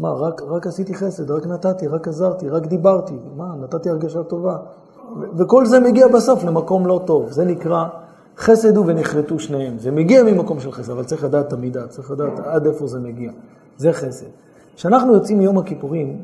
מה, 0.00 0.12
רק, 0.12 0.42
רק 0.42 0.66
עשיתי 0.66 0.94
חסד, 0.94 1.30
רק 1.30 1.46
נתתי, 1.46 1.86
רק 1.86 2.08
עזרתי, 2.08 2.48
רק 2.48 2.66
דיברתי, 2.66 3.14
מה, 3.36 3.54
נתתי 3.60 3.90
הרגשה 3.90 4.22
טובה. 4.22 4.56
וכל 5.36 5.66
זה 5.66 5.80
מגיע 5.80 6.08
בסוף 6.08 6.44
למקום 6.44 6.86
לא 6.86 7.00
טוב. 7.04 7.30
זה 7.30 7.44
נקרא 7.44 7.88
חסד 8.36 8.76
הוא 8.76 8.84
ונכרתו 8.88 9.38
שניהם. 9.38 9.78
זה 9.78 9.90
מגיע 9.90 10.22
ממקום 10.22 10.60
של 10.60 10.72
חסד, 10.72 10.90
אבל 10.90 11.04
צריך 11.04 11.24
לדעת 11.24 11.48
את 11.48 11.52
המידה, 11.52 11.86
צריך 11.86 12.10
לדעת 12.10 12.38
עד 12.38 12.66
איפה 12.66 12.86
זה 12.86 13.00
מגיע. 13.00 13.30
זה 13.76 13.92
חסד. 13.92 14.26
כשאנחנו 14.76 15.14
יוצאים 15.14 15.38
מיום 15.38 15.58
הכיפורים, 15.58 16.22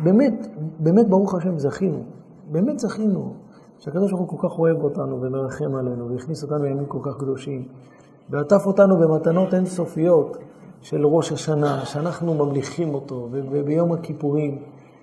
באמת, 0.00 0.46
באמת 0.78 1.08
ברוך 1.08 1.34
השם 1.34 1.58
זכינו, 1.58 2.02
באמת 2.52 2.78
זכינו, 2.78 3.34
שהקדוש 3.78 4.12
ברוך 4.12 4.30
הוא 4.30 4.38
כל 4.38 4.48
כך 4.48 4.58
אוהב 4.58 4.84
אותנו 4.84 5.22
ומרחם 5.22 5.74
עלינו, 5.74 6.10
והכניס 6.10 6.42
אותנו 6.42 6.64
לימים 6.64 6.86
כל 6.86 6.98
כך 7.02 7.16
קדושים, 7.16 7.64
ועטף 8.30 8.66
אותנו 8.66 8.96
במתנות 8.96 9.54
אינסופיות 9.54 10.36
של 10.80 11.06
ראש 11.06 11.32
השנה, 11.32 11.84
שאנחנו 11.84 12.34
ממליכים 12.34 12.94
אותו, 12.94 13.28
וביום 13.32 13.92
הכיפורים. 13.92 14.62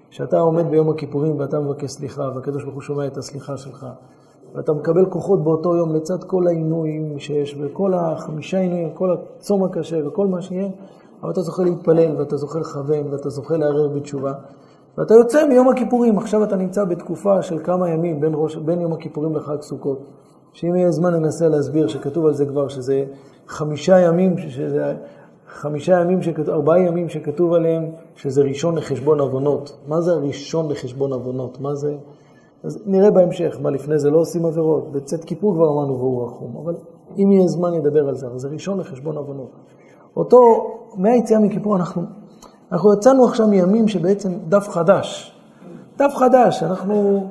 כשאתה 0.10 0.40
עומד 0.40 0.70
ביום 0.70 0.90
הכיפורים 0.90 1.40
ואתה 1.40 1.60
מבקש 1.60 1.92
סליחה, 1.92 2.30
והקדוש 2.36 2.64
ברוך 2.64 2.76
הוא 2.76 2.82
שומע 2.82 3.08
את 3.08 3.18
הסליחה 3.18 3.58
שלך, 3.58 3.86
ואתה 4.56 4.74
מקבל 4.74 5.06
כוחות 5.06 5.44
באותו 5.44 5.76
יום 5.76 5.96
לצד 5.96 6.24
כל 6.24 6.48
העינויים 6.48 7.20
שיש, 7.20 7.58
וכל 7.62 7.94
החמישה 7.94 8.60
עינויים, 8.60 8.90
כל 8.94 9.14
הצום 9.14 9.64
הקשה 9.64 10.08
וכל 10.08 10.28
מה 10.28 10.42
שיהיה, 10.42 10.70
אבל 11.22 11.32
אתה 11.32 11.42
זוכה 11.42 11.64
להתפלל, 11.64 12.16
ואתה 12.18 12.38
זוכה 12.38 12.60
לכוון, 12.60 13.12
ואתה 13.12 13.30
זוכה 13.30 13.58
לערער 13.58 13.88
בתשובה. 13.88 14.34
ואתה 14.98 15.14
יוצא 15.14 15.48
מיום 15.48 15.70
הכיפורים, 15.70 16.18
עכשיו 16.18 16.44
אתה 16.44 16.56
נמצא 16.56 16.84
בתקופה 16.86 17.42
של 17.42 17.60
כמה 17.64 17.90
ימים 17.90 18.20
בין, 18.20 18.32
ראש, 18.36 18.56
בין 18.56 18.82
יום 18.82 18.94
הכיפורים 18.94 19.36
לחג 19.36 19.62
סוכות. 19.62 20.00
שאם 20.54 20.76
יהיה 20.76 20.91
זמן 20.91 21.14
ננסה 21.14 21.47
להסביר 21.47 21.88
שכתוב 21.88 22.26
על 22.26 22.34
זה 22.34 22.45
כבר 22.45 22.68
שזה 22.68 23.06
חמישה 23.47 24.00
ימים, 24.00 24.38
שזה 24.38 24.93
חמישה 25.47 26.02
ימים, 26.02 26.22
שכתוב, 26.22 26.50
ארבעה 26.50 26.80
ימים 26.80 27.10
שכתוב 27.10 27.54
עליהם 27.54 27.86
שזה 28.16 28.41
ראשון 28.41 28.76
לחשבון 28.76 29.20
עוונות. 29.20 29.78
מה 29.88 30.02
זה 30.02 30.12
הראשון 30.12 30.72
לחשבון 30.72 31.14
עוונות? 31.14 31.62
מה 31.62 31.76
זה... 31.76 31.95
אז 32.64 32.84
נראה 32.86 33.12
בהמשך, 33.12 33.58
מה 33.62 33.70
לפני 33.70 34.00
זה 34.00 34.10
לא 34.10 34.18
עושים 34.18 34.45
עבירות. 34.45 34.91
בצאת 34.91 35.24
כיפור 35.24 35.54
כבר 35.56 35.70
אמרנו 35.70 35.97
והוא 35.97 36.26
רחום, 36.26 36.58
אבל 36.64 36.76
אם 37.18 37.32
יהיה 37.32 37.47
זמן 37.47 37.74
נדבר 37.74 38.10
על 38.10 38.16
זה, 38.16 38.28
אבל 38.28 38.39
זה 38.39 38.47
ראשון 38.47 38.80
לחשבון 38.80 39.18
עוונות. 39.18 39.52
אותו, 40.18 40.72
מהיציאה 40.97 41.39
מכיפור 41.39 41.76
אנחנו, 41.76 42.02
אנחנו 42.72 42.93
יצאנו 42.93 43.26
עכשיו 43.26 43.47
מימים 43.47 43.88
שבעצם 43.88 44.34
דף 44.50 44.70
חדש. 44.70 45.36
דף 45.97 46.14
חדש, 46.16 46.64
אנחנו, 46.64 47.28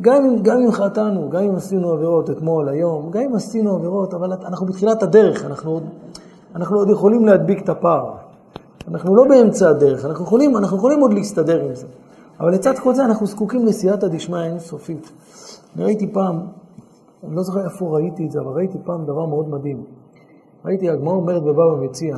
גם 0.00 0.42
גם 0.42 0.58
אם 0.62 0.72
חטאנו, 0.72 1.30
גם 1.30 1.42
אם 1.42 1.54
עשינו 1.54 1.92
עבירות 1.92 2.30
אתמול, 2.30 2.68
היום, 2.68 3.10
גם 3.10 3.22
אם 3.22 3.34
עשינו 3.34 3.76
עבירות, 3.76 4.14
אבל 4.14 4.32
אנחנו 4.32 4.66
בתחילת 4.66 5.02
הדרך, 5.02 5.44
אנחנו 5.44 5.70
עוד, 5.70 5.82
אנחנו 6.54 6.76
עוד 6.76 6.90
יכולים 6.90 7.26
להדביק 7.26 7.62
את 7.62 7.68
הפער. 7.68 8.14
אנחנו 8.88 9.14
לא 9.14 9.24
באמצע 9.28 9.68
הדרך, 9.68 10.04
אנחנו 10.04 10.24
יכולים, 10.24 10.56
אנחנו 10.56 10.76
יכולים 10.76 11.00
עוד 11.00 11.14
להסתדר 11.14 11.64
עם 11.64 11.74
זה. 11.74 11.86
אבל 12.40 12.52
לצד 12.52 12.78
כל 12.78 12.94
זה 12.94 13.04
אנחנו 13.04 13.26
זקוקים 13.26 13.66
לסייעתא 13.66 14.06
דשמיא 14.06 14.40
אינסופית. 14.40 15.12
אני 15.76 15.84
ראיתי 15.84 16.12
פעם, 16.12 16.40
אני 17.24 17.36
לא 17.36 17.42
זוכר 17.42 17.64
איפה 17.64 17.96
ראיתי 17.96 18.26
את 18.26 18.30
זה, 18.30 18.40
אבל 18.40 18.52
ראיתי 18.52 18.78
פעם 18.84 19.04
דבר 19.04 19.26
מאוד 19.26 19.48
מדהים. 19.48 19.84
ראיתי, 20.64 20.90
הגמרא 20.90 21.14
אומרת 21.14 21.42
בבבא 21.42 21.76
מציע 21.80 22.16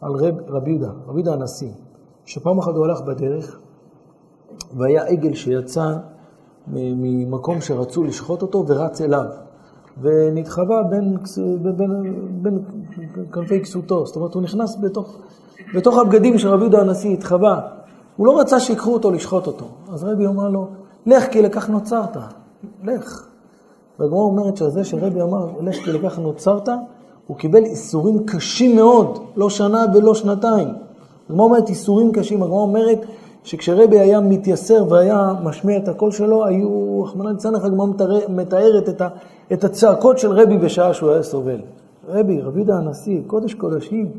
על 0.00 0.12
רב, 0.12 0.34
רבי 0.48 0.70
יהודה, 0.70 0.90
רבי 1.06 1.20
יהודה 1.20 1.32
הנשיא, 1.32 1.70
שפעם 2.24 2.58
אחת 2.58 2.74
הוא 2.74 2.84
הלך 2.84 3.00
בדרך, 3.00 3.60
והיה 4.76 5.04
עגל 5.04 5.34
שיצא 5.34 5.96
ממקום 6.68 7.60
שרצו 7.60 8.04
לשחוט 8.04 8.42
אותו 8.42 8.64
ורץ 8.66 9.00
אליו, 9.00 9.24
ונתחבא 10.00 10.82
בין, 10.90 11.16
בין, 11.62 11.74
בין, 11.76 12.02
בין 12.42 12.58
כנפי 13.32 13.60
כסותו, 13.60 14.06
זאת 14.06 14.16
אומרת 14.16 14.34
הוא 14.34 14.42
נכנס 14.42 14.76
בתוך, 14.80 15.16
בתוך 15.74 15.98
הבגדים 15.98 16.38
של 16.38 16.48
רבי 16.48 16.62
יהודה 16.62 16.80
הנשיא, 16.80 17.12
התחבא. 17.12 17.60
הוא 18.16 18.26
לא 18.26 18.40
רצה 18.40 18.60
שיקחו 18.60 18.92
אותו 18.92 19.10
לשחוט 19.10 19.46
אותו. 19.46 19.64
אז 19.92 20.04
רבי 20.04 20.26
אומר 20.26 20.48
לו, 20.48 20.66
לך 21.06 21.24
כי 21.32 21.42
לכך 21.42 21.68
נוצרת, 21.68 22.16
לך. 22.84 23.26
והגמרא 23.98 24.20
אומרת 24.20 24.56
שזה 24.56 24.84
שרבי 24.84 25.22
אמר, 25.22 25.46
לך 25.60 25.76
כי 25.76 25.92
לכך 25.92 26.18
נוצרת, 26.18 26.68
הוא 27.26 27.36
קיבל 27.36 27.64
איסורים 27.64 28.26
קשים 28.26 28.76
מאוד, 28.76 29.18
לא 29.36 29.50
שנה 29.50 29.84
ולא 29.94 30.14
שנתיים. 30.14 30.68
הגמרא 31.30 31.44
אומרת 31.44 31.68
איסורים 31.68 32.12
קשים, 32.12 32.42
הגמרא 32.42 32.58
אומרת 32.58 32.98
שכשרבי 33.44 34.00
היה 34.00 34.20
מתייסר 34.20 34.84
והיה 34.88 35.32
משמיע 35.42 35.78
את 35.78 35.88
הקול 35.88 36.10
שלו, 36.10 36.44
היו, 36.44 37.02
רחמנא 37.02 37.28
ליצלן, 37.28 37.54
הגמרא 37.54 37.86
מתארת 38.28 38.88
את, 38.88 39.00
ה, 39.00 39.08
את 39.52 39.64
הצעקות 39.64 40.18
של 40.18 40.32
רבי 40.32 40.58
בשעה 40.58 40.94
שהוא 40.94 41.10
היה 41.10 41.22
סובל. 41.22 41.60
רבי, 42.08 42.40
רבי 42.40 42.58
יהודה 42.58 42.76
הנשיא, 42.76 43.20
קודש 43.26 43.54
קודשים, 43.54 44.10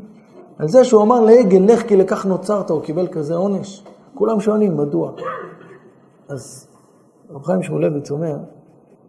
על 0.58 0.68
זה 0.68 0.84
שהוא 0.84 1.02
אמר 1.02 1.20
לעגל, 1.20 1.72
לך 1.72 1.88
כי 1.88 1.96
לכך 1.96 2.26
נוצרת, 2.26 2.70
הוא 2.70 2.80
קיבל 2.80 3.06
כזה 3.06 3.34
עונש. 3.34 3.84
כולם 4.14 4.40
שואלים, 4.40 4.76
מדוע? 4.76 5.12
אז 6.28 6.68
רב 7.30 7.42
חיים 7.42 7.62
שמואלביץ 7.62 8.10
אומר, 8.10 8.36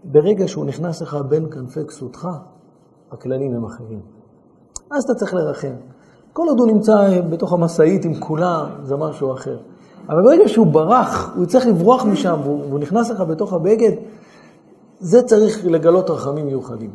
ברגע 0.03 0.47
שהוא 0.47 0.65
נכנס 0.65 1.01
לך 1.01 1.17
בין 1.29 1.49
כנפי 1.51 1.85
כסותך, 1.87 2.27
הכללים 3.11 3.55
הם 3.55 3.65
אחרים. 3.65 4.01
אז 4.91 5.03
אתה 5.03 5.15
צריך 5.15 5.33
לרחם. 5.33 5.73
כל 6.33 6.45
עוד 6.47 6.59
הוא 6.59 6.67
נמצא 6.67 7.21
בתוך 7.29 7.53
המשאית 7.53 8.05
עם 8.05 8.13
כולם, 8.19 8.69
זה 8.83 8.95
משהו 8.95 9.33
אחר. 9.33 9.57
אבל 10.09 10.21
ברגע 10.23 10.47
שהוא 10.47 10.67
ברח, 10.67 11.33
הוא 11.35 11.45
צריך 11.45 11.67
לברוח 11.67 12.05
משם, 12.05 12.39
והוא 12.43 12.79
נכנס 12.79 13.11
לך 13.11 13.21
בתוך 13.21 13.53
הבגד, 13.53 13.91
זה 14.99 15.21
צריך 15.23 15.65
לגלות 15.65 16.09
רחמים 16.09 16.45
מיוחדים. 16.45 16.91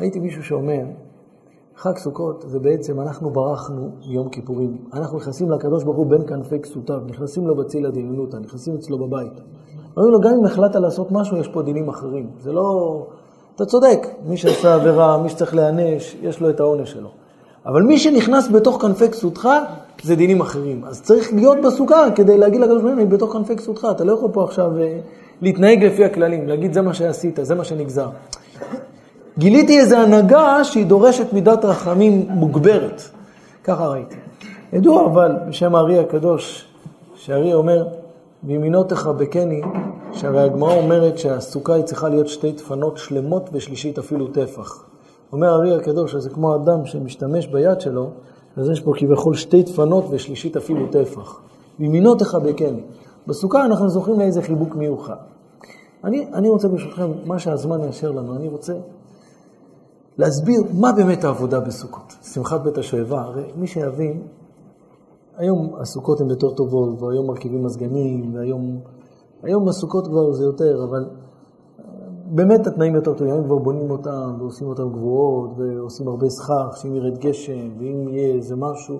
ראיתי 0.00 0.18
מישהו 0.18 0.44
שאומר, 0.44 0.84
חג 1.76 1.98
סוכות 1.98 2.44
זה 2.48 2.58
בעצם 2.58 3.00
אנחנו 3.00 3.30
ברחנו 3.30 3.90
מיום 4.08 4.28
כיפורים. 4.28 4.76
אנחנו 4.92 5.16
נכנסים 5.18 5.50
לקדוש 5.50 5.84
ברוך 5.84 5.96
הוא 5.96 6.06
בין 6.06 6.26
כנפי 6.26 6.60
כסותיו, 6.60 7.00
נכנסים 7.06 7.46
לו 7.46 7.54
בצילה 7.56 7.90
דמיונותא, 7.90 8.36
נכנסים 8.36 8.74
אצלו 8.74 8.98
בבית. 8.98 9.32
אומרים 9.96 10.12
לו, 10.12 10.20
גם 10.20 10.30
אם 10.38 10.44
החלטת 10.44 10.76
לעשות 10.76 11.12
משהו, 11.12 11.36
יש 11.36 11.48
פה 11.48 11.62
דינים 11.62 11.88
אחרים. 11.88 12.30
זה 12.40 12.52
לא... 12.52 13.06
אתה 13.54 13.66
צודק, 13.66 14.06
מי 14.26 14.36
שעשה 14.36 14.74
עבירה, 14.74 15.22
מי 15.22 15.28
שצריך 15.28 15.54
להיענש, 15.54 16.16
יש 16.22 16.40
לו 16.40 16.50
את 16.50 16.60
העונש 16.60 16.92
שלו. 16.92 17.08
אבל 17.66 17.82
מי 17.82 17.98
שנכנס 17.98 18.48
בתוך 18.48 18.82
כנפי 18.82 19.08
כסותך, 19.08 19.48
זה 20.02 20.16
דינים 20.16 20.40
אחרים. 20.40 20.84
אז 20.84 21.02
צריך 21.02 21.32
להיות 21.32 21.58
בסוכה 21.64 22.04
כדי 22.14 22.38
להגיד 22.38 22.60
לקדוש 22.60 22.82
ברוך 22.82 22.94
הוא, 22.94 23.02
אני 23.02 23.06
בתוך 23.06 23.32
כנפי 23.32 23.56
כסותך. 23.56 23.86
אתה 23.90 24.04
לא 24.04 24.12
יכול 24.12 24.30
פה 24.32 24.44
עכשיו 24.44 24.78
אה, 24.78 24.98
להתנהג 25.42 25.84
לפי 25.84 26.04
הכללים, 26.04 26.48
להגיד 26.48 26.72
זה 26.72 26.82
מה 26.82 26.94
שעשית, 26.94 27.38
זה 27.42 27.54
מה 27.54 27.64
שנגזר. 27.64 28.08
גיליתי 29.38 29.78
איזו 29.78 29.96
הנהגה 29.96 30.64
שהיא 30.64 30.86
דורשת 30.86 31.32
מידת 31.32 31.64
רחמים 31.64 32.26
מוגברת. 32.28 33.02
ככה 33.64 33.86
ראיתי. 33.86 34.16
ידוע 34.72 35.06
אבל, 35.06 35.36
בשם 35.48 35.74
הארי 35.74 35.98
הקדוש, 35.98 36.68
שהארי 37.14 37.54
אומר, 37.54 37.86
מימינו 38.42 38.84
תחבקני, 38.84 39.62
שהרי 40.12 40.42
הגמרא 40.42 40.74
אומרת 40.74 41.18
שהסוכה 41.18 41.74
היא 41.74 41.84
צריכה 41.84 42.08
להיות 42.08 42.28
שתי 42.28 42.52
דפנות 42.52 42.96
שלמות 42.98 43.50
ושלישית 43.52 43.98
אפילו 43.98 44.26
טפח. 44.26 44.84
אומר 45.32 45.48
הארי 45.48 45.76
הקדוש, 45.76 46.12
שזה 46.12 46.30
כמו 46.30 46.54
אדם 46.54 46.86
שמשתמש 46.86 47.46
ביד 47.46 47.80
שלו, 47.80 48.10
אז 48.58 48.68
יש 48.68 48.80
פה 48.80 48.92
כביכול 48.96 49.34
שתי 49.34 49.62
דפנות 49.62 50.04
ושלישית 50.10 50.56
אפילו 50.56 50.86
טפח. 50.86 51.40
מימינו 51.78 52.14
תחבקני. 52.14 52.82
בסוכה 53.26 53.64
אנחנו 53.64 53.88
זוכים 53.88 54.18
לאיזה 54.18 54.42
חיבוק 54.42 54.74
מיוחד. 54.74 55.16
אני, 56.04 56.26
אני 56.34 56.48
רוצה 56.48 56.68
ברשותכם, 56.68 57.10
מה 57.24 57.38
שהזמן 57.38 57.84
יאשר 57.84 58.10
לנו, 58.10 58.36
אני 58.36 58.48
רוצה 58.48 58.72
להסביר 60.18 60.62
מה 60.72 60.92
באמת 60.92 61.24
העבודה 61.24 61.60
בסוכות. 61.60 62.14
שמחת 62.22 62.60
בית 62.60 62.78
השואבה, 62.78 63.20
הרי 63.20 63.42
מי 63.56 63.66
שיבין, 63.66 64.22
היום 65.36 65.74
הסוכות 65.80 66.20
הן 66.20 66.30
יותר 66.30 66.50
טובות, 66.50 67.02
והיום 67.02 67.26
מרכיבים 67.26 67.64
מזגנים, 67.64 68.34
והיום 68.34 68.80
היום 69.42 69.68
הסוכות 69.68 70.06
כבר 70.06 70.32
זה 70.32 70.44
יותר, 70.44 70.84
אבל 70.84 71.06
באמת 72.30 72.66
התנאים 72.66 72.94
יותר 72.94 73.14
טובים, 73.14 73.32
היום 73.32 73.44
כבר 73.44 73.58
בונים 73.58 73.90
אותם, 73.90 74.34
ועושים 74.38 74.68
אותם 74.68 74.92
גבוהות, 74.92 75.50
ועושים 75.56 76.08
הרבה 76.08 76.30
סכך, 76.30 76.76
שאם 76.76 76.96
ירד 76.96 77.18
גשם, 77.18 77.68
ואם 77.78 78.08
יהיה 78.08 78.34
איזה 78.34 78.56
משהו, 78.56 78.98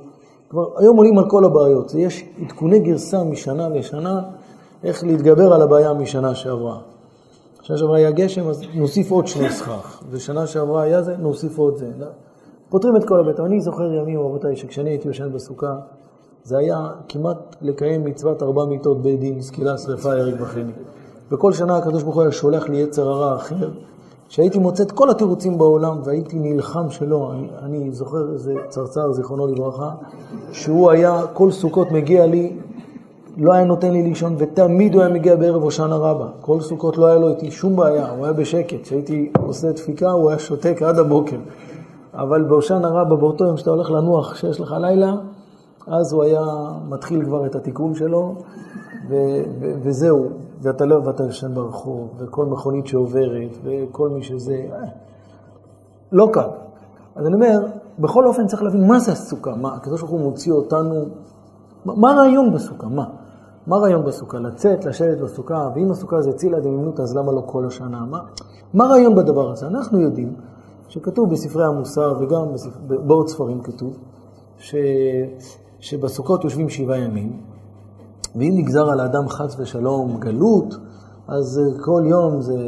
כבר 0.50 0.64
היום 0.76 0.96
עולים 0.96 1.18
על 1.18 1.30
כל 1.30 1.44
הבעיות. 1.44 1.94
יש 1.94 2.24
עדכוני 2.42 2.78
גרסה 2.78 3.24
משנה 3.24 3.68
לשנה, 3.68 4.22
איך 4.84 5.04
להתגבר 5.04 5.52
על 5.52 5.62
הבעיה 5.62 5.92
משנה 5.92 6.34
שעברה. 6.34 6.78
שנה 7.62 7.78
שעברה 7.78 7.96
היה 7.96 8.10
גשם, 8.10 8.48
אז 8.48 8.62
נוסיף 8.74 9.10
עוד 9.10 9.26
שני 9.26 9.50
סכך. 9.50 10.02
ושנה 10.10 10.46
שעברה 10.46 10.82
היה 10.82 11.02
זה, 11.02 11.16
נוסיף 11.16 11.58
עוד 11.58 11.76
זה. 11.76 11.92
פותרים 12.68 12.96
את 12.96 13.04
כל 13.04 13.20
הבית. 13.20 13.40
אני 13.40 13.60
זוכר 13.60 13.92
ימים, 13.92 14.20
רבותיי, 14.20 14.56
שכשאני 14.56 14.90
הייתי 14.90 15.08
יושן 15.08 15.32
בסוכה, 15.32 15.76
זה 16.42 16.58
היה 16.58 16.88
כמעט 17.08 17.56
לקיים 17.60 18.04
מצוות 18.04 18.42
ארבע 18.42 18.64
מיטות 18.64 19.02
בית 19.02 19.20
דין, 19.20 19.40
סקילה, 19.40 19.78
שרפה, 19.78 20.12
הרג 20.12 20.34
וחני. 20.40 20.72
וכל 21.32 21.52
שנה 21.52 21.76
הקדוש 21.76 22.02
ברוך 22.02 22.14
הוא 22.14 22.22
היה 22.22 22.32
שולח 22.32 22.68
לי 22.68 22.76
יצר 22.76 23.08
הרע 23.08 23.36
אחר, 23.36 23.70
שהייתי 24.28 24.58
מוצא 24.58 24.82
את 24.82 24.92
כל 24.92 25.10
התירוצים 25.10 25.58
בעולם 25.58 26.00
והייתי 26.04 26.38
נלחם 26.38 26.90
שלא. 26.90 27.32
אני, 27.32 27.48
אני 27.62 27.92
זוכר 27.92 28.32
איזה 28.32 28.54
צרצר, 28.68 29.12
זיכרונו 29.12 29.46
לברכה, 29.46 29.90
שהוא 30.52 30.90
היה, 30.90 31.22
כל 31.32 31.50
סוכות 31.50 31.90
מגיע 31.92 32.26
לי 32.26 32.52
לא 33.38 33.52
היה 33.52 33.64
נותן 33.64 33.92
לי 33.92 34.02
לישון, 34.02 34.34
ותמיד 34.38 34.94
הוא 34.94 35.02
היה 35.02 35.10
מגיע 35.10 35.36
בערב 35.36 35.62
הושענא 35.62 35.94
רבה. 35.94 36.26
כל 36.40 36.60
סוכות 36.60 36.98
לא 36.98 37.06
היה 37.06 37.18
לו 37.18 37.28
איתי 37.28 37.50
שום 37.50 37.76
בעיה, 37.76 38.10
הוא 38.10 38.24
היה 38.24 38.32
בשקט. 38.32 38.82
כשהייתי 38.82 39.32
עושה 39.42 39.72
דפיקה, 39.72 40.10
הוא 40.10 40.30
היה 40.30 40.38
שותק 40.38 40.82
עד 40.82 40.98
הבוקר. 40.98 41.36
אבל 42.14 42.42
בהושענא 42.42 42.86
רבה, 42.86 43.16
באותו 43.16 43.44
יום 43.44 43.56
שאתה 43.56 43.70
הולך 43.70 43.90
לנוח, 43.90 44.32
כשיש 44.32 44.60
לך 44.60 44.74
לילה, 44.80 45.14
אז 45.88 46.12
הוא 46.12 46.22
היה 46.22 46.42
מתחיל 46.88 47.24
כבר 47.24 47.46
את 47.46 47.54
התיקון 47.54 47.94
שלו, 47.94 48.34
ו- 49.08 49.42
ו- 49.60 49.74
וזהו. 49.82 50.28
ואתה 50.62 50.84
לא, 50.84 50.94
ואתה 51.04 51.22
יושן 51.24 51.54
ברחוב, 51.54 52.08
וכל 52.18 52.46
מכונית 52.46 52.86
שעוברת, 52.86 53.50
וכל 53.64 54.08
מי 54.08 54.22
שזה... 54.22 54.66
אה, 54.72 54.88
לא 56.12 56.28
קל. 56.32 56.48
אז 57.16 57.26
אני 57.26 57.34
אומר, 57.34 57.66
בכל 57.98 58.26
אופן 58.26 58.46
צריך 58.46 58.62
להבין 58.62 58.86
מה 58.86 58.98
זה 58.98 59.12
הסוכה, 59.12 59.54
מה, 59.54 59.74
הקדוש 59.74 60.00
ברוך 60.00 60.12
הוא 60.12 60.20
מוציא 60.20 60.52
אותנו, 60.52 61.04
מה 61.84 62.12
הרעיון 62.12 62.52
בסוכה, 62.52 62.88
מה? 62.88 63.04
מה 63.66 63.76
הרעיון 63.76 64.04
בסוכה? 64.04 64.38
לצאת, 64.38 64.84
לשבת 64.84 65.18
בסוכה, 65.18 65.68
ואם 65.74 65.90
הסוכה 65.90 66.20
זה 66.20 66.32
צילה 66.32 66.60
דמימנות, 66.60 67.00
אז 67.00 67.16
למה 67.16 67.32
לא 67.32 67.42
כל 67.46 67.66
השנה? 67.66 68.04
מה, 68.10 68.20
מה 68.74 68.84
הרעיון 68.84 69.14
בדבר 69.14 69.50
הזה? 69.50 69.66
אנחנו 69.66 70.00
יודעים 70.00 70.34
שכתוב 70.88 71.30
בספרי 71.30 71.64
המוסר, 71.66 72.14
וגם 72.20 72.52
בספר, 72.52 72.78
בעוד 72.86 73.28
ספרים 73.28 73.60
כתוב, 73.60 73.98
ש, 74.58 74.74
שבסוכות 75.80 76.44
יושבים 76.44 76.68
שבעה 76.68 76.98
ימים, 76.98 77.40
ואם 78.36 78.52
נגזר 78.56 78.90
על 78.90 79.00
האדם 79.00 79.28
חס 79.28 79.56
ושלום 79.58 80.16
גלות, 80.20 80.74
אז 81.28 81.60
כל 81.80 82.02
יום 82.06 82.40
זה, 82.40 82.58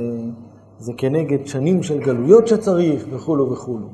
זה 0.79 0.93
כנגד 0.97 1.47
שנים 1.47 1.83
של 1.83 1.99
גלויות 1.99 2.49
שצריך, 2.49 3.07
וכולו 3.11 3.53
וכולו. 3.53 3.87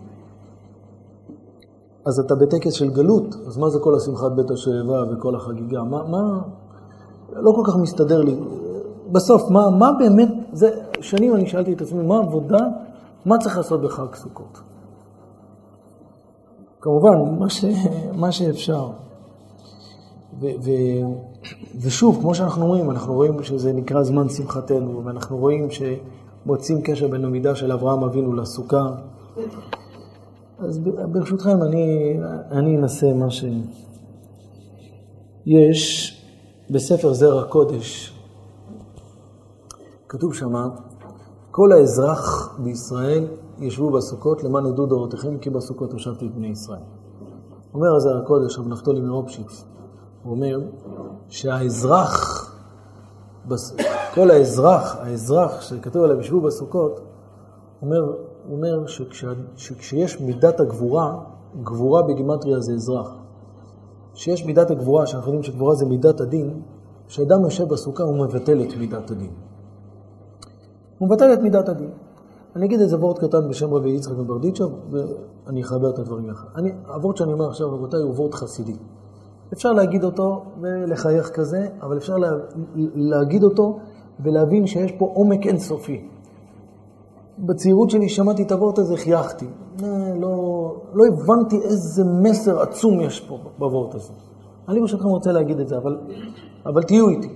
אז 2.07 2.19
אתה 2.19 2.35
בטקס 2.35 2.73
של 2.73 2.91
גלות, 2.91 3.35
אז 3.47 3.59
מה 3.59 3.71
זה 3.71 3.79
כל 3.79 3.95
השמחת 3.95 4.33
בית 4.33 4.51
השואבה 4.51 5.05
וכל 5.13 5.35
החגיגה? 5.35 5.83
מה, 5.83 6.03
מה, 6.03 6.41
לא 7.33 7.53
כל 7.53 7.63
כך 7.67 7.77
מסתדר 7.77 8.23
לי. 8.23 8.37
בסוף, 9.13 9.51
מה, 9.51 9.71
מה 9.71 9.93
באמת, 9.99 10.29
זה, 10.53 10.71
שנים 11.01 11.35
אני 11.35 11.47
שאלתי 11.47 11.73
את 11.73 11.81
עצמי, 11.81 12.03
מה 12.03 12.17
העבודה, 12.17 12.59
מה 13.25 13.39
צריך 13.39 13.57
לעשות 13.57 13.83
בחג 13.83 14.15
סוכות? 14.15 14.61
כמובן, 16.81 17.39
מה, 17.39 17.51
ש, 17.51 17.65
מה 18.17 18.33
שאפשר. 18.33 18.91
ו, 20.41 20.47
ו, 20.65 20.71
ושוב, 21.81 22.19
כמו 22.21 22.35
שאנחנו 22.35 22.63
אומרים, 22.63 22.91
אנחנו 22.91 23.15
רואים 23.15 23.43
שזה 23.43 23.73
נקרא 23.73 24.03
זמן 24.03 24.29
שמחתנו, 24.29 25.05
ואנחנו 25.05 25.37
רואים 25.37 25.69
שמוצאים 25.71 26.83
קשר 26.83 27.09
בין 27.09 27.25
המידה 27.25 27.55
של 27.55 27.73
אברהם 27.73 28.05
אבינו 28.05 28.33
לסוכה. 28.33 28.91
אז 30.59 30.79
ברשותכם, 31.13 31.63
אני, 31.63 32.17
אני 32.51 32.77
אנסה 32.77 33.13
מה 33.15 33.31
ש... 33.31 33.45
יש 35.47 36.13
בספר 36.71 37.13
זרע 37.13 37.45
קודש, 37.45 38.13
כתוב 40.09 40.35
שמה, 40.35 40.69
כל 41.51 41.73
האזרח 41.73 42.57
בישראל 42.59 43.27
ישבו 43.59 43.91
בסוכות 43.91 44.45
למען 44.45 44.67
ידעו 44.67 44.87
דורותיכם 44.87 45.39
כי 45.39 45.51
בסוכות 45.51 45.93
הושבתי 45.93 46.27
את 46.27 46.35
בני 46.35 46.47
ישראל. 46.47 46.81
אומר 47.75 47.97
הזרע 47.97 48.19
הקודש, 48.19 48.59
רב 48.59 48.69
נפתולי 48.69 49.01
מרופשיץ, 49.01 49.65
אומר 50.31 50.61
שהאזרח, 51.29 52.43
כל 54.15 54.31
האזרח, 54.31 54.97
האזרח 55.01 55.61
שכתוב 55.61 56.05
עליו 56.05 56.21
ישבו 56.21 56.41
בסוכות, 56.41 57.01
אומר, 57.83 58.01
הוא 58.47 58.57
אומר 58.57 58.87
שכש, 58.87 59.25
שכשיש 59.57 60.21
מידת 60.21 60.61
הגבורה, 60.61 61.19
גבורה 61.63 62.03
בגימטריה 62.03 62.61
זה 62.61 62.73
אזרח. 62.73 63.15
כשיש 64.15 64.45
מידת 64.45 64.71
הגבורה, 64.71 65.07
שאנחנו 65.07 65.33
יודעים 65.33 65.43
שגבורה 65.43 65.75
זה 65.75 65.87
מידת 65.87 66.21
הדין, 66.21 66.63
כשאדם 67.09 67.45
יושב 67.45 67.69
בסוכה 67.69 68.03
הוא 68.03 68.17
מבטל 68.17 68.63
את 68.63 68.77
מידת 68.77 69.11
הדין. 69.11 69.31
הוא 70.99 71.09
מבטל 71.09 71.33
את 71.33 71.39
מידת 71.39 71.69
הדין. 71.69 71.91
אני 72.57 72.67
אגיד 72.67 72.81
איזה 72.81 72.97
וורט 72.97 73.19
קטן 73.19 73.49
בשם 73.49 73.75
רבי 73.75 73.91
יצחק 73.91 74.17
מברדיצ'וב, 74.19 74.73
ואני 74.91 75.63
אחבר 75.63 75.91
את 75.91 75.99
הדברים 75.99 76.29
יחד. 76.29 76.49
הוורט 76.87 77.17
שאני 77.17 77.33
אומר 77.33 77.49
עכשיו, 77.49 77.75
רבותיי, 77.75 78.01
הוא 78.01 78.15
וורט 78.15 78.35
חסידי. 78.35 78.77
אפשר 79.53 79.73
להגיד 79.73 80.05
אותו 80.05 80.45
ולחייך 80.61 81.31
כזה, 81.35 81.69
אבל 81.83 81.97
אפשר 81.97 82.17
לה, 82.17 82.29
להגיד 82.95 83.45
אותו 83.45 83.79
ולהבין 84.21 84.67
שיש 84.67 84.93
פה 84.93 85.13
עומק 85.15 85.47
אינסופי. 85.47 86.09
בצעירות 87.39 87.91
שלי 87.91 88.09
שמעתי 88.09 88.43
את 88.43 88.53
הוורט 88.53 88.79
הזה, 88.79 88.97
חייכתי. 88.97 89.47
אה, 89.83 90.15
לא, 90.21 90.75
לא 90.95 91.05
הבנתי 91.07 91.57
איזה 91.57 92.05
מסר 92.23 92.61
עצום 92.61 93.01
יש 93.01 93.21
פה 93.21 93.39
בוורט 93.59 93.95
הזה. 93.95 94.13
אני 94.69 94.81
ברשותכם 94.81 95.09
רוצה 95.09 95.33
להגיד 95.33 95.61
את 95.61 95.69
זה, 95.69 95.77
אבל, 95.77 95.99
אבל 96.67 96.83
תהיו 96.83 97.09
איתי. 97.09 97.29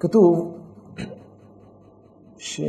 כתוב 0.00 0.54
ש... 2.36 2.60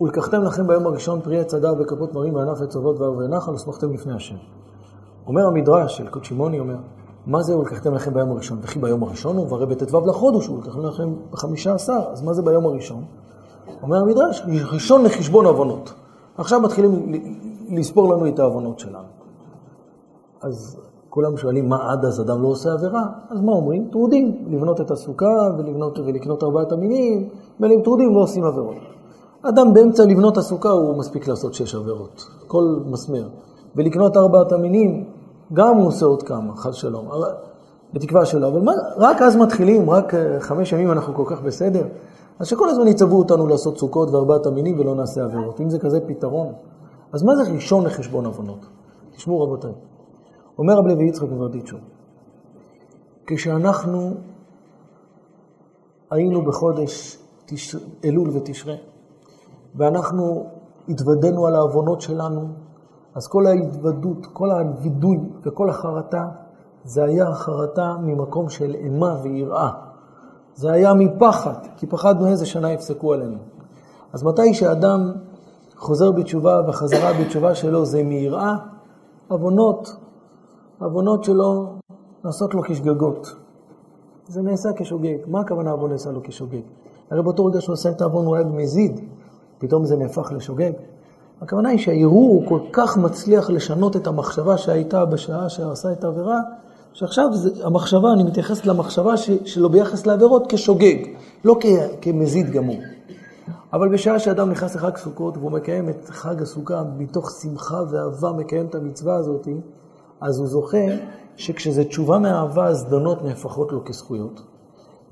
ולקחתם 0.00 0.42
לכם 0.42 0.66
ביום 0.66 0.86
הראשון 0.86 1.20
פרי 1.20 1.40
עץ 1.40 1.54
הדר 1.54 1.74
וכפות 1.80 2.14
מרים 2.14 2.34
וענף 2.34 2.60
עץ 2.60 2.76
אבות 2.76 3.00
וער 3.00 3.16
ונחל 3.16 3.54
ושמחתם 3.54 3.92
לפני 3.92 4.12
השם. 4.12 4.36
אומר 5.26 5.46
המדרש 5.46 5.96
של 5.96 6.08
קודשימוני, 6.08 6.60
אומר, 6.60 6.76
מה 7.26 7.42
זה 7.42 7.58
ולקחתם 7.58 7.94
לכם 7.94 8.14
ביום 8.14 8.30
הראשון? 8.30 8.58
וכי 8.62 8.78
ביום 8.78 9.02
הראשון 9.02 9.36
הוא 9.36 9.46
והרי 9.50 9.66
בט"ו 9.66 10.06
לחודש 10.06 10.46
הוא 10.46 10.58
לקחתם 10.58 10.82
לכם 10.86 11.14
בחמישה 11.30 11.74
עשר, 11.74 12.00
אז 12.12 12.22
מה 12.22 12.32
זה 12.32 12.42
ביום 12.42 12.66
הראשון? 12.66 13.04
אומר 13.82 13.96
המדרש, 13.96 14.42
ראשון 14.72 15.04
לחשבון 15.04 15.46
עוונות. 15.46 15.92
עכשיו 16.38 16.60
מתחילים 16.60 17.12
לספור 17.68 18.14
לנו 18.14 18.28
את 18.28 18.38
העוונות 18.38 18.78
שלנו. 18.78 19.08
אז 20.42 20.80
כולם 21.10 21.36
שואלים, 21.36 21.68
מה 21.68 21.92
עד 21.92 22.04
אז 22.04 22.20
אדם 22.20 22.42
לא 22.42 22.48
עושה 22.48 22.72
עבירה? 22.72 23.02
אז 23.30 23.40
מה 23.40 23.52
אומרים? 23.52 23.88
טרודים, 23.92 24.44
לבנות 24.48 24.80
את 24.80 24.90
הסוכה 24.90 25.50
ולבנות, 25.58 25.98
ולקנות 25.98 26.42
ארבעת 26.42 26.72
המינים, 26.72 27.28
ואם 27.60 27.80
טרודים 27.84 28.14
לא 28.14 28.20
עושים 28.20 28.44
עבירות. 28.44 28.76
אדם 29.42 29.74
באמצע 29.74 30.04
לבנות 30.04 30.36
הסוכה 30.36 30.70
הוא 30.70 30.98
מספיק 30.98 31.28
לעשות 31.28 31.54
שש 31.54 31.74
עבירות, 31.74 32.24
כל 32.46 32.78
מסמר. 32.86 33.28
ולקנות 33.76 34.16
ארבעת 34.16 34.52
המינים, 34.52 35.04
גם 35.52 35.76
הוא 35.76 35.86
עושה 35.86 36.06
עוד 36.06 36.22
כמה, 36.22 36.56
חס 36.56 36.74
שלום, 36.74 37.08
בתקווה 37.92 38.26
שלא. 38.26 38.48
אבל 38.48 38.60
מה, 38.60 38.72
רק 38.96 39.22
אז 39.22 39.36
מתחילים, 39.36 39.90
רק 39.90 40.14
אה, 40.14 40.40
חמש 40.40 40.72
ימים 40.72 40.90
אנחנו 40.92 41.14
כל 41.14 41.24
כך 41.26 41.42
בסדר. 41.42 41.86
אז 42.38 42.46
שכל 42.46 42.68
הזמן 42.68 42.86
יצוו 42.86 43.18
אותנו 43.18 43.46
לעשות 43.46 43.78
סוכות 43.78 44.10
וארבעת 44.10 44.46
המינים 44.46 44.80
ולא 44.80 44.94
נעשה 44.94 45.24
עבירות. 45.24 45.60
אם 45.60 45.70
זה 45.70 45.78
כזה 45.78 46.00
פתרון, 46.06 46.52
אז 47.12 47.22
מה 47.22 47.36
זה 47.36 47.52
ראשון 47.52 47.84
לחשבון 47.86 48.26
עוונות? 48.26 48.66
תשמעו 49.16 49.40
רבותיי. 49.40 49.72
אומר 50.58 50.74
רב 50.74 50.86
לוי 50.86 51.08
יצחק 51.08 51.28
מברדיצ'ו, 51.28 51.76
כשאנחנו 53.26 54.10
היינו 56.10 56.42
בחודש 56.42 57.18
תש... 57.46 57.76
אלול 58.04 58.30
ותשרה, 58.36 58.74
ואנחנו 59.74 60.46
התוודענו 60.88 61.46
על 61.46 61.54
העוונות 61.54 62.00
שלנו, 62.00 62.48
אז 63.14 63.28
כל 63.28 63.46
ההתוודות, 63.46 64.26
כל 64.32 64.50
הווידוי 64.50 65.18
וכל 65.42 65.70
החרטה, 65.70 66.28
זה 66.84 67.04
היה 67.04 67.28
החרטה 67.28 67.96
ממקום 68.02 68.48
של 68.48 68.74
אימה 68.74 69.16
ויראה. 69.22 69.70
זה 70.54 70.72
היה 70.72 70.94
מפחד, 70.94 71.54
כי 71.76 71.86
פחדנו 71.86 72.26
איזה 72.26 72.46
שנה 72.46 72.72
יפסקו 72.72 73.12
עלינו. 73.12 73.38
אז 74.12 74.22
מתי 74.22 74.54
שאדם 74.54 75.12
חוזר 75.76 76.10
בתשובה, 76.12 76.60
והחזרה 76.66 77.12
בתשובה 77.20 77.54
שלו 77.54 77.84
זה 77.84 78.02
מיראה, 78.02 78.56
עוונות, 79.28 79.96
עוונות 80.80 81.24
שלו 81.24 81.66
נעשות 82.24 82.54
לו 82.54 82.62
כשגגות. 82.62 83.36
זה 84.28 84.42
נעשה 84.42 84.68
כשוגג. 84.76 85.16
מה 85.26 85.40
הכוונה 85.40 85.70
עוון 85.70 85.90
נעשה 85.90 86.10
לו 86.10 86.20
כשוגג? 86.22 86.62
הרי 87.10 87.22
באותו 87.22 87.44
רגע 87.44 87.60
שהוא 87.60 87.72
עשה 87.72 87.90
את 87.90 88.00
העוון 88.00 88.26
הוא 88.26 88.36
היה 88.36 88.44
במזיד, 88.44 89.00
פתאום 89.58 89.84
זה 89.84 89.96
נהפך 89.96 90.32
לשוגג. 90.32 90.72
הכוונה 91.40 91.68
היא 91.68 91.78
שהערעור 91.78 92.44
כל 92.48 92.60
כך 92.72 92.96
מצליח 92.96 93.50
לשנות 93.50 93.96
את 93.96 94.06
המחשבה 94.06 94.58
שהייתה 94.58 95.04
בשעה 95.04 95.48
שעשה 95.48 95.92
את 95.92 96.04
העבירה, 96.04 96.40
שעכשיו 96.92 97.32
זה, 97.32 97.66
המחשבה, 97.66 98.12
אני 98.12 98.22
מתייחס 98.22 98.66
למחשבה 98.66 99.16
ש, 99.16 99.30
שלו 99.44 99.68
ביחס 99.68 100.06
לעבירות 100.06 100.52
כשוגג, 100.52 100.96
לא 101.44 101.56
כ, 101.60 101.66
כמזיד 102.00 102.50
גמור. 102.50 102.76
אבל 103.72 103.88
בשעה 103.88 104.18
שאדם 104.18 104.50
נכנס 104.50 104.74
לחג 104.76 104.96
סוכות 104.96 105.36
והוא 105.36 105.50
מקיים 105.50 105.88
את 105.88 106.08
חג 106.08 106.42
הסוכה 106.42 106.82
מתוך 106.98 107.30
שמחה 107.42 107.82
ואהבה, 107.90 108.32
מקיים 108.32 108.66
את 108.66 108.74
המצווה 108.74 109.14
הזאת, 109.14 109.48
אז 110.20 110.38
הוא 110.38 110.46
זוכה 110.46 110.86
שכשזה 111.36 111.84
תשובה 111.84 112.18
מאהבה, 112.18 112.66
הזדונות 112.66 113.24
נהפכות 113.24 113.72
לו 113.72 113.84
כזכויות. 113.84 114.42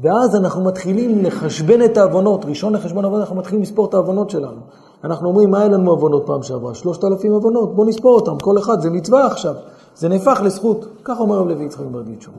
ואז 0.01 0.37
אנחנו 0.37 0.65
מתחילים 0.65 1.25
לחשבן 1.25 1.85
את 1.85 1.97
העוונות. 1.97 2.45
ראשון 2.45 2.73
לחשבון 2.73 3.05
עוונות, 3.05 3.23
אנחנו 3.23 3.37
מתחילים 3.37 3.63
לספור 3.63 3.87
את 3.87 3.95
העוונות 3.95 4.31
שלנו. 4.31 4.61
אנחנו 5.05 5.29
אומרים, 5.29 5.51
מה 5.51 5.59
היה 5.59 5.69
לנו 5.69 5.91
עוונות 5.91 6.23
פעם 6.27 6.43
שעברה? 6.43 6.75
שלושת 6.75 7.05
אלפים 7.05 7.33
עוונות, 7.33 7.75
בואו 7.75 7.89
נספור 7.89 8.15
אותם, 8.15 8.39
כל 8.39 8.59
אחד, 8.59 8.81
זה 8.81 8.91
מצווה 8.91 9.27
עכשיו. 9.27 9.55
זה 9.97 10.09
נהפך 10.09 10.41
לזכות. 10.45 10.87
ככה 11.05 11.21
אומר 11.21 11.37
רב 11.37 11.49
לוי 11.49 11.65
יצחק 11.65 11.85
ברדיצ'ו. 11.85 12.31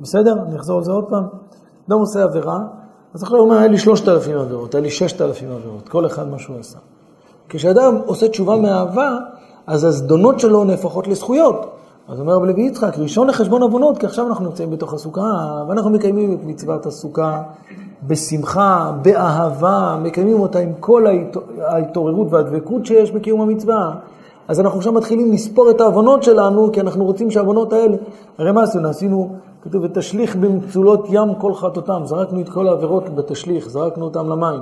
בסדר? 0.00 0.32
אני 0.32 0.56
אחזור 0.56 0.78
על 0.78 0.84
זה 0.84 0.92
עוד 0.92 1.04
פעם. 1.04 1.24
אדם 1.88 1.98
עושה 1.98 2.22
עבירה, 2.22 2.60
אז 3.14 3.22
עכשיו 3.22 3.38
הוא 3.38 3.44
אומר, 3.44 3.58
היה 3.58 3.68
לי 3.68 3.78
שלושת 3.78 4.08
אלפים 4.08 4.38
עבירות, 4.38 4.74
היה 4.74 4.82
לי 4.82 4.90
ששת 4.90 5.20
אלפים 5.20 5.50
עבירות, 5.52 5.88
כל 5.88 6.06
אחד 6.06 6.28
מה 6.28 6.38
שהוא 6.38 6.58
עשה. 6.58 6.78
כשאדם 7.48 7.98
עושה 8.06 8.28
תשובה 8.28 8.56
מאהבה, 8.56 9.18
אז 9.66 9.84
הזדונות 9.84 10.40
שלו 10.40 10.64
נהפכות 10.64 11.06
לזכויות. 11.08 11.77
אז 12.08 12.20
אומר 12.20 12.34
רב 12.34 12.44
לוי 12.44 12.62
יצחק, 12.62 12.98
ראשון 12.98 13.26
לחשבון 13.26 13.62
עוונות, 13.62 13.98
כי 13.98 14.06
עכשיו 14.06 14.26
אנחנו 14.26 14.44
נמצאים 14.44 14.70
בתוך 14.70 14.94
הסוכה, 14.94 15.64
ואנחנו 15.68 15.90
מקיימים 15.90 16.34
את 16.34 16.44
מצוות 16.44 16.86
הסוכה 16.86 17.42
בשמחה, 18.06 18.92
באהבה, 19.02 19.98
מקיימים 20.02 20.40
אותה 20.40 20.58
עם 20.58 20.72
כל 20.80 21.06
ההתעוררות 21.58 22.26
והדבקות 22.30 22.86
שיש 22.86 23.10
בקיום 23.10 23.40
המצווה. 23.40 23.94
אז 24.48 24.60
אנחנו 24.60 24.78
עכשיו 24.78 24.92
מתחילים 24.92 25.32
לספור 25.32 25.70
את 25.70 25.80
העוונות 25.80 26.22
שלנו, 26.22 26.72
כי 26.72 26.80
אנחנו 26.80 27.04
רוצים 27.04 27.30
שהעוונות 27.30 27.72
האלה... 27.72 27.96
הרי 28.38 28.52
מה 28.52 28.62
עשינו? 28.62 28.88
עשינו, 28.88 29.36
כתוב, 29.62 29.84
ותשליך 29.84 30.36
במצולות 30.36 31.06
ים 31.10 31.34
כל 31.34 31.54
חטאותם. 31.54 32.02
זרקנו 32.04 32.40
את 32.40 32.48
כל 32.48 32.68
העבירות 32.68 33.14
בתשליך, 33.14 33.68
זרקנו 33.68 34.04
אותם 34.04 34.28
למים. 34.28 34.60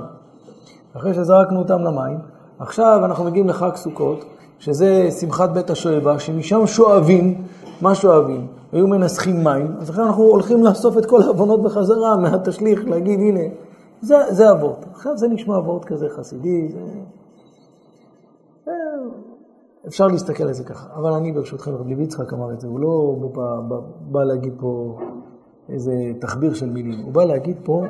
אחרי 0.96 1.14
שזרקנו 1.14 1.58
אותם 1.58 1.82
למים, 1.82 2.18
עכשיו 2.58 3.00
אנחנו 3.04 3.24
מגיעים 3.24 3.48
לחג 3.48 3.70
סוכות, 3.74 4.24
שזה 4.58 5.10
שמחת 5.10 5.50
בית 5.50 5.70
השואבה, 5.70 6.18
שמשם 6.18 6.66
שואבים, 6.66 7.42
מה 7.80 7.94
שואבים? 7.94 8.46
היו 8.72 8.86
מנסחים 8.86 9.44
מים, 9.44 9.76
אז 9.80 9.90
עכשיו 9.90 10.06
אנחנו 10.06 10.22
הולכים 10.22 10.64
לאסוף 10.64 10.98
את 10.98 11.06
כל 11.06 11.22
העוונות 11.22 11.62
בחזרה 11.62 12.16
מהתשליך, 12.16 12.84
להגיד, 12.84 13.20
הנה, 13.20 13.40
זה, 14.00 14.16
זה 14.30 14.50
אבות. 14.50 14.84
עכשיו 14.92 15.16
זה 15.16 15.28
נשמע 15.28 15.58
אבות 15.58 15.84
כזה 15.84 16.06
חסידי, 16.08 16.68
זה... 16.68 16.80
אפשר 19.86 20.06
להסתכל 20.06 20.44
על 20.44 20.52
זה 20.52 20.64
ככה. 20.64 20.86
אבל 20.94 21.12
אני 21.12 21.32
ברשותכם, 21.32 21.74
רב 21.74 21.88
לוי 21.88 22.04
יצחק 22.04 22.32
אמר 22.32 22.52
את 22.52 22.60
זה, 22.60 22.68
הוא 22.68 22.80
לא 22.80 23.16
בא, 23.32 23.60
בא, 23.68 23.76
בא 24.00 24.24
להגיד 24.24 24.52
פה 24.60 24.98
איזה 25.68 25.92
תחביר 26.20 26.54
של 26.54 26.70
מילים, 26.70 27.00
הוא 27.04 27.12
בא 27.12 27.24
להגיד 27.24 27.56
פה 27.64 27.84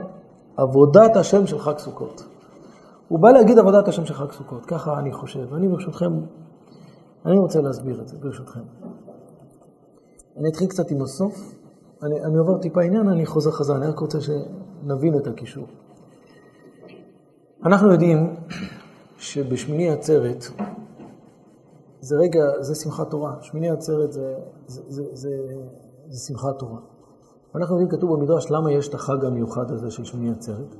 עבודת 0.56 1.16
השם 1.16 1.46
של 1.46 1.58
חג 1.58 1.78
סוכות. 1.78 2.24
הוא 3.08 3.18
בא 3.18 3.30
להגיד 3.30 3.58
עבודת 3.58 3.88
השם 3.88 4.04
של 4.04 4.14
חג 4.14 4.32
סוכות, 4.32 4.66
ככה 4.66 4.98
אני 4.98 5.12
חושב. 5.12 5.46
ואני 5.50 5.68
ברשותכם, 5.68 6.12
אני 7.24 7.38
רוצה 7.38 7.60
להסביר 7.60 8.00
את 8.00 8.08
זה, 8.08 8.18
ברשותכם. 8.18 8.60
אני 10.36 10.48
אתחיל 10.48 10.68
קצת 10.68 10.90
עם 10.90 11.02
הסוף, 11.02 11.54
אני, 12.02 12.24
אני 12.24 12.36
עובר 12.36 12.58
טיפה 12.58 12.82
עניין, 12.82 13.08
אני 13.08 13.26
חוזר 13.26 13.50
חזרה, 13.50 13.76
אני 13.76 13.86
רק 13.86 13.98
רוצה 13.98 14.18
שנבין 14.20 15.18
את 15.18 15.26
הקישור. 15.26 15.66
אנחנו 17.64 17.92
יודעים 17.92 18.36
שבשמיני 19.18 19.90
עצרת 19.90 20.44
זה 22.00 22.16
רגע, 22.16 22.44
זה 22.60 22.74
שמחת 22.74 23.10
תורה. 23.10 23.34
שמיני 23.40 23.70
עצרת 23.70 24.12
זה, 24.12 24.34
זה, 24.66 24.82
זה, 24.88 25.02
זה, 25.12 25.30
זה 26.08 26.26
שמחת 26.26 26.58
תורה. 26.58 26.78
אנחנו 27.54 27.80
יודעים, 27.80 27.98
כתוב 27.98 28.12
במדרש, 28.12 28.50
למה 28.50 28.72
יש 28.72 28.88
את 28.88 28.94
החג 28.94 29.24
המיוחד 29.24 29.70
הזה 29.70 29.90
של 29.90 30.04
שמיני 30.04 30.30
עצרת. 30.30 30.74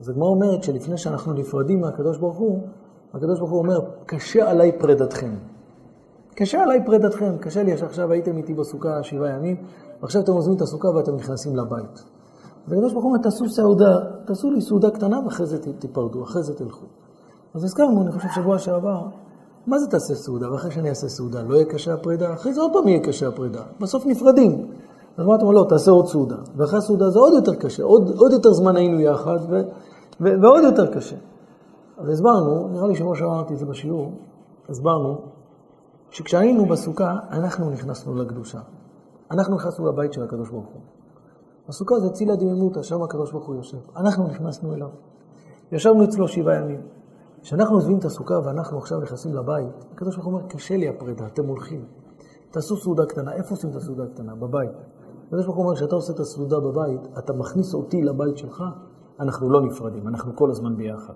אז 0.00 0.08
הגמרא 0.08 0.28
אומרת 0.28 0.62
שלפני 0.62 0.98
שאנחנו 0.98 1.32
נפרדים 1.32 1.80
מהקדוש 1.80 2.18
ברוך 2.18 2.36
הוא, 2.36 2.68
הקדוש 3.14 3.38
ברוך 3.38 3.50
הוא 3.50 3.58
אומר, 3.58 3.80
קשה 4.06 4.50
עליי 4.50 4.78
פרידתכם. 4.78 5.34
קשה 6.38 6.62
עליי 6.62 6.84
פרידתכם, 6.86 7.38
קשה 7.40 7.62
לי 7.62 7.76
שעכשיו 7.76 8.12
הייתם 8.12 8.36
איתי 8.36 8.54
בסוכה 8.54 9.02
שבעה 9.02 9.30
ימים, 9.30 9.56
ועכשיו 10.02 10.22
אתם 10.22 10.32
עוזבים 10.32 10.56
את 10.56 10.62
הסוכה 10.62 10.88
ואתם 10.88 11.16
נכנסים 11.16 11.56
לבית. 11.56 12.04
והקדוש 12.68 12.92
ברוך 12.92 13.04
הוא 13.04 13.12
אומר, 13.12 13.22
תעשו 13.22 13.48
סעודה, 13.48 13.98
תעשו 14.24 14.50
לי 14.50 14.60
סעודה 14.60 14.90
קטנה 14.90 15.20
ואחרי 15.24 15.46
זה 15.46 15.58
תיפרדו, 15.78 16.22
אחרי 16.22 16.42
זה 16.42 16.54
תלכו. 16.54 16.86
אז 17.54 17.64
הזכרנו, 17.64 18.02
אני 18.02 18.12
חושב, 18.12 18.28
שבוע 18.34 18.58
שעבר, 18.58 19.06
מה 19.66 19.78
זה 19.78 19.86
תעשה 19.86 20.14
סעודה? 20.14 20.52
ואחרי 20.52 20.70
שאני 20.70 20.88
אעשה 20.88 21.08
סעודה, 21.08 21.42
לא 21.42 21.54
יהיה 21.54 21.64
קשה 21.64 21.94
הפרידה? 21.94 22.34
אחרי 22.34 22.54
זה 22.54 22.60
עוד 22.60 22.72
פעם 22.72 22.88
יהיה 22.88 23.00
קשה 23.00 23.28
הפרידה. 23.28 23.62
בסוף 23.80 24.06
נפרדים. 24.06 24.66
אז 25.16 25.26
אתה 25.34 25.42
אומר? 25.42 25.54
לא, 25.54 25.66
תעשה 25.68 25.90
עוד 25.90 26.06
סעודה. 26.06 26.36
ואחרי 26.56 26.78
הסעודה 26.78 27.10
זה 27.10 27.18
עוד 27.18 27.32
יותר 27.32 27.54
קשה, 27.54 27.82
עוד, 27.82 28.10
עוד 28.16 28.32
יותר 28.32 28.52
זמן 28.52 28.76
היינו 28.76 29.00
יחד, 29.00 29.38
ו, 29.50 29.60
ו, 30.20 30.42
ועוד 30.42 30.64
יותר 30.64 30.94
קשה. 30.94 31.16
אז 31.98 32.08
הסברנו, 32.08 32.68
נראה 32.68 32.86
לי 32.86 32.94
שבוע 32.94 33.16
שעבר 33.16 33.32
אמרתי 33.32 33.54
את 33.54 33.58
זה 33.58 33.66
בשיעור, 33.66 34.12
הסברנו 34.68 35.37
שכשהיינו 36.10 36.66
בסוכה, 36.66 37.16
אנחנו 37.30 37.70
נכנסנו 37.70 38.14
לקדושה. 38.14 38.60
אנחנו 39.30 39.56
נכנסנו 39.56 39.86
לבית 39.86 40.12
של 40.12 40.22
הקדוש 40.22 40.50
ברוך 40.50 40.66
הוא. 40.66 40.80
הסוכה 41.68 42.00
זה 42.00 42.10
צילה 42.10 42.36
דמימותא, 42.36 42.82
שם 42.82 43.02
הקדוש 43.02 43.32
ברוך 43.32 43.46
הוא 43.46 43.56
יושב. 43.56 43.78
אנחנו 43.96 44.28
נכנסנו 44.28 44.74
אליו. 44.74 44.88
ישבנו 45.72 46.04
אצלו 46.04 46.28
שבעה 46.28 46.56
ימים. 46.56 46.80
כשאנחנו 47.42 47.74
עוזבים 47.74 47.98
את 47.98 48.04
הסוכה 48.04 48.34
ואנחנו 48.44 48.78
עכשיו 48.78 49.00
נכנסים 49.00 49.34
לבית, 49.34 49.84
הקדוש 49.92 50.14
ברוך 50.16 50.26
הוא 50.26 50.34
אומר, 50.34 50.48
קשה 50.48 50.76
לי 50.76 50.88
הפרידה, 50.88 51.26
אתם 51.26 51.46
הולכים. 51.46 51.84
תעשו 52.50 52.76
סעודה 52.76 53.06
קטנה. 53.06 53.32
איפה 53.32 53.50
עושים 53.50 53.70
את 53.70 53.76
הסעודה 53.76 54.04
הקטנה? 54.04 54.34
בבית. 54.34 54.70
הקדוש 55.26 55.44
ברוך 55.44 55.56
הוא 55.56 55.64
אומר, 55.64 55.76
כשאתה 55.76 55.94
עושה 55.94 56.12
את 56.12 56.20
הסעודה 56.20 56.60
בבית, 56.60 57.00
אתה 57.18 57.32
מכניס 57.32 57.74
אותי 57.74 58.02
לבית 58.02 58.38
שלך, 58.38 58.64
אנחנו 59.20 59.50
לא 59.50 59.60
נפרדים, 59.60 60.08
אנחנו 60.08 60.36
כל 60.36 60.50
הזמן 60.50 60.76
ביחד. 60.76 61.14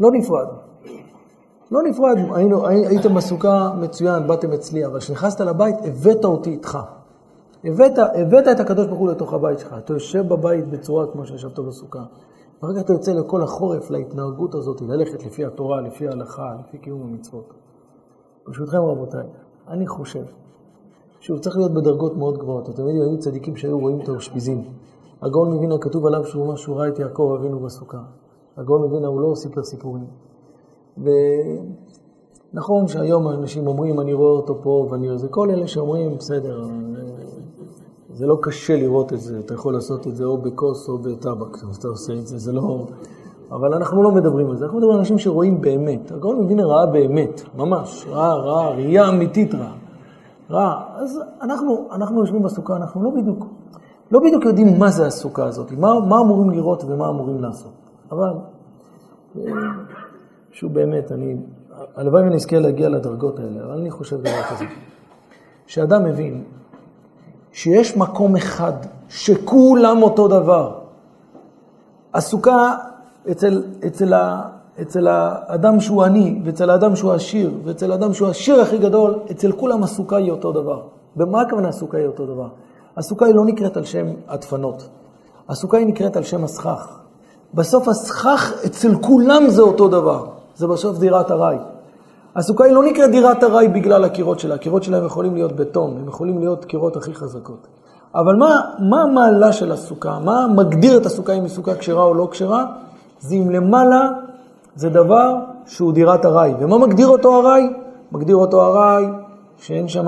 לא 0.00 0.10
נפרד. 0.12 0.48
לא 1.70 1.82
נפרד, 1.82 2.16
היינו, 2.34 2.66
הייתם 2.66 3.14
בסוכה 3.14 3.72
מצוין, 3.80 4.26
באתם 4.26 4.52
אצלי, 4.52 4.86
אבל 4.86 4.98
כשנכנסת 4.98 5.40
לבית, 5.40 5.76
הבאת 5.84 6.24
אותי 6.24 6.50
איתך. 6.50 6.78
הבאת, 7.64 7.98
הבאת 7.98 8.48
את 8.48 8.60
הקדוש 8.60 8.86
ברוך 8.86 8.98
הוא 8.98 9.08
לתוך 9.08 9.32
הבית 9.32 9.58
שלך. 9.58 9.74
אתה 9.78 9.92
יושב 9.92 10.28
בבית 10.28 10.70
בצורה 10.70 11.06
כמו 11.06 11.26
שישבת 11.26 11.58
בסוכה. 11.58 12.04
כך 12.62 12.68
אתה 12.80 12.92
יוצא 12.92 13.12
לכל 13.12 13.42
החורף, 13.42 13.90
להתנהגות 13.90 14.54
הזאת, 14.54 14.80
ללכת 14.80 15.26
לפי 15.26 15.44
התורה, 15.44 15.80
לפי 15.80 16.08
ההלכה, 16.08 16.54
לפי 16.60 16.78
קיום 16.78 17.02
המצוות. 17.02 17.54
ברשותכם 18.46 18.78
רבותיי, 18.78 19.26
אני 19.68 19.86
חושב, 19.86 20.24
שהוא 21.20 21.38
צריך 21.38 21.56
להיות 21.56 21.74
בדרגות 21.74 22.16
מאוד 22.16 22.38
גבוהות. 22.38 22.68
אתם 22.68 22.82
יודעים, 22.82 23.02
היו 23.02 23.18
צדיקים 23.18 23.56
שהיו 23.56 23.78
רואים 23.78 24.00
את 24.00 24.08
האושפיזין. 24.08 24.64
הגאון 25.22 25.56
מבינה, 25.56 25.78
כתוב 25.78 26.06
עליו 26.06 26.24
שהוא 26.24 26.56
שהוא 26.56 26.76
ראה 26.76 26.88
את 26.88 26.98
יעקב 26.98 27.36
אבינו 27.38 27.60
בסוכה. 27.60 28.02
הגאון 28.56 28.82
מבינה, 28.88 29.08
הוא 29.08 29.20
לא 29.20 29.34
סיפר 29.34 29.62
סיפורים. 29.62 30.29
ונכון 32.52 32.88
שהיום 32.88 33.28
אנשים 33.28 33.66
אומרים, 33.66 34.00
אני 34.00 34.12
רואה 34.12 34.32
אותו 34.32 34.58
פה 34.62 34.88
ואני... 34.90 35.18
זה 35.18 35.28
כל 35.28 35.50
אלה 35.50 35.66
שאומרים, 35.66 36.16
בסדר, 36.16 36.66
זה 38.12 38.26
לא 38.26 38.38
קשה 38.42 38.76
לראות 38.76 39.12
את 39.12 39.20
זה, 39.20 39.38
אתה 39.38 39.54
יכול 39.54 39.74
לעשות 39.74 40.06
את 40.06 40.16
זה 40.16 40.24
או 40.24 40.38
בכוס 40.38 40.88
או 40.88 40.98
בטבק, 40.98 41.56
אתה 41.78 41.88
עושה 41.88 42.12
את 42.12 42.26
זה, 42.26 42.38
זה 42.38 42.52
לא... 42.52 42.86
אבל 43.50 43.74
אנחנו 43.74 44.02
לא 44.02 44.12
מדברים 44.12 44.50
על 44.50 44.56
זה, 44.56 44.64
אנחנו 44.64 44.78
מדברים 44.78 44.94
על 44.94 45.00
אנשים 45.00 45.18
שרואים 45.18 45.60
באמת. 45.60 46.12
הגאון 46.12 46.36
מווינר 46.36 46.66
ראה 46.66 46.86
באמת, 46.86 47.42
ממש, 47.56 48.06
ראה, 48.08 48.34
ראה, 48.34 48.70
ראייה 48.70 49.08
אמיתית 49.08 49.54
ראה. 49.54 49.72
ראה. 50.50 50.82
אז 50.96 51.20
אנחנו, 51.42 51.88
אנחנו 51.92 52.20
יושבים 52.20 52.42
בסוכה, 52.42 52.76
אנחנו 52.76 53.02
לא 53.02 53.10
בדיוק, 53.10 53.46
לא 54.10 54.20
בדיוק 54.20 54.44
יודעים 54.44 54.78
מה 54.78 54.90
זה 54.90 55.06
הסוכה 55.06 55.44
הזאת, 55.44 55.72
מה, 55.72 56.00
מה 56.00 56.20
אמורים 56.20 56.50
לראות 56.50 56.84
ומה 56.84 57.08
אמורים 57.08 57.40
לעשות. 57.40 57.72
אבל, 58.12 58.32
שהוא 60.52 60.70
באמת, 60.70 61.12
אני, 61.12 61.36
הלוואי 61.96 62.22
ונזכה 62.22 62.58
להגיע 62.58 62.88
לדרגות 62.88 63.38
האלה, 63.38 63.64
אבל 63.64 63.78
אני 63.78 63.90
חושב 63.90 64.20
דבר 64.20 64.42
כזה. 64.50 64.64
שאדם 65.66 66.04
מבין 66.04 66.44
שיש 67.52 67.96
מקום 67.96 68.36
אחד 68.36 68.72
שכולם 69.08 70.02
אותו 70.02 70.28
דבר. 70.28 70.78
הסוכה 72.14 72.74
אצל, 73.30 73.62
אצל, 73.86 74.14
אצל 74.82 75.08
האדם 75.08 75.80
שהוא 75.80 76.02
עני, 76.02 76.40
ואצל 76.44 76.70
האדם 76.70 76.96
שהוא 76.96 77.12
עשיר, 77.12 77.52
ואצל 77.64 77.92
האדם 77.92 78.14
שהוא 78.14 78.28
העשיר 78.28 78.60
הכי 78.60 78.78
גדול, 78.78 79.18
אצל 79.30 79.52
כולם 79.52 79.82
הסוכה 79.82 80.16
היא 80.16 80.30
אותו 80.30 80.52
דבר. 80.52 80.82
במה 81.16 81.40
הכוונה 81.40 81.68
הסוכה 81.68 81.98
היא 81.98 82.06
אותו 82.06 82.26
דבר? 82.26 82.48
הסוכה 82.96 83.26
היא 83.26 83.34
לא 83.34 83.44
נקראת 83.44 83.76
על 83.76 83.84
שם 83.84 84.06
הדפנות. 84.28 84.88
הסוכה 85.48 85.76
היא 85.78 85.86
נקראת 85.86 86.16
על 86.16 86.22
שם 86.22 86.44
הסכך. 86.44 86.98
בסוף 87.54 87.88
הסכך 87.88 88.52
אצל 88.66 88.94
כולם 89.00 89.42
זה 89.48 89.62
אותו 89.62 89.88
דבר. 89.88 90.39
זה 90.60 90.66
בסוף 90.66 90.98
דירת 90.98 91.30
ארעי. 91.30 91.56
הסוכה 92.36 92.64
היא 92.64 92.72
לא 92.72 92.82
נקראת 92.82 93.10
דירת 93.10 93.44
ארעי 93.44 93.68
בגלל 93.68 94.04
הקירות 94.04 94.40
שלה. 94.40 94.54
הקירות 94.54 94.82
שלהם 94.82 95.06
יכולים 95.06 95.34
להיות 95.34 95.52
בטון, 95.52 95.96
הם 96.00 96.08
יכולים 96.08 96.38
להיות 96.38 96.64
קירות 96.64 96.96
הכי 96.96 97.14
חזקות. 97.14 97.66
אבל 98.14 98.36
מה, 98.36 98.60
מה 98.78 99.02
המעלה 99.02 99.52
של 99.52 99.72
הסוכה? 99.72 100.18
מה 100.24 100.46
מגדיר 100.56 100.96
את 100.96 101.06
הסוכה 101.06 101.32
אם 101.32 101.42
היא 101.42 101.48
סוכה 101.48 101.74
כשרה 101.74 102.02
או 102.02 102.14
לא 102.14 102.28
כשרה? 102.30 102.64
זה 103.20 103.34
אם 103.34 103.50
למעלה 103.50 104.10
זה 104.76 104.88
דבר 104.88 105.34
שהוא 105.66 105.92
דירת 105.92 106.24
ארעי. 106.24 106.54
ומה 106.60 106.78
מגדיר 106.78 107.08
אותו 107.08 107.40
ארעי? 107.40 107.70
מגדיר 108.12 108.36
אותו 108.36 108.62
ארעי 108.66 109.06
שאין 109.56 109.88
שם 109.88 110.06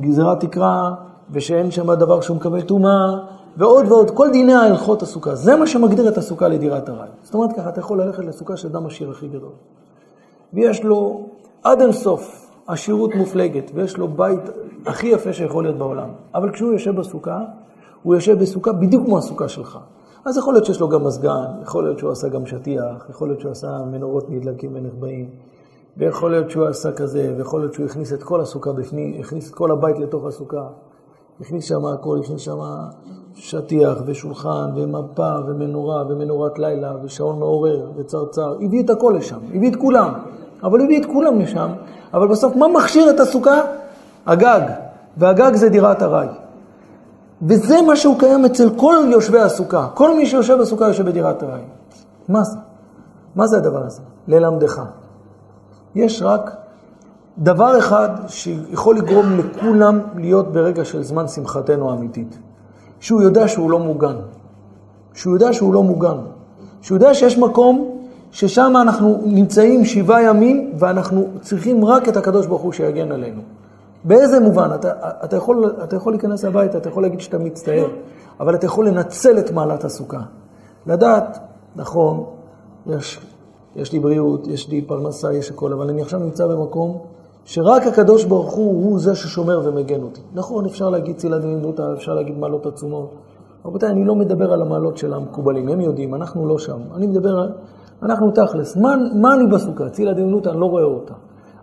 גזירת 0.00 0.40
תקרה, 0.40 0.94
ושאין 1.30 1.70
שם 1.70 1.94
דבר 1.94 2.20
שהוא 2.20 2.36
מקבל 2.36 2.60
טומאה, 2.60 3.14
ועוד 3.56 3.92
ועוד, 3.92 4.10
כל 4.10 4.30
דיני 4.30 4.54
ההלכות 4.54 5.02
הסוכה. 5.02 5.34
זה 5.34 5.56
מה 5.56 5.66
שמגדיר 5.66 6.08
את 6.08 6.18
הסוכה 6.18 6.48
לדירת 6.48 6.88
ארעי. 6.88 7.08
זאת 7.22 7.34
אומרת 7.34 7.52
ככה, 7.56 7.68
אתה 7.68 7.80
יכול 7.80 8.02
ללכת 8.02 8.24
לסוכה 8.24 8.56
של 8.56 8.68
אדם 8.68 8.86
עשיר 8.86 9.10
הכי 9.10 9.28
גדול. 9.28 9.52
ויש 10.54 10.84
לו 10.84 11.26
עד 11.62 11.80
אינסוף 11.80 12.50
עשירות 12.66 13.14
מופלגת, 13.14 13.70
ויש 13.74 13.96
לו 13.96 14.08
בית 14.08 14.40
הכי 14.86 15.06
יפה 15.06 15.32
שיכול 15.32 15.64
להיות 15.64 15.78
בעולם. 15.78 16.08
אבל 16.34 16.52
כשהוא 16.52 16.72
יושב 16.72 16.96
בסוכה, 16.96 17.40
הוא 18.02 18.14
יושב 18.14 18.38
בסוכה 18.38 18.72
בדיוק 18.72 19.04
כמו 19.04 19.18
הסוכה 19.18 19.48
שלך. 19.48 19.78
אז 20.24 20.36
יכול 20.36 20.54
להיות 20.54 20.64
שיש 20.64 20.80
לו 20.80 20.88
גם 20.88 21.04
מזגן, 21.04 21.46
יכול 21.62 21.84
להיות 21.84 21.98
שהוא 21.98 22.10
עשה 22.10 22.28
גם 22.28 22.46
שטיח, 22.46 23.06
יכול 23.10 23.28
להיות 23.28 23.40
שהוא 23.40 23.52
עשה 23.52 23.78
מנורות 23.90 24.30
נדלקים 24.30 24.70
ונחבאים, 24.74 25.30
ויכול 25.96 26.30
להיות 26.30 26.50
שהוא 26.50 26.66
עשה 26.66 26.92
כזה, 26.92 27.34
ויכול 27.36 27.60
להיות 27.60 27.74
שהוא 27.74 27.86
הכניס 27.86 28.12
את 28.12 28.22
כל 28.22 28.40
הסוכה 28.40 28.72
בפנים, 28.72 29.20
הכניס 29.20 29.50
את 29.50 29.54
כל 29.54 29.70
הבית 29.70 29.98
לתוך 29.98 30.24
הסוכה. 30.24 30.66
הכניס 31.40 31.64
שם 31.64 31.84
הכל, 31.86 32.18
הכניס 32.24 32.40
שם 32.40 32.58
שטיח 33.34 34.02
ושולחן 34.06 34.70
ומפה 34.76 35.32
ומנורה 35.46 36.04
ומנורת 36.08 36.58
לילה 36.58 36.94
ושעון 37.04 37.38
מעורר 37.38 37.90
וצרצר, 37.96 38.56
הביא 38.60 38.82
את 38.84 38.90
הכל 38.90 39.14
לשם, 39.18 39.38
הביא 39.54 39.70
את 39.70 39.76
כולם, 39.76 40.12
אבל 40.64 40.80
הביא 40.80 41.00
את 41.00 41.06
כולם 41.06 41.40
לשם, 41.40 41.68
אבל 42.14 42.28
בסוף 42.28 42.56
מה 42.56 42.68
מכשיר 42.68 43.10
את 43.10 43.20
הסוכה? 43.20 43.60
הגג, 44.26 44.60
והגג 45.16 45.54
זה 45.54 45.68
דירת 45.68 46.02
ארעי. 46.02 46.28
וזה 47.42 47.82
מה 47.82 47.96
שהוא 47.96 48.18
קיים 48.18 48.44
אצל 48.44 48.70
כל 48.76 48.96
יושבי 49.10 49.40
הסוכה. 49.40 49.88
כל 49.94 50.16
מי 50.16 50.26
שיושב 50.26 50.58
בסוכה 50.60 50.88
יושב 50.88 51.06
בדירת 51.06 51.42
ארעי. 51.42 51.62
מה 52.28 52.44
זה? 52.44 52.56
מה 53.34 53.46
זה 53.46 53.56
הדבר 53.56 53.86
הזה? 53.86 54.02
ללמדך. 54.28 54.82
יש 55.94 56.22
רק 56.22 56.56
דבר 57.38 57.78
אחד 57.78 58.08
שיכול 58.26 58.96
לגרום 58.96 59.26
לכולם 59.38 60.00
להיות 60.16 60.52
ברגע 60.52 60.84
של 60.84 61.02
זמן 61.02 61.28
שמחתנו 61.28 61.90
האמיתית. 61.90 62.38
שהוא 63.00 63.22
יודע 63.22 63.48
שהוא 63.48 63.70
לא 63.70 63.78
מוגן. 63.78 64.16
שהוא 65.14 65.34
יודע 65.34 65.52
שהוא 65.52 65.74
לא 65.74 65.82
מוגן. 65.82 66.16
שהוא 66.82 66.96
יודע 66.96 67.14
שיש 67.14 67.38
מקום 67.38 67.93
ששם 68.34 68.72
אנחנו 68.82 69.20
נמצאים 69.24 69.84
שבעה 69.84 70.22
ימים 70.22 70.72
ואנחנו 70.78 71.28
צריכים 71.40 71.84
רק 71.84 72.08
את 72.08 72.16
הקדוש 72.16 72.46
ברוך 72.46 72.62
הוא 72.62 72.72
שיגן 72.72 73.12
עלינו. 73.12 73.40
באיזה 74.04 74.40
מובן? 74.40 74.70
אתה, 74.74 74.92
אתה, 75.24 75.36
יכול, 75.36 75.74
אתה 75.84 75.96
יכול 75.96 76.12
להיכנס 76.12 76.44
הביתה, 76.44 76.78
אתה 76.78 76.88
יכול 76.88 77.02
להגיד 77.02 77.20
שאתה 77.20 77.38
מצטער, 77.38 77.86
אבל 78.40 78.54
אתה 78.54 78.66
יכול 78.66 78.88
לנצל 78.88 79.38
את 79.38 79.50
מעלת 79.50 79.84
הסוכה. 79.84 80.20
לדעת, 80.86 81.38
נכון, 81.76 82.24
יש, 82.86 83.20
יש 83.76 83.92
לי 83.92 83.98
בריאות, 83.98 84.46
יש 84.46 84.68
לי 84.68 84.82
פרנסה, 84.82 85.32
יש 85.32 85.50
הכל, 85.50 85.72
אבל 85.72 85.90
אני 85.90 86.02
עכשיו 86.02 86.20
נמצא 86.20 86.46
במקום 86.46 86.98
שרק 87.44 87.86
הקדוש 87.86 88.24
ברוך 88.24 88.52
הוא 88.52 88.84
הוא 88.84 88.98
זה 88.98 89.14
ששומר 89.14 89.60
ומגן 89.64 90.02
אותי. 90.02 90.20
נכון, 90.34 90.64
אפשר 90.66 90.90
להגיד 90.90 91.16
צילה 91.16 91.38
דמימותא, 91.38 91.92
אפשר 91.92 92.14
להגיד 92.14 92.38
מעלות 92.38 92.66
עצומות. 92.66 93.10
רבותיי, 93.64 93.90
אני 93.90 94.04
לא 94.04 94.14
מדבר 94.14 94.52
על 94.52 94.62
המעלות 94.62 94.96
של 94.96 95.14
המקובלים, 95.14 95.68
הם 95.68 95.80
יודעים, 95.80 96.14
אנחנו 96.14 96.48
לא 96.48 96.58
שם. 96.58 96.78
אני 96.94 97.06
מדבר, 97.06 97.48
אנחנו 98.04 98.30
תכלס. 98.30 98.76
מה, 98.76 98.96
מה 99.14 99.34
אני 99.34 99.46
בסוכה? 99.46 99.88
צילה 99.88 100.12
דמימותא, 100.12 100.48
אני 100.48 100.60
לא 100.60 100.66
רואה 100.66 100.84
אותה. 100.84 101.14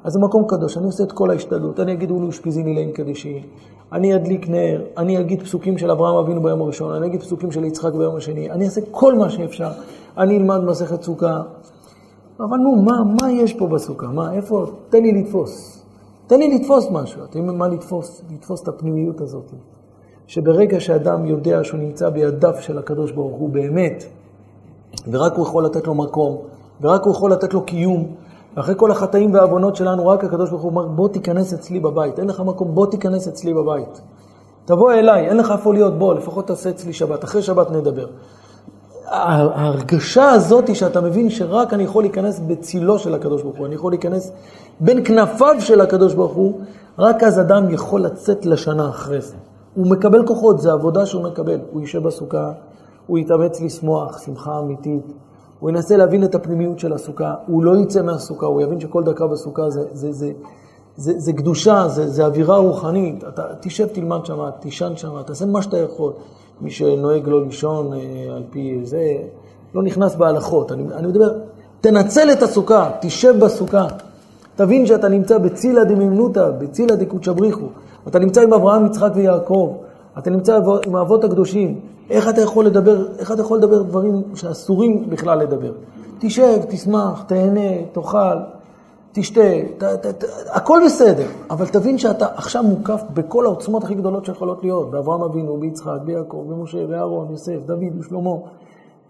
אז 0.04 0.14
זה 0.14 0.20
מקום 0.20 0.44
קדוש, 0.48 0.78
אני 0.78 0.86
עושה 0.86 1.04
את 1.04 1.12
כל 1.12 1.30
ההשתדלות, 1.30 1.80
אני 1.80 1.94
אגיד 1.94 2.12
אולו 2.12 2.28
אושפיזיני 2.28 2.74
להם 2.76 2.92
קדישי, 2.92 3.44
אני 3.92 4.16
אדליק 4.16 4.50
נר, 4.50 4.82
אני 4.98 5.20
אגיד 5.20 5.44
פסוקים 5.44 5.78
של 5.78 5.92
אברהם 5.92 6.16
אבינו 6.16 6.44
ביום 6.44 6.62
הראשון, 6.62 6.94
אני 6.94 7.08
אגיד 7.08 7.22
פסוקים 7.22 7.52
של 7.52 7.64
יצחק 7.64 7.94
ביום 7.94 8.16
השני, 8.16 8.52
אני 8.52 8.66
אעשה 8.66 8.82
כל 8.92 9.16
מה 9.16 9.30
שאפשר, 9.30 9.70
אני 10.18 10.38
אלמד 10.38 10.64
מסכת 10.64 11.02
סוכה. 11.02 11.42
אבל 12.40 12.58
נו, 12.58 12.76
מה, 12.76 13.04
מה 13.22 13.32
יש 13.32 13.54
פה 13.54 13.68
בסוכה? 13.68 14.08
מה, 14.08 14.34
איפה? 14.34 14.66
תן 14.90 15.04
לי 15.04 15.22
לתפוס. 15.22 15.84
תן 16.28 16.40
לי 16.40 16.56
לתפוס 16.56 16.88
משהו. 16.92 17.24
אתם 17.24 17.40
יודעים 17.40 17.58
מה 17.58 17.68
לתפוס? 17.68 18.22
לתפוס 18.34 18.64
את 18.64 18.68
הפנימיות 18.68 19.22
הזאת. 19.22 19.52
שברגע 20.28 20.80
שאדם 20.80 21.26
יודע 21.26 21.64
שהוא 21.64 21.80
נמצא 21.80 22.10
בידיו 22.10 22.54
של 22.60 22.78
הקדוש 22.78 23.12
ברוך 23.12 23.38
הוא 23.38 23.50
באמת, 23.50 24.04
ורק 25.12 25.34
הוא 25.36 25.46
יכול 25.46 25.66
לתת 25.66 25.88
לו 25.88 25.96
מקום, 25.96 26.38
ורק 26.82 27.04
הוא 27.04 27.14
יכול 27.14 27.32
לתת 27.32 27.54
לו 27.54 27.62
קיום, 27.62 28.08
ואחרי 28.58 28.76
כל 28.78 28.92
החטאים 28.92 29.34
והעוונות 29.34 29.76
שלנו, 29.76 30.08
רק 30.08 30.24
הקדוש 30.24 30.50
ברוך 30.50 30.62
הוא 30.62 30.72
אומר, 30.72 30.88
בוא 30.88 31.10
תיכנס 31.10 31.54
אצלי 31.54 31.80
בבית, 31.80 32.20
אין 32.20 32.28
לך 32.28 32.40
מקום, 32.40 32.76
בוא 32.76 32.86
תיכנס 32.86 33.28
אצלי 33.28 33.54
בבית. 33.54 34.02
תבוא 34.66 34.94
אליי, 34.94 35.30
אין 35.30 35.38
לך 35.38 35.52
איפה 35.52 35.74
להיות, 35.74 35.98
בוא, 35.98 36.14
לפחות 36.14 36.48
תעשה 36.48 36.70
אצלי 36.70 36.94
שבת, 36.94 37.24
אחרי 37.24 37.42
שבת 37.42 37.72
נדבר. 37.72 38.08
ההרגשה 39.08 40.30
הזאת 40.30 40.76
שאתה 40.76 41.02
מבין 41.02 41.30
שרק 41.30 41.74
אני 41.74 41.84
יכול 41.84 42.04
להיכנס 42.04 42.40
בצילו 42.40 43.00
של 43.00 43.14
הקדוש 43.16 43.42
ברוך 43.42 43.58
הוא, 43.58 43.66
אני 43.66 43.76
יכול 43.76 43.92
להיכנס 43.92 44.32
בין 44.80 45.06
כנפיו 45.06 45.56
של 45.60 45.82
הקדוש 45.82 46.14
ברוך 46.14 46.34
הוא, 46.34 46.60
רק 47.00 47.24
אז 47.24 47.40
אדם 47.40 47.70
יכול 47.70 48.02
לצאת 48.02 48.46
לשנה 48.46 48.90
אחרי 48.90 49.22
זה. 49.22 49.36
הוא 49.76 49.88
מקבל 49.88 50.28
כוחות, 50.28 50.60
זו 50.60 50.72
עבודה 50.72 51.06
שהוא 51.06 51.24
מקבל. 51.24 51.60
הוא 51.72 51.82
יישב 51.82 52.04
בסוכה, 52.04 52.52
הוא 53.12 53.20
יתאמץ 53.20 53.62
לשמוח, 53.62 54.26
שמחה 54.26 54.60
אמיתית. 54.60 55.14
הוא 55.60 55.70
ינסה 55.70 55.98
להבין 55.98 56.24
את 56.24 56.36
הפנימיות 56.36 56.80
של 56.80 56.94
הסוכה, 56.94 57.34
הוא 57.48 57.64
לא 57.64 57.78
יצא 57.78 58.02
מהסוכה, 58.02 58.46
הוא 58.46 58.62
יבין 58.62 58.80
שכל 58.80 59.04
דקה 59.04 59.28
בסוכה 59.28 59.70
זה, 59.70 59.84
זה, 59.92 60.12
זה, 60.12 60.32
זה, 60.96 61.14
זה 61.18 61.34
קדושה, 61.34 61.88
זה, 61.88 62.08
זה 62.08 62.26
אווירה 62.26 62.58
רוחנית. 62.58 63.24
אתה 63.24 63.44
תשב, 63.62 63.88
תלמד 63.88 64.26
שם, 64.26 64.50
תישן 64.60 64.94
שם, 64.96 65.22
תעשה 65.26 65.46
מה 65.46 65.62
שאתה 65.62 65.78
יכול. 65.78 66.14
מי 66.62 66.72
שנוהג 66.72 67.28
לא 67.28 67.46
לישון 67.46 67.94
אה, 67.94 68.00
על 68.36 68.44
פי 68.50 68.80
זה, 68.84 69.18
לא 69.74 69.84
נכנס 69.84 70.16
בהלכות. 70.16 70.72
אני, 70.72 70.84
אני 70.94 71.08
מדבר, 71.08 71.34
תנצל 71.82 72.32
את 72.32 72.44
הסוכה, 72.44 72.92
תשב 73.02 73.36
בסוכה. 73.40 73.88
תבין 74.56 74.86
שאתה 74.86 75.10
נמצא 75.10 75.38
בצילה 75.38 75.84
דמימנותא, 75.84 76.52
בצילה 76.60 76.96
דקודשא 76.96 77.32
בריחו. 77.32 77.68
אתה 78.08 78.20
נמצא 78.20 78.42
עם 78.42 78.54
אברהם, 78.54 78.86
יצחק 78.86 79.12
ויעקב. 79.16 79.78
אתה 80.18 80.30
נמצא 80.30 80.60
עם 80.86 80.96
האבות 80.96 81.24
הקדושים. 81.24 81.80
איך 82.12 82.30
אתה 82.30 82.42
יכול 82.42 82.66
לדבר, 82.66 83.08
איך 83.20 83.32
אתה 83.32 83.42
יכול 83.42 83.58
לדבר 83.58 83.82
דברים 83.82 84.24
שאסורים 84.36 85.10
בכלל 85.10 85.40
לדבר? 85.40 85.72
תשב, 86.20 86.58
תשמח, 86.70 87.24
תהנה, 87.28 87.84
תאכל, 87.92 88.38
תשתה, 89.12 89.42
ת, 89.78 89.84
ת, 89.84 90.06
ת, 90.06 90.24
הכל 90.50 90.80
בסדר, 90.86 91.28
אבל 91.50 91.68
תבין 91.68 91.98
שאתה 91.98 92.26
עכשיו 92.36 92.64
מוקף 92.64 93.02
בכל 93.14 93.46
העוצמות 93.46 93.84
הכי 93.84 93.96
גדולות 93.96 94.26
שיכולות 94.26 94.64
להיות, 94.64 94.92
באברהם 94.92 95.22
אבינו, 95.22 95.58
ביצחק, 95.58 95.98
ביעקב, 96.06 96.46
במשה, 96.50 96.88
באהרון, 96.88 97.28
יוסף, 97.32 97.58
דוד 97.66 98.00
ושלמה. 98.00 98.36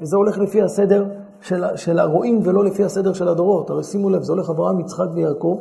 וזה 0.01 0.15
הולך 0.17 0.37
לפי 0.37 0.61
הסדר 0.61 1.05
של, 1.41 1.63
של 1.75 1.99
הרועים 1.99 2.39
ולא 2.43 2.63
לפי 2.63 2.83
הסדר 2.83 3.13
של 3.13 3.27
הדורות. 3.27 3.69
הרי 3.69 3.83
שימו 3.83 4.09
לב, 4.09 4.23
זה 4.23 4.33
הולך 4.33 4.49
אברהם, 4.49 4.79
יצחק 4.79 5.07
ויעקב, 5.13 5.57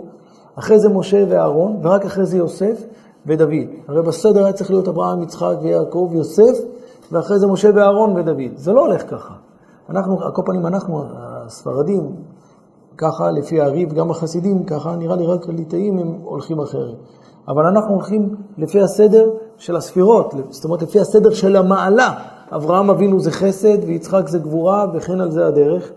אחרי 0.54 0.78
זה 0.78 0.88
משה 0.88 1.24
ואהרון, 1.28 1.80
ורק 1.82 2.04
אחרי 2.04 2.26
זה 2.26 2.36
יוסף 2.36 2.84
ודוד. 3.26 3.68
הרי 3.88 4.02
בסדר 4.02 4.44
היה 4.44 4.52
צריך 4.52 4.70
להיות 4.70 4.88
אברהם, 4.88 5.22
יצחק 5.22 5.54
ויעקב, 5.62 6.10
יוסף, 6.12 6.58
ואחרי 7.12 7.38
זה 7.38 7.46
משה 7.46 7.70
ואהרון 7.74 8.16
ודוד. 8.16 8.52
זה 8.56 8.72
לא 8.72 8.86
הולך 8.86 9.10
ככה. 9.10 9.34
אנחנו, 9.90 10.22
על 10.22 10.32
כל 10.32 10.42
פנים, 10.46 10.66
אנחנו, 10.66 11.04
הספרדים, 11.14 12.16
ככה 12.98 13.30
לפי 13.30 13.60
הריב, 13.60 13.92
גם 13.92 14.10
החסידים, 14.10 14.64
ככה 14.64 14.96
נראה 14.96 15.16
לי 15.16 15.26
רק 15.26 15.48
הליטאים 15.48 15.98
הם 15.98 16.18
הולכים 16.24 16.60
אחרת. 16.60 16.94
אבל 17.48 17.66
אנחנו 17.66 17.94
הולכים 17.94 18.34
לפי 18.58 18.80
הסדר 18.80 19.30
של 19.58 19.76
הספירות, 19.76 20.34
זאת 20.50 20.64
אומרת 20.64 20.82
לפי 20.82 21.00
הסדר 21.00 21.30
של 21.30 21.56
המעלה. 21.56 22.14
אברהם 22.52 22.90
אבינו 22.90 23.20
זה 23.20 23.30
חסד 23.30 23.78
ויצחק 23.86 24.28
זה 24.28 24.38
גבורה 24.38 24.86
וכן 24.94 25.20
על 25.20 25.30
זה 25.30 25.46
הדרך. 25.46 25.90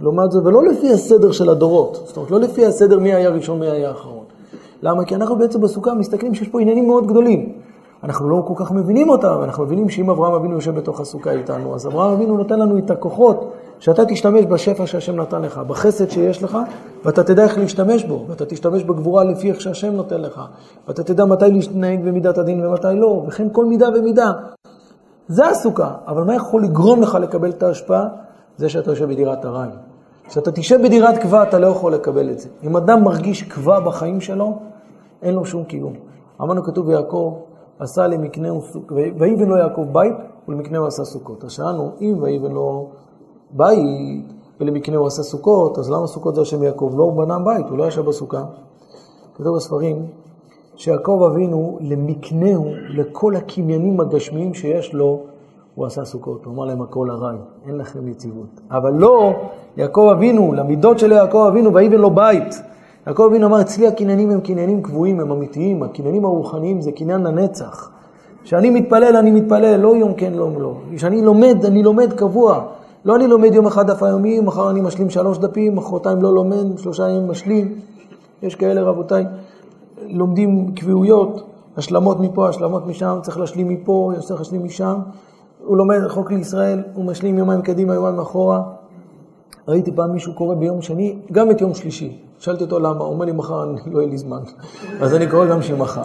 לעומת 0.00 0.30
זאת, 0.30 0.46
ולא 0.46 0.64
לפי 0.64 0.92
הסדר 0.92 1.32
של 1.32 1.48
הדורות, 1.48 2.02
זאת 2.04 2.16
אומרת 2.16 2.30
לא 2.30 2.40
לפי 2.40 2.66
הסדר 2.66 2.98
מי 2.98 3.14
היה 3.14 3.30
ראשון 3.30 3.58
מי 3.58 3.66
היה 3.66 3.90
אחרון. 3.90 4.24
למה? 4.82 5.04
כי 5.04 5.14
אנחנו 5.14 5.36
בעצם 5.36 5.60
בסוכה 5.60 5.94
מסתכלים 5.94 6.34
שיש 6.34 6.48
פה 6.48 6.60
עניינים 6.60 6.86
מאוד 6.86 7.06
גדולים. 7.06 7.52
אנחנו 8.04 8.28
לא 8.28 8.42
כל 8.46 8.54
כך 8.56 8.72
מבינים 8.72 9.08
אותם, 9.08 9.28
אבל 9.28 9.44
אנחנו 9.44 9.64
מבינים 9.64 9.88
שאם 9.88 10.10
אברהם 10.10 10.32
אבינו 10.32 10.54
יושב 10.54 10.74
בתוך 10.74 11.00
הסוכה 11.00 11.30
איתנו, 11.30 11.74
אז 11.74 11.86
אברהם 11.86 12.12
אבינו 12.12 12.36
נותן 12.36 12.58
לנו 12.58 12.78
את 12.78 12.90
הכוחות 12.90 13.52
שאתה 13.78 14.04
תשתמש 14.04 14.44
בשפע 14.44 14.86
שהשם 14.86 15.16
נתן 15.16 15.42
לך, 15.42 15.58
בחסד 15.58 16.10
שיש 16.10 16.42
לך, 16.42 16.58
ואתה 17.04 17.24
תדע 17.24 17.44
איך 17.44 17.58
להשתמש 17.58 18.04
בו, 18.04 18.24
ואתה 18.28 18.46
תשתמש 18.46 18.84
בגבורה 18.84 19.24
לפי 19.24 19.50
איך 19.50 19.60
שהשם 19.60 19.92
נותן 19.92 20.20
לך, 20.20 20.40
ואתה 20.88 21.02
תדע 21.02 21.24
מתי 21.24 21.50
להתנהג 21.50 22.04
במידת 22.04 22.38
הדין 22.38 22.66
ומתי 22.66 22.88
לא, 22.94 23.24
וכן 23.26 23.48
כל 23.52 23.64
מידה 23.64 23.88
ומידה. 23.94 24.32
זה 25.28 25.46
הסוכה, 25.46 25.90
אבל 26.06 26.22
מה 26.22 26.34
יכול 26.34 26.64
לגרום 26.64 27.02
לך 27.02 27.14
לקבל 27.14 27.50
את 27.50 27.62
ההשפעה? 27.62 28.08
זה 28.56 28.68
שאתה 28.68 28.90
יושב 28.90 29.08
בדירת 29.08 29.44
ארעי. 29.44 29.68
כשאתה 30.28 30.52
תשב 30.52 30.82
בדירת 30.82 31.18
קבע, 31.18 31.42
אתה 31.42 31.58
לא 31.58 31.66
יכול 31.66 31.94
לקבל 31.94 32.30
את 32.30 32.38
זה. 32.38 32.48
אם 32.62 32.76
אדם 32.76 33.04
מרגיש 33.04 33.42
קבע 33.42 33.80
בחיים 33.80 34.20
שלו, 34.20 34.58
אין 35.22 35.34
לו 35.34 35.44
שום 35.44 35.64
קיום. 35.64 35.92
אמרנו 36.40 36.62
כתוב 36.62 36.86
ביעקב, 36.86 37.34
עשה 37.78 38.06
למקנהו 38.06 38.62
סוכות, 38.62 38.92
ויבן 39.18 39.48
לו 39.48 39.56
יעקב 39.56 39.86
בית, 39.92 40.14
ולמקנהו 40.48 40.86
עשה 40.86 41.04
סוכות. 41.04 41.44
אז 41.44 41.52
שאלנו, 41.52 41.90
אם 42.00 42.16
ויבן 42.20 42.52
לו 42.52 42.88
בית, 43.50 44.32
ולמקנהו 44.60 45.06
עשה 45.06 45.22
סוכות, 45.22 45.78
אז 45.78 45.90
למה 45.90 46.06
סוכות 46.06 46.34
זה 46.34 46.40
השם 46.40 46.62
יעקב? 46.62 46.92
לא, 46.96 47.02
הוא 47.02 47.12
בנה 47.12 47.38
בית, 47.38 47.66
הוא 47.70 47.78
לא 47.78 47.84
ישב 47.84 48.00
בסוכה. 48.02 48.44
כתוב 49.34 49.56
בספרים, 49.56 50.06
שיעקב 50.76 51.28
אבינו 51.32 51.78
למקנהו, 51.80 52.64
לכל 52.88 53.36
הקניינים 53.36 54.00
הגשמיים 54.00 54.54
שיש 54.54 54.94
לו, 54.94 55.20
הוא 55.74 55.86
עשה 55.86 56.04
סוכות. 56.04 56.44
הוא 56.44 56.54
אמר 56.54 56.64
להם 56.64 56.82
הכל 56.82 57.10
ארעי, 57.10 57.36
אין 57.66 57.78
לכם 57.78 58.08
יציבות. 58.08 58.60
אבל 58.70 58.92
לא, 58.92 59.32
יעקב 59.76 60.08
אבינו, 60.12 60.52
למידות 60.52 60.98
של 60.98 61.12
יעקב 61.12 61.46
אבינו, 61.48 61.74
ויבן 61.74 61.98
לו 61.98 62.10
בית. 62.10 62.54
יעקב 63.06 63.22
אבינו 63.22 63.46
אמר, 63.46 63.60
אצלי 63.60 63.86
הקניינים 63.86 64.30
הם 64.30 64.40
קניינים 64.40 64.82
קבועים, 64.82 65.20
הם 65.20 65.32
אמיתיים, 65.32 65.82
הקניינים 65.82 66.24
הרוחניים 66.24 66.80
זה 66.80 66.92
קניין 66.92 67.22
לנצח. 67.22 67.90
כשאני 68.44 68.70
מתפלל, 68.70 69.16
אני 69.16 69.30
מתפלל, 69.30 69.80
לא 69.80 69.96
יום 69.96 70.14
כן, 70.14 70.32
לא 70.34 70.50
לא. 70.58 70.74
כשאני 70.96 71.22
לומד, 71.22 71.64
אני 71.64 71.82
לומד 71.82 72.12
קבוע. 72.12 72.64
לא 73.04 73.16
אני 73.16 73.26
לומד 73.26 73.54
יום 73.54 73.66
אחד 73.66 73.90
דף 73.90 74.02
היומי, 74.02 74.40
מחר 74.40 74.70
אני 74.70 74.80
משלים 74.80 75.10
שלוש 75.10 75.38
דפים, 75.38 75.76
מחרתיים 75.76 76.22
לא 76.22 76.34
לומד, 76.34 76.78
שלושה 76.78 77.08
ימים 77.08 77.30
משלים. 77.30 77.74
יש 78.42 78.54
כאלה, 78.54 78.82
רבותיי, 78.82 79.24
לומדים 80.08 80.72
קביעויות, 80.74 81.42
השלמות 81.76 82.20
מפה, 82.20 82.48
השלמות 82.48 82.86
משם, 82.86 83.18
צריך 83.22 83.38
להשלים 83.38 83.68
מפה, 83.68 84.12
צריך 84.20 84.40
להשלים 84.40 84.64
משם. 84.64 84.94
הוא 85.64 85.76
לומד 85.76 86.08
חוק 86.08 86.32
לישראל, 86.32 86.82
הוא 86.94 87.04
משלים 87.04 87.38
יומיים 87.38 87.62
קדימה, 87.62 87.94
יומיים 87.94 88.18
אחורה. 88.18 88.62
ראיתי 89.68 89.92
פעם 89.92 90.12
מישהו 90.12 90.32
קורא 90.32 90.54
ביום 90.54 90.82
שני, 90.82 91.14
גם 91.32 91.50
את 91.50 91.60
יום 91.60 91.74
שלישי. 91.74 92.16
שאלתי 92.38 92.64
אותו 92.64 92.78
למה, 92.78 93.04
הוא 93.04 93.14
אומר 93.14 93.24
לי 93.24 93.32
מחר 93.32 93.64
לא 93.92 93.98
יהיה 93.98 94.10
לי 94.10 94.18
זמן, 94.18 94.38
אז 95.02 95.14
אני 95.14 95.26
קורא 95.26 95.46
גם 95.46 95.62
שמחר. 95.62 96.02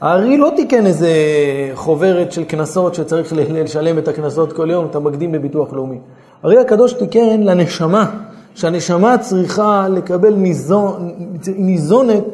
הארי 0.00 0.36
לא 0.36 0.50
תיקן 0.56 0.86
איזה 0.86 1.10
חוברת 1.74 2.32
של 2.32 2.44
קנסות 2.44 2.94
שצריך 2.94 3.32
לשלם 3.36 3.98
את 3.98 4.08
הקנסות 4.08 4.52
כל 4.52 4.70
יום, 4.70 4.86
אתה 4.90 4.98
מקדים 4.98 5.32
בביטוח 5.32 5.72
לאומי. 5.72 5.98
הארי 6.42 6.58
הקדוש 6.58 6.92
תיקן 6.92 7.40
לנשמה, 7.40 8.10
שהנשמה 8.54 9.18
צריכה 9.18 9.88
לקבל 9.88 10.34
ניזון, 10.34 11.10
ניזונת 11.56 12.24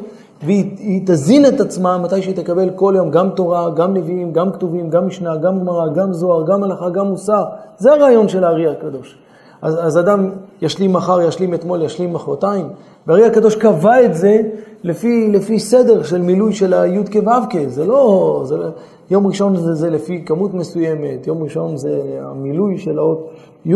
והיא 0.43 1.01
תזין 1.05 1.45
את 1.45 1.61
עצמה 1.61 1.97
מתי 1.97 2.21
שהיא 2.21 2.35
תקבל 2.35 2.69
כל 2.75 2.93
יום 2.97 3.11
גם 3.11 3.29
תורה, 3.29 3.69
גם 3.69 3.93
נביאים, 3.93 4.33
גם 4.33 4.51
כתובים, 4.51 4.89
גם 4.89 5.07
משנה, 5.07 5.37
גם 5.37 5.59
גמרא, 5.59 5.87
גם 5.87 6.13
זוהר, 6.13 6.45
גם 6.47 6.63
הלכה, 6.63 6.89
גם 6.89 7.07
מוסר. 7.07 7.43
זה 7.77 7.93
הרעיון 7.93 8.27
של 8.27 8.43
הארי 8.43 8.67
הקדוש. 8.67 9.17
אז, 9.61 9.77
אז 9.81 9.99
אדם 9.99 10.29
ישלים 10.61 10.93
מחר, 10.93 11.21
ישלים 11.21 11.53
אתמול, 11.53 11.81
ישלים 11.81 12.13
מחרתיים. 12.13 12.67
והארי 13.07 13.25
הקדוש 13.25 13.55
קבע 13.55 14.05
את 14.05 14.15
זה 14.15 14.41
לפי, 14.83 15.31
לפי 15.31 15.59
סדר 15.59 16.03
של 16.03 16.21
מילוי 16.21 16.53
של 16.53 16.73
הי"ק 16.73 17.15
ו"ק. 17.15 17.67
זה 17.67 17.85
לא... 17.85 18.41
זה 18.45 18.57
לא 18.57 18.65
יום 19.11 19.27
ראשון 19.27 19.55
זה, 19.55 19.73
זה 19.73 19.89
לפי 19.89 20.23
כמות 20.25 20.53
מסוימת, 20.53 21.27
יום 21.27 21.43
ראשון 21.43 21.77
זה 21.77 22.19
המילוי 22.21 22.77
של 22.77 22.99
האות 22.99 23.29
י' 23.65 23.75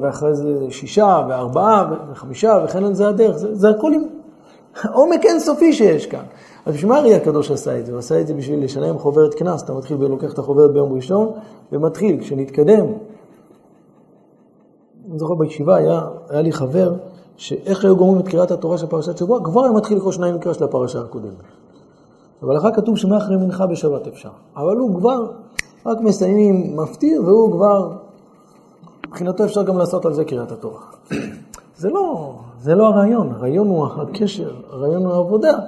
ואחרי 0.00 0.34
זה 0.34 0.70
שישה 0.70 1.26
וארבעה 1.28 1.94
וחמישה 2.12 2.58
וכן 2.64 2.84
על 2.84 2.94
זה 2.94 3.08
הדרך. 3.08 3.36
זה, 3.36 3.54
זה 3.54 3.70
הכל 3.70 3.92
עם 3.92 4.02
עומק 4.92 5.24
אינסופי 5.24 5.72
שיש 5.72 6.06
כאן. 6.06 6.22
אז 6.66 6.74
בשביל 6.74 6.90
מה 6.92 6.98
הרי 6.98 7.14
הקדוש 7.14 7.50
עשה 7.50 7.78
את 7.78 7.86
זה? 7.86 7.92
הוא 7.92 7.98
עשה 7.98 8.20
את 8.20 8.26
זה 8.26 8.34
בשביל 8.34 8.64
לשלם 8.64 8.98
חוברת 8.98 9.34
קנס. 9.34 9.62
אתה 9.62 9.72
מתחיל 9.72 9.96
ולוקח 10.00 10.32
את 10.32 10.38
החוברת 10.38 10.72
ביום 10.72 10.92
ראשון 10.92 11.30
ומתחיל. 11.72 12.20
כשנתקדם 12.20 12.86
אני 15.12 15.18
זוכר 15.18 15.34
בישיבה, 15.34 15.76
היה, 15.76 16.00
היה 16.28 16.42
לי 16.42 16.52
חבר, 16.52 16.94
שאיך 17.36 17.84
היו 17.84 17.96
גומרים 17.96 18.20
את 18.20 18.28
קריאת 18.28 18.50
התורה 18.50 18.78
של 18.78 18.86
פרשת 18.86 19.18
שבוע, 19.18 19.44
כבר 19.44 19.62
היה 19.62 19.72
מתחיל 19.72 19.96
לקרוא 19.96 20.12
שניים 20.12 20.34
מקרא 20.34 20.52
של 20.52 20.64
הפרשה 20.64 21.00
הקודמת. 21.00 21.32
אבל 22.42 22.58
אחר 22.58 22.74
כתוב 22.74 22.96
שמאחרי 22.96 23.36
מנחה 23.36 23.66
בשבת 23.66 24.06
אפשר. 24.06 24.28
אבל 24.56 24.76
הוא 24.76 24.96
כבר, 24.96 25.30
רק 25.86 26.00
מסיימים 26.00 26.76
מפטיר, 26.76 27.22
והוא 27.24 27.52
כבר, 27.52 27.92
מבחינתו 29.06 29.44
אפשר 29.44 29.62
גם 29.62 29.78
לעשות 29.78 30.06
על 30.06 30.12
זה 30.12 30.24
קריאת 30.24 30.52
התורה. 30.52 30.80
זה 31.76 31.90
לא, 31.90 32.34
זה 32.60 32.74
לא 32.74 32.86
הרעיון, 32.86 33.32
הרעיון 33.32 33.68
הוא 33.68 33.86
הקשר, 33.86 34.54
הרעיון 34.70 35.04
הוא 35.04 35.12
העבודה. 35.12 35.58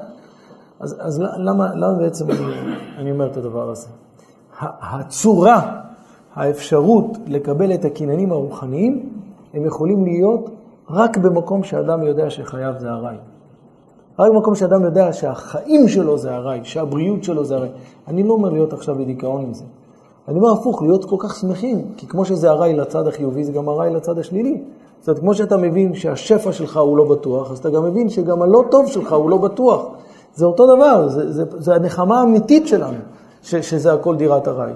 אז, 0.80 0.96
אז 1.00 1.20
למה, 1.20 1.74
למה 1.74 1.92
בעצם 1.92 2.30
אני, 2.30 2.76
אני 2.98 3.12
אומר 3.12 3.26
את 3.26 3.36
הדבר 3.36 3.70
הזה? 3.70 3.88
הצורה, 4.60 5.80
האפשרות 6.34 7.18
לקבל 7.26 7.74
את 7.74 7.84
הקניינים 7.84 8.32
הרוחניים, 8.32 9.13
הם 9.54 9.64
יכולים 9.64 10.04
להיות 10.04 10.50
רק 10.90 11.16
במקום 11.16 11.62
שאדם 11.62 12.02
יודע 12.02 12.30
שחייו 12.30 12.72
זה 12.78 12.88
ארעי. 12.90 13.16
רק 14.18 14.32
במקום 14.32 14.54
שאדם 14.54 14.84
יודע 14.84 15.12
שהחיים 15.12 15.88
שלו 15.88 16.18
זה 16.18 16.34
ארעי, 16.34 16.60
שהבריאות 16.62 17.24
שלו 17.24 17.44
זה 17.44 17.54
ארעי. 17.54 17.68
אני 18.08 18.22
לא 18.22 18.32
אומר 18.32 18.50
להיות 18.50 18.72
עכשיו 18.72 18.94
בדיכאון 18.94 19.42
עם 19.42 19.54
זה. 19.54 19.64
אני 20.28 20.38
אומר 20.38 20.50
הפוך, 20.52 20.82
להיות 20.82 21.04
כל 21.04 21.16
כך 21.18 21.34
שמחים, 21.34 21.84
כי 21.96 22.06
כמו 22.06 22.24
שזה 22.24 22.50
ארעי 22.50 22.74
לצד 22.74 23.06
החיובי, 23.06 23.44
זה 23.44 23.52
גם 23.52 23.68
ארעי 23.68 23.90
לצד 23.90 24.18
השלילי. 24.18 24.62
זאת 25.00 25.08
אומרת, 25.08 25.20
כמו 25.20 25.34
שאתה 25.34 25.56
מבין 25.56 25.94
שהשפע 25.94 26.52
שלך 26.52 26.76
הוא 26.76 26.96
לא 26.96 27.04
בטוח, 27.04 27.50
אז 27.50 27.58
אתה 27.58 27.70
גם 27.70 27.84
מבין 27.84 28.08
שגם 28.08 28.42
הלא 28.42 28.64
טוב 28.70 28.86
שלך 28.86 29.12
הוא 29.12 29.30
לא 29.30 29.36
בטוח. 29.36 29.86
זה 30.34 30.46
אותו 30.46 30.76
דבר, 30.76 31.08
זה, 31.08 31.32
זה, 31.32 31.44
זה 31.58 31.74
הנחמה 31.74 32.20
האמיתית 32.20 32.68
שלנו, 32.68 32.96
ש, 33.42 33.54
שזה 33.54 33.92
הכל 33.92 34.16
דירת 34.16 34.48
ארעי. 34.48 34.72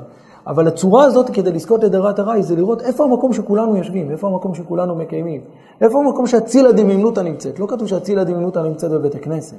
אבל 0.49 0.69
הצורה 0.69 1.05
הזאת, 1.05 1.31
כדי 1.31 1.53
לזכות 1.53 1.85
לדירת 1.85 2.21
ארעי, 2.21 2.43
זה 2.43 2.57
לראות 2.57 2.83
איפה 2.83 3.05
המקום 3.05 3.33
שכולנו 3.33 3.77
יושבים, 3.77 4.11
איפה 4.11 4.29
המקום 4.29 4.55
שכולנו 4.55 4.95
מקיימים, 4.95 5.41
איפה 5.81 5.99
המקום 5.99 6.27
שהצילה 6.27 6.73
דמימנותא 6.73 7.21
נמצאת. 7.21 7.59
לא 7.59 7.67
כתוב 7.67 7.89
שהצילה 7.89 8.25
דמימנותא 8.25 8.59
נמצאת 8.59 8.91
בבית 8.91 9.15
הכנסת. 9.15 9.57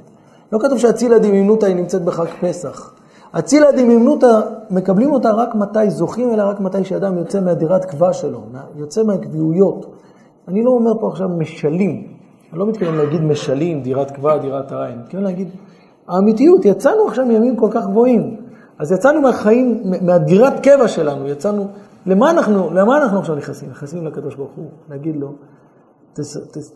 לא 0.52 0.58
כתוב 0.58 0.78
שהצילה 0.78 1.18
דמימנותא 1.18 1.66
היא 1.66 1.76
נמצאת 1.76 2.04
בחג 2.04 2.24
פסח. 2.40 2.94
אצילה 3.32 3.72
דמימנותא, 3.72 4.40
מקבלים 4.70 5.12
אותה 5.12 5.32
רק 5.32 5.54
מתי 5.54 5.90
זוכים, 5.90 6.34
אלא 6.34 6.42
רק 6.42 6.60
מתי 6.60 6.84
שאדם 6.84 7.18
יוצא 7.18 7.40
מהדירת 7.40 7.84
קבע 7.84 8.12
שלו, 8.12 8.40
יוצא 8.76 9.02
מהקביעויות. 9.02 9.86
אני 10.48 10.62
לא 10.62 10.70
אומר 10.70 11.00
פה 11.00 11.08
עכשיו 11.08 11.28
משלים, 11.28 12.06
אני 12.52 12.58
לא 12.58 12.66
מתכוון 12.66 12.94
להגיד 12.94 13.20
משלים, 13.20 13.82
דירת 13.82 14.10
קבע, 14.10 14.38
דירת 14.38 14.72
ארעי, 14.72 14.92
אני 14.92 15.02
מתכוון 15.02 15.22
להגיד, 15.22 15.48
האמיתיות, 16.08 16.64
יצאנו 16.64 17.08
עכשיו 17.08 17.26
מימים 17.26 17.56
כל 17.56 17.68
כך 17.70 17.86
גבוהים. 17.86 18.49
אז 18.80 18.92
יצאנו 18.92 19.20
מהחיים, 19.20 19.82
מהדירת 20.02 20.60
קבע 20.66 20.88
שלנו, 20.88 21.28
יצאנו, 21.28 21.68
למה 22.06 22.30
אנחנו, 22.30 22.70
למה 22.70 23.02
אנחנו 23.02 23.18
עכשיו 23.18 23.36
נכנסים? 23.36 23.70
נכנסים 23.70 24.06
לקדוש 24.06 24.34
ברוך 24.34 24.50
הוא, 24.56 24.70
להגיד 24.90 25.16
לו, 25.16 25.32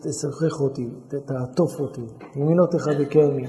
תשחח 0.01 0.61
אותי, 0.61 0.89
תעטוף 1.25 1.79
אותי, 1.79 2.01
ימינותיך 2.35 2.89
וקרני, 2.99 3.47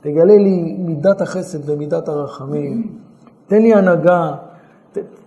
תגלה 0.00 0.36
לי 0.36 0.76
מידת 0.78 1.20
החסד 1.20 1.70
ומידת 1.70 2.08
הרחמים, 2.08 2.98
תן 3.46 3.62
לי 3.62 3.74
הנהגה, 3.74 4.34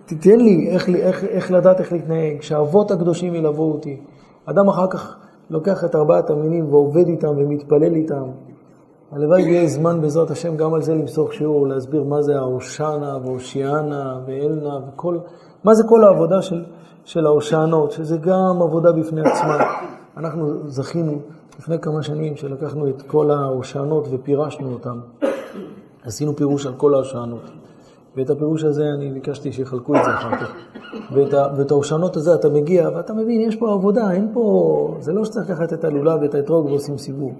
תתן 0.06 0.40
לי 0.40 0.68
איך, 0.70 0.88
איך, 0.88 1.24
איך 1.24 1.50
לדעת 1.50 1.80
איך 1.80 1.92
להתנהג, 1.92 2.42
שהאבות 2.42 2.90
הקדושים 2.90 3.34
ילוו 3.34 3.72
אותי. 3.72 4.00
אדם 4.44 4.68
אחר 4.68 4.86
כך 4.90 5.16
לוקח 5.50 5.84
את 5.84 5.94
ארבעת 5.94 6.30
המינים 6.30 6.72
ועובד 6.74 7.06
איתם 7.06 7.28
ומתפלל 7.28 7.94
איתם. 7.94 8.24
הלוואי 9.12 9.42
ויהיה 9.44 9.68
זמן 9.68 10.00
בעזרת 10.00 10.30
השם 10.30 10.56
גם 10.56 10.74
על 10.74 10.82
זה 10.82 10.94
למסור 10.94 11.32
שיעור, 11.32 11.68
להסביר 11.68 12.04
מה 12.04 12.22
זה 12.22 12.36
ההושענא 12.36 13.18
והושיענא 13.24 14.14
ואלנא 14.26 14.78
וכל, 14.88 15.18
מה 15.64 15.74
זה 15.74 15.82
כל 15.88 16.04
העבודה 16.04 16.42
של, 16.42 16.64
של 17.04 17.26
ההושענות, 17.26 17.92
שזה 17.92 18.16
גם 18.16 18.62
עבודה 18.62 18.92
בפני 18.92 19.20
עצמה. 19.20 19.58
אנחנו 20.16 20.68
זכינו 20.68 21.18
לפני 21.58 21.78
כמה 21.78 22.02
שנים 22.02 22.36
שלקחנו 22.36 22.88
את 22.88 23.02
כל 23.02 23.30
ההושענות 23.30 24.08
ופירשנו 24.10 24.72
אותן. 24.72 24.98
עשינו 26.04 26.36
פירוש 26.36 26.66
על 26.66 26.72
כל 26.76 26.94
ההושענות. 26.94 27.50
ואת 28.16 28.30
הפירוש 28.30 28.64
הזה 28.64 28.84
אני 28.96 29.10
ביקשתי 29.10 29.52
שיחלקו 29.52 29.96
את 29.96 30.04
זה 30.04 30.14
אחר 30.14 30.36
כך. 30.36 30.52
ואת, 31.12 31.34
ואת 31.56 31.70
ההושענות 31.70 32.16
הזה 32.16 32.34
אתה 32.34 32.48
מגיע 32.48 32.90
ואתה 32.96 33.12
מבין, 33.12 33.40
יש 33.40 33.56
פה 33.56 33.72
עבודה, 33.72 34.12
אין 34.12 34.30
פה... 34.34 34.96
זה 35.00 35.12
לא 35.12 35.24
שצריך 35.24 35.50
לקחת 35.50 35.72
את 35.72 35.84
הלולב 35.84 36.22
ואת 36.22 36.34
האתרוג 36.34 36.66
ועושים 36.66 36.98
סיבוב. 36.98 37.32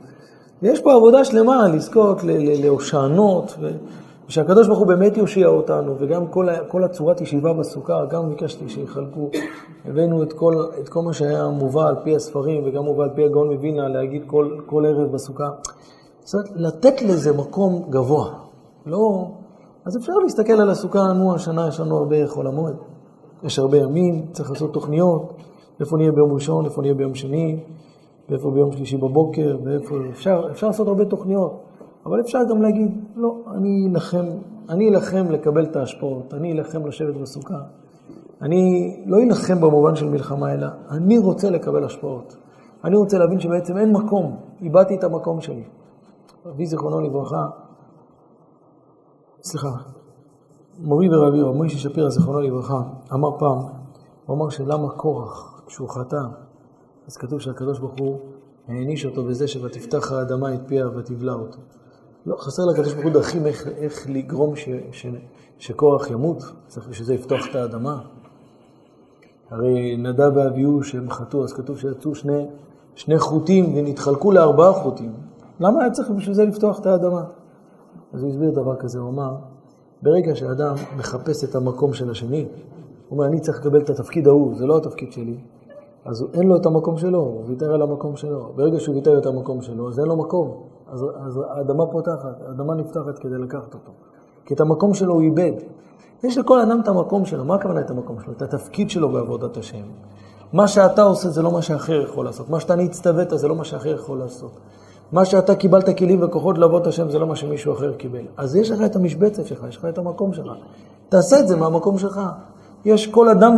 יש 0.62 0.80
פה 0.80 0.94
עבודה 0.94 1.24
שלמה 1.24 1.68
לזכות 1.68 2.18
להושענות, 2.62 3.58
ושהקדוש 4.28 4.66
ברוך 4.66 4.78
הוא 4.78 4.86
באמת 4.86 5.16
יושיע 5.16 5.46
אותנו, 5.46 5.94
וגם 5.98 6.26
כל, 6.26 6.48
כל 6.68 6.84
הצורת 6.84 7.20
ישיבה 7.20 7.52
בסוכה, 7.52 8.04
גם 8.04 8.28
ביקשתי 8.28 8.68
שיחלקו. 8.68 9.30
הבאנו 9.84 10.22
את 10.22 10.32
כל, 10.32 10.54
את 10.80 10.88
כל 10.88 11.02
מה 11.02 11.12
שהיה 11.12 11.48
מובא 11.48 11.88
על 11.88 11.94
פי 12.04 12.16
הספרים, 12.16 12.62
וגם 12.66 12.84
מובא 12.84 13.04
על 13.04 13.10
פי 13.14 13.24
הגאון 13.24 13.52
מווילנה, 13.52 13.88
להגיד 13.88 14.22
כל, 14.26 14.58
כל 14.66 14.86
ערב 14.86 15.12
בסוכה. 15.12 15.48
זאת 16.24 16.34
אומרת, 16.34 16.50
לתת 16.54 17.02
לזה 17.02 17.36
מקום 17.36 17.82
גבוה. 17.90 18.30
לא... 18.86 19.28
אז 19.84 19.96
אפשר 19.96 20.12
להסתכל 20.12 20.52
על 20.52 20.70
הסוכה, 20.70 21.12
נו, 21.12 21.34
השנה 21.34 21.68
יש 21.68 21.80
לנו 21.80 21.96
הרבה 21.96 22.26
חול 22.26 22.46
המועד. 22.46 22.76
יש 23.42 23.58
הרבה 23.58 23.78
ימים, 23.78 24.26
צריך 24.32 24.50
לעשות 24.50 24.72
תוכניות, 24.72 25.32
איפה 25.80 25.96
נהיה 25.96 26.12
ביום 26.12 26.32
ראשון, 26.32 26.64
איפה 26.64 26.82
נהיה 26.82 26.94
ביום 26.94 27.14
שני, 27.14 27.60
ואיפה 28.28 28.50
ביום 28.50 28.72
שלישי 28.72 28.96
בבוקר, 28.96 29.58
ואיפה... 29.64 29.94
אפשר, 30.10 30.48
אפשר 30.50 30.66
לעשות 30.66 30.88
הרבה 30.88 31.04
תוכניות, 31.04 31.62
אבל 32.06 32.20
אפשר 32.20 32.38
גם 32.50 32.62
להגיד, 32.62 33.04
לא, 33.16 33.36
אני 33.54 33.88
אלחם, 33.92 34.26
אני 34.68 34.88
אלחם 34.88 35.30
לקבל 35.30 35.64
את 35.64 35.76
ההשפעות, 35.76 36.34
אני 36.34 36.52
אלחם 36.52 36.86
לשבת 36.86 37.14
בסוכה. 37.14 37.58
אני 38.42 38.96
לא 39.06 39.16
אלחם 39.22 39.60
במובן 39.60 39.96
של 39.96 40.08
מלחמה, 40.08 40.52
אלא 40.52 40.66
אני 40.90 41.18
רוצה 41.18 41.50
לקבל 41.50 41.84
השפעות. 41.84 42.36
אני 42.84 42.96
רוצה 42.96 43.18
להבין 43.18 43.40
שבעצם 43.40 43.78
אין 43.78 43.92
מקום, 43.92 44.36
איבדתי 44.60 44.94
את 44.94 45.04
המקום 45.04 45.40
שלי. 45.40 45.64
אבי 46.48 46.66
זיכרונו 46.66 47.00
לברכה, 47.00 47.46
סליחה, 49.42 49.70
מורי 50.78 51.16
ורבי, 51.16 51.40
רב 51.40 51.54
מוישה 51.54 51.78
שפירא, 51.78 52.08
זיכרונו 52.08 52.40
לברכה, 52.40 52.82
אמר 53.14 53.38
פעם, 53.38 53.58
הוא 54.26 54.36
אמר 54.36 54.48
שלמה 54.48 54.90
קורח, 54.90 55.62
כשהוא 55.66 55.88
חטא, 55.88 56.16
אז 57.06 57.16
כתוב 57.16 57.40
שהקדוש 57.40 57.78
ברוך 57.78 57.94
הוא 57.98 58.18
העניש 58.68 59.04
אותו 59.06 59.24
בזה 59.24 59.48
ש"ותפתח 59.48 60.12
האדמה 60.12 60.54
את 60.54 60.60
פיה 60.66 60.88
ותבלע 60.88 61.32
אותו". 61.32 61.58
לא, 62.26 62.36
חסר 62.36 62.64
לקדוש 62.64 62.92
ברוך 62.92 63.04
הוא 63.04 63.12
דרכים 63.12 63.46
איך, 63.46 63.66
איך 63.66 64.06
לגרום 64.10 64.56
ש, 64.56 64.68
ש, 64.92 65.06
שקורח 65.58 66.10
ימות, 66.10 66.42
צריך 66.66 66.94
שזה 66.94 67.14
יפתוח 67.14 67.46
את 67.50 67.54
האדמה. 67.54 68.00
הרי 69.50 69.96
נדב 69.96 70.32
ואביהו 70.34 70.82
שהם 70.82 71.10
חטאו, 71.10 71.44
אז 71.44 71.52
כתוב 71.52 71.78
שיצאו 71.78 72.14
שני, 72.14 72.46
שני 72.94 73.18
חוטים 73.18 73.74
ונתחלקו 73.76 74.32
לארבעה 74.32 74.72
חוטים. 74.72 75.12
למה 75.60 75.80
היה 75.80 75.90
צריך 75.90 76.10
בשביל 76.10 76.34
זה 76.34 76.44
לפתוח 76.44 76.80
את 76.80 76.86
האדמה? 76.86 77.24
אז 78.12 78.22
הוא 78.22 78.30
הסביר 78.30 78.50
דבר 78.50 78.76
כזה, 78.76 78.98
הוא 78.98 79.08
אמר, 79.08 79.36
ברגע 80.02 80.34
שאדם 80.34 80.74
מחפש 80.96 81.44
את 81.44 81.54
המקום 81.54 81.94
של 81.94 82.10
השני, 82.10 82.46
הוא 83.08 83.18
אומר, 83.18 83.26
אני 83.26 83.40
צריך 83.40 83.60
לקבל 83.60 83.80
את 83.80 83.90
התפקיד 83.90 84.26
ההוא, 84.26 84.54
זה 84.54 84.66
לא 84.66 84.76
התפקיד 84.76 85.12
שלי, 85.12 85.36
אז 86.06 86.26
אין 86.34 86.48
לו 86.48 86.56
את 86.56 86.66
המקום 86.66 86.98
שלו, 86.98 87.18
הוא 87.18 87.42
ויתר 87.46 87.74
על 87.74 87.82
המקום 87.82 88.16
שלו. 88.16 88.52
ברגע 88.56 88.80
שהוא 88.80 88.94
ויתר 88.94 89.18
את 89.18 89.26
המקום 89.26 89.62
שלו, 89.62 89.88
אז 89.88 90.00
אין 90.00 90.08
לו 90.08 90.16
מקום. 90.16 90.62
אז, 90.92 91.06
אז 91.26 91.40
האדמה 91.48 91.86
פותחת, 91.86 92.42
האדמה 92.48 92.74
נפתחת 92.74 93.18
כדי 93.18 93.38
לקחת 93.38 93.74
אותו. 93.74 93.92
כי 94.44 94.54
את 94.54 94.60
המקום 94.60 94.94
שלו 94.94 95.14
הוא 95.14 95.22
איבד. 95.22 95.52
יש 96.24 96.38
לכל 96.38 96.60
אדם 96.60 96.80
את 96.82 96.88
המקום 96.88 97.24
שלו. 97.24 97.44
מה 97.44 97.54
הכוונה 97.54 97.80
את 97.80 97.90
המקום 97.90 98.20
שלו? 98.20 98.32
את 98.32 98.42
התפקיד 98.42 98.90
שלו 98.90 99.08
בעבודת 99.08 99.56
השם. 99.56 99.86
מה 100.52 100.68
שאתה 100.68 101.02
עושה 101.02 101.28
זה 101.28 101.42
לא 101.42 101.52
מה 101.52 101.62
שאחר 101.62 102.02
יכול 102.02 102.24
לעשות. 102.24 102.50
מה 102.50 102.60
שאתה 102.60 102.76
נצטוות 102.76 103.38
זה 103.38 103.48
לא 103.48 103.54
מה 103.54 103.64
שאחר 103.64 103.94
יכול 103.94 104.18
לעשות. 104.18 104.50
מה 105.12 105.24
שאתה 105.24 105.54
קיבלת 105.54 105.98
כלים 105.98 106.22
וכוחות 106.22 106.58
לעבוד 106.58 106.86
השם 106.86 107.10
זה 107.10 107.18
לא 107.18 107.26
מה 107.26 107.36
שמישהו 107.36 107.72
אחר 107.72 107.94
קיבל. 107.94 108.26
אז 108.36 108.56
יש 108.56 108.70
לך 108.70 108.80
את 108.82 108.96
המשבצת 108.96 109.46
שלך, 109.46 109.66
יש 109.68 109.76
לך 109.76 109.84
את 109.84 109.98
המקום 109.98 110.32
שלך. 110.32 110.56
תעשה 111.08 111.40
את 111.40 111.48
זה 111.48 111.56
מהמקום 111.56 111.98
שלך. 111.98 112.20
יש 112.86 113.06
כל 113.06 113.28
אדם 113.28 113.56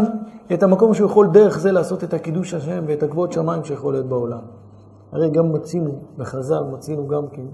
את 0.52 0.62
המקום 0.62 0.94
שהוא 0.94 1.10
יכול 1.10 1.28
דרך 1.32 1.58
זה 1.58 1.72
לעשות 1.72 2.04
את 2.04 2.14
הקידוש 2.14 2.54
השם 2.54 2.84
ואת 2.86 3.02
הכבוד 3.02 3.32
שמיים 3.32 3.64
שיכול 3.64 3.94
להיות 3.94 4.06
בעולם. 4.06 4.40
הרי 5.12 5.30
גם 5.30 5.52
מצינו, 5.52 5.90
בחז"ל 6.18 6.62
מצינו 6.72 7.08
גם 7.08 7.28
כן, 7.32 7.46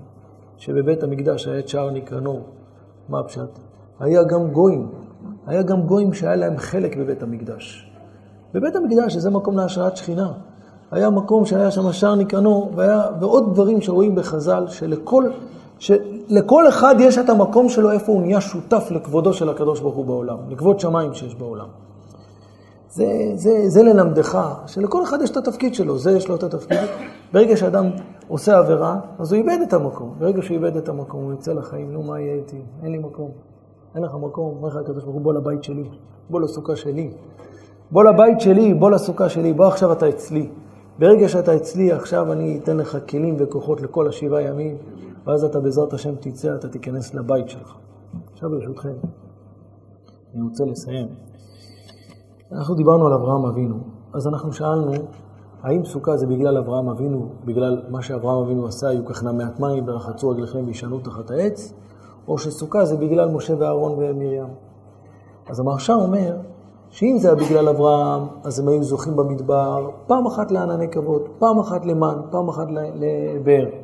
שבבית 0.56 1.02
המקדש 1.02 1.46
היה 1.48 1.58
את 1.58 1.68
שער 1.68 1.90
ניקרנור. 1.90 2.40
מה 3.08 3.20
הפשט? 3.20 3.58
היה 4.00 4.22
גם 4.22 4.50
גויים, 4.50 4.88
היה 5.46 5.62
גם 5.62 5.82
גויים 5.82 6.12
שהיה 6.12 6.36
להם 6.36 6.56
חלק 6.58 6.96
בבית 6.96 7.22
המקדש. 7.22 7.90
בבית 8.54 8.76
המקדש, 8.76 9.12
שזה 9.12 9.30
מקום 9.30 9.56
להשראת 9.56 9.96
שכינה, 9.96 10.32
היה 10.90 11.10
מקום 11.10 11.46
שהיה 11.46 11.70
שם 11.70 11.92
שער 11.92 12.14
ניקרנור, 12.14 12.70
והיה, 12.74 13.02
ועוד 13.20 13.52
דברים 13.54 13.80
שרואים 13.80 14.14
בחז"ל, 14.14 14.64
שלכל, 14.68 15.24
שלכל 15.84 16.68
אחד 16.68 16.94
יש 16.98 17.18
את 17.18 17.28
המקום 17.28 17.68
שלו 17.68 17.90
איפה 17.90 18.12
הוא 18.12 18.22
נהיה 18.22 18.40
שותף 18.40 18.88
לכבודו 18.90 19.32
של 19.32 19.48
הקדוש 19.48 19.80
ברוך 19.80 19.94
הוא 19.94 20.04
בעולם, 20.04 20.38
לכבוד 20.48 20.80
שמיים 20.80 21.14
שיש 21.14 21.34
בעולם. 21.34 21.66
זה, 22.90 23.06
זה, 23.34 23.68
זה 23.68 23.82
ללמדך, 23.82 24.38
שלכל 24.66 25.02
אחד 25.02 25.22
יש 25.22 25.30
את 25.30 25.36
התפקיד 25.36 25.74
שלו, 25.74 25.98
זה 25.98 26.10
יש 26.10 26.28
לו 26.28 26.34
את 26.34 26.42
התפקיד. 26.42 26.78
ברגע 27.32 27.56
שאדם 27.56 27.90
עושה 28.28 28.58
עבירה, 28.58 28.96
אז 29.18 29.32
הוא 29.32 29.38
איבד 29.38 29.58
את 29.68 29.72
המקום. 29.72 30.14
ברגע 30.18 30.42
שהוא 30.42 30.54
איבד 30.54 30.76
את 30.76 30.88
המקום, 30.88 31.24
הוא 31.24 31.32
יצא 31.32 31.52
לחיים, 31.52 31.92
נו, 31.92 32.02
מה 32.02 32.20
יהיה 32.20 32.34
איתי? 32.34 32.62
אין 32.82 32.92
לי 32.92 32.98
מקום. 32.98 33.30
אין 33.94 34.02
לך 34.02 34.14
מקום, 34.14 34.56
אומר 34.56 34.68
לך 34.68 34.76
הקדוש 34.76 35.04
ברוך 35.04 35.14
הוא, 35.14 35.22
בוא 35.22 35.34
לבית 35.34 35.64
שלי, 35.64 35.84
בוא 36.30 36.40
לסוכה 36.40 36.76
שלי. 36.76 37.10
בוא 37.90 38.04
לבית 38.04 38.40
שלי, 38.40 38.74
בוא 38.74 38.90
לסוכה 38.90 39.28
שלי, 39.28 39.52
בוא 39.52 39.66
עכשיו 39.66 39.92
אתה 39.92 40.08
אצלי. 40.08 40.48
ברגע 40.98 41.28
שאתה 41.28 41.56
אצלי, 41.56 41.92
עכשיו 41.92 42.32
אני 42.32 42.60
אתן 42.62 42.76
לך 42.76 42.98
כלים 43.08 43.36
וכוחות 43.38 43.80
לכל 43.80 44.08
השבעה 44.08 44.42
ימים, 44.42 44.76
ואז 45.26 45.44
אתה 45.44 45.60
בעזרת 45.60 45.92
השם 45.92 46.14
תצא, 46.14 46.54
אתה 46.54 46.68
תיכנס 46.68 47.14
לבית 47.14 47.48
שלך. 47.48 47.74
עכשיו 48.32 48.50
ברשותכם, 48.50 48.94
אני 50.34 50.42
רוצה 50.42 50.64
לסיים. 50.64 51.08
אנחנו 52.52 52.74
דיברנו 52.74 53.06
על 53.06 53.12
אברהם 53.12 53.44
אבינו, 53.44 53.76
אז 54.12 54.26
אנחנו 54.26 54.52
שאלנו, 54.52 54.92
האם 55.62 55.84
סוכה 55.84 56.16
זה 56.16 56.26
בגלל 56.26 56.58
אברהם 56.58 56.88
אבינו, 56.88 57.28
בגלל 57.44 57.82
מה 57.88 58.02
שאברהם 58.02 58.42
אבינו 58.44 58.66
עשה, 58.66 58.88
היו 58.88 59.04
ככנה 59.04 59.32
מעט 59.32 59.60
מים 59.60 59.88
ורחצו 59.88 60.28
רגליכם 60.28 60.64
וישנו 60.66 60.98
תחת 60.98 61.30
העץ, 61.30 61.72
או 62.28 62.38
שסוכה 62.38 62.84
זה 62.84 62.96
בגלל 62.96 63.30
משה 63.30 63.54
ואהרון 63.58 63.92
ומרים. 63.92 64.48
אז 65.48 65.60
המרשם 65.60 65.98
אומר, 66.02 66.36
שאם 66.90 67.16
זה 67.18 67.28
היה 67.28 67.36
בגלל 67.36 67.68
אברהם, 67.68 68.22
אז 68.44 68.58
הם 68.60 68.68
היו 68.68 68.82
זוכים 68.82 69.16
במדבר, 69.16 69.90
פעם 70.06 70.26
אחת 70.26 70.50
לענני 70.50 70.88
כבוד, 70.88 71.22
פעם 71.38 71.58
אחת 71.58 71.86
למן, 71.86 72.20
פעם 72.30 72.48
אחת 72.48 72.66
לבאר. 72.70 73.83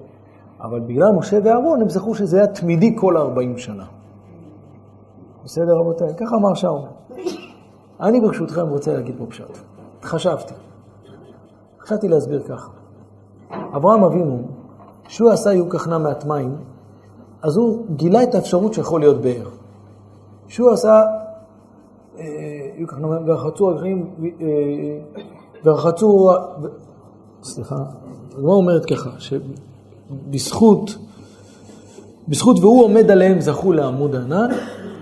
אבל 0.63 0.81
בגלל 0.81 1.13
משה 1.13 1.39
ואהרון 1.45 1.83
הם 1.83 1.89
זכו 1.89 2.15
שזה 2.15 2.37
היה 2.37 2.47
תמידי 2.47 2.97
כל 2.97 3.17
ה-40 3.17 3.59
שנה. 3.59 3.85
בסדר 5.45 5.77
רבותיי? 5.77 6.15
ככה 6.17 6.37
אמר 6.37 6.55
שאול. 6.55 6.81
אני 8.01 8.21
ברשותכם 8.21 8.69
רוצה 8.69 8.93
להגיד 8.93 9.15
פה 9.19 9.27
פשט. 9.27 9.59
חשבתי. 10.03 10.55
חשבתי 11.81 12.09
להסביר 12.09 12.43
ככה. 12.43 12.71
אברהם 13.77 14.05
אבינו, 14.05 14.43
כשהוא 15.05 15.31
עשה 15.31 15.53
יהיו 15.53 15.69
כחנה 15.69 15.99
מעט 15.99 16.25
מים, 16.25 16.57
אז 17.43 17.57
הוא 17.57 17.87
גילה 17.97 18.23
את 18.23 18.35
האפשרות 18.35 18.75
שיכול 18.75 19.01
להיות 19.01 19.21
באר. 19.21 19.49
כשהוא 20.47 20.71
עשה 20.71 21.03
אה, 22.19 22.25
מים 22.77 23.09
ורחצו 23.27 23.71
הגחלים, 23.71 24.11
אה, 24.25 24.27
ורחצו, 25.65 26.31
סליחה, 27.43 27.77
הגמרא 28.39 28.55
אומרת 28.55 28.85
ככה, 28.85 29.11
שבזכות, 30.11 30.97
בזכות 32.29 32.59
והוא 32.59 32.85
עומד 32.85 33.11
עליהם 33.11 33.41
זכו 33.41 33.73
לעמוד 33.73 34.17
ענן, 34.17 34.49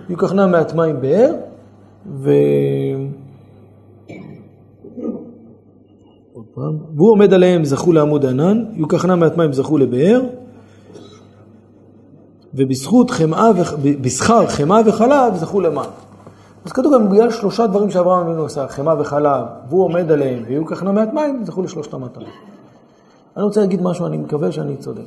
יהיו 0.09 0.19
כחנה 0.19 0.47
מעט 0.47 0.75
מים 0.75 1.01
באר, 1.01 1.35
ו... 2.07 2.31
והוא 6.97 7.11
עומד 7.11 7.33
עליהם 7.33 7.65
זכו 7.65 7.93
לעמוד 7.93 8.27
ענן, 8.27 8.65
יהיו 8.75 8.89
כחנה 8.89 9.17
מעט 9.17 9.37
מים 9.37 9.53
זכו 9.53 9.79
לבאר, 9.79 10.23
ובזכות 12.55 13.11
חמאה, 13.11 13.51
ו... 13.57 13.79
בשכר 14.01 14.47
חמאה 14.47 14.81
וחלב 14.87 15.37
זכו 15.37 15.61
למן. 15.61 15.89
אז 16.65 16.73
כתוב 16.73 16.95
גם 16.95 17.11
בגלל 17.11 17.31
שלושה 17.31 17.67
דברים 17.67 17.91
שאברהם 17.91 18.27
אבינו 18.27 18.45
עשה, 18.45 18.69
חמאה 18.69 19.01
וחלב, 19.01 19.45
והוא 19.69 19.85
עומד 19.85 20.11
עליהם, 20.11 20.43
ויהיו 20.47 20.67
כחנה 20.67 20.93
מעט 20.93 21.13
מים, 21.13 21.45
זכו 21.45 21.63
לשלושת 21.63 21.95
המטרות. 21.95 22.29
אני 23.39 23.45
רוצה 23.45 23.61
להגיד 23.61 23.83
משהו, 23.83 24.07
אני 24.07 24.17
מקווה 24.17 24.53
שאני 24.53 24.77
צודק. 24.77 25.03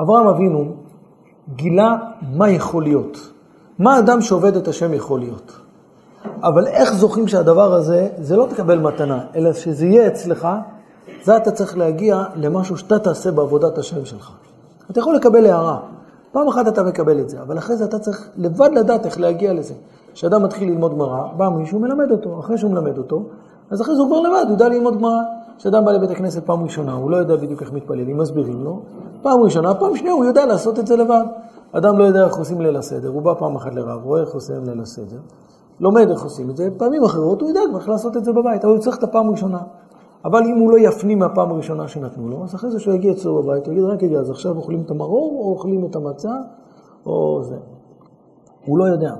אברהם 0.00 0.26
אבינו 0.26 0.72
גילה 1.56 1.96
מה 2.32 2.50
יכול 2.50 2.82
להיות. 2.82 3.32
מה 3.78 3.98
אדם 3.98 4.20
שעובד 4.20 4.56
את 4.56 4.68
השם 4.68 4.94
יכול 4.94 5.20
להיות. 5.20 5.52
אבל 6.42 6.66
איך 6.66 6.94
זוכים 6.94 7.28
שהדבר 7.28 7.74
הזה, 7.74 8.08
זה 8.18 8.36
לא 8.36 8.46
תקבל 8.50 8.78
מתנה, 8.78 9.24
אלא 9.34 9.52
שזה 9.52 9.86
יהיה 9.86 10.06
אצלך, 10.06 10.48
זה 11.24 11.36
אתה 11.36 11.50
צריך 11.50 11.78
להגיע 11.78 12.24
למשהו 12.36 12.76
שאתה 12.76 12.98
תעשה 12.98 13.32
בעבודת 13.32 13.78
השם 13.78 14.04
שלך. 14.04 14.32
אתה 14.90 15.00
יכול 15.00 15.16
לקבל 15.16 15.46
הערה, 15.46 15.78
פעם 16.32 16.48
אחת 16.48 16.68
אתה 16.68 16.82
מקבל 16.82 17.20
את 17.20 17.28
זה, 17.28 17.42
אבל 17.42 17.58
אחרי 17.58 17.76
זה 17.76 17.84
אתה 17.84 17.98
צריך 17.98 18.28
לבד 18.36 18.70
לדעת 18.74 19.06
איך 19.06 19.20
להגיע 19.20 19.52
לזה. 19.52 19.74
כשאדם 20.14 20.42
מתחיל 20.42 20.68
ללמוד 20.68 20.92
גמרא, 20.92 21.22
בא 21.36 21.48
מישהו 21.48 21.80
מלמד 21.80 22.10
אותו, 22.10 22.40
אחרי 22.40 22.58
שהוא 22.58 22.70
מלמד 22.70 22.98
אותו, 22.98 23.22
אז 23.70 23.82
אחרי 23.82 23.94
זה 23.94 24.00
הוא 24.00 24.08
כבר 24.08 24.20
לבד, 24.20 24.44
הוא 24.44 24.52
יודע 24.52 24.68
ללמוד 24.68 24.96
גמרא. 24.96 25.22
כשאדם 25.58 25.84
בא 25.84 25.92
לבית 25.92 26.10
הכנסת 26.10 26.46
פעם 26.46 26.62
ראשונה, 26.62 26.92
הוא 26.92 27.10
לא 27.10 27.16
יודע 27.16 27.36
בדיוק 27.36 27.62
איך 27.62 27.72
מתפללים, 27.72 28.16
מסבירים 28.16 28.64
לו, 28.64 28.80
פעם 29.22 29.40
ראשונה, 29.40 29.74
פעם 29.74 29.96
שנייה 29.96 30.14
הוא 30.14 30.24
יודע 30.24 30.46
לעשות 30.46 30.78
את 30.78 30.86
זה 30.86 30.96
לבד. 30.96 31.24
אדם 31.72 31.98
לא 31.98 32.04
יודע 32.04 32.24
איך 32.24 32.36
עושים 32.36 32.60
ליל 32.60 32.76
הסדר, 32.76 33.08
הוא 33.08 33.22
בא 33.22 33.34
פעם 33.38 33.56
אחת 33.56 33.74
לרב, 33.74 34.04
רואה 34.04 34.20
איך 34.20 34.34
עושים 34.34 34.64
ליל 34.64 34.80
הסדר, 34.80 35.18
לומד 35.80 36.10
איך 36.10 36.22
עושים 36.22 36.50
את 36.50 36.56
זה, 36.56 36.68
פעמים 36.76 37.04
אחרות 37.04 37.40
הוא 37.40 37.48
יודע 37.48 37.60
כבר 37.68 37.78
איך 37.78 37.88
לעשות 37.88 38.16
את 38.16 38.24
זה 38.24 38.32
בבית, 38.32 38.64
אבל 38.64 38.72
הוא 38.72 38.80
צריך 38.80 38.98
את 38.98 39.02
הפעם 39.02 39.28
הראשונה. 39.28 39.58
אבל 40.24 40.42
אם 40.42 40.58
הוא 40.58 40.70
לא 40.72 40.78
יפנים 40.78 41.18
מהפעם 41.18 41.50
הראשונה 41.50 41.88
שנתנו 41.88 42.28
לו, 42.28 42.44
אז 42.44 42.54
אחרי 42.54 42.70
זה 42.70 42.80
שהוא 42.80 42.94
יגיע 42.94 43.12
אצלו 43.12 43.42
בבית, 43.42 43.66
הוא 43.66 43.74
יגיד, 43.74 43.84
רק 43.84 44.02
רגע, 44.02 44.18
אז 44.18 44.30
עכשיו 44.30 44.56
אוכלים 44.56 44.82
את 44.82 44.90
המרור, 44.90 45.40
או 45.40 45.50
אוכלים 45.50 45.86
את 45.90 45.96
המצה, 45.96 46.32
או 47.06 47.42
זה. 47.42 47.56
הוא 48.66 48.78
לא 48.78 48.84
יודע. 48.84 49.14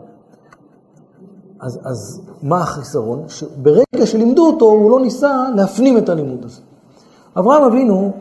אז, 1.66 1.80
אז 1.84 2.20
מה 2.42 2.62
החיסרון? 2.62 3.22
שברגע 3.28 4.06
שלימדו 4.06 4.46
אותו, 4.46 4.64
הוא 4.64 4.90
לא 4.90 5.00
ניסה 5.00 5.44
להפנים 5.56 5.98
את 5.98 6.08
הלימוד 6.08 6.44
הזה. 6.44 6.60
אברהם 7.38 7.62
אבינו, 7.62 8.12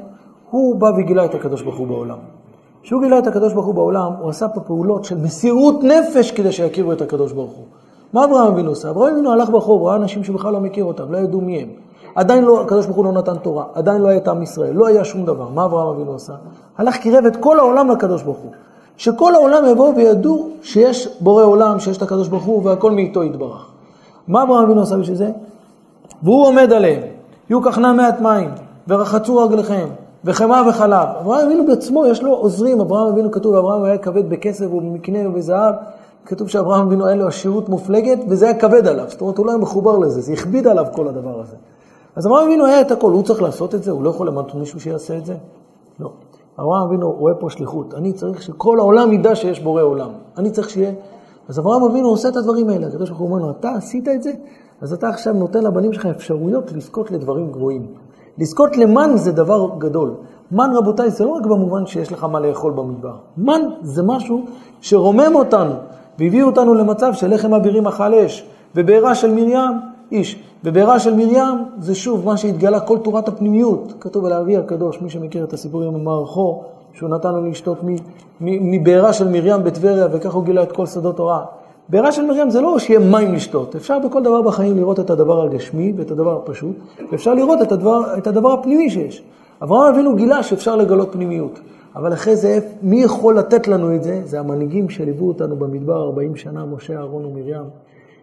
הוא 0.49 0.75
בא 0.75 0.91
וגילה 0.97 1.25
את 1.25 1.35
הקדוש 1.35 1.61
ברוך 1.61 1.77
הוא 1.77 1.87
בעולם. 1.87 2.17
כשהוא 2.83 3.01
גילה 3.01 3.19
את 3.19 3.27
הקדוש 3.27 3.53
ברוך 3.53 3.65
הוא 3.65 3.75
בעולם, 3.75 4.11
הוא 4.19 4.29
עשה 4.29 4.47
פה 4.47 4.59
פעולות 4.59 5.05
של 5.05 5.17
מסירות 5.17 5.83
נפש 5.83 6.31
כדי 6.31 6.51
שיכירו 6.51 6.91
את 6.91 7.01
הקדוש 7.01 7.31
ברוך 7.31 7.51
הוא. 7.51 7.65
מה 8.13 8.25
אברהם 8.25 8.53
אבינו 8.53 8.69
עושה? 8.69 8.89
אברהם 8.89 9.13
אבינו 9.13 9.31
הלך 9.31 9.49
ברחוב, 9.49 9.83
ראה 9.83 9.95
אנשים 9.95 10.23
שבכלל 10.23 10.53
לא 10.53 10.59
מכיר 10.59 10.85
אותם, 10.85 11.11
לא 11.11 11.17
ידעו 11.17 11.41
מי 11.41 11.61
הם. 11.61 11.69
עדיין 12.15 12.43
לא, 12.43 12.61
הקדוש 12.61 12.85
ברוך 12.85 12.97
הוא 12.97 13.05
לא 13.05 13.11
נתן 13.11 13.37
תורה, 13.37 13.65
עדיין 13.73 14.01
לא 14.01 14.07
היה 14.07 14.17
את 14.17 14.27
עם 14.27 14.43
ישראל, 14.43 14.73
לא 14.73 14.87
היה 14.87 15.05
שום 15.05 15.25
דבר. 15.25 15.49
מה 15.49 15.65
אברהם 15.65 15.87
אבינו 15.87 16.15
עשה? 16.15 16.33
הלך 16.77 16.97
קירב 16.97 17.25
את 17.25 17.35
כל 17.35 17.59
העולם 17.59 17.91
לקדוש 17.91 18.23
ברוך 18.23 18.37
הוא. 18.37 18.51
שכל 18.97 19.35
העולם 19.35 19.65
יבואו 19.65 19.95
וידעו 19.95 20.49
שיש 20.61 21.07
בורא 21.19 21.43
עולם, 21.43 21.79
שיש 21.79 21.97
את 21.97 22.01
הקדוש 22.01 22.27
ברוך 22.27 22.43
הוא 22.43 22.61
והכל 22.65 22.91
מאיתו 22.91 23.23
יתברך. 23.23 23.67
מה 24.27 24.43
אברהם 24.43 24.63
אבינו 24.63 24.81
עשה 24.81 24.97
בשביל 24.97 25.17
זה? 25.17 25.31
והוא 26.23 26.45
עומד 26.45 26.73
עליהם, 26.73 27.01
יהיו 27.49 27.61
כחנה 27.61 27.93
מעט 27.93 28.21
מים, 28.21 28.49
ורחצו 28.87 29.37
רגליכם, 29.37 29.87
וחמאה 30.25 30.69
וחלב. 30.69 31.07
אברהם 31.21 31.45
אבינו 31.45 31.65
בעצמו, 31.65 32.05
יש 32.05 32.23
לו 32.23 32.33
עוזרים, 32.33 32.81
אברהם 32.81 33.13
אבינו 33.13 33.31
כתוב, 33.31 33.55
אברהם 33.55 33.83
היה 33.83 33.97
כבד 33.97 34.29
בכסף 34.29 34.65
ובמקנה 34.65 35.29
ובזהב. 35.29 35.75
כתוב 36.25 36.49
שאברהם 36.49 36.87
אבינו 36.87 37.05
היה 37.05 37.15
לו 37.15 37.27
עשירות 37.27 37.69
מופלגת, 37.69 38.19
וזה 38.29 38.45
היה 38.45 38.59
כבד 38.59 38.87
עליו. 38.87 39.05
זאת 39.09 39.21
אומרת, 39.21 39.37
הוא 39.37 39.45
לא 39.45 39.51
היה 39.51 39.59
מחובר 39.59 39.97
לזה, 39.97 40.21
זה 40.21 40.33
הכביד 40.33 40.67
עליו 40.67 40.85
כל 40.91 41.07
הדבר 41.07 41.39
הזה. 41.41 41.55
אז 42.15 42.27
אברהם 42.27 42.45
אבינו 42.45 42.65
היה 42.65 42.81
את 42.81 42.91
הכל, 42.91 43.11
הוא 43.11 43.23
צריך 43.23 43.41
לעשות 43.41 43.75
את 43.75 43.83
זה? 43.83 43.91
הוא 43.91 44.03
לא 44.03 44.09
יכול 44.09 44.27
למנות 44.27 44.55
מישהו 44.55 44.79
שיעשה 44.79 45.17
את 45.17 45.25
זה? 45.25 45.33
לא. 45.99 46.09
אברהם 46.59 46.87
אבינו 46.87 47.11
רואה 47.11 47.33
פה 47.33 47.49
שליחות. 47.49 47.93
אני 47.93 48.13
צריך 48.13 48.41
שכל 48.41 48.79
העולם 48.79 49.13
ידע 49.13 49.35
שיש 49.35 49.59
בורא 49.59 49.81
עולם. 49.81 50.09
אני 50.37 50.51
צריך 50.51 50.69
שיהיה... 50.69 50.91
אז 51.49 51.59
אברהם 51.59 51.83
אבינו 51.83 52.09
עושה 52.09 52.29
את 52.29 52.35
הדברים 52.35 52.69
האלה. 52.69 52.87
הקדוש 52.87 53.09
ברוך 53.09 53.21
הוא 53.21 53.27
אומר 53.29 53.45
לו, 53.45 53.51
אתה 53.51 53.71
עשית 53.71 54.07
את 54.07 54.23
זה? 54.23 54.31
אז 54.81 54.93
אתה 54.93 55.09
עכשיו 55.09 55.33
נותן 55.33 55.63
לבנים 55.63 55.93
שלך 55.93 56.05
אפשרויות 56.05 56.71
לזכות 56.71 57.11
לדברים 57.11 57.51
גבוהים. 57.51 57.87
לזכות 58.37 58.77
למן 58.77 59.11
זה 59.15 59.31
דבר 59.31 59.69
גדול. 59.77 60.13
מן, 60.51 60.69
רבותיי, 60.75 61.09
זה 61.09 61.23
לא 61.23 61.29
רק 61.29 61.45
במובן 61.45 61.85
שיש 61.85 62.11
לך 62.11 62.23
מה 62.23 62.39
לאכול 62.39 62.71
במדבר. 62.71 63.15
מן 63.37 63.61
זה 63.81 64.03
משהו 64.03 64.45
שרומם 64.81 65.31
אותנו, 65.35 65.73
והביא 66.19 66.43
אותנו 66.43 66.73
למצב 66.73 67.13
של 67.13 67.33
לחם 67.33 67.53
אבירים 67.53 67.87
אכל 67.87 68.13
אש, 68.13 68.49
ובעירה 68.75 69.15
של 69.15 69.31
מרים 69.31 69.94
איש. 70.17 70.43
בבעירה 70.63 70.99
של 70.99 71.15
מרים 71.15 71.65
זה 71.79 71.95
שוב 71.95 72.25
מה 72.25 72.37
שהתגלה, 72.37 72.79
כל 72.79 72.97
תורת 72.97 73.27
הפנימיות. 73.27 73.93
כתוב 73.99 74.25
על 74.25 74.33
האבי 74.33 74.57
הקדוש, 74.57 75.01
מי 75.01 75.09
שמכיר 75.09 75.43
את 75.43 75.53
הסיפור 75.53 75.83
עם 75.83 75.95
המערכו, 75.95 76.63
שהוא 76.93 77.09
נתן 77.09 77.33
לו 77.33 77.45
לשתות 77.45 77.77
מבעירה 78.41 79.13
של 79.13 79.27
מרים 79.27 79.63
בטבריה, 79.63 80.07
וככה 80.11 80.37
הוא 80.37 80.45
גילה 80.45 80.63
את 80.63 80.71
כל 80.71 80.85
שדות 80.85 81.17
תורה. 81.17 81.45
בעירה 81.89 82.11
של 82.11 82.25
מרים 82.25 82.49
זה 82.49 82.61
לא 82.61 82.79
שיהיה 82.79 82.99
מים 82.99 83.33
לשתות, 83.33 83.75
אפשר 83.75 83.99
בכל 83.99 84.23
דבר 84.23 84.41
בחיים 84.41 84.77
לראות 84.77 84.99
את 84.99 85.09
הדבר 85.09 85.43
הגשמי 85.43 85.93
ואת 85.95 86.11
הדבר 86.11 86.35
הפשוט, 86.35 86.75
ואפשר 87.11 87.33
לראות 87.33 87.61
את 87.61 87.71
הדבר, 87.71 88.17
את 88.17 88.27
הדבר 88.27 88.51
הפנימי 88.51 88.89
שיש. 88.89 89.23
אברהם 89.63 89.93
אבינו 89.93 90.15
גילה 90.15 90.43
שאפשר 90.43 90.75
לגלות 90.75 91.11
פנימיות, 91.11 91.59
אבל 91.95 92.13
אחרי 92.13 92.35
זה, 92.35 92.59
מי 92.81 93.03
יכול 93.03 93.37
לתת 93.37 93.67
לנו 93.67 93.95
את 93.95 94.03
זה? 94.03 94.21
זה 94.25 94.39
המנהיגים 94.39 94.89
שליוו 94.89 95.27
אותנו 95.27 95.55
במדבר 95.55 96.03
40 96.03 96.35
שנה, 96.35 96.65
משה, 96.65 96.97
אהרון 96.97 97.25
ומרים, 97.25 97.63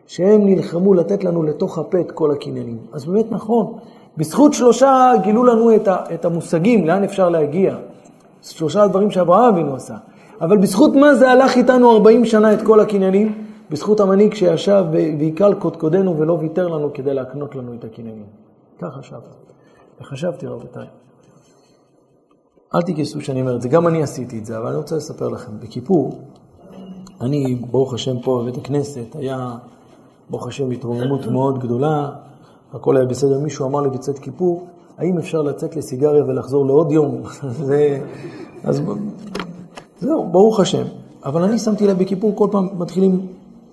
שהם 0.07 0.47
נלחמו 0.47 0.95
לתת 0.95 1.25
לנו 1.25 1.43
לתוך 1.43 1.79
הפה 1.79 2.01
את 2.01 2.13
כל 2.13 2.31
הקניינים. 2.31 2.79
אז 2.93 3.05
באמת 3.05 3.33
נכון, 3.33 3.79
בזכות 4.17 4.53
שלושה 4.53 5.13
גילו 5.23 5.45
לנו 5.45 5.71
את, 6.15 6.25
המושגים, 6.25 6.87
לאן 6.87 7.05
אפשר 7.05 7.29
להגיע. 7.29 7.77
שלושה 8.43 8.87
דברים 8.87 9.11
שאברהם 9.11 9.55
אבינו 9.55 9.75
עשה. 9.75 9.97
אבל 10.41 10.57
בזכות 10.57 10.95
מה 10.95 11.15
זה 11.15 11.31
הלך 11.31 11.57
איתנו 11.57 11.93
40 11.93 12.25
שנה 12.25 12.53
את 12.53 12.63
כל 12.63 12.81
הקניינים? 12.81 13.45
בזכות 13.71 14.01
המנהיג 14.01 14.35
שישב 14.35 14.85
ועיכל 14.93 15.55
קודקודנו 15.55 16.19
ולא 16.19 16.33
ויתר 16.33 16.69
לנו 16.69 16.93
כדי 16.93 17.15
להקנות 17.15 17.55
לנו 17.55 17.75
את 17.75 17.85
הקניינים. 17.85 18.27
כך 18.79 18.95
חשבתי. 18.95 19.29
וחשבתי, 20.01 20.47
רבותיי, 20.47 20.87
אל 22.75 22.83
תכעסו 22.83 23.21
שאני 23.21 23.41
אומר 23.41 23.57
את 23.57 23.63
זה, 23.63 23.69
גם 23.69 23.87
אני 23.89 24.03
עשיתי 24.03 24.39
את 24.39 24.47
זה, 24.47 24.59
אבל 24.59 24.67
אני 24.67 24.77
רוצה 24.77 24.97
לספר 24.97 25.29
לכם. 25.29 25.53
בכיפור, 25.61 26.21
אני, 27.21 27.55
ברוך 27.71 27.95
השם, 27.95 28.21
פה 28.21 28.41
בבית 28.43 28.57
הכנסת, 28.57 29.17
היה, 29.17 29.55
ברוך 30.33 30.47
השם, 30.47 30.71
התרוממות 30.71 31.27
מאוד 31.27 31.59
גדולה, 31.59 32.11
הכל 32.73 32.97
היה 32.97 33.07
בסדר. 33.07 33.39
מישהו 33.39 33.67
אמר 33.67 33.81
לי 33.81 33.91
בצאת 33.91 34.19
כיפור, 34.19 34.67
האם 34.99 35.19
אפשר 35.19 35.43
לצאת 35.43 35.77
לסיגריה 35.77 36.25
ולחזור 36.25 36.67
לעוד 36.67 36.93
יום? 36.93 37.23
זה, 37.69 38.01
אז 38.65 38.83
זהו, 40.01 40.29
ברוך 40.31 40.61
השם. 40.61 40.83
אבל 41.25 41.43
אני 41.43 41.59
שמתי 41.59 41.87
לב 41.87 41.99
בכיפור, 41.99 42.37
כל 42.37 42.49
פעם 42.51 42.69
מתחילים 42.79 43.27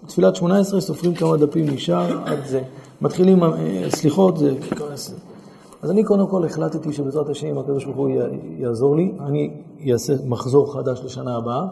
תפילת 0.08 0.36
שמונה 0.36 0.60
עשרה, 0.60 0.82
סופרים 0.82 1.14
כמה 1.14 1.38
דפים 1.38 1.66
נשאר 1.66 2.20
עד 2.26 2.40
זה. 2.46 2.62
מתחילים 3.02 3.44
אה, 3.44 3.50
סליחות, 3.90 4.38
זה... 4.38 4.54
אז 5.82 5.92
אני 5.92 6.04
קודם 6.04 6.28
כל 6.28 6.46
החלטתי 6.46 6.94
שבעזרת 6.94 7.30
השם, 7.30 7.58
הקדוש 7.58 7.86
ברוך 7.86 7.98
הוא 7.98 8.10
יעזור 8.58 8.96
לי, 8.96 9.12
אני 9.26 9.52
אעשה 9.92 10.14
מחזור 10.26 10.74
חדש 10.74 11.02
לשנה 11.06 11.38
הבאה, 11.38 11.66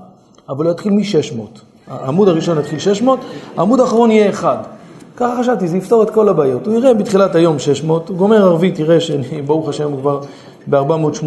אבל 0.50 0.66
הוא 0.66 0.72
יתחיל 0.72 0.92
מ-600. 0.92 1.60
העמוד 1.88 2.28
הראשון 2.28 2.60
יתחיל 2.60 2.80
600, 2.80 3.20
העמוד 3.58 3.80
האחרון 3.80 4.12
יהיה 4.12 4.30
1. 4.30 4.77
ככה 5.18 5.40
חשבתי, 5.40 5.68
זה 5.68 5.78
יפתור 5.78 6.04
את 6.04 6.10
כל 6.10 6.30
הבעיות. 6.30 6.68
הוא 6.68 6.76
יראה 6.76 6.94
בתחילת 6.94 7.36
היום 7.36 7.60
600, 7.60 8.10
הוא 8.10 8.18
גומר 8.18 8.46
ערבית, 8.46 8.80
יראה 8.80 9.00
שברוך 9.00 9.70
השם 9.70 9.92
הוא 9.92 10.00
כבר 10.00 10.22
ב-480, 10.68 11.26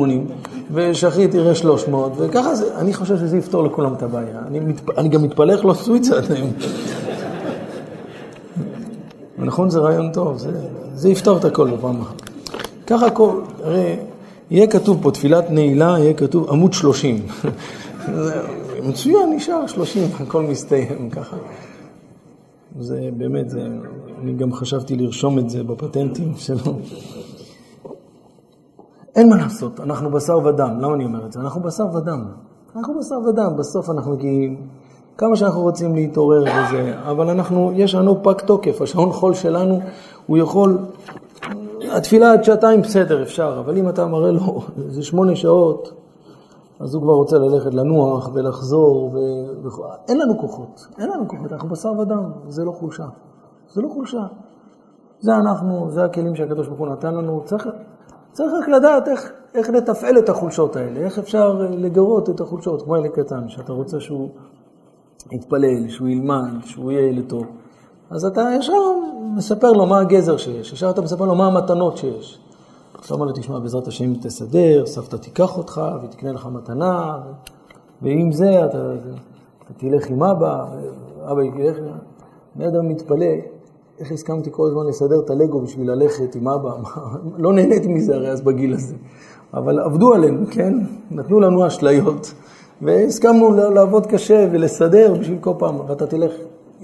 ושחרית 0.72 1.34
יראה 1.34 1.54
300, 1.54 2.12
וככה 2.16 2.54
זה, 2.54 2.78
אני 2.78 2.94
חושב 2.94 3.16
שזה 3.16 3.38
יפתור 3.38 3.64
לכולם 3.64 3.94
את 3.94 4.02
הבעיה. 4.02 4.38
אני, 4.46 4.60
מתפ... 4.60 4.98
אני 4.98 5.08
גם 5.08 5.22
מתפלא 5.22 5.52
איך 5.52 5.64
לא 5.64 5.70
עשו 5.70 5.96
את 5.96 6.04
זה 6.04 6.16
עד 6.16 6.32
היום. 6.32 6.50
נכון, 9.38 9.70
זה 9.70 9.80
רעיון 9.80 10.12
טוב, 10.12 10.38
זה, 10.38 10.50
זה 10.94 11.08
יפתור 11.08 11.38
את 11.38 11.44
הכל 11.44 11.70
בפעם 11.70 12.00
אחת. 12.00 12.22
ככה 12.86 13.06
הכל, 13.06 13.40
הרי 13.62 13.96
יהיה 14.50 14.66
כתוב 14.66 14.98
פה 15.02 15.10
תפילת 15.10 15.50
נעילה, 15.50 15.96
יהיה 15.98 16.14
כתוב 16.14 16.50
עמוד 16.50 16.72
30. 16.72 17.26
מצוין, 18.88 19.32
נשאר 19.36 19.66
30, 19.66 20.08
הכל 20.20 20.42
מסתיים 20.42 21.10
ככה. 21.10 21.36
זה 22.78 23.10
באמת, 23.16 23.50
זה, 23.50 23.66
אני 24.22 24.32
גם 24.32 24.52
חשבתי 24.52 24.96
לרשום 24.96 25.38
את 25.38 25.50
זה 25.50 25.62
בפטנטים 25.62 26.32
שלו. 26.46 26.72
אין 29.16 29.28
מה 29.28 29.36
לעשות, 29.36 29.80
אנחנו 29.80 30.10
בשר 30.10 30.38
ודם. 30.38 30.78
למה 30.80 30.94
אני 30.94 31.04
אומר 31.04 31.26
את 31.26 31.32
זה? 31.32 31.40
אנחנו 31.40 31.60
בשר 31.60 31.86
ודם. 31.94 32.24
אנחנו 32.76 32.98
בשר 33.00 33.14
ודם, 33.28 33.56
בסוף 33.58 33.90
אנחנו 33.90 34.12
מגיעים, 34.12 34.66
כמה 35.18 35.36
שאנחנו 35.36 35.60
רוצים 35.60 35.94
להתעורר 35.94 36.42
וזה, 36.42 36.94
אבל 37.02 37.30
אנחנו, 37.30 37.72
יש 37.74 37.94
לנו 37.94 38.22
פג 38.22 38.40
תוקף, 38.46 38.82
השעון 38.82 39.12
חול 39.12 39.34
שלנו, 39.34 39.80
הוא 40.26 40.38
יכול, 40.38 40.78
התפילה 41.92 42.32
עד 42.32 42.44
שעתיים 42.44 42.82
בסדר, 42.82 43.22
אפשר, 43.22 43.62
אבל 43.64 43.76
אם 43.76 43.88
אתה 43.88 44.06
מראה 44.06 44.30
לו 44.30 44.62
איזה 44.86 45.02
שמונה 45.02 45.36
שעות, 45.36 45.99
אז 46.80 46.94
הוא 46.94 47.02
כבר 47.02 47.12
רוצה 47.12 47.38
ללכת 47.38 47.74
לנוח 47.74 48.30
ולחזור, 48.34 49.10
ו... 49.14 49.18
אין 50.08 50.18
לנו 50.18 50.38
כוחות, 50.38 50.86
אין 50.98 51.10
לנו 51.10 51.28
כוחות, 51.28 51.52
אנחנו 51.52 51.68
בשר 51.68 51.92
ודם, 51.98 52.32
זה 52.48 52.64
לא 52.64 52.72
חולשה. 52.72 53.06
זה 53.68 53.82
לא 53.82 53.88
חולשה. 53.88 54.26
זה 55.20 55.36
אנחנו, 55.36 55.90
זה 55.90 56.04
הכלים 56.04 56.36
שהקדוש 56.36 56.66
ברוך 56.66 56.78
הוא 56.78 56.88
נתן 56.88 57.14
לנו, 57.14 57.42
צריך, 57.44 57.68
צריך 58.32 58.52
רק 58.62 58.68
לדעת 58.68 59.08
איך, 59.08 59.32
איך 59.54 59.70
לתפעל 59.70 60.18
את 60.18 60.28
החולשות 60.28 60.76
האלה, 60.76 61.00
איך 61.00 61.18
אפשר 61.18 61.52
לגרות 61.70 62.30
את 62.30 62.40
החולשות, 62.40 62.82
כמו 62.82 62.96
ילד 62.96 63.10
קטן, 63.10 63.48
שאתה 63.48 63.72
רוצה 63.72 64.00
שהוא 64.00 64.28
יתפלל, 65.32 65.88
שהוא 65.88 66.08
ילמד, 66.08 66.50
שהוא 66.64 66.92
יהיה 66.92 67.06
ילד 67.06 67.28
טוב. 67.28 67.44
אז 68.10 68.24
אתה 68.24 68.42
ישר 68.58 68.72
מספר 69.36 69.72
לו 69.72 69.86
מה 69.86 70.00
הגזר 70.00 70.36
שיש, 70.36 70.72
ישר 70.72 70.90
אתה 70.90 71.02
מספר 71.02 71.24
לו 71.24 71.34
מה 71.34 71.46
המתנות 71.46 71.96
שיש. 71.96 72.49
אתה 73.06 73.14
אומר 73.14 73.26
לו, 73.26 73.32
תשמע, 73.32 73.58
בעזרת 73.58 73.88
השם 73.88 74.14
תסדר, 74.14 74.86
סבתא 74.86 75.16
תיקח 75.16 75.58
אותך 75.58 75.82
ותקנה 76.02 76.32
לך 76.32 76.46
מתנה, 76.46 77.18
ועם 78.02 78.32
זה 78.32 78.64
אתה, 78.64 78.94
אתה 79.64 79.72
תלך 79.76 80.10
עם 80.10 80.22
אבא, 80.22 80.64
אבא 81.32 81.42
ילך, 81.42 81.76
אני 82.56 82.68
אדם 82.68 82.88
מתפלא, 82.88 83.26
איך 83.98 84.12
הסכמתי 84.12 84.50
כל 84.52 84.66
הזמן 84.66 84.86
לסדר 84.86 85.20
את 85.20 85.30
הלגו 85.30 85.60
בשביל 85.60 85.90
ללכת 85.90 86.34
עם 86.34 86.48
אבא, 86.48 86.70
לא 87.38 87.52
נהניתי 87.52 87.88
מזה 87.88 88.14
הרי 88.14 88.30
אז 88.30 88.40
בגיל 88.40 88.74
הזה, 88.74 88.94
אבל 89.54 89.78
עבדו 89.78 90.14
עלינו, 90.14 90.46
כן? 90.50 90.74
נתנו 91.10 91.40
לנו 91.40 91.66
אשליות, 91.66 92.34
והסכמנו 92.82 93.70
לעבוד 93.70 94.06
קשה 94.06 94.48
ולסדר 94.52 95.14
בשביל 95.20 95.38
כל 95.40 95.54
פעם, 95.58 95.80
ואתה 95.88 96.06
תלך, 96.06 96.32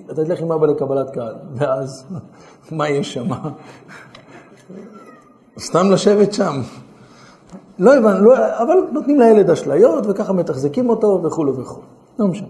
אתה 0.07 0.25
תלך 0.25 0.41
עם 0.41 0.53
אבא 0.53 0.67
לקבלת 0.67 1.11
קהל, 1.11 1.35
ואז 1.55 2.05
מה 2.73 2.89
יש 2.89 3.15
שם? 3.15 3.29
סתם 5.59 5.91
לשבת 5.91 6.33
שם. 6.33 6.61
לא 7.78 7.95
הבנו, 7.97 8.24
לא, 8.24 8.35
אבל 8.62 8.74
נותנים 8.93 9.20
לילד 9.20 9.51
אשליות 9.51 10.05
וככה 10.09 10.33
מתחזקים 10.33 10.91
אותו 10.91 11.20
וכולו 11.24 11.57
וכו'. 11.57 11.81
לא 12.19 12.28
משנה. 12.28 12.49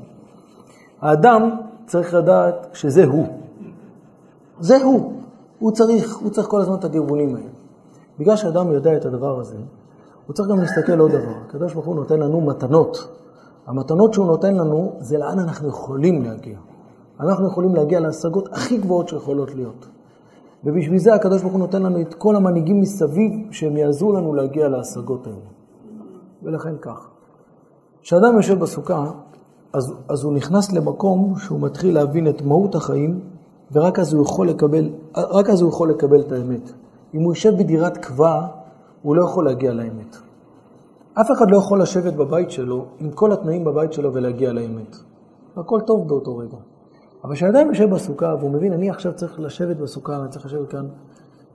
האדם 1.00 1.50
צריך 1.86 2.14
לדעת 2.14 2.66
שזה 2.72 3.04
הוא. 3.04 3.26
זה 4.60 4.82
הוא. 4.82 5.12
הוא 5.58 5.72
צריך, 5.72 6.16
הוא 6.16 6.30
צריך 6.30 6.48
כל 6.48 6.60
הזמן 6.60 6.74
את 6.74 6.84
הדרבונים 6.84 7.34
האלה. 7.34 7.48
בגלל 8.18 8.36
שאדם 8.36 8.72
יודע 8.72 8.96
את 8.96 9.04
הדבר 9.04 9.40
הזה, 9.40 9.56
הוא 10.26 10.34
צריך 10.34 10.48
גם 10.48 10.60
להסתכל 10.60 10.98
עוד 10.98 11.10
דבר. 11.10 11.34
הקדוש 11.46 11.74
ברוך 11.74 11.86
הוא 11.86 11.96
נותן 11.96 12.20
לנו 12.20 12.40
מתנות. 12.40 13.08
המתנות 13.66 14.14
שהוא 14.14 14.26
נותן 14.26 14.54
לנו 14.54 14.92
זה 15.00 15.18
לאן 15.18 15.38
אנחנו 15.38 15.68
יכולים 15.68 16.24
להגיע. 16.24 16.58
אנחנו 17.20 17.46
יכולים 17.46 17.74
להגיע 17.74 18.00
להשגות 18.00 18.48
הכי 18.52 18.78
גבוהות 18.78 19.08
שיכולות 19.08 19.54
להיות. 19.54 19.86
ובשביל 20.66 20.98
זה 20.98 21.14
הקדוש 21.14 21.42
ברוך 21.42 21.52
הוא 21.52 21.60
נותן 21.60 21.82
לנו 21.82 22.00
את 22.00 22.14
כל 22.14 22.36
המנהיגים 22.36 22.80
מסביב 22.80 23.32
שהם 23.50 23.76
יעזרו 23.76 24.12
לנו 24.12 24.34
להגיע 24.34 24.68
להשגות 24.68 25.26
האלה. 25.26 25.36
ולכן 26.42 26.74
כך. 26.80 27.08
כשאדם 28.02 28.36
יושב 28.36 28.58
בסוכה, 28.58 29.10
אז, 29.72 29.94
אז 30.08 30.24
הוא 30.24 30.32
נכנס 30.32 30.72
למקום 30.72 31.34
שהוא 31.38 31.60
מתחיל 31.60 31.94
להבין 31.94 32.28
את 32.28 32.42
מהות 32.42 32.74
החיים, 32.74 33.20
ורק 33.72 33.98
אז 33.98 34.12
הוא 34.12 34.22
יכול 34.22 34.48
לקבל, 34.48 34.90
רק 35.16 35.50
אז 35.50 35.60
הוא 35.60 35.68
יכול 35.70 35.90
לקבל 35.90 36.20
את 36.20 36.32
האמת. 36.32 36.72
אם 37.14 37.22
הוא 37.22 37.32
יושב 37.32 37.58
בדירת 37.58 37.96
קבע, 37.96 38.46
הוא 39.02 39.16
לא 39.16 39.24
יכול 39.24 39.44
להגיע 39.44 39.72
לאמת. 39.72 40.16
אף 41.14 41.30
אחד 41.30 41.50
לא 41.50 41.56
יכול 41.56 41.82
לשבת 41.82 42.12
בבית 42.12 42.50
שלו 42.50 42.84
עם 42.98 43.10
כל 43.10 43.32
התנאים 43.32 43.64
בבית 43.64 43.92
שלו 43.92 44.14
ולהגיע 44.14 44.52
לאמת. 44.52 44.96
הכל 45.56 45.80
טוב 45.86 46.08
באותו 46.08 46.36
רגע. 46.36 46.56
אבל 47.24 47.34
כשאדם 47.34 47.68
יושב 47.68 47.90
בסוכה 47.90 48.34
והוא 48.38 48.50
מבין, 48.50 48.72
אני 48.72 48.90
עכשיו 48.90 49.12
צריך 49.14 49.40
לשבת 49.40 49.76
בסוכה, 49.76 50.16
אני 50.16 50.28
צריך 50.28 50.46
לשבת 50.46 50.68
כאן, 50.68 50.86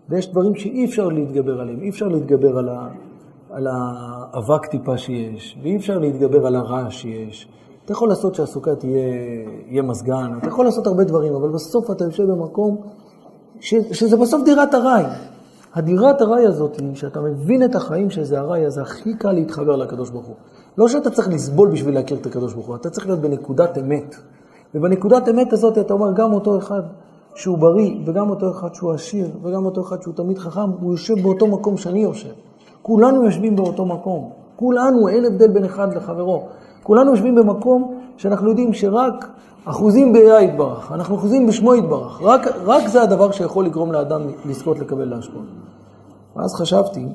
ויש 0.09 0.31
דברים 0.31 0.55
שאי 0.55 0.85
אפשר 0.85 1.07
להתגבר 1.07 1.61
עליהם, 1.61 1.81
אי 1.81 1.89
אפשר 1.89 2.07
להתגבר 2.07 2.57
על, 2.57 2.69
ה, 2.69 2.87
על 3.49 3.67
האבק 3.67 4.65
טיפה 4.65 4.97
שיש, 4.97 5.57
ואי 5.63 5.77
אפשר 5.77 5.99
להתגבר 5.99 6.47
על 6.47 6.55
הרעש 6.55 7.01
שיש. 7.01 7.47
אתה 7.85 7.91
יכול 7.91 8.09
לעשות 8.09 8.35
שהסוכה 8.35 8.75
תהיה, 8.75 9.07
יהיה 9.67 9.81
מזגן, 9.81 10.31
אתה 10.37 10.47
יכול 10.47 10.65
לעשות 10.65 10.87
הרבה 10.87 11.03
דברים, 11.03 11.35
אבל 11.35 11.49
בסוף 11.49 11.91
אתה 11.91 12.03
יושב 12.03 12.23
במקום 12.23 12.77
ש, 13.59 13.75
שזה 13.91 14.17
בסוף 14.17 14.43
דירת 14.43 14.75
ארעי. 14.75 15.03
הדירת 15.73 16.21
ארעי 16.21 16.45
הזאת, 16.45 16.79
שאתה 16.93 17.21
מבין 17.21 17.63
את 17.63 17.75
החיים 17.75 18.09
שזה 18.09 18.39
ארעי, 18.39 18.65
אז 18.65 18.77
הכי 18.77 19.13
קל 19.13 19.31
להתחבר 19.31 19.75
לקדוש 19.75 20.09
ברוך 20.09 20.25
הוא. 20.25 20.35
לא 20.77 20.87
שאתה 20.87 21.09
צריך 21.09 21.27
לסבול 21.27 21.69
בשביל 21.71 21.95
להכיר 21.95 22.17
את 22.17 22.25
הקדוש 22.25 22.53
ברוך 22.53 22.67
הוא, 22.67 22.75
אתה 22.75 22.89
צריך 22.89 23.07
להיות 23.07 23.19
בנקודת 23.19 23.77
אמת. 23.77 24.15
ובנקודת 24.75 25.29
אמת 25.29 25.53
הזאת 25.53 25.77
אתה 25.77 25.93
אומר, 25.93 26.11
גם 26.11 26.33
אותו 26.33 26.57
אחד 26.57 26.81
שהוא 27.35 27.57
בריא, 27.57 27.95
וגם 28.05 28.29
אותו 28.29 28.51
אחד 28.51 28.75
שהוא 28.75 28.91
עשיר, 28.91 29.27
וגם 29.41 29.65
אותו 29.65 29.81
אחד 29.81 30.01
שהוא 30.01 30.13
תמיד 30.13 30.37
חכם, 30.37 30.69
הוא 30.81 30.91
יושב 30.91 31.23
באותו 31.23 31.47
מקום 31.47 31.77
שאני 31.77 32.03
יושב. 32.03 32.29
כולנו 32.81 33.25
יושבים 33.25 33.55
באותו 33.55 33.85
מקום. 33.85 34.29
כולנו, 34.55 35.07
אין 35.07 35.25
הבדל 35.25 35.47
בין 35.47 35.65
אחד 35.65 35.93
לחברו. 35.95 36.43
כולנו 36.83 37.11
יושבים 37.11 37.35
במקום 37.35 37.97
שאנחנו 38.17 38.49
יודעים 38.49 38.73
שרק 38.73 39.29
אחוזים 39.65 40.13
ביה 40.13 40.41
יתברך, 40.41 40.91
אנחנו 40.91 41.15
אחוזים 41.15 41.47
בשמו 41.47 41.75
יתברך. 41.75 42.21
רק, 42.21 42.47
רק 42.65 42.87
זה 42.87 43.01
הדבר 43.01 43.31
שיכול 43.31 43.65
לגרום 43.65 43.91
לאדם 43.91 44.21
לזכות 44.45 44.79
לקבל 44.79 45.05
להשפעות. 45.05 45.45
ואז 46.35 46.55
חשבתי 46.55 47.05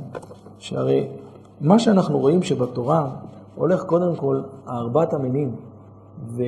שהרי 0.58 1.08
מה 1.60 1.78
שאנחנו 1.78 2.18
רואים 2.18 2.42
שבתורה 2.42 3.08
הולך 3.54 3.84
קודם 3.84 4.16
כל 4.16 4.40
ארבעת 4.68 5.14
המינים, 5.14 5.56
ו... 6.28 6.42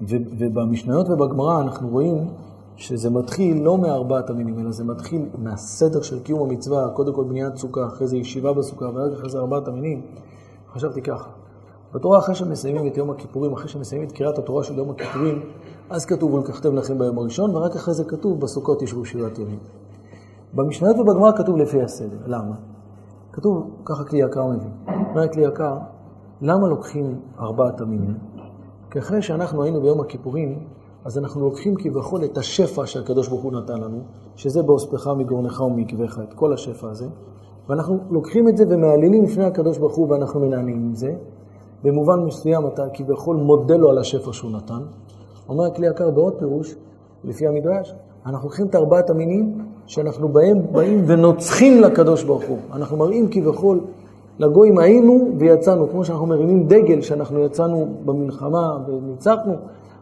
ובמשניות 0.00 1.08
ובגמרא 1.08 1.60
אנחנו 1.60 1.88
רואים 1.88 2.28
שזה 2.76 3.10
מתחיל 3.10 3.62
לא 3.62 3.78
מארבעת 3.78 4.30
המינים, 4.30 4.58
אלא 4.58 4.70
זה 4.70 4.84
מתחיל 4.84 5.28
מהסדר 5.38 6.02
של 6.02 6.22
קיום 6.22 6.50
המצווה, 6.50 6.88
קודם 6.88 7.14
כל 7.14 7.24
בניית 7.24 7.56
סוכה, 7.56 7.86
אחרי 7.86 8.06
זה 8.06 8.16
ישיבה 8.16 8.52
בסוכה, 8.52 8.84
ורק 8.94 9.12
אחרי 9.12 9.30
זה 9.30 9.38
ארבעת 9.38 9.68
המינים. 9.68 10.02
חשבתי 10.72 11.02
ככה, 11.02 11.30
בתורה 11.94 12.18
אחרי 12.18 12.34
שמסיימים 12.34 12.86
את 12.86 12.96
יום 12.96 13.10
הכיפורים, 13.10 13.52
אחרי 13.52 13.68
שמסיימים 13.68 14.08
את 14.08 14.12
קריאת 14.12 14.38
התורה 14.38 14.64
של 14.64 14.78
יום 14.78 14.90
הכיפורים, 14.90 15.42
אז 15.90 16.06
כתוב 16.06 16.34
ולקחתם 16.34 16.76
לכם 16.76 16.98
ביום 16.98 17.18
הראשון, 17.18 17.56
ורק 17.56 17.76
אחרי 17.76 17.94
זה 17.94 18.04
כתוב 18.04 18.40
בסוכות 18.40 18.82
ישבו 18.82 19.04
שבעת 19.04 19.38
ימים. 19.38 19.58
במשניות 20.54 20.96
ובגמרא 20.98 21.32
כתוב 21.32 21.56
לפי 21.56 21.82
הסדר, 21.82 22.18
למה? 22.26 22.54
כתוב, 23.32 23.70
ככה 23.84 24.04
כלי 24.04 24.18
יקר 24.18 24.46
מבין. 24.46 24.70
אומר 25.10 25.28
כלי 25.28 25.42
יקר, 25.42 25.78
למה 26.42 26.68
לוקחים 26.68 27.20
ארבעת 27.38 27.80
המינים? 27.80 28.14
כי 28.90 28.98
אחרי 28.98 29.22
שאנחנו 29.22 29.62
היינו 29.62 29.80
ביום 29.80 30.00
הכיפורים, 30.00 30.58
אז 31.04 31.18
אנחנו 31.18 31.40
לוקחים 31.40 31.74
כביכול 31.74 32.24
את 32.24 32.38
השפע 32.38 32.86
שהקדוש 32.86 33.28
ברוך 33.28 33.42
הוא 33.42 33.52
נתן 33.52 33.80
לנו, 33.80 33.98
שזה 34.36 34.62
באוספך 34.62 35.06
מגורנך 35.06 35.60
ומעקבך, 35.60 36.18
את 36.28 36.34
כל 36.34 36.52
השפע 36.52 36.90
הזה, 36.90 37.06
ואנחנו 37.68 37.98
לוקחים 38.10 38.48
את 38.48 38.56
זה 38.56 38.64
ומעלילים 38.68 39.24
לפני 39.24 39.44
הקדוש 39.44 39.78
ברוך 39.78 39.94
הוא 39.94 40.10
ואנחנו 40.10 40.40
מנענים 40.40 40.76
עם 40.76 40.94
זה. 40.94 41.14
במובן 41.82 42.20
מסוים 42.20 42.66
אתה 42.66 42.86
כביכול 42.94 43.36
מודה 43.36 43.76
לו 43.76 43.90
על 43.90 43.98
השפע 43.98 44.32
שהוא 44.32 44.50
נתן. 44.50 44.82
אומר 45.48 45.64
הכלי 45.64 45.86
יקר 45.86 46.10
בעוד 46.10 46.34
פירוש, 46.38 46.74
לפי 47.24 47.46
המדרש, 47.46 47.94
אנחנו 48.26 48.48
לוקחים 48.48 48.66
את 48.66 48.74
ארבעת 48.74 49.10
המינים 49.10 49.58
שאנחנו 49.86 50.28
בהם 50.28 50.62
באים 50.72 51.04
ונוצחים 51.06 51.80
לקדוש 51.80 52.24
ברוך 52.24 52.44
הוא. 52.44 52.58
אנחנו 52.72 52.96
מראים 52.96 53.28
כביכול 53.30 53.80
לגויים 54.38 54.78
היינו 54.78 55.28
ויצאנו, 55.38 55.88
כמו 55.88 56.04
שאנחנו 56.04 56.26
מרימים 56.26 56.66
דגל 56.66 57.00
שאנחנו 57.00 57.40
יצאנו 57.40 57.88
במלחמה 58.04 58.78
וניצחנו, 58.88 59.54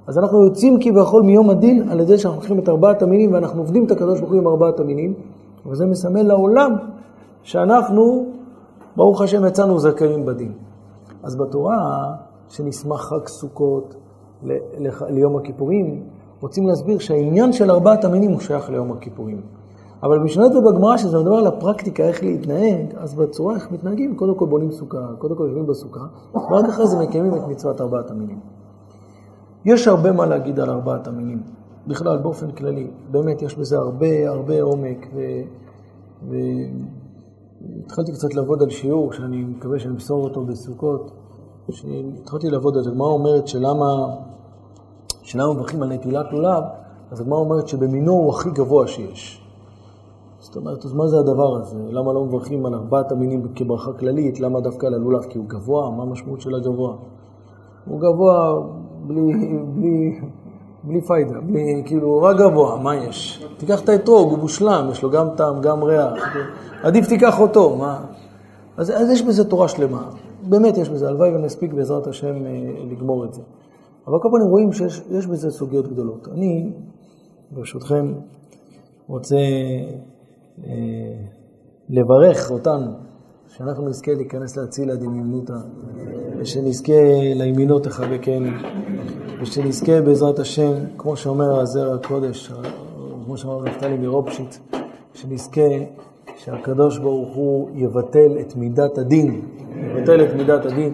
אז 0.07 0.19
אנחנו 0.19 0.45
יוצאים 0.45 0.79
כביכול 0.81 1.23
מיום 1.23 1.51
הדין 1.51 1.89
על 1.89 2.01
ידי 2.01 2.19
שאנחנו 2.19 2.41
לוקחים 2.41 2.59
את 2.59 2.69
ארבעת 2.69 3.03
המינים 3.03 3.33
ואנחנו 3.33 3.61
עובדים 3.61 3.87
את 3.87 3.91
הקדוש 3.91 4.21
ברוך 4.21 4.33
הוא 4.33 4.41
עם 4.41 4.47
ארבעת 4.47 4.81
המינים, 4.81 5.15
וזה 5.67 5.87
מסמל 5.87 6.23
לעולם 6.23 6.73
שאנחנו, 7.43 8.27
ברוך 8.97 9.23
השם, 9.23 9.45
יצאנו 9.45 9.79
זכאים 9.79 10.27
בדין. 10.27 10.53
אז 11.23 11.37
בתורה, 11.37 12.13
שנשמח 12.49 13.01
חג 13.01 13.27
סוכות 13.27 13.95
ל- 14.43 14.53
ל- 14.79 14.91
ליום 15.09 15.37
הכיפורים, 15.37 16.03
רוצים 16.41 16.67
להסביר 16.67 16.99
שהעניין 16.99 17.53
של 17.53 17.71
ארבעת 17.71 18.05
המינים 18.05 18.31
הוא 18.31 18.41
שייך 18.41 18.71
ליום 18.71 18.93
הכיפורים. 18.93 19.41
אבל 20.05 20.19
במשנות 20.19 20.53
ובגמרא, 20.55 20.97
שזה 20.97 21.19
מדבר 21.19 21.35
על 21.35 21.47
הפרקטיקה, 21.47 22.03
איך 22.03 22.23
להתנהג, 22.23 22.95
אז 22.97 23.15
בצורה 23.15 23.55
איך 23.55 23.73
מתנהגים, 23.73 24.17
קודם 24.17 24.35
כל 24.35 24.47
בונים 24.47 24.71
סוכה, 24.71 25.07
קודם 25.19 25.37
כל 25.37 25.43
יושבים 25.43 25.67
בסוכה, 25.67 26.07
ורק 26.35 26.65
אחרי 26.69 26.87
זה 26.87 26.99
מקיימים 26.99 27.35
את 27.35 27.49
מצוות 27.49 27.81
ארבעת 27.81 28.11
המינים. 28.11 28.41
יש 29.65 29.89
הרבה 29.89 30.13
מה 30.13 30.27
להגיד 30.27 30.61
על 30.61 30.71
ארבעת 30.71 31.07
המינים, 31.07 31.43
בכלל, 31.87 32.19
באופן 32.19 32.51
כללי. 32.51 32.91
באמת, 33.11 33.43
יש 33.43 33.59
בזה 33.59 33.79
הרבה 33.79 34.29
הרבה 34.29 34.63
עומק, 34.63 35.07
ו... 35.15 35.21
ו... 36.29 36.37
התחלתי 37.85 38.13
קצת 38.13 38.35
לעבוד 38.35 38.63
על 38.63 38.71
שיעור, 38.71 39.13
שאני 39.13 39.45
מקווה 39.45 39.79
שאני 39.79 39.95
אמסור 39.95 40.25
אותו 40.25 40.45
בסוכות, 40.45 41.11
שהתחלתי 41.71 42.51
לעבוד 42.51 42.77
על 42.77 42.83
זה, 42.83 42.91
הגמרא 42.91 43.09
אומרת 43.09 43.49
שלמה, 43.49 44.07
שלמה 45.23 45.55
מברכים 45.55 45.83
על 45.83 45.89
נטילת 45.89 46.33
לולב, 46.33 46.63
אז 47.11 47.21
הגמרא 47.21 47.39
אומרת 47.39 47.69
שבמינו 47.69 48.13
הוא 48.13 48.31
הכי 48.31 48.51
גבוה 48.51 48.87
שיש. 48.87 49.44
זאת 50.55 50.63
אומרת, 50.63 50.85
אז 50.85 50.93
מה 50.93 51.07
זה 51.07 51.19
הדבר 51.19 51.57
הזה? 51.57 51.79
למה 51.91 52.13
לא 52.13 52.25
מברכים 52.25 52.67
על 52.67 52.75
ארבעת 52.75 53.13
המינים 53.13 53.43
כברכה 53.55 53.93
כללית? 53.93 54.41
למה 54.41 54.61
דווקא 54.61 54.87
על 54.87 54.95
הלולב? 54.95 55.23
כי 55.23 55.39
הוא 55.39 55.47
גבוה? 55.49 55.91
מה 55.91 56.03
המשמעות 56.03 56.41
של 56.41 56.55
הגבוה? 56.55 56.97
הוא 57.87 58.01
גבוה 58.01 58.61
בלי, 59.07 59.21
בלי, 59.75 60.21
בלי 60.85 61.01
פיידה, 61.01 61.41
בלי, 61.41 61.83
כאילו, 61.87 62.09
הוא 62.09 62.23
רק 62.23 62.37
גבוה, 62.37 62.83
מה 62.83 62.97
יש? 62.97 63.47
תיקח 63.57 63.81
את 63.81 63.89
האתרוג, 63.89 64.31
הוא 64.31 64.39
מושלם, 64.39 64.89
יש 64.91 65.03
לו 65.03 65.11
גם 65.11 65.27
טעם, 65.37 65.61
גם 65.61 65.83
ריח. 65.83 66.13
עדיף 66.83 67.09
תיקח 67.09 67.41
אותו, 67.41 67.77
מה? 67.77 68.05
אז, 68.77 68.91
אז 68.91 69.11
יש 69.11 69.23
בזה 69.23 69.45
תורה 69.45 69.69
שלמה. 69.69 70.11
באמת 70.49 70.77
יש 70.77 70.89
בזה, 70.89 71.09
הלוואי 71.09 71.35
ונספיק 71.35 71.73
בעזרת 71.73 72.07
השם 72.07 72.47
אה, 72.47 72.51
לגמור 72.91 73.25
את 73.25 73.35
זה. 73.35 73.43
אבל 74.07 74.19
כל 74.23 74.29
פעם 74.33 74.51
רואים 74.51 74.73
שיש 74.73 75.27
בזה 75.27 75.51
סוגיות 75.51 75.89
גדולות. 75.89 76.29
אני, 76.29 76.73
ברשותכם, 77.51 78.13
רוצה 79.09 79.37
לברך 81.89 82.51
אותנו, 82.51 82.93
שאנחנו 83.49 83.89
נזכה 83.89 84.13
להיכנס 84.15 84.57
להצילה 84.57 84.95
דמיונותא, 84.95 85.53
ושנזכה 86.39 86.93
לימינות 87.35 87.85
תחבקנו, 87.85 88.51
ושנזכה 89.43 90.01
בעזרת 90.01 90.39
השם, 90.39 90.73
כמו 90.99 91.17
שאומר 91.17 91.61
הזרע 91.61 91.95
הקודש, 91.95 92.53
כמו 93.25 93.37
שאמר 93.37 93.63
נפתלי 93.63 93.97
מרופשיץ, 93.97 94.61
שנזכה 95.15 95.71
שהקדוש 96.37 96.99
ברוך 96.99 97.37
הוא 97.37 97.71
יבטל 97.75 98.39
את 98.41 98.57
מידת 98.57 98.99
הדין, 98.99 99.43
יבטל 99.77 100.25
את 100.25 100.35
מידת 100.35 100.67
הדין, 100.67 100.93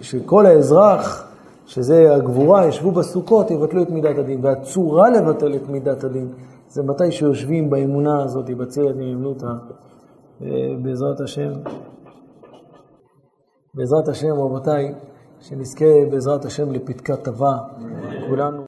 שכל 0.00 0.46
האזרח, 0.46 1.26
שזה 1.66 2.14
הגבורה, 2.14 2.66
ישבו 2.66 2.90
בסוכות, 2.90 3.50
יבטלו 3.50 3.82
את 3.82 3.90
מידת 3.90 4.18
הדין, 4.18 4.40
והצורה 4.42 5.10
לבטל 5.10 5.54
את 5.54 5.68
מידת 5.68 6.04
הדין, 6.04 6.28
זה 6.72 6.82
מתי 6.82 7.12
שיושבים 7.12 7.70
באמונה 7.70 8.22
הזאת, 8.22 8.50
בצלת 8.50 8.96
ממנותא, 8.96 9.46
בעזרת 10.82 11.20
השם. 11.24 11.52
בעזרת 13.74 14.08
השם, 14.08 14.32
רבותיי, 14.32 14.94
שנזכה 15.40 15.84
בעזרת 16.10 16.44
השם 16.44 16.72
לפתקת 16.72 17.24
טבע, 17.24 17.56
כולנו. 18.28 18.58